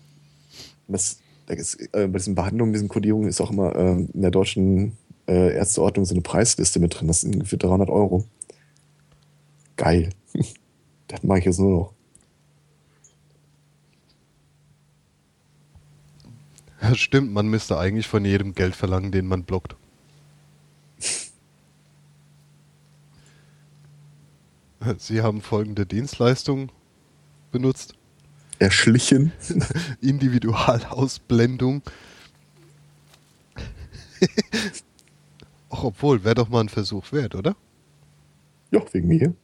Das 0.86 1.18
ist, 1.48 1.80
äh, 1.92 2.06
bei 2.06 2.18
diesen 2.18 2.34
Behandlungen, 2.34 2.72
diesen 2.72 2.88
Kodierungen 2.88 3.28
ist 3.28 3.40
auch 3.40 3.50
immer 3.50 3.74
äh, 3.74 3.92
in 3.92 4.20
der 4.20 4.30
deutschen 4.30 4.96
äh, 5.26 5.54
Ärzteordnung 5.54 6.04
so 6.04 6.14
eine 6.14 6.22
Preisliste 6.22 6.80
mit 6.80 6.98
drin. 6.98 7.08
Das 7.08 7.22
sind 7.22 7.34
ungefähr 7.34 7.58
300 7.58 7.88
Euro. 7.90 8.24
Geil. 9.76 10.10
das 11.08 11.22
mache 11.22 11.40
ich 11.40 11.44
jetzt 11.46 11.58
nur 11.58 11.70
noch. 11.70 11.94
Ja, 16.80 16.94
stimmt, 16.94 17.32
man 17.32 17.48
müsste 17.48 17.78
eigentlich 17.78 18.06
von 18.06 18.26
jedem 18.26 18.54
Geld 18.54 18.76
verlangen, 18.76 19.10
den 19.10 19.26
man 19.26 19.44
blockt. 19.44 19.74
Sie 24.98 25.22
haben 25.22 25.40
folgende 25.40 25.86
Dienstleistung 25.86 26.70
benutzt 27.52 27.94
erschlichen. 28.58 29.32
Individualausblendung. 30.00 31.82
Ach, 35.70 35.84
obwohl, 35.84 36.24
wäre 36.24 36.34
doch 36.34 36.48
mal 36.48 36.60
ein 36.60 36.68
Versuch 36.68 37.12
wert, 37.12 37.34
oder? 37.34 37.56
Ja, 38.70 38.80
wegen 38.92 39.08
mir. 39.08 39.34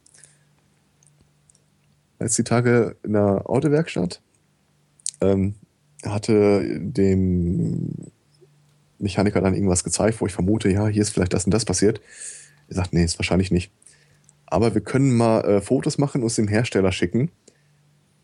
Als 2.19 2.35
die 2.35 2.43
Tage 2.43 2.95
in 3.03 3.13
der 3.13 3.49
Autowerkstatt 3.49 4.21
ähm, 5.21 5.55
hatte 6.03 6.79
dem 6.79 7.93
Mechaniker 8.99 9.41
dann 9.41 9.55
irgendwas 9.55 9.83
gezeigt, 9.83 10.21
wo 10.21 10.27
ich 10.27 10.33
vermute, 10.33 10.69
ja, 10.69 10.87
hier 10.87 11.01
ist 11.01 11.09
vielleicht 11.09 11.33
das 11.33 11.45
und 11.45 11.51
das 11.51 11.65
passiert. 11.65 12.01
Er 12.69 12.75
sagt, 12.75 12.93
nee, 12.93 13.03
ist 13.03 13.19
wahrscheinlich 13.19 13.51
nicht. 13.51 13.71
Aber 14.51 14.73
wir 14.73 14.81
können 14.81 15.15
mal 15.15 15.41
äh, 15.45 15.61
Fotos 15.61 15.97
machen 15.97 16.21
und 16.21 16.27
es 16.27 16.35
dem 16.35 16.49
Hersteller 16.49 16.91
schicken. 16.91 17.31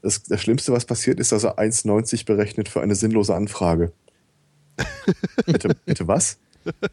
Das, 0.02 0.24
das 0.24 0.42
Schlimmste, 0.42 0.74
was 0.74 0.86
passiert, 0.86 1.20
ist, 1.20 1.32
dass 1.32 1.46
er 1.46 1.58
1,90 1.58 2.26
berechnet 2.26 2.68
für 2.68 2.82
eine 2.82 2.96
sinnlose 2.96 3.34
Anfrage. 3.34 3.94
bitte, 5.46 5.76
bitte 5.86 6.08
was? 6.08 6.38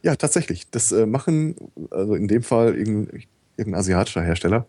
Ja, 0.03 0.15
tatsächlich. 0.15 0.71
Das 0.71 0.93
äh, 0.93 1.05
machen, 1.05 1.57
also 1.91 2.15
in 2.15 2.29
dem 2.29 2.45
Fall 2.45 2.77
irgendein, 2.77 3.25
irgendein 3.57 3.81
asiatischer 3.81 4.23
Hersteller, 4.23 4.67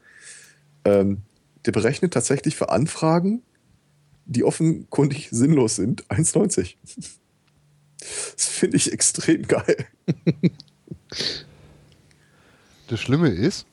ähm, 0.84 1.22
der 1.66 1.72
berechnet 1.72 2.14
tatsächlich 2.14 2.56
für 2.56 2.70
Anfragen, 2.70 3.44
die 4.26 4.44
offenkundig 4.44 5.30
sinnlos 5.32 5.76
sind, 5.76 6.06
1,90. 6.08 6.76
Das 8.36 8.48
finde 8.48 8.78
ich 8.78 8.92
extrem 8.92 9.44
geil. 9.44 9.86
Das 12.88 13.00
Schlimme 13.00 13.30
ist, 13.30 13.68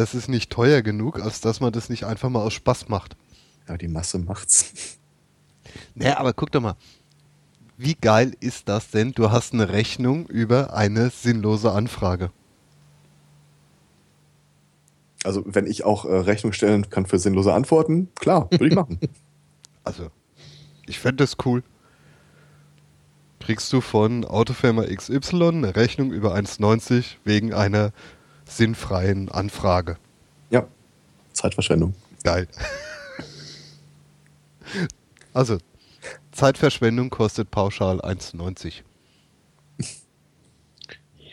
das 0.00 0.14
ist 0.14 0.28
nicht 0.28 0.50
teuer 0.50 0.80
genug, 0.80 1.20
als 1.20 1.42
dass 1.42 1.60
man 1.60 1.72
das 1.72 1.90
nicht 1.90 2.04
einfach 2.04 2.30
mal 2.30 2.40
aus 2.40 2.54
Spaß 2.54 2.88
macht. 2.88 3.16
Ja, 3.68 3.76
die 3.76 3.86
Masse 3.86 4.18
macht's. 4.18 4.96
Naja, 5.94 6.18
aber 6.18 6.32
guck 6.32 6.50
doch 6.50 6.62
mal. 6.62 6.74
Wie 7.76 7.94
geil 7.94 8.34
ist 8.40 8.68
das 8.68 8.90
denn? 8.90 9.12
Du 9.12 9.30
hast 9.30 9.52
eine 9.52 9.68
Rechnung 9.68 10.26
über 10.26 10.72
eine 10.74 11.10
sinnlose 11.10 11.70
Anfrage. 11.70 12.30
Also, 15.22 15.42
wenn 15.46 15.66
ich 15.66 15.84
auch 15.84 16.06
äh, 16.06 16.14
Rechnung 16.14 16.54
stellen 16.54 16.88
kann 16.88 17.04
für 17.04 17.18
sinnlose 17.18 17.52
Antworten, 17.52 18.08
klar, 18.14 18.50
würde 18.50 18.68
ich 18.68 18.74
machen. 18.74 18.98
Also, 19.82 20.10
ich 20.86 20.98
fände 20.98 21.24
das 21.24 21.36
cool. 21.44 21.62
Kriegst 23.38 23.72
du 23.72 23.80
von 23.80 24.26
Autofirma 24.26 24.84
XY 24.84 25.48
eine 25.48 25.76
Rechnung 25.76 26.12
über 26.12 26.34
1,90 26.34 27.16
wegen 27.24 27.54
einer 27.54 27.92
sinnfreien 28.50 29.30
Anfrage. 29.30 29.96
Ja, 30.50 30.66
Zeitverschwendung. 31.32 31.94
Geil. 32.24 32.46
Also, 35.32 35.58
Zeitverschwendung 36.32 37.10
kostet 37.10 37.50
pauschal 37.50 38.00
1,90. 38.00 38.82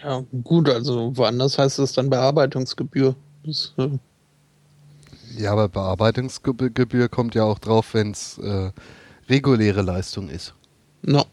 Ja, 0.04 0.24
gut, 0.44 0.70
also 0.70 1.16
woanders 1.18 1.58
heißt 1.58 1.80
es 1.80 1.94
dann 1.94 2.10
Bearbeitungsgebühr. 2.10 3.16
Das, 3.44 3.74
äh 3.78 3.90
Ja, 5.36 5.52
aber 5.52 5.68
Bearbeitungsgebühr 5.68 7.10
kommt 7.10 7.36
ja 7.36 7.44
auch 7.44 7.60
drauf, 7.60 7.94
wenn 7.94 8.12
es 8.12 8.38
äh, 8.38 8.72
reguläre 9.30 9.82
Leistung 9.82 10.30
ist. 10.30 10.54
No. 11.02 11.26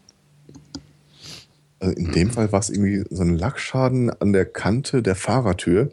Also 1.85 1.97
in 1.97 2.11
dem 2.13 2.31
Fall 2.31 2.51
war 2.51 2.59
es 2.59 2.71
irgendwie 2.71 3.05
so 3.11 3.21
ein 3.21 3.37
Lackschaden 3.37 4.09
an 4.09 4.33
der 4.33 4.45
Kante 4.45 5.03
der 5.03 5.13
Fahrertür, 5.13 5.91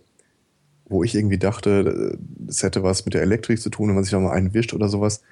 wo 0.87 1.05
ich 1.05 1.15
irgendwie 1.15 1.37
dachte, 1.37 2.19
es 2.49 2.63
hätte 2.63 2.83
was 2.83 3.05
mit 3.05 3.13
der 3.13 3.21
Elektrik 3.21 3.61
zu 3.61 3.69
tun, 3.69 3.89
wenn 3.89 3.95
man 3.95 4.05
sich 4.05 4.11
da 4.11 4.19
mal 4.19 4.33
einen 4.33 4.55
wischt 4.55 4.73
oder 4.73 4.89
sowas. 4.89 5.23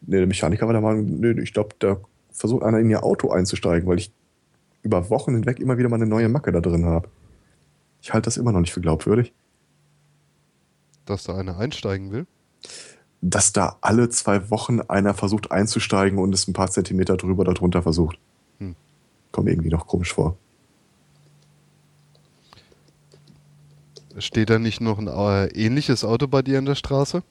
Nee, 0.00 0.16
der 0.16 0.26
Mechaniker 0.26 0.64
war 0.64 0.72
der 0.72 0.80
Meinung, 0.80 1.20
nee, 1.20 1.38
ich 1.42 1.52
glaube, 1.52 1.74
da 1.80 1.98
versucht 2.32 2.62
einer 2.62 2.78
in 2.78 2.88
ihr 2.88 3.04
Auto 3.04 3.30
einzusteigen, 3.30 3.86
weil 3.86 3.98
ich 3.98 4.10
über 4.80 5.10
Wochen 5.10 5.34
hinweg 5.34 5.60
immer 5.60 5.76
wieder 5.76 5.90
mal 5.90 5.96
eine 5.96 6.06
neue 6.06 6.30
Macke 6.30 6.50
da 6.50 6.62
drin 6.62 6.86
habe. 6.86 7.10
Ich 8.00 8.14
halte 8.14 8.28
das 8.28 8.38
immer 8.38 8.52
noch 8.52 8.60
nicht 8.60 8.72
für 8.72 8.80
glaubwürdig. 8.80 9.34
Dass 11.04 11.24
da 11.24 11.36
einer 11.36 11.58
einsteigen 11.58 12.10
will? 12.10 12.26
Dass 13.20 13.52
da 13.52 13.76
alle 13.82 14.08
zwei 14.08 14.48
Wochen 14.50 14.80
einer 14.80 15.12
versucht 15.12 15.52
einzusteigen 15.52 16.18
und 16.18 16.34
es 16.34 16.48
ein 16.48 16.54
paar 16.54 16.70
Zentimeter 16.70 17.18
drüber 17.18 17.42
oder 17.42 17.52
drunter 17.52 17.82
versucht. 17.82 18.18
Kommt 19.34 19.48
irgendwie 19.48 19.70
noch 19.70 19.88
komisch 19.88 20.14
vor. 20.14 20.38
Steht 24.18 24.48
da 24.48 24.60
nicht 24.60 24.80
noch 24.80 25.00
ein 25.00 25.08
äh, 25.08 25.46
ähnliches 25.46 26.04
Auto 26.04 26.28
bei 26.28 26.40
dir 26.40 26.56
in 26.56 26.66
der 26.66 26.76
Straße? 26.76 27.24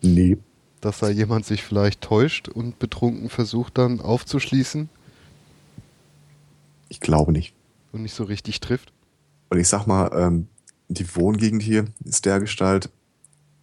Nee. 0.00 0.38
Dass 0.80 1.00
da 1.00 1.10
jemand 1.10 1.44
sich 1.44 1.62
vielleicht 1.62 2.00
täuscht 2.00 2.48
und 2.48 2.78
betrunken 2.78 3.28
versucht 3.28 3.76
dann 3.76 4.00
aufzuschließen? 4.00 4.88
Ich 6.88 7.00
glaube 7.00 7.32
nicht. 7.32 7.52
Und 7.92 8.04
nicht 8.04 8.14
so 8.14 8.24
richtig 8.24 8.60
trifft? 8.60 8.94
Und 9.50 9.58
ich 9.58 9.68
sag 9.68 9.86
mal, 9.86 10.10
ähm, 10.14 10.48
die 10.88 11.14
Wohngegend 11.14 11.62
hier 11.62 11.84
ist 12.06 12.24
der 12.24 12.40
Gestalt. 12.40 12.88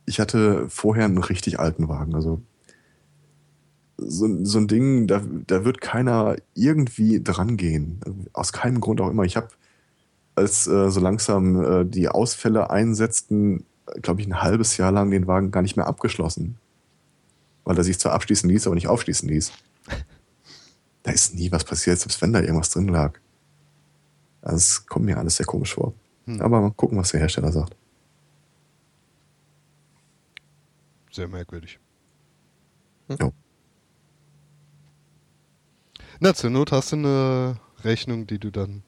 Ich 0.06 0.19
hatte 0.19 0.69
vorher 0.69 1.06
einen 1.06 1.18
richtig 1.18 1.60
alten 1.60 1.88
Wagen. 1.88 2.14
Also 2.14 2.44
so, 3.98 4.43
so 4.43 4.59
ein 4.59 4.67
Ding, 4.67 5.07
da, 5.07 5.22
da 5.48 5.64
wird 5.64 5.82
keiner 5.82 6.35
irgendwie 6.53 7.24
dran 7.24 7.57
gehen. 7.57 7.99
Aus 8.33 8.53
keinem 8.53 8.82
Grund 8.82 9.01
auch 9.01 9.09
immer. 9.09 9.24
Ich 9.24 9.38
habe, 9.38 9.49
als 10.35 10.67
äh, 10.67 10.90
so 10.90 10.99
langsam 10.99 11.64
äh, 11.64 11.85
die 11.85 12.09
Ausfälle 12.09 12.69
einsetzten, 12.69 13.65
glaube 14.01 14.22
ich, 14.22 14.27
ein 14.27 14.41
halbes 14.41 14.77
Jahr 14.77 14.91
lang 14.91 15.11
den 15.11 15.27
Wagen 15.27 15.51
gar 15.51 15.61
nicht 15.61 15.77
mehr 15.77 15.88
abgeschlossen. 15.88 16.57
Weil 17.64 17.77
er 17.77 17.83
sich 17.83 17.99
zwar 17.99 18.14
abschließen 18.14 18.49
ließ, 18.49 18.67
aber 18.67 18.75
nicht 18.75 18.88
aufschließen 18.88 19.30
ließ. 19.30 19.51
Da 21.03 21.11
ist 21.11 21.35
nie 21.35 21.51
was 21.51 21.64
passiert, 21.64 21.99
selbst 21.99 22.19
wenn 22.24 22.33
da 22.33 22.40
irgendwas 22.40 22.72
drin 22.72 22.88
lag. 22.88 23.19
Also 24.41 24.56
es 24.56 24.88
kommt 24.88 25.06
mir 25.06 25.19
alles 25.19 25.35
sehr 25.35 25.45
komisch 25.45 25.75
vor. 25.75 25.93
Hm. 26.25 26.41
Aber 26.41 26.59
mal 26.61 26.72
gucken, 26.72 26.98
was 26.98 27.11
der 27.11 27.19
Hersteller 27.19 27.51
sagt. 27.51 27.75
Sehr 31.11 31.27
merkwürdig. 31.27 31.80
Hm. 33.07 33.17
Ja. 33.19 33.32
Na, 36.19 36.34
zur 36.34 36.50
Not 36.50 36.72
hast 36.72 36.92
du 36.92 36.98
eine 36.98 37.60
Rechnung, 37.84 38.27
die 38.27 38.40
du 38.40 38.52
dann 38.52 38.84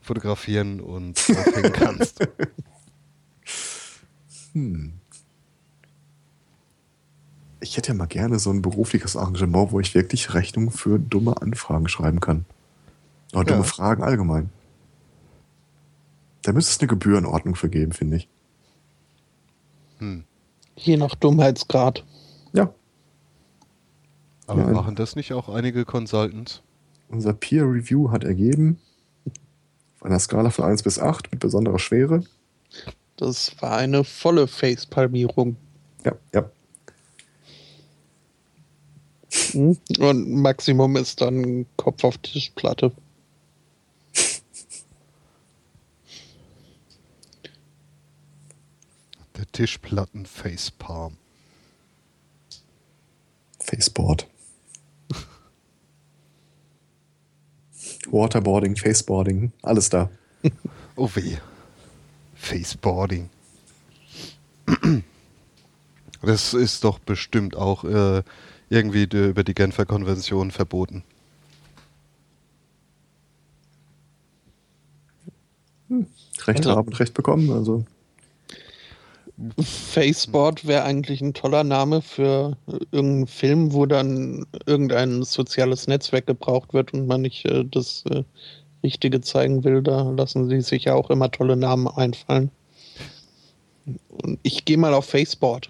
fotografieren 0.00 0.80
und 0.80 1.18
aufhängen 1.30 1.72
kannst. 1.72 2.26
hm. 4.52 4.94
Ich 7.60 7.76
hätte 7.76 7.88
ja 7.88 7.94
mal 7.94 8.06
gerne 8.06 8.38
so 8.38 8.50
ein 8.50 8.60
berufliches 8.60 9.16
Arrangement, 9.16 9.72
wo 9.72 9.80
ich 9.80 9.94
wirklich 9.94 10.34
Rechnungen 10.34 10.70
für 10.70 10.98
dumme 10.98 11.40
Anfragen 11.40 11.88
schreiben 11.88 12.20
kann. 12.20 12.44
Oder 13.32 13.44
dumme 13.44 13.60
ja. 13.60 13.64
Fragen 13.64 14.02
allgemein. 14.02 14.50
Da 16.42 16.52
müsste 16.52 16.72
es 16.72 16.80
eine 16.80 16.88
Gebührenordnung 16.88 17.54
für 17.54 17.70
geben, 17.70 17.92
finde 17.92 18.18
ich. 18.18 18.28
Hm. 19.98 20.24
Je 20.76 20.96
nach 20.98 21.14
Dummheitsgrad. 21.14 22.04
Aber 24.46 24.62
ja, 24.62 24.70
machen 24.70 24.94
das 24.94 25.16
nicht 25.16 25.32
auch 25.32 25.48
einige 25.48 25.84
Consultants? 25.84 26.62
Unser 27.08 27.32
Peer 27.32 27.64
Review 27.64 28.10
hat 28.10 28.24
ergeben, 28.24 28.78
auf 29.96 30.02
einer 30.02 30.18
Skala 30.18 30.50
von 30.50 30.66
1 30.66 30.82
bis 30.82 30.98
8 30.98 31.30
mit 31.32 31.40
besonderer 31.40 31.78
Schwere. 31.78 32.24
Das 33.16 33.54
war 33.60 33.76
eine 33.76 34.04
volle 34.04 34.46
Facepalmierung. 34.46 35.56
Ja, 36.04 36.12
ja. 36.32 36.50
Hm? 39.52 39.78
Und 39.98 40.30
Maximum 40.30 40.96
ist 40.96 41.20
dann 41.20 41.66
Kopf 41.76 42.04
auf 42.04 42.18
Tischplatte. 42.18 42.92
Der 49.36 49.46
Tischplatten 49.52 50.26
Facepalm. 50.26 51.16
Faceboard. 53.60 54.28
Waterboarding, 58.14 58.76
Faceboarding, 58.76 59.52
alles 59.62 59.90
da. 59.90 60.08
oh 60.96 61.10
weh. 61.14 61.36
Faceboarding. 62.34 63.28
Das 66.22 66.54
ist 66.54 66.84
doch 66.84 66.98
bestimmt 67.00 67.56
auch 67.56 67.84
äh, 67.84 68.22
irgendwie 68.70 69.06
die, 69.06 69.28
über 69.28 69.44
die 69.44 69.52
Genfer 69.52 69.84
Konvention 69.84 70.50
verboten. 70.52 71.02
Hm. 75.88 76.06
Recht 76.46 76.60
also, 76.60 76.76
haben, 76.76 76.92
Recht 76.92 77.14
bekommen, 77.14 77.50
also. 77.50 77.84
Faceboard 79.60 80.66
wäre 80.66 80.84
eigentlich 80.84 81.20
ein 81.20 81.34
toller 81.34 81.64
Name 81.64 82.02
für 82.02 82.56
irgendeinen 82.92 83.26
Film, 83.26 83.72
wo 83.72 83.84
dann 83.84 84.46
irgendein 84.66 85.24
soziales 85.24 85.88
Netzwerk 85.88 86.26
gebraucht 86.26 86.72
wird 86.72 86.92
und 86.92 87.06
man 87.06 87.22
nicht 87.22 87.44
äh, 87.46 87.64
das 87.64 88.04
äh, 88.10 88.22
Richtige 88.84 89.20
zeigen 89.20 89.64
will. 89.64 89.82
Da 89.82 90.02
lassen 90.10 90.48
sie 90.48 90.60
sich 90.60 90.84
ja 90.84 90.94
auch 90.94 91.10
immer 91.10 91.30
tolle 91.30 91.56
Namen 91.56 91.88
einfallen. 91.88 92.50
Und 94.08 94.38
ich 94.42 94.64
gehe 94.64 94.78
mal 94.78 94.94
auf 94.94 95.06
Faceboard. 95.06 95.68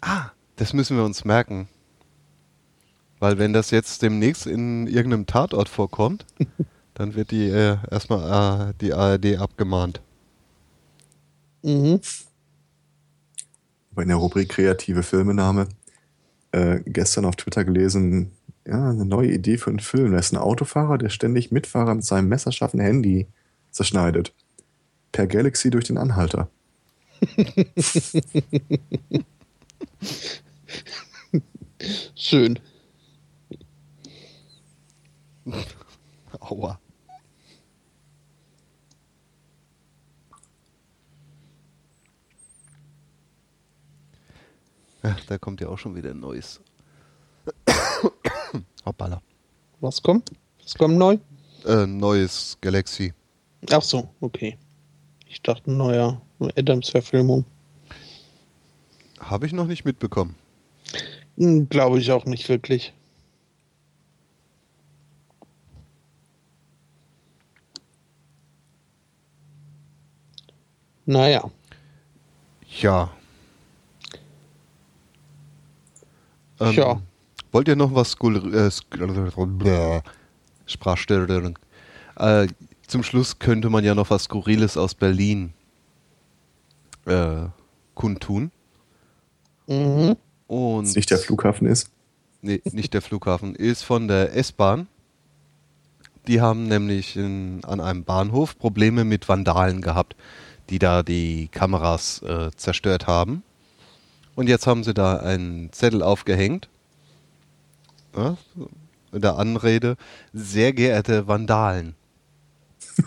Ah, 0.00 0.30
das 0.56 0.72
müssen 0.72 0.96
wir 0.96 1.04
uns 1.04 1.24
merken. 1.24 1.68
Weil 3.18 3.38
wenn 3.38 3.52
das 3.52 3.70
jetzt 3.70 4.02
demnächst 4.02 4.46
in 4.46 4.86
irgendeinem 4.86 5.26
Tatort 5.26 5.68
vorkommt, 5.68 6.26
dann 6.94 7.16
wird 7.16 7.32
die 7.32 7.48
äh, 7.48 7.78
erstmal 7.90 8.70
äh, 8.70 8.74
die 8.80 8.94
ARD 8.94 9.38
abgemahnt. 9.38 10.00
Mhm 11.62 12.00
in 13.96 14.08
der 14.08 14.16
Rubrik 14.16 14.48
kreative 14.48 15.02
Filmename 15.02 15.68
äh, 16.52 16.80
gestern 16.86 17.24
auf 17.24 17.36
Twitter 17.36 17.64
gelesen, 17.64 18.32
ja, 18.66 18.90
eine 18.90 19.04
neue 19.04 19.32
Idee 19.32 19.58
für 19.58 19.70
einen 19.70 19.80
Film. 19.80 20.12
Da 20.12 20.18
ist 20.18 20.32
ein 20.32 20.38
Autofahrer, 20.38 20.98
der 20.98 21.08
ständig 21.08 21.50
Mitfahrer 21.50 21.94
mit 21.94 22.04
seinem 22.04 22.28
messerscharfen 22.28 22.80
Handy 22.80 23.26
zerschneidet. 23.70 24.34
Per 25.10 25.26
Galaxy 25.26 25.70
durch 25.70 25.86
den 25.86 25.98
Anhalter. 25.98 26.48
Schön. 32.14 32.58
Aua. 36.40 36.81
Ja, 45.02 45.16
da 45.26 45.38
kommt 45.38 45.60
ja 45.60 45.68
auch 45.68 45.78
schon 45.78 45.94
wieder 45.96 46.10
ein 46.10 46.20
neues. 46.20 46.60
Hoppala. 48.86 49.20
Was 49.80 50.02
kommt? 50.02 50.30
Was 50.62 50.74
kommt 50.74 50.96
neu? 50.96 51.18
Äh, 51.64 51.86
neues 51.86 52.56
Galaxy. 52.60 53.12
Ach 53.70 53.82
so, 53.82 54.08
okay. 54.20 54.56
Ich 55.28 55.42
dachte, 55.42 55.70
ein 55.70 55.76
neuer 55.76 56.20
Adams-Verfilmung. 56.56 57.44
Habe 59.20 59.46
ich 59.46 59.52
noch 59.52 59.66
nicht 59.66 59.84
mitbekommen. 59.84 60.36
Hm, 61.36 61.68
Glaube 61.68 61.98
ich 61.98 62.12
auch 62.12 62.24
nicht 62.24 62.48
wirklich. 62.48 62.92
Naja. 71.06 71.50
Ja, 72.80 73.10
Ähm, 76.62 76.72
ja. 76.74 77.00
Wollt 77.50 77.68
ihr 77.68 77.76
noch 77.76 77.94
was 77.94 78.14
äh, 78.14 80.00
Sprachstörung? 80.66 81.58
Äh, 82.16 82.46
zum 82.86 83.02
Schluss 83.02 83.38
könnte 83.38 83.68
man 83.68 83.84
ja 83.84 83.94
noch 83.94 84.10
was 84.10 84.24
Skurriles 84.24 84.76
aus 84.76 84.94
Berlin 84.94 85.52
äh, 87.06 87.46
kundtun. 87.94 88.50
Mhm. 89.66 90.16
Und 90.46 90.94
nicht 90.94 91.10
der 91.10 91.18
Flughafen 91.18 91.66
ist? 91.66 91.90
Nee, 92.42 92.60
nicht 92.72 92.94
der 92.94 93.02
Flughafen. 93.02 93.54
Ist 93.54 93.82
von 93.82 94.08
der 94.08 94.36
S-Bahn. 94.36 94.88
Die 96.26 96.40
haben 96.40 96.68
nämlich 96.68 97.16
in, 97.16 97.64
an 97.64 97.80
einem 97.80 98.04
Bahnhof 98.04 98.58
Probleme 98.58 99.04
mit 99.04 99.28
Vandalen 99.28 99.80
gehabt, 99.80 100.14
die 100.70 100.78
da 100.78 101.02
die 101.02 101.48
Kameras 101.48 102.22
äh, 102.22 102.50
zerstört 102.56 103.06
haben. 103.06 103.42
Und 104.34 104.48
jetzt 104.48 104.66
haben 104.66 104.82
sie 104.84 104.94
da 104.94 105.18
einen 105.18 105.72
Zettel 105.72 106.02
aufgehängt. 106.02 106.68
Ja, 108.16 108.36
in 109.12 109.20
der 109.20 109.36
Anrede, 109.36 109.96
sehr 110.32 110.72
geehrte 110.72 111.28
Vandalen. 111.28 111.94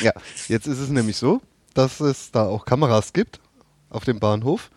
ja, 0.00 0.12
jetzt 0.48 0.66
ist 0.66 0.78
es 0.78 0.88
nämlich 0.88 1.16
so, 1.16 1.40
dass 1.74 2.00
es 2.00 2.30
da 2.30 2.44
auch 2.44 2.64
Kameras 2.64 3.12
gibt 3.12 3.40
auf 3.90 4.04
dem 4.04 4.18
Bahnhof, 4.20 4.70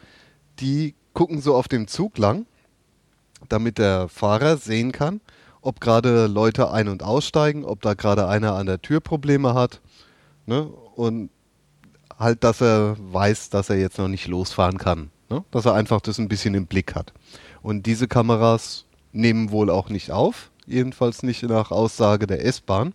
die 0.59 0.95
gucken 1.13 1.41
so 1.41 1.55
auf 1.55 1.67
dem 1.67 1.87
Zug 1.87 2.17
lang, 2.17 2.45
damit 3.47 3.77
der 3.77 4.09
Fahrer 4.09 4.57
sehen 4.57 4.91
kann, 4.91 5.21
ob 5.61 5.79
gerade 5.81 6.27
Leute 6.27 6.71
ein- 6.71 6.87
und 6.87 7.03
aussteigen, 7.03 7.65
ob 7.65 7.81
da 7.81 7.93
gerade 7.93 8.27
einer 8.27 8.53
an 8.55 8.65
der 8.65 8.81
Tür 8.81 8.99
Probleme 8.99 9.53
hat. 9.53 9.81
Ne? 10.45 10.63
Und 10.63 11.29
halt, 12.19 12.43
dass 12.43 12.61
er 12.61 12.97
weiß, 12.99 13.49
dass 13.49 13.69
er 13.69 13.77
jetzt 13.77 13.97
noch 13.97 14.09
nicht 14.09 14.27
losfahren 14.27 14.77
kann. 14.77 15.09
Ne? 15.29 15.43
Dass 15.51 15.65
er 15.65 15.73
einfach 15.73 16.01
das 16.01 16.19
ein 16.19 16.27
bisschen 16.27 16.53
im 16.53 16.67
Blick 16.67 16.93
hat. 16.93 17.13
Und 17.61 17.85
diese 17.85 18.07
Kameras 18.07 18.85
nehmen 19.11 19.51
wohl 19.51 19.69
auch 19.69 19.89
nicht 19.89 20.11
auf, 20.11 20.51
jedenfalls 20.65 21.23
nicht 21.23 21.43
nach 21.43 21.71
Aussage 21.71 22.27
der 22.27 22.45
S-Bahn. 22.45 22.93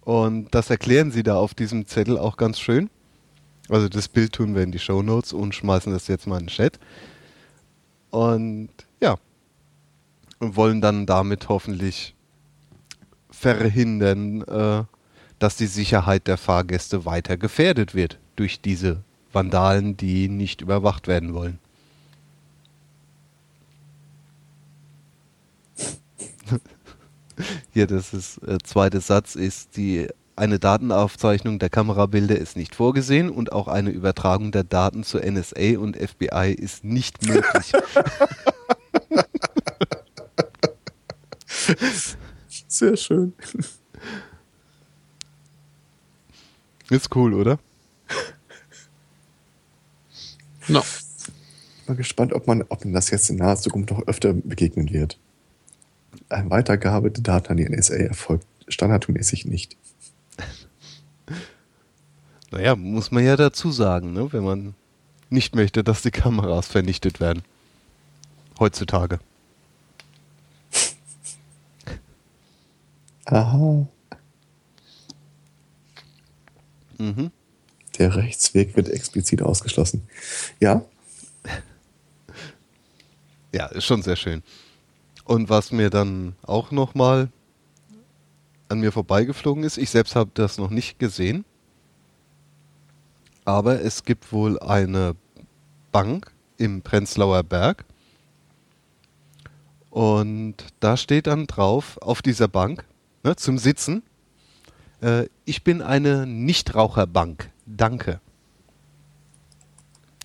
Und 0.00 0.54
das 0.54 0.70
erklären 0.70 1.12
sie 1.12 1.22
da 1.22 1.36
auf 1.36 1.54
diesem 1.54 1.86
Zettel 1.86 2.18
auch 2.18 2.36
ganz 2.36 2.58
schön. 2.58 2.90
Also 3.68 3.88
das 3.88 4.08
Bild 4.08 4.32
tun 4.32 4.54
wir 4.54 4.62
in 4.62 4.72
die 4.72 4.78
Show 4.78 5.02
Notes 5.02 5.32
und 5.32 5.54
schmeißen 5.54 5.92
das 5.92 6.08
jetzt 6.08 6.26
mal 6.26 6.38
in 6.40 6.46
den 6.46 6.48
Chat. 6.48 6.78
Und 8.10 8.68
ja, 9.00 9.16
und 10.38 10.56
wollen 10.56 10.80
dann 10.80 11.06
damit 11.06 11.48
hoffentlich 11.48 12.14
verhindern, 13.30 14.42
äh, 14.42 14.84
dass 15.38 15.56
die 15.56 15.66
Sicherheit 15.66 16.26
der 16.26 16.36
Fahrgäste 16.38 17.04
weiter 17.04 17.36
gefährdet 17.36 17.94
wird 17.94 18.18
durch 18.36 18.60
diese 18.60 19.02
Vandalen, 19.32 19.96
die 19.96 20.28
nicht 20.28 20.60
überwacht 20.60 21.08
werden 21.08 21.34
wollen. 21.34 21.58
Hier, 27.72 27.86
das 27.86 28.14
ist 28.14 28.38
äh, 28.46 28.58
zweite 28.62 29.00
Satz 29.00 29.34
ist 29.34 29.76
die 29.76 30.08
eine 30.36 30.58
Datenaufzeichnung 30.58 31.60
der 31.60 31.70
Kamerabilder 31.70 32.36
ist 32.36 32.56
nicht 32.56 32.74
vorgesehen 32.74 33.30
und 33.30 33.52
auch 33.52 33.68
eine 33.68 33.90
Übertragung 33.90 34.50
der 34.50 34.64
Daten 34.64 35.04
zur 35.04 35.24
NSA 35.24 35.78
und 35.78 35.96
FBI 35.96 36.52
ist 36.58 36.82
nicht 36.82 37.24
möglich. 37.24 37.72
Sehr 42.68 42.96
schön. 42.96 43.32
Ist 46.90 47.14
cool, 47.14 47.34
oder? 47.34 47.58
No. 50.66 50.82
Mal 51.86 51.96
gespannt, 51.96 52.32
ob 52.32 52.46
man, 52.46 52.62
ob 52.70 52.84
man 52.86 52.94
das 52.94 53.10
jetzt 53.10 53.28
in 53.28 53.36
naher 53.36 53.56
Zukunft 53.56 53.90
noch 53.90 54.06
öfter 54.06 54.32
begegnen 54.32 54.90
wird. 54.90 55.18
Eine 56.30 56.48
Weitergabe 56.48 57.10
der 57.10 57.22
Daten 57.22 57.50
an 57.50 57.58
die 57.58 57.68
NSA 57.68 57.96
erfolgt 57.96 58.46
standardmäßig 58.68 59.44
nicht. 59.44 59.76
Naja, 62.50 62.76
muss 62.76 63.10
man 63.10 63.24
ja 63.24 63.36
dazu 63.36 63.72
sagen, 63.72 64.12
ne? 64.12 64.32
wenn 64.32 64.44
man 64.44 64.74
nicht 65.28 65.56
möchte, 65.56 65.82
dass 65.82 66.02
die 66.02 66.12
Kameras 66.12 66.68
vernichtet 66.68 67.18
werden. 67.18 67.42
Heutzutage. 68.60 69.18
Aha. 73.24 73.88
Mhm. 76.98 77.30
Der 77.98 78.16
Rechtsweg 78.16 78.76
wird 78.76 78.88
explizit 78.88 79.42
ausgeschlossen. 79.42 80.08
Ja, 80.60 80.84
Ja, 83.54 83.66
ist 83.66 83.84
schon 83.84 84.02
sehr 84.02 84.16
schön. 84.16 84.42
Und 85.24 85.48
was 85.48 85.70
mir 85.70 85.88
dann 85.88 86.34
auch 86.42 86.72
nochmal 86.72 87.28
an 88.68 88.80
mir 88.80 88.90
vorbeigeflogen 88.90 89.62
ist, 89.62 89.78
ich 89.78 89.90
selbst 89.90 90.16
habe 90.16 90.32
das 90.34 90.58
noch 90.58 90.70
nicht 90.70 90.98
gesehen, 90.98 91.44
aber 93.44 93.80
es 93.80 94.02
gibt 94.02 94.32
wohl 94.32 94.58
eine 94.58 95.14
Bank 95.92 96.32
im 96.56 96.82
Prenzlauer 96.82 97.44
Berg 97.44 97.84
und 99.90 100.56
da 100.80 100.96
steht 100.96 101.28
dann 101.28 101.46
drauf 101.46 101.98
auf 102.02 102.22
dieser 102.22 102.48
Bank 102.48 102.84
ne, 103.22 103.36
zum 103.36 103.58
Sitzen, 103.58 104.02
äh, 105.04 105.28
ich 105.44 105.62
bin 105.64 105.82
eine 105.82 106.26
Nichtraucherbank, 106.26 107.50
danke. 107.66 108.20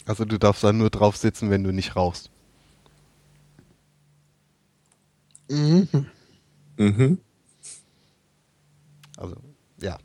Also 0.05 0.25
du 0.25 0.39
darfst 0.39 0.63
da 0.63 0.71
nur 0.71 0.89
drauf 0.89 1.17
sitzen, 1.17 1.49
wenn 1.49 1.63
du 1.63 1.71
nicht 1.71 1.95
rauchst. 1.95 2.31
Mhm. 5.49 5.87
mhm. 6.77 7.19
Also, 9.17 9.35
ja. 9.81 9.97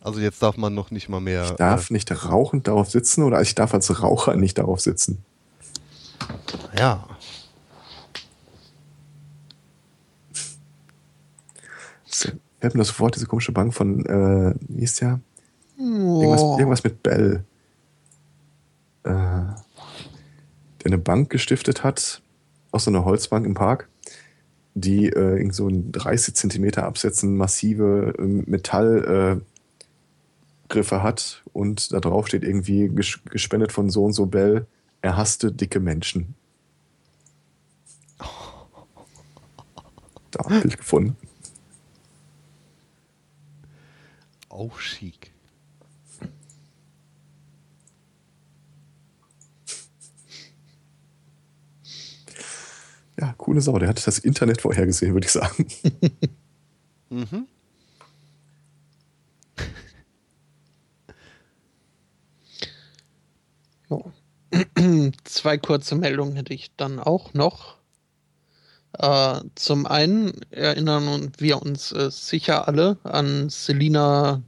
Also 0.00 0.20
jetzt 0.20 0.40
darf 0.42 0.56
man 0.56 0.74
noch 0.74 0.92
nicht 0.92 1.08
mal 1.08 1.20
mehr. 1.20 1.44
ich 1.44 1.50
darf 1.52 1.90
nicht 1.90 2.24
rauchend 2.24 2.68
darauf 2.68 2.88
sitzen 2.90 3.24
oder 3.24 3.42
ich 3.42 3.54
darf 3.56 3.74
als 3.74 4.00
Raucher 4.00 4.36
nicht 4.36 4.58
darauf 4.58 4.80
sitzen. 4.80 5.24
Äh, 6.72 6.78
ja. 6.78 7.08
Wir 12.60 12.70
haben 12.70 12.78
das 12.78 12.98
Wort, 12.98 13.14
diese 13.14 13.26
komische 13.26 13.52
Bank 13.52 13.72
von, 13.74 14.04
äh, 14.06 14.54
wie 14.68 14.82
ist 14.82 15.00
der? 15.00 15.20
Irgendwas, 15.78 16.42
Oh. 16.42 16.56
irgendwas 16.58 16.82
mit 16.82 17.02
Bell. 17.02 17.44
Äh, 19.04 19.10
der 19.10 19.56
eine 20.84 20.98
Bank 20.98 21.30
gestiftet 21.30 21.84
hat, 21.84 22.20
aus 22.72 22.84
so 22.84 22.90
einer 22.90 23.04
Holzbank 23.04 23.46
im 23.46 23.54
Park, 23.54 23.88
die 24.74 25.06
äh, 25.06 25.36
irgend 25.38 25.54
so 25.54 25.68
ein 25.68 25.92
30 25.92 26.34
Zentimeter 26.34 26.84
Absätzen 26.84 27.36
massive 27.36 28.14
ähm, 28.18 28.44
Metallgriffe 28.46 29.42
äh, 30.70 31.00
hat 31.00 31.42
und 31.52 31.92
da 31.92 32.00
drauf 32.00 32.26
steht 32.26 32.42
irgendwie 32.44 32.88
ges 32.88 33.20
gespendet 33.30 33.72
von 33.72 33.88
so 33.90 34.04
und 34.04 34.12
so 34.12 34.26
Bell, 34.26 34.66
er 35.00 35.16
hasste 35.16 35.52
dicke 35.52 35.80
Menschen. 35.80 36.34
Da 40.30 40.44
hab 40.44 40.62
ich 40.62 40.76
gefunden. 40.76 41.16
Auch. 44.58 44.80
Ja, 53.20 53.34
coole 53.36 53.60
Sau. 53.60 53.78
Der 53.78 53.88
hat 53.88 54.04
das 54.04 54.18
Internet 54.18 54.60
vorhergesehen, 54.60 55.12
würde 55.12 55.26
ich 55.26 55.32
sagen. 55.32 55.66
Mhm. 57.10 57.46
Zwei 65.24 65.58
kurze 65.58 65.94
Meldungen 65.94 66.34
hätte 66.34 66.52
ich 66.52 66.74
dann 66.76 66.98
auch 66.98 67.32
noch. 67.32 67.77
Äh, 68.94 69.40
zum 69.54 69.86
einen 69.86 70.32
erinnern 70.50 71.30
wir 71.38 71.60
uns 71.62 71.92
äh, 71.92 72.10
sicher 72.10 72.66
alle 72.68 72.96
an 73.04 73.48
Selina, 73.50 74.42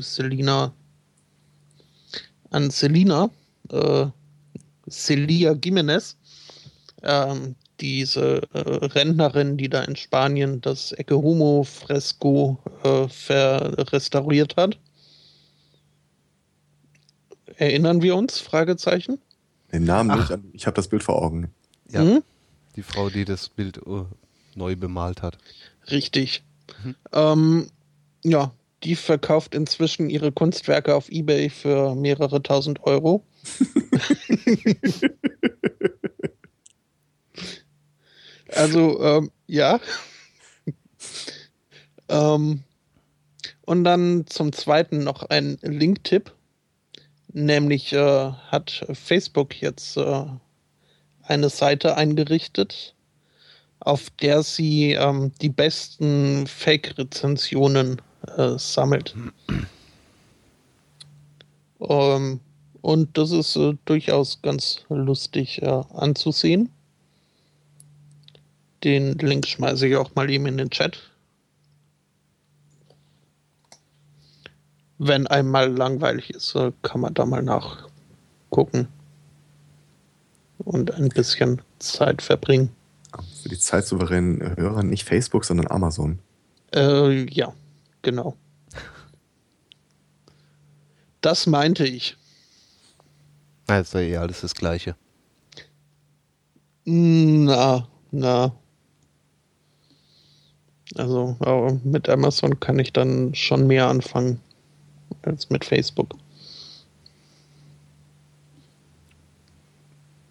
Selina, 0.00 0.72
an 2.50 2.70
Selina, 2.70 3.28
äh, 3.70 4.06
Celia 4.88 5.52
Jimenez, 5.62 6.16
ähm, 7.02 7.54
diese 7.80 8.42
äh, 8.54 8.58
Rentnerin, 8.86 9.56
die 9.56 9.68
da 9.68 9.82
in 9.82 9.96
Spanien 9.96 10.60
das 10.60 10.92
Ecce 10.92 11.12
Homo 11.16 11.64
Fresko 11.64 12.58
äh, 12.84 13.08
verrestauriert 13.08 14.56
hat. 14.56 14.78
Erinnern 17.56 18.02
wir 18.02 18.16
uns? 18.16 18.38
Fragezeichen. 18.38 19.18
Den 19.72 19.84
Namen 19.84 20.10
Ach. 20.12 20.16
nicht, 20.18 20.30
an- 20.32 20.50
ich 20.52 20.66
habe 20.66 20.74
das 20.76 20.88
Bild 20.88 21.02
vor 21.02 21.20
Augen. 21.20 21.52
Ja, 21.90 22.00
Hm? 22.02 22.22
Die 22.78 22.82
Frau, 22.84 23.10
die 23.10 23.24
das 23.24 23.48
Bild 23.48 23.78
äh, 23.78 24.04
neu 24.54 24.76
bemalt 24.76 25.20
hat. 25.20 25.36
Richtig. 25.90 26.44
Mhm. 26.84 26.94
Ähm, 27.12 27.66
ja, 28.22 28.52
die 28.84 28.94
verkauft 28.94 29.56
inzwischen 29.56 30.08
ihre 30.08 30.30
Kunstwerke 30.30 30.94
auf 30.94 31.08
Ebay 31.10 31.50
für 31.50 31.96
mehrere 31.96 32.40
tausend 32.40 32.84
Euro. 32.84 33.24
also, 38.54 39.02
ähm, 39.02 39.32
ja. 39.48 39.80
ähm, 42.08 42.62
und 43.62 43.82
dann 43.82 44.24
zum 44.28 44.52
Zweiten 44.52 45.02
noch 45.02 45.24
ein 45.24 45.58
Link-Tipp. 45.62 46.32
Nämlich 47.32 47.92
äh, 47.92 48.30
hat 48.30 48.86
Facebook 48.92 49.60
jetzt 49.60 49.96
äh, 49.96 50.26
eine 51.28 51.50
Seite 51.50 51.96
eingerichtet, 51.96 52.94
auf 53.80 54.10
der 54.10 54.42
sie 54.42 54.92
ähm, 54.92 55.32
die 55.40 55.48
besten 55.48 56.46
Fake-Rezensionen 56.46 58.00
äh, 58.36 58.58
sammelt. 58.58 59.14
Ähm, 61.80 62.40
und 62.80 63.16
das 63.16 63.30
ist 63.30 63.54
äh, 63.54 63.74
durchaus 63.84 64.42
ganz 64.42 64.84
lustig 64.88 65.62
äh, 65.62 65.84
anzusehen. 65.94 66.70
Den 68.82 69.12
Link 69.18 69.46
schmeiße 69.46 69.86
ich 69.86 69.94
auch 69.94 70.12
mal 70.16 70.28
eben 70.28 70.46
in 70.46 70.56
den 70.56 70.70
Chat. 70.70 70.98
Wenn 74.98 75.28
einmal 75.28 75.70
langweilig 75.70 76.30
ist, 76.30 76.56
äh, 76.56 76.72
kann 76.82 77.00
man 77.00 77.14
da 77.14 77.24
mal 77.26 77.44
nachgucken 77.44 78.88
und 80.68 80.92
ein 80.94 81.08
bisschen 81.08 81.62
Zeit 81.78 82.20
verbringen. 82.20 82.70
Für 83.42 83.48
die 83.48 83.58
zeitsouveränen 83.58 84.56
Hörer 84.56 84.82
nicht 84.82 85.04
Facebook, 85.04 85.46
sondern 85.46 85.68
Amazon. 85.68 86.18
Äh, 86.74 87.24
ja, 87.30 87.54
genau. 88.02 88.36
Das 91.22 91.46
meinte 91.46 91.86
ich. 91.86 92.16
Ist 93.66 93.94
ja 93.94 94.00
eh 94.00 94.16
alles 94.18 94.42
das 94.42 94.54
Gleiche. 94.54 94.94
Na, 96.84 97.88
na. 98.10 98.54
Also 100.96 101.36
mit 101.82 102.08
Amazon 102.08 102.60
kann 102.60 102.78
ich 102.78 102.92
dann 102.92 103.34
schon 103.34 103.66
mehr 103.66 103.88
anfangen 103.88 104.40
als 105.22 105.48
mit 105.48 105.64
Facebook. 105.64 106.14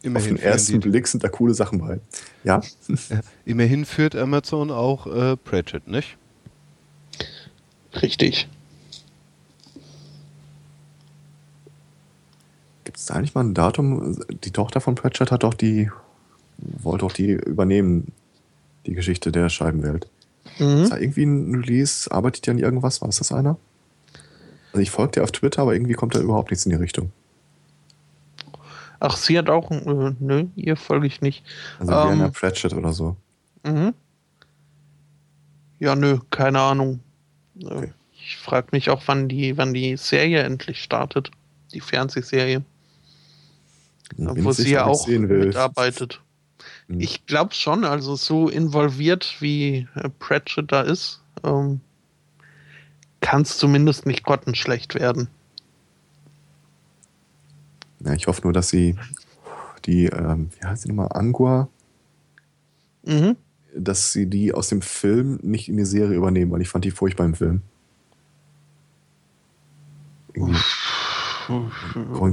Immerhin 0.08 0.36
Auf 0.36 0.42
den 0.42 0.50
ersten 0.50 0.80
Blick 0.80 1.06
sind 1.06 1.24
da 1.24 1.27
coole 1.27 1.53
Sachen 1.53 1.80
bei. 1.80 2.00
Ja. 2.45 2.61
ja 3.10 3.19
immerhin 3.45 3.84
führt 3.84 4.16
Amazon 4.16 4.72
auch 4.72 5.06
äh, 5.06 5.36
Pratchett, 5.36 5.88
nicht? 5.88 6.18
Richtig. 8.02 8.48
Gibt 12.86 12.98
es 12.98 13.06
da 13.08 13.16
eigentlich 13.16 13.36
mal 13.36 13.44
ein 13.44 13.53
Datum? 13.53 14.18
Die 14.45 14.52
Tochter 14.52 14.80
von 14.80 14.95
Pratchett 14.95 15.30
hat 15.30 15.44
doch 15.44 15.53
die, 15.53 15.92
wollte 16.58 17.00
doch 17.00 17.11
die 17.11 17.32
übernehmen, 17.32 18.14
die 18.86 18.94
Geschichte 18.94 19.34
der 19.34 19.50
Scheibenwelt. 19.50 20.08
Mhm. 20.58 20.84
Ist 20.84 20.94
da 20.94 20.98
irgendwie 20.98 21.26
ein 21.26 21.53
Release? 21.53 22.10
Arbeitet 22.10 22.48
ja 22.48 22.53
an 22.53 22.60
irgendwas? 22.60 23.02
War 23.02 23.10
es 23.10 23.18
das 23.18 23.34
einer? 23.34 23.58
Also 24.72 24.82
ich 24.82 24.90
folge 24.90 25.11
dir 25.14 25.24
auf 25.24 25.34
Twitter, 25.34 25.64
aber 25.64 25.74
irgendwie 25.74 25.95
kommt 25.95 26.16
da 26.16 26.22
überhaupt 26.22 26.50
nichts 26.50 26.66
in 26.66 26.69
die 26.69 26.77
Richtung. 26.77 27.11
Ach, 29.00 29.17
sie 29.17 29.38
hat 29.38 29.50
auch. 29.50 29.72
Äh, 29.72 30.16
nö, 30.19 30.45
ihr 30.56 30.76
folge 30.76 31.08
ich 31.08 31.22
nicht. 31.22 31.43
Also 31.80 31.92
ähm, 31.92 32.17
Diana 32.17 32.30
Pratchett 32.30 32.74
oder 32.74 32.93
so. 32.93 33.16
Mhm. 33.64 33.93
Ja, 35.80 35.95
nö, 35.95 36.19
keine 36.30 36.59
Ahnung. 36.59 37.00
Äh, 37.59 37.66
okay. 37.66 37.93
Ich 38.14 38.38
frage 38.38 38.67
mich 38.72 38.90
auch, 38.90 39.03
wann 39.06 39.30
die, 39.30 39.58
wann 39.58 39.74
die 39.74 39.95
Serie 39.95 40.43
endlich 40.43 40.82
startet. 40.82 41.32
Die 41.74 41.80
Fernsehserie. 41.80 42.64
Ja, 44.17 44.43
wo 44.43 44.51
sie 44.51 44.72
ja 44.72 44.85
auch 44.85 45.08
mitarbeitet. 45.08 46.22
Hm. 46.88 47.00
Ich 47.00 47.26
glaube 47.26 47.53
schon, 47.53 47.84
also 47.84 48.16
so 48.16 48.50
involviert 48.50 49.35
wie 49.40 49.88
äh, 49.95 50.09
Pratchett 50.19 50.72
da 50.72 50.82
ist, 50.82 51.22
ähm, 51.43 51.82
kann 53.22 53.42
es 53.42 53.58
zumindest 53.58 54.06
nicht 54.06 54.24
grottenschlecht 54.24 54.95
werden. 54.95 55.27
Ja, 58.00 58.14
ich 58.14 58.27
hoffe 58.27 58.42
nur, 58.43 58.53
dass 58.53 58.69
sie 58.69 58.95
die, 59.85 60.06
ähm, 60.06 60.50
wie 60.59 60.66
heißt 60.66 60.84
sie 60.84 60.90
nochmal, 60.90 61.09
Angua, 61.11 61.69
mhm. 63.03 63.35
dass 63.76 64.11
sie 64.11 64.27
die 64.27 64.53
aus 64.53 64.69
dem 64.69 64.82
Film 64.82 65.40
nicht 65.42 65.69
in 65.69 65.77
die 65.77 65.85
Serie 65.85 66.17
übernehmen, 66.17 66.51
weil 66.51 66.61
ich 66.61 66.69
fand 66.69 66.85
die 66.85 66.92
furchtbar 66.92 67.26
im 67.26 67.35
Film. 67.35 67.61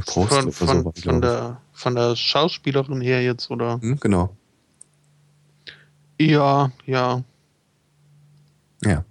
Post 0.06 0.34
von, 0.34 0.52
von, 0.52 0.82
so, 0.82 0.92
von, 1.02 1.20
der, 1.22 1.60
von 1.72 1.94
der 1.94 2.16
Schauspielerin 2.16 3.00
her 3.00 3.22
jetzt, 3.22 3.50
oder? 3.50 3.80
Hm, 3.80 3.98
genau. 4.00 4.36
Ja, 6.20 6.70
ja. 6.86 7.22
Ja. 8.82 9.04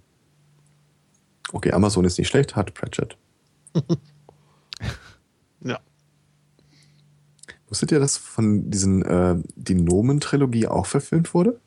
Okay, 1.52 1.72
Amazon 1.72 2.04
ist 2.04 2.18
nicht 2.18 2.28
schlecht, 2.28 2.56
hat 2.56 2.74
Pratchett. 2.74 3.16
ja. 5.60 5.78
Wusstet 7.74 7.90
ihr, 7.90 7.98
dass 7.98 8.16
von 8.16 8.70
diesen 8.70 9.02
äh, 9.02 9.34
die 9.56 9.74
Nomen-Trilogie 9.74 10.68
auch 10.68 10.86
verfilmt 10.86 11.34
wurde? 11.34 11.58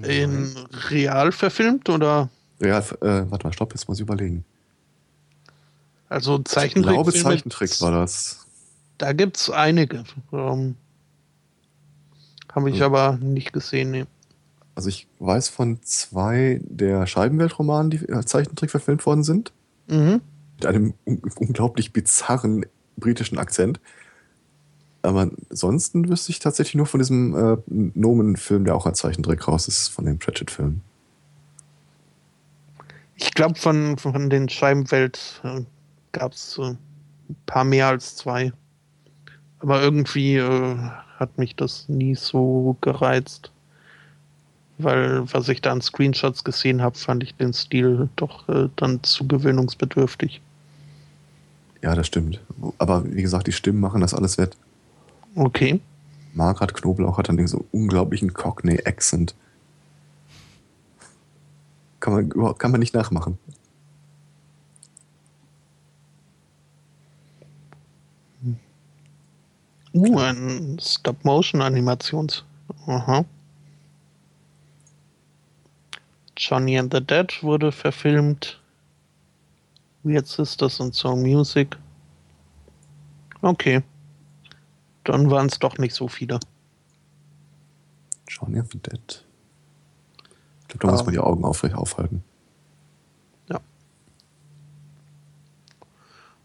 In 0.00 0.54
real 0.90 1.32
verfilmt 1.32 1.88
oder? 1.88 2.28
Ja, 2.60 2.78
äh, 2.78 3.28
warte 3.28 3.48
mal, 3.48 3.52
stopp, 3.52 3.72
jetzt 3.74 3.88
muss 3.88 3.98
ich 3.98 4.02
überlegen. 4.02 4.44
Also 6.08 6.38
Zeichentrick. 6.38 6.86
Ich 6.86 7.02
glaube, 7.02 7.12
Zeichentrick 7.12 7.80
war 7.80 7.90
das. 7.90 8.46
Da 8.98 9.12
gibt 9.12 9.38
es 9.38 9.50
einige. 9.50 10.04
Ähm, 10.32 10.76
Habe 12.52 12.70
ich 12.70 12.74
also, 12.80 12.84
aber 12.84 13.16
nicht 13.16 13.52
gesehen. 13.52 13.90
Nee. 13.90 14.06
Also 14.76 14.88
ich 14.88 15.08
weiß 15.18 15.48
von 15.48 15.82
zwei 15.82 16.60
der 16.62 17.08
Scheibenweltromanen, 17.08 17.90
die 17.90 18.08
als 18.12 18.26
Zeichentrick 18.26 18.70
verfilmt 18.70 19.04
worden 19.04 19.24
sind. 19.24 19.52
Mhm. 19.88 20.20
Mit 20.54 20.66
einem 20.66 20.94
un 21.04 21.22
unglaublich 21.40 21.92
bizarren 21.92 22.66
britischen 22.96 23.38
Akzent. 23.38 23.80
Aber 25.02 25.30
ansonsten 25.50 26.08
wüsste 26.08 26.32
ich 26.32 26.40
tatsächlich 26.40 26.74
nur 26.74 26.86
von 26.86 27.00
diesem 27.00 27.34
äh, 27.34 27.56
Nomen-Film, 27.66 28.64
der 28.64 28.74
auch 28.74 28.86
als 28.86 28.98
Zeichentrick 28.98 29.46
raus 29.46 29.68
ist, 29.68 29.88
von 29.88 30.04
den 30.04 30.18
Pratchett-Filmen. 30.18 30.82
Ich 33.14 33.34
glaube, 33.34 33.58
von, 33.58 33.98
von 33.98 34.30
den 34.30 34.48
Scheibenwelt 34.48 35.40
äh, 35.44 35.62
gab 36.12 36.32
es 36.32 36.58
äh, 36.58 36.62
ein 36.62 37.36
paar 37.46 37.64
mehr 37.64 37.88
als 37.88 38.16
zwei. 38.16 38.52
Aber 39.60 39.82
irgendwie 39.82 40.36
äh, 40.36 40.76
hat 41.18 41.36
mich 41.38 41.56
das 41.56 41.88
nie 41.88 42.14
so 42.14 42.76
gereizt. 42.80 43.50
Weil, 44.78 45.22
was 45.32 45.48
ich 45.48 45.60
da 45.60 45.72
an 45.72 45.82
Screenshots 45.82 46.44
gesehen 46.44 46.80
habe, 46.80 46.96
fand 46.96 47.24
ich 47.24 47.34
den 47.34 47.52
Stil 47.52 48.08
doch 48.14 48.48
äh, 48.48 48.68
dann 48.76 49.02
zu 49.02 49.26
gewöhnungsbedürftig. 49.26 50.40
Ja, 51.82 51.94
das 51.96 52.06
stimmt. 52.06 52.40
Aber 52.78 53.04
wie 53.04 53.22
gesagt, 53.22 53.48
die 53.48 53.52
Stimmen 53.52 53.80
machen 53.80 54.00
das 54.00 54.14
alles 54.14 54.38
wett. 54.38 54.56
Okay. 55.34 55.80
Margaret 56.34 56.74
Knoblauch 56.74 57.18
hat 57.18 57.28
dann 57.28 57.46
so 57.46 57.66
unglaublichen 57.72 58.32
Cockney-Accent. 58.32 59.34
Kann 62.00 62.12
man, 62.12 62.58
kann 62.58 62.70
man 62.70 62.80
nicht 62.80 62.94
nachmachen. 62.94 63.38
Uh, 69.94 70.18
ein 70.18 70.78
Stop-Motion-Animations. 70.80 72.44
Aha. 72.86 73.24
Johnny 76.36 76.78
and 76.78 76.92
the 76.92 77.00
Dead 77.00 77.42
wurde 77.42 77.72
verfilmt. 77.72 78.60
Weird 80.04 80.26
Sisters 80.26 80.78
und 80.78 80.94
Song 80.94 81.22
Music. 81.22 81.76
Okay. 83.42 83.82
Dann 85.08 85.30
waren 85.30 85.46
es 85.46 85.58
doch 85.58 85.78
nicht 85.78 85.94
so 85.94 86.06
viele. 86.06 86.38
Johnny 88.28 88.58
and 88.58 88.70
the 88.70 88.78
Dead. 88.78 89.24
Ich 90.60 90.68
glaube, 90.68 90.86
da 90.86 90.92
muss 90.92 91.04
man 91.06 91.14
die 91.14 91.18
Augen 91.18 91.46
aufrecht 91.46 91.74
aufhalten. 91.74 92.22
Ja. 93.48 93.58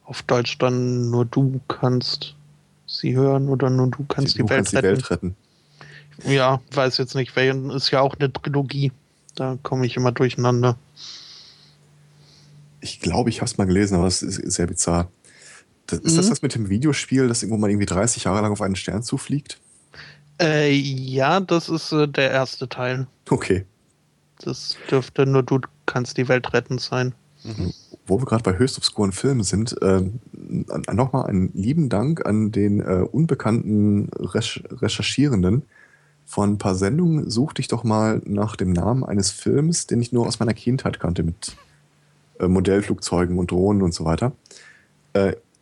Auf 0.05 0.23
Deutsch 0.23 0.57
dann 0.59 1.09
nur 1.09 1.25
du 1.25 1.59
kannst 1.67 2.35
sie 2.87 3.17
hören 3.17 3.49
oder 3.49 3.69
nur 3.69 3.91
du 3.91 4.05
kannst, 4.07 4.35
die, 4.35 4.43
du 4.43 4.49
Welt, 4.49 4.59
kannst 4.59 4.73
retten. 4.75 4.87
die 4.87 4.93
Welt 4.93 5.11
retten. 5.11 5.35
Ja, 6.23 6.61
weiß 6.71 6.99
jetzt 6.99 7.15
nicht, 7.15 7.35
weil 7.35 7.69
ist 7.71 7.91
ja 7.91 7.99
auch 7.99 8.15
eine 8.17 8.31
Trilogie. 8.31 8.93
Da 9.35 9.57
komme 9.61 9.85
ich 9.85 9.97
immer 9.97 10.13
durcheinander. 10.13 10.77
Ich 12.79 13.01
glaube, 13.01 13.29
ich 13.29 13.41
habe 13.41 13.47
es 13.47 13.57
mal 13.57 13.65
gelesen, 13.65 13.95
aber 13.97 14.07
es 14.07 14.21
ist 14.21 14.37
sehr 14.53 14.67
bizarr. 14.67 15.09
Das, 15.97 16.05
ist 16.05 16.13
mhm. 16.13 16.17
das 16.17 16.29
das 16.29 16.41
mit 16.41 16.55
dem 16.55 16.69
Videospiel, 16.69 17.27
das 17.27 17.43
irgendwo 17.43 17.59
mal 17.59 17.69
irgendwie 17.69 17.85
30 17.85 18.23
Jahre 18.25 18.41
lang 18.41 18.51
auf 18.51 18.61
einen 18.61 18.75
Stern 18.75 19.03
zufliegt? 19.03 19.59
Äh, 20.41 20.71
ja, 20.71 21.39
das 21.39 21.69
ist 21.69 21.91
äh, 21.91 22.07
der 22.07 22.31
erste 22.31 22.67
Teil. 22.67 23.07
Okay. 23.29 23.65
Das 24.39 24.75
dürfte 24.89 25.25
nur 25.25 25.43
du 25.43 25.59
kannst 25.85 26.17
die 26.17 26.27
Welt 26.27 26.53
retten 26.53 26.79
sein. 26.79 27.13
Mhm 27.43 27.73
wo 28.05 28.19
wir 28.19 28.25
gerade 28.25 28.43
bei 28.43 28.57
höchst 28.57 28.77
obskuren 28.77 29.11
Filmen 29.11 29.43
sind, 29.43 29.81
äh, 29.81 30.01
nochmal 30.91 31.27
einen 31.27 31.51
lieben 31.53 31.89
Dank 31.89 32.25
an 32.25 32.51
den 32.51 32.81
äh, 32.81 33.05
unbekannten 33.11 34.09
Rech 34.17 34.63
Recherchierenden. 34.69 35.63
Von 36.25 36.53
ein 36.53 36.57
paar 36.57 36.75
Sendungen 36.75 37.29
suchte 37.29 37.61
ich 37.61 37.67
doch 37.67 37.83
mal 37.83 38.21
nach 38.25 38.55
dem 38.55 38.71
Namen 38.71 39.03
eines 39.03 39.31
Films, 39.31 39.87
den 39.87 40.01
ich 40.01 40.11
nur 40.11 40.25
aus 40.25 40.39
meiner 40.39 40.53
Kindheit 40.53 40.99
kannte, 40.99 41.23
mit 41.23 41.55
äh, 42.39 42.47
Modellflugzeugen 42.47 43.37
und 43.37 43.51
Drohnen 43.51 43.81
und 43.81 43.93
so 43.93 44.05
weiter. 44.05 44.33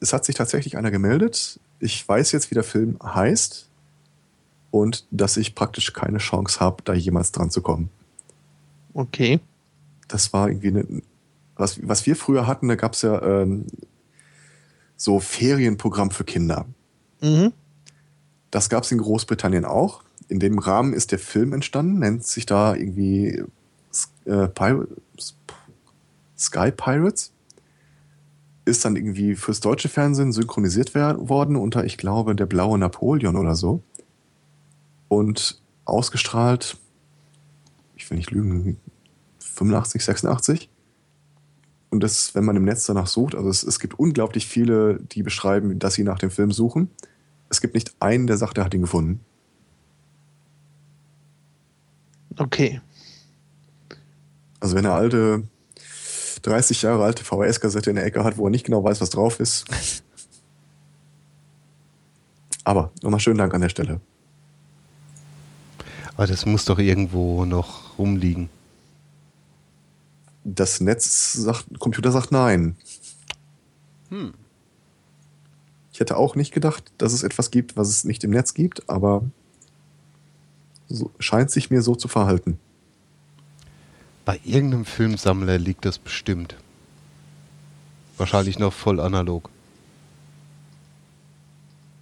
Es 0.01 0.11
hat 0.11 0.25
sich 0.25 0.35
tatsächlich 0.35 0.75
einer 0.77 0.91
gemeldet. 0.91 1.59
Ich 1.79 2.07
weiß 2.07 2.33
jetzt, 2.33 2.51
wie 2.51 2.55
der 2.55 2.63
Film 2.63 2.97
heißt 3.01 3.69
und 4.71 5.05
dass 5.11 5.37
ich 5.37 5.55
praktisch 5.55 5.93
keine 5.93 6.17
Chance 6.17 6.59
habe, 6.59 6.83
da 6.83 6.93
jemals 6.93 7.31
dran 7.31 7.49
zu 7.49 7.61
kommen. 7.61 7.89
Okay. 8.93 9.39
Das 10.07 10.33
war 10.33 10.49
irgendwie 10.49 10.67
eine, 10.69 11.01
was, 11.55 11.79
was 11.87 12.05
wir 12.05 12.15
früher 12.15 12.47
hatten, 12.47 12.67
da 12.67 12.75
gab 12.75 12.93
es 12.93 13.03
ja 13.03 13.21
ähm, 13.21 13.67
so 14.97 15.19
Ferienprogramm 15.19 16.11
für 16.11 16.23
Kinder. 16.23 16.65
Mhm. 17.21 17.53
Das 18.49 18.69
gab 18.69 18.83
es 18.83 18.91
in 18.91 18.97
Großbritannien 18.97 19.65
auch. 19.65 20.03
In 20.27 20.39
dem 20.39 20.59
Rahmen 20.59 20.93
ist 20.93 21.11
der 21.11 21.19
Film 21.19 21.53
entstanden, 21.53 21.99
nennt 21.99 22.25
sich 22.25 22.45
da 22.45 22.75
irgendwie 22.75 23.43
äh, 24.25 24.47
Pirates, 24.47 25.35
Sky 26.37 26.71
Pirates. 26.71 27.31
Ist 28.65 28.85
dann 28.85 28.95
irgendwie 28.95 29.35
fürs 29.35 29.59
deutsche 29.59 29.89
Fernsehen 29.89 30.31
synchronisiert 30.31 30.93
worden 30.93 31.55
unter, 31.55 31.83
ich 31.83 31.97
glaube, 31.97 32.35
der 32.35 32.45
blaue 32.45 32.77
Napoleon 32.77 33.35
oder 33.35 33.55
so. 33.55 33.81
Und 35.07 35.61
ausgestrahlt, 35.85 36.77
ich 37.95 38.09
will 38.09 38.17
nicht 38.17 38.31
lügen, 38.31 38.77
85, 39.39 40.03
86. 40.03 40.69
Und 41.89 42.01
das, 42.01 42.33
wenn 42.35 42.45
man 42.45 42.55
im 42.55 42.63
Netz 42.63 42.85
danach 42.85 43.07
sucht, 43.07 43.35
also 43.35 43.49
es, 43.49 43.63
es 43.63 43.79
gibt 43.79 43.99
unglaublich 43.99 44.47
viele, 44.47 44.99
die 44.99 45.23
beschreiben, 45.23 45.77
dass 45.77 45.95
sie 45.95 46.03
nach 46.03 46.19
dem 46.19 46.31
Film 46.31 46.51
suchen. 46.51 46.89
Es 47.49 47.59
gibt 47.59 47.73
nicht 47.73 47.93
einen, 47.99 48.27
der 48.27 48.37
sagt, 48.37 48.57
er 48.57 48.63
hat 48.63 48.73
ihn 48.73 48.81
gefunden. 48.81 49.19
Okay. 52.37 52.79
Also 54.61 54.75
wenn 54.75 54.85
er 54.85 54.93
alte, 54.93 55.43
30 56.41 56.81
Jahre 56.81 57.03
alte 57.03 57.23
VHS-Kassette 57.23 57.89
in 57.89 57.95
der 57.95 58.05
Ecke 58.05 58.23
hat, 58.23 58.37
wo 58.37 58.45
er 58.45 58.49
nicht 58.49 58.65
genau 58.65 58.83
weiß, 58.83 59.01
was 59.01 59.09
drauf 59.09 59.39
ist. 59.39 59.65
Aber 62.63 62.91
nochmal 63.01 63.19
schönen 63.19 63.37
Dank 63.37 63.53
an 63.53 63.61
der 63.61 63.69
Stelle. 63.69 64.01
Aber 66.15 66.27
das 66.27 66.45
muss 66.45 66.65
doch 66.65 66.77
irgendwo 66.77 67.45
noch 67.45 67.97
rumliegen. 67.97 68.49
Das 70.43 70.81
Netz 70.81 71.33
sagt, 71.33 71.79
Computer 71.79 72.11
sagt 72.11 72.31
nein. 72.31 72.75
Hm. 74.09 74.33
Ich 75.93 75.99
hätte 75.99 76.17
auch 76.17 76.35
nicht 76.35 76.53
gedacht, 76.53 76.91
dass 76.97 77.13
es 77.13 77.23
etwas 77.23 77.51
gibt, 77.51 77.77
was 77.77 77.89
es 77.89 78.03
nicht 78.03 78.23
im 78.23 78.31
Netz 78.31 78.53
gibt, 78.53 78.89
aber 78.89 79.23
so, 80.87 81.11
scheint 81.19 81.51
sich 81.51 81.69
mir 81.69 81.81
so 81.81 81.95
zu 81.95 82.07
verhalten. 82.07 82.59
Bei 84.25 84.39
irgendeinem 84.43 84.85
Filmsammler 84.85 85.57
liegt 85.57 85.85
das 85.85 85.97
bestimmt. 85.97 86.55
Wahrscheinlich 88.17 88.59
noch 88.59 88.73
voll 88.73 88.99
analog. 88.99 89.49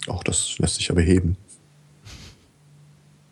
Auch 0.07 0.23
das 0.23 0.57
lässt 0.59 0.75
sich 0.75 0.91
aber 0.91 1.01
heben. 1.01 1.37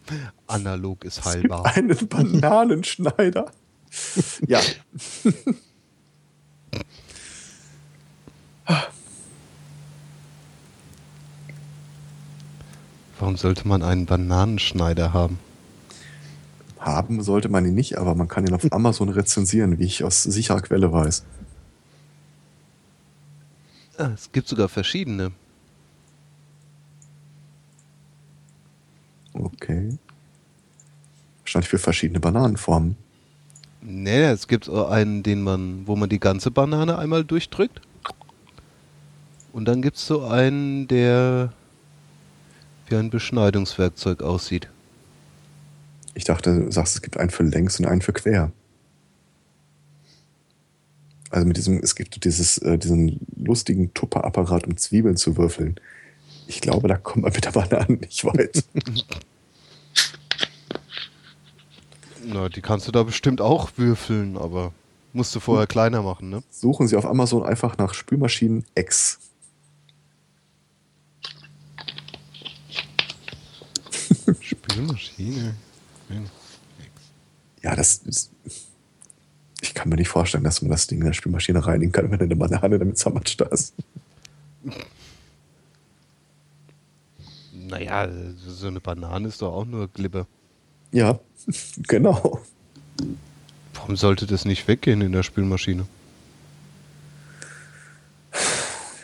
Analog 0.47 1.03
ist 1.03 1.25
heilbar. 1.25 1.65
Einen 1.65 2.07
Bananenschneider. 2.07 3.51
ja. 4.47 4.61
Warum 13.19 13.35
sollte 13.37 13.67
man 13.67 13.81
einen 13.81 14.05
Bananenschneider 14.05 15.11
haben? 15.11 15.39
Haben 16.79 17.21
sollte 17.21 17.49
man 17.49 17.65
ihn 17.65 17.75
nicht, 17.75 17.97
aber 17.97 18.15
man 18.15 18.27
kann 18.27 18.45
ihn 18.45 18.53
auf 18.53 18.65
Amazon 18.71 19.09
rezensieren, 19.09 19.79
wie 19.79 19.85
ich 19.85 20.03
aus 20.03 20.23
sicherer 20.23 20.61
Quelle 20.61 20.91
weiß. 20.91 21.23
Ah, 23.97 24.11
es 24.13 24.31
gibt 24.31 24.47
sogar 24.47 24.69
verschiedene. 24.69 25.31
Okay. 29.33 29.97
Wahrscheinlich 31.41 31.69
für 31.69 31.79
verschiedene 31.79 32.19
Bananenformen. 32.19 32.97
Nee, 33.81 34.23
es 34.25 34.47
gibt 34.47 34.69
einen, 34.69 35.23
den 35.23 35.41
man, 35.43 35.87
wo 35.87 35.95
man 35.95 36.09
die 36.09 36.19
ganze 36.19 36.51
Banane 36.51 36.97
einmal 36.97 37.23
durchdrückt. 37.23 37.81
Und 39.53 39.65
dann 39.65 39.81
gibt 39.81 39.97
es 39.97 40.05
so 40.05 40.23
einen, 40.25 40.87
der 40.87 41.53
wie 42.87 42.95
ein 42.95 43.09
Beschneidungswerkzeug 43.09 44.21
aussieht. 44.21 44.69
Ich 46.17 46.23
dachte, 46.23 46.61
du 46.61 46.71
sagst, 46.71 46.95
es 46.95 47.03
gibt 47.03 47.17
einen 47.17 47.29
für 47.29 47.43
längs 47.43 47.79
und 47.79 47.85
einen 47.85 48.01
für 48.01 48.11
quer. 48.11 48.51
Also 51.29 51.45
mit 51.45 51.57
diesem, 51.57 51.77
es 51.83 51.93
gibt 51.93 52.25
dieses, 52.25 52.57
äh, 52.57 52.79
diesen 52.79 53.19
lustigen 53.35 53.93
Tupperapparat, 53.93 54.65
um 54.65 54.77
Zwiebeln 54.77 55.15
zu 55.15 55.37
würfeln. 55.37 55.79
Ich 56.47 56.59
glaube, 56.59 56.87
da 56.87 56.97
kommt 56.97 57.21
man 57.21 57.33
mit 57.33 57.45
der 57.45 57.51
Banane 57.51 57.97
nicht 57.97 58.25
weit. 58.25 58.63
Na, 62.25 62.49
die 62.49 62.61
kannst 62.61 62.87
du 62.87 62.91
da 62.91 63.03
bestimmt 63.03 63.39
auch 63.39 63.69
würfeln, 63.75 64.37
aber 64.37 64.73
musst 65.13 65.35
du 65.35 65.39
vorher 65.39 65.67
kleiner 65.67 66.01
machen, 66.01 66.31
ne? 66.31 66.41
Suchen 66.49 66.87
Sie 66.87 66.95
auf 66.95 67.05
Amazon 67.05 67.43
einfach 67.43 67.77
nach 67.77 67.93
Spülmaschinen 67.93 68.65
X. 68.73 69.19
Spülmaschine. 74.41 75.53
Ja, 77.61 77.75
das 77.75 77.97
ist, 78.05 78.31
Ich 79.61 79.73
kann 79.73 79.89
mir 79.89 79.95
nicht 79.95 80.09
vorstellen, 80.09 80.43
dass 80.43 80.61
man 80.61 80.71
das 80.71 80.87
Ding 80.87 80.99
in 80.99 81.05
der 81.05 81.13
Spülmaschine 81.13 81.65
reinigen 81.65 81.91
kann, 81.91 82.11
wenn 82.11 82.21
eine 82.21 82.35
Banane 82.35 82.79
damit 82.79 82.97
zermatscht 82.97 83.41
ist. 83.41 83.73
Naja, 87.53 88.07
so 88.37 88.67
eine 88.67 88.79
Banane 88.79 89.27
ist 89.27 89.41
doch 89.41 89.53
auch 89.53 89.65
nur 89.65 89.87
Glippe. 89.89 90.27
Ja, 90.91 91.19
genau. 91.87 92.41
Warum 93.73 93.95
sollte 93.95 94.25
das 94.25 94.45
nicht 94.45 94.67
weggehen 94.67 95.01
in 95.01 95.11
der 95.11 95.23
Spülmaschine? 95.23 95.85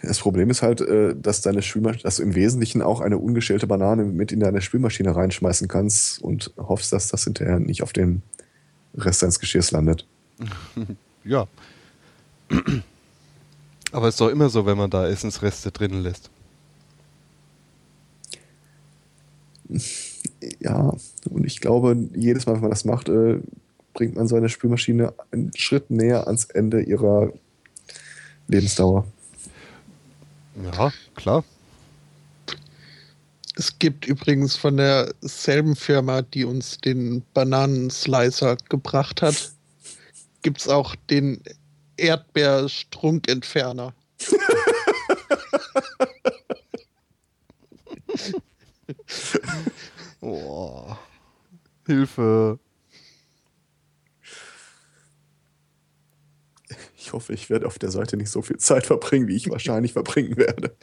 Das 0.06 0.20
Problem 0.20 0.50
ist 0.50 0.62
halt, 0.62 0.82
äh, 0.82 1.16
dass 1.16 1.42
deine 1.42 1.62
Spülmaschine, 1.62 2.04
dass 2.04 2.18
du 2.18 2.24
im 2.24 2.36
Wesentlichen 2.36 2.82
auch 2.82 3.00
eine 3.00 3.18
ungeschälte 3.18 3.68
Banane 3.68 4.04
mit 4.04 4.34
in 4.34 4.42
deine 4.42 4.62
Spülmaschine 4.62 5.16
reinschmeißen 5.16 5.70
kannst 5.70 6.22
und 6.22 6.52
hoffst, 6.58 6.92
dass 6.92 7.08
das 7.08 7.24
hinterher 7.24 7.60
nicht 7.60 7.84
auf 7.84 7.94
dem 7.94 8.22
Rest 8.96 9.22
deines 9.22 9.40
Geschirrs 9.40 9.72
landet. 9.72 10.06
ja. 11.24 11.48
Aber 13.94 14.08
es 14.10 14.16
ist 14.16 14.22
doch 14.22 14.30
immer 14.30 14.50
so, 14.50 14.66
wenn 14.66 14.78
man 14.78 14.90
da 14.90 15.08
Essensreste 15.08 15.72
drinnen 15.72 16.04
lässt. 16.04 16.30
Ja, 20.60 20.94
und 21.30 21.46
ich 21.46 21.62
glaube, 21.62 22.10
jedes 22.14 22.46
Mal, 22.46 22.56
wenn 22.56 22.62
man 22.62 22.72
das 22.72 22.84
macht, 22.84 23.08
äh, 23.08 23.40
bringt 23.94 24.16
man 24.16 24.28
seine 24.28 24.50
Spülmaschine 24.50 25.14
einen 25.32 25.52
Schritt 25.56 25.90
näher 25.90 26.28
ans 26.28 26.44
Ende 26.46 26.82
ihrer 26.82 27.32
Lebensdauer. 28.50 29.06
Ja, 30.62 30.92
klar. 31.16 31.44
Es 33.56 33.80
gibt 33.80 34.08
übrigens 34.08 34.56
von 34.56 34.78
derselben 34.78 35.76
Firma, 35.76 36.24
die 36.24 36.46
uns 36.46 36.80
den 36.80 37.24
Bananenslicer 37.34 38.58
gebracht 38.70 39.22
hat, 39.22 39.52
gibt 40.42 40.62
es 40.62 40.68
auch 40.68 40.96
den 41.10 41.44
Erdbeerstrunkentferner. 41.98 43.94
oh. 50.22 50.96
Hilfe. 51.86 52.60
Ich 57.14 57.16
hoffe, 57.16 57.33
ich 57.33 57.51
werde 57.51 57.67
auf 57.67 57.77
der 57.77 57.92
Seite 57.92 58.17
nicht 58.17 58.32
so 58.32 58.42
viel 58.42 58.58
Zeit 58.58 58.88
verbringen, 58.88 59.27
wie 59.27 59.35
ich 59.35 59.48
wahrscheinlich 59.48 59.93
verbringen 60.00 60.35
werde. 60.35 60.75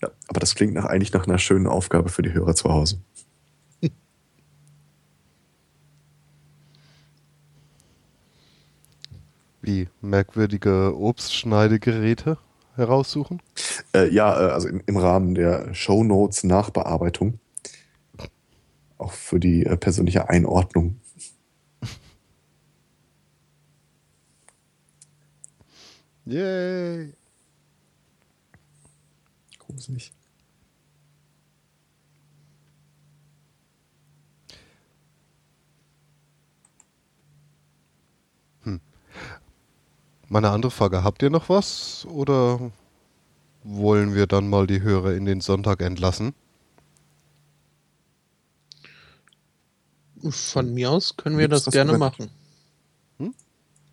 Ja, 0.00 0.12
aber 0.28 0.38
das 0.38 0.54
klingt 0.54 0.74
nach, 0.74 0.84
eigentlich 0.84 1.12
nach 1.12 1.26
einer 1.26 1.38
schönen 1.38 1.66
Aufgabe 1.66 2.10
für 2.10 2.22
die 2.22 2.32
Hörer 2.32 2.54
zu 2.54 2.68
Hause. 2.68 3.00
Wie 9.62 9.88
merkwürdige 10.00 10.96
Obstschneidegeräte 10.96 12.38
heraussuchen? 12.76 13.42
Äh, 13.92 14.14
ja, 14.14 14.30
äh, 14.40 14.52
also 14.52 14.68
im, 14.68 14.80
im, 14.86 14.96
Rahmen 14.96 15.34
der 15.34 15.74
Show 15.74 16.04
Notes 16.04 16.44
Nachbearbeitung. 16.44 17.40
Auch 18.98 19.12
für 19.12 19.40
die 19.40 19.64
äh, 19.64 19.76
persönliche 19.76 20.28
Einordnung. 20.28 21.00
Yay! 26.26 27.14
Gruselig. 29.58 30.12
Hm. 38.64 38.80
Meine 40.28 40.50
andere 40.50 40.70
Frage, 40.70 41.02
habt 41.02 41.22
ihr 41.22 41.30
noch 41.30 41.48
was 41.48 42.06
oder 42.10 42.72
wollen 43.64 44.14
wir 44.14 44.26
dann 44.26 44.50
mal 44.50 44.66
die 44.66 44.82
Hörer 44.82 45.14
in 45.14 45.24
den 45.24 45.40
Sonntag 45.40 45.80
entlassen? 45.80 46.34
Von 50.30 50.74
mir 50.74 50.90
aus 50.90 51.16
können 51.16 51.38
wir 51.38 51.48
das, 51.48 51.64
das 51.64 51.72
gerne 51.72 51.92
brennt? 51.92 52.00
machen. 52.00 52.30
Hm? 53.18 53.34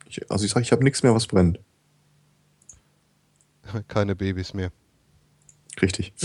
Ich, 0.07 0.31
also 0.31 0.45
ich 0.45 0.51
sage, 0.51 0.63
ich 0.63 0.71
habe 0.71 0.83
nichts 0.83 1.03
mehr, 1.03 1.13
was 1.13 1.27
brennt. 1.27 1.59
Keine 3.87 4.15
Babys 4.15 4.53
mehr. 4.53 4.71
Richtig. 5.81 6.13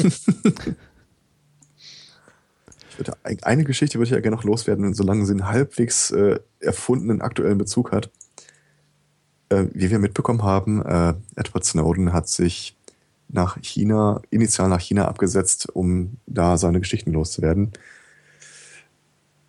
würde, 3.00 3.16
eine 3.42 3.64
Geschichte 3.64 3.98
würde 3.98 4.06
ich 4.06 4.12
ja 4.12 4.20
gerne 4.20 4.36
noch 4.36 4.44
loswerden, 4.44 4.94
solange 4.94 5.24
sie 5.24 5.32
einen 5.32 5.48
halbwegs 5.48 6.10
äh, 6.10 6.38
erfundenen 6.60 7.20
aktuellen 7.20 7.58
Bezug 7.58 7.92
hat. 7.92 8.10
Äh, 9.48 9.66
wie 9.72 9.90
wir 9.90 9.98
mitbekommen 9.98 10.42
haben, 10.42 10.84
äh, 10.84 11.14
Edward 11.36 11.64
Snowden 11.64 12.12
hat 12.12 12.28
sich 12.28 12.76
nach 13.28 13.58
China, 13.62 14.22
initial 14.30 14.68
nach 14.68 14.80
China 14.80 15.06
abgesetzt, 15.06 15.68
um 15.72 16.16
da 16.26 16.56
seine 16.56 16.80
Geschichten 16.80 17.12
loszuwerden. 17.12 17.72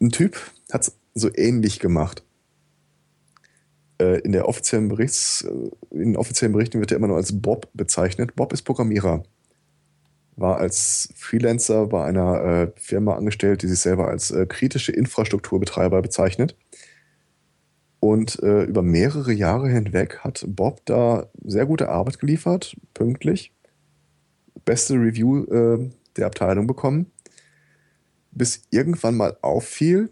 Ein 0.02 0.10
Typ 0.10 0.38
hat 0.72 0.88
es 0.88 0.98
so 1.14 1.30
ähnlich 1.34 1.80
gemacht. 1.80 2.24
Äh, 4.00 4.20
in 4.22 4.32
der 4.32 4.48
offiziellen 4.48 4.88
Berichts, 4.88 5.44
äh, 5.44 5.96
in 5.96 6.18
offiziellen 6.18 6.54
Berichten 6.54 6.80
wird 6.80 6.92
er 6.92 6.98
immer 6.98 7.08
nur 7.08 7.18
als 7.18 7.40
Bob 7.40 7.70
bezeichnet. 7.74 8.36
Bob 8.36 8.52
ist 8.52 8.64
Programmierer 8.64 9.24
war 10.36 10.58
als 10.58 11.10
Freelancer 11.16 11.88
bei 11.88 12.04
einer 12.04 12.44
äh, 12.44 12.72
Firma 12.76 13.16
angestellt, 13.16 13.62
die 13.62 13.68
sich 13.68 13.80
selber 13.80 14.08
als 14.08 14.32
äh, 14.32 14.46
kritische 14.46 14.92
Infrastrukturbetreiber 14.92 16.02
bezeichnet. 16.02 16.56
Und 18.00 18.42
äh, 18.42 18.64
über 18.64 18.82
mehrere 18.82 19.32
Jahre 19.32 19.70
hinweg 19.70 20.20
hat 20.20 20.44
Bob 20.48 20.82
da 20.86 21.30
sehr 21.44 21.66
gute 21.66 21.90
Arbeit 21.90 22.20
geliefert, 22.20 22.76
pünktlich. 22.94 23.54
Beste 24.66 24.96
Review 24.96 25.44
äh, 25.46 25.90
der 26.18 26.26
Abteilung 26.26 26.66
bekommen. 26.66 27.12
Bis 28.32 28.64
irgendwann 28.70 29.16
mal 29.16 29.38
auffiel, 29.42 30.10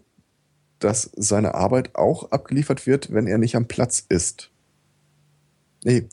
dass 0.78 1.10
seine 1.16 1.54
Arbeit 1.54 1.94
auch 1.94 2.30
abgeliefert 2.30 2.86
wird, 2.86 3.12
wenn 3.12 3.26
er 3.26 3.38
nicht 3.38 3.56
am 3.56 3.68
Platz 3.68 4.04
ist. 4.08 4.50
Nee, 5.84 6.08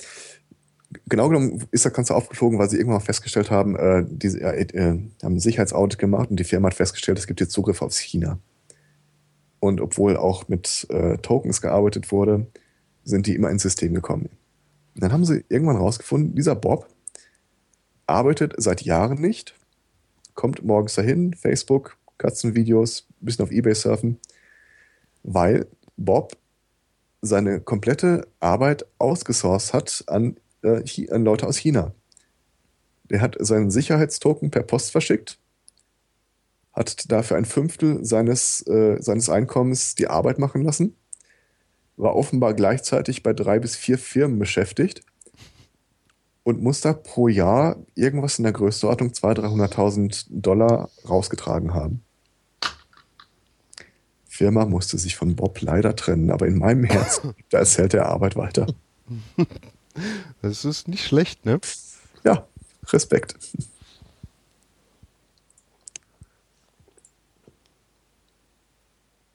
genau 1.09 1.29
genommen 1.29 1.65
ist 1.71 1.85
das 1.85 1.93
Ganze 1.93 2.15
aufgeflogen, 2.15 2.59
weil 2.59 2.69
sie 2.69 2.77
irgendwann 2.77 2.99
mal 2.99 3.05
festgestellt 3.05 3.51
haben, 3.51 3.75
äh, 3.75 4.05
diese, 4.07 4.41
äh, 4.41 4.61
äh, 4.61 4.99
haben 5.23 5.35
ein 5.35 5.39
Sicherheitsaudit 5.39 5.99
gemacht 5.99 6.29
und 6.29 6.39
die 6.39 6.43
Firma 6.43 6.67
hat 6.67 6.75
festgestellt, 6.75 7.19
es 7.19 7.27
gibt 7.27 7.39
jetzt 7.39 7.51
Zugriff 7.51 7.81
auf 7.81 7.93
China. 7.93 8.39
Und 9.59 9.81
obwohl 9.81 10.17
auch 10.17 10.47
mit 10.47 10.87
äh, 10.89 11.17
Tokens 11.17 11.61
gearbeitet 11.61 12.11
wurde, 12.11 12.47
sind 13.03 13.27
die 13.27 13.35
immer 13.35 13.49
ins 13.49 13.63
System 13.63 13.93
gekommen. 13.93 14.29
Und 14.95 15.03
dann 15.03 15.11
haben 15.11 15.25
sie 15.25 15.43
irgendwann 15.49 15.77
rausgefunden, 15.77 16.35
dieser 16.35 16.55
Bob 16.55 16.87
arbeitet 18.05 18.53
seit 18.57 18.81
Jahren 18.83 19.19
nicht, 19.19 19.55
kommt 20.33 20.63
morgens 20.63 20.95
dahin, 20.95 21.33
Facebook, 21.33 21.96
Katzenvideos, 22.17 23.07
bisschen 23.19 23.43
auf 23.43 23.51
Ebay 23.51 23.75
surfen, 23.75 24.19
weil 25.23 25.67
Bob 25.97 26.37
seine 27.21 27.59
komplette 27.59 28.27
Arbeit 28.39 28.85
ausgesourced 28.99 29.73
hat 29.73 30.03
an 30.07 30.37
äh, 30.63 31.11
an 31.11 31.23
Leute 31.23 31.47
aus 31.47 31.57
China. 31.57 31.93
Der 33.09 33.21
hat 33.21 33.37
seinen 33.39 33.71
Sicherheitstoken 33.71 34.51
per 34.51 34.63
Post 34.63 34.91
verschickt, 34.91 35.39
hat 36.73 37.11
dafür 37.11 37.37
ein 37.37 37.45
Fünftel 37.45 38.03
seines, 38.03 38.65
äh, 38.67 38.97
seines 38.99 39.29
Einkommens 39.29 39.95
die 39.95 40.07
Arbeit 40.07 40.39
machen 40.39 40.63
lassen, 40.63 40.95
war 41.95 42.15
offenbar 42.15 42.53
gleichzeitig 42.53 43.23
bei 43.23 43.33
drei 43.33 43.59
bis 43.59 43.75
vier 43.75 43.97
Firmen 43.97 44.39
beschäftigt 44.39 45.01
und 46.43 46.61
muss 46.61 46.81
da 46.81 46.93
pro 46.93 47.27
Jahr 47.27 47.77
irgendwas 47.95 48.37
in 48.37 48.43
der 48.43 48.53
Größenordnung 48.53 49.09
200.000, 49.11 49.73
300.000 49.73 50.25
Dollar 50.29 50.89
rausgetragen 51.07 51.73
haben. 51.73 52.03
Firma 54.37 54.65
musste 54.65 54.99
sich 54.99 55.15
von 55.15 55.35
Bob 55.35 55.61
leider 55.61 55.95
trennen, 55.95 56.29
aber 56.29 56.45
in 56.45 56.59
meinem 56.59 56.83
Herzen, 56.83 57.33
da 57.49 57.57
erzählt 57.57 57.95
er 57.95 58.07
Arbeit 58.07 58.35
weiter. 58.35 58.67
Das 60.43 60.63
ist 60.63 60.87
nicht 60.87 61.03
schlecht, 61.03 61.43
ne? 61.43 61.59
Ja, 62.23 62.47
Respekt. 62.89 63.35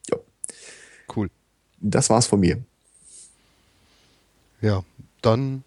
Ja. 0.08 0.18
Cool. 1.16 1.28
Das 1.80 2.08
war's 2.10 2.28
von 2.28 2.38
mir. 2.38 2.62
Ja, 4.60 4.84
dann 5.20 5.64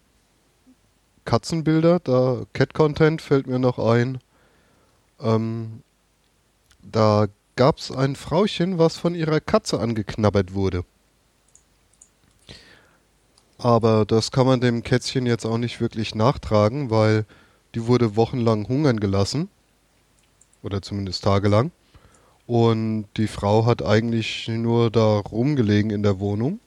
Katzenbilder, 1.26 2.00
da 2.00 2.46
Cat-Content 2.54 3.20
fällt 3.20 3.46
mir 3.46 3.58
noch 3.58 3.78
ein. 3.78 4.18
Ähm, 5.20 5.82
da 6.82 7.26
gab 7.56 7.78
es 7.78 7.90
ein 7.90 8.16
Frauchen, 8.16 8.78
was 8.78 8.96
von 8.96 9.14
ihrer 9.14 9.40
Katze 9.40 9.80
angeknabbert 9.80 10.52
wurde. 10.52 10.84
Aber 13.58 14.04
das 14.04 14.30
kann 14.30 14.46
man 14.46 14.60
dem 14.60 14.82
Kätzchen 14.82 15.24
jetzt 15.24 15.46
auch 15.46 15.56
nicht 15.56 15.80
wirklich 15.80 16.14
nachtragen, 16.14 16.90
weil 16.90 17.24
die 17.74 17.86
wurde 17.86 18.14
wochenlang 18.14 18.68
hungern 18.68 19.00
gelassen. 19.00 19.48
Oder 20.62 20.82
zumindest 20.82 21.24
tagelang. 21.24 21.72
Und 22.46 23.06
die 23.16 23.26
Frau 23.26 23.64
hat 23.64 23.82
eigentlich 23.82 24.46
nur 24.48 24.90
da 24.90 25.18
rumgelegen 25.18 25.90
in 25.90 26.02
der 26.02 26.20
Wohnung. 26.20 26.60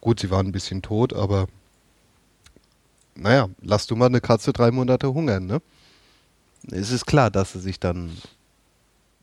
Gut, 0.00 0.20
sie 0.20 0.30
war 0.30 0.40
ein 0.40 0.52
bisschen 0.52 0.82
tot, 0.82 1.12
aber 1.12 1.46
naja, 3.14 3.48
lass 3.62 3.86
du 3.86 3.96
mal 3.96 4.06
eine 4.06 4.20
Katze 4.20 4.52
drei 4.52 4.70
Monate 4.70 5.12
hungern, 5.12 5.46
ne? 5.46 5.62
Es 6.70 6.90
ist 6.90 7.06
klar, 7.06 7.30
dass 7.30 7.52
sie 7.52 7.60
sich 7.60 7.80
dann 7.80 8.16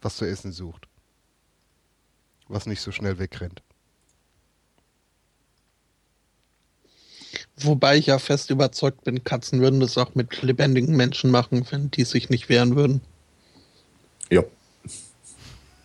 was 0.06 0.18
zu 0.18 0.26
essen 0.26 0.52
sucht. 0.52 0.88
Was 2.48 2.68
nicht 2.68 2.82
so 2.82 2.92
schnell 2.92 3.18
wegrennt. 3.18 3.64
Wobei 7.58 7.98
ich 7.98 8.06
ja 8.06 8.20
fest 8.20 8.52
überzeugt 8.52 9.04
bin, 9.04 9.24
Katzen 9.24 9.62
würden 9.62 9.80
das 9.80 9.98
auch 9.98 10.14
mit 10.14 10.44
lebendigen 10.44 10.96
Menschen 10.96 11.32
machen, 11.32 11.66
wenn 11.72 11.90
die 11.90 12.04
sich 12.04 12.30
nicht 12.30 12.50
wehren 12.50 12.76
würden. 12.76 13.02
Ja. 14.30 14.44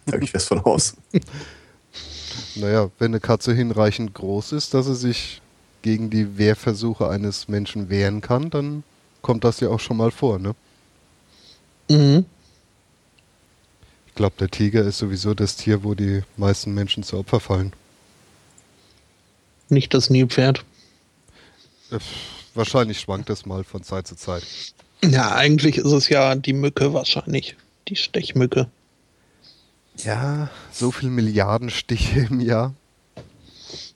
Da 0.04 0.18
gehe 0.18 0.24
ich 0.24 0.32
fest 0.32 0.48
von 0.48 0.60
aus. 0.60 0.96
naja, 2.56 2.90
wenn 2.98 3.12
eine 3.12 3.20
Katze 3.20 3.54
hinreichend 3.54 4.12
groß 4.12 4.52
ist, 4.52 4.74
dass 4.74 4.86
sie 4.86 4.96
sich 4.96 5.40
gegen 5.80 6.10
die 6.10 6.36
Wehrversuche 6.36 7.08
eines 7.08 7.48
Menschen 7.48 7.88
wehren 7.88 8.20
kann, 8.20 8.50
dann 8.50 8.84
kommt 9.22 9.44
das 9.44 9.60
ja 9.60 9.70
auch 9.70 9.80
schon 9.80 9.96
mal 9.96 10.10
vor, 10.10 10.38
ne? 10.38 10.54
Mhm. 11.88 12.26
Ich 14.20 14.22
glaube, 14.22 14.36
der 14.38 14.50
Tiger 14.50 14.82
ist 14.82 14.98
sowieso 14.98 15.32
das 15.32 15.56
Tier, 15.56 15.82
wo 15.82 15.94
die 15.94 16.20
meisten 16.36 16.74
Menschen 16.74 17.02
zu 17.02 17.16
Opfer 17.16 17.40
fallen. 17.40 17.72
Nicht 19.70 19.94
das 19.94 20.10
Nilpferd. 20.10 20.62
Äh, 21.90 22.00
wahrscheinlich 22.52 23.00
schwankt 23.00 23.30
es 23.30 23.46
mal 23.46 23.64
von 23.64 23.82
Zeit 23.82 24.06
zu 24.06 24.16
Zeit. 24.16 24.42
Ja, 25.02 25.34
eigentlich 25.34 25.78
ist 25.78 25.92
es 25.92 26.10
ja 26.10 26.34
die 26.34 26.52
Mücke 26.52 26.92
wahrscheinlich. 26.92 27.56
Die 27.88 27.96
Stechmücke. 27.96 28.70
Ja, 29.96 30.50
so 30.70 30.90
viele 30.90 31.12
Milliarden 31.12 31.70
Stiche 31.70 32.28
im 32.30 32.40
Jahr. 32.40 32.74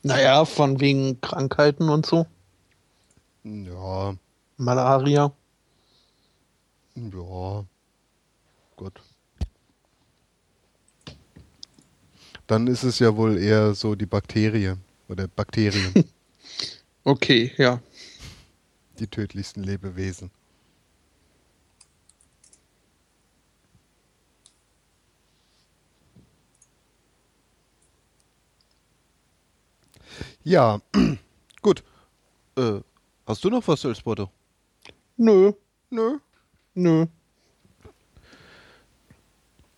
Naja, 0.02 0.46
von 0.46 0.80
wegen 0.80 1.20
Krankheiten 1.20 1.90
und 1.90 2.06
so. 2.06 2.24
Ja. 3.42 4.14
Malaria. 4.56 5.32
Ja. 6.94 7.64
Gut. 8.76 9.03
Dann 12.46 12.66
ist 12.66 12.82
es 12.82 12.98
ja 12.98 13.16
wohl 13.16 13.38
eher 13.38 13.74
so 13.74 13.94
die 13.94 14.06
Bakterie 14.06 14.76
oder 15.08 15.28
Bakterien. 15.28 15.92
Okay, 17.06 17.52
ja. 17.58 17.82
Die 18.98 19.06
tödlichsten 19.06 19.62
Lebewesen. 19.62 20.30
Ja, 30.42 30.80
gut. 31.62 31.84
Äh, 32.56 32.80
hast 33.26 33.44
du 33.44 33.50
noch 33.50 33.68
was, 33.68 33.84
Elspoto? 33.84 34.30
Nö. 35.16 35.52
Nö? 35.90 36.18
Nö. 36.74 37.06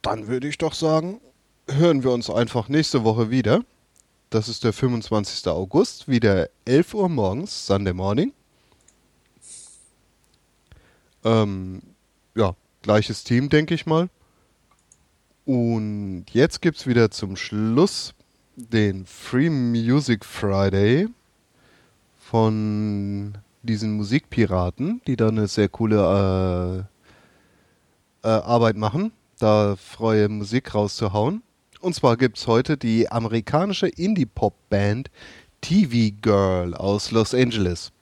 Dann 0.03 0.29
würde 0.29 0.47
ich 0.49 0.59
doch 0.59 0.75
sagen, 0.75 1.21
hören 1.69 2.03
wir 2.03 2.13
uns 2.13 2.31
einfach 2.31 2.69
nächste 2.69 3.05
Woche 3.05 3.31
wieder. 3.31 3.63
Das 4.31 4.49
ist 4.49 4.65
der 4.65 4.73
25. 4.73 5.47
August, 5.49 6.09
wieder 6.09 6.49
11 6.65 6.95
Uhr 6.95 7.09
morgens, 7.09 7.67
Sunday 7.67 7.93
Morning. 7.93 8.33
Ähm, 11.25 11.83
ja, 12.35 12.55
gleiches 12.83 13.25
Team, 13.25 13.49
denke 13.49 13.75
ich 13.75 13.87
mal. 13.87 14.09
Und 15.45 16.27
jetzt 16.33 16.61
gibt 16.61 16.79
es 16.79 16.87
wieder 16.87 17.11
zum 17.11 17.37
Schluss 17.37 18.15
den 18.57 19.07
Free 19.07 19.51
Music 19.51 20.25
Friday 20.25 21.09
von 22.19 23.39
diesen 23.63 23.93
Musikpiraten, 23.97 25.03
die 25.07 25.17
da 25.17 25.29
eine 25.29 25.47
sehr 25.47 25.69
coole 25.69 26.89
äh, 28.25 28.29
äh, 28.29 28.31
Arbeit 28.31 28.77
machen, 28.77 29.13
da 29.39 29.77
freie 29.77 30.29
Musik 30.29 30.75
rauszuhauen. 30.75 31.43
Und 31.81 31.95
zwar 31.95 32.17
gibt 32.17 32.39
es 32.39 32.47
heute 32.47 32.77
die 32.77 33.11
amerikanische 33.11 33.89
Indie-Pop-Band 33.89 35.11
TV 35.61 36.15
Girl 36.21 36.75
aus 36.75 37.11
Los 37.11 37.35
Angeles. 37.35 37.93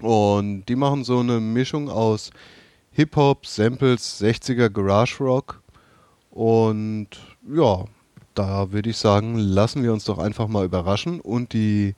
Und 0.00 0.66
die 0.66 0.76
machen 0.76 1.04
so 1.04 1.20
eine 1.20 1.40
Mischung 1.40 1.88
aus 1.88 2.30
Hip-Hop, 2.92 3.46
Samples, 3.46 4.20
60er 4.20 4.68
Garage 4.70 5.22
Rock. 5.22 5.62
Und 6.30 7.08
ja, 7.48 7.84
da 8.34 8.72
würde 8.72 8.90
ich 8.90 8.96
sagen, 8.96 9.36
lassen 9.36 9.82
wir 9.82 9.92
uns 9.92 10.04
doch 10.04 10.18
einfach 10.18 10.48
mal 10.48 10.64
überraschen 10.64 11.20
und 11.20 11.52
die 11.52 11.94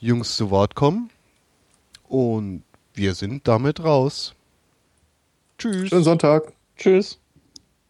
Jungs 0.00 0.36
zu 0.36 0.50
Wort 0.50 0.74
kommen. 0.74 1.10
Und 2.08 2.62
wir 2.94 3.14
sind 3.14 3.46
damit 3.46 3.82
raus. 3.82 4.34
Tschüss. 5.58 5.88
Schönen 5.88 6.04
Sonntag. 6.04 6.52
Tschüss. 6.76 7.18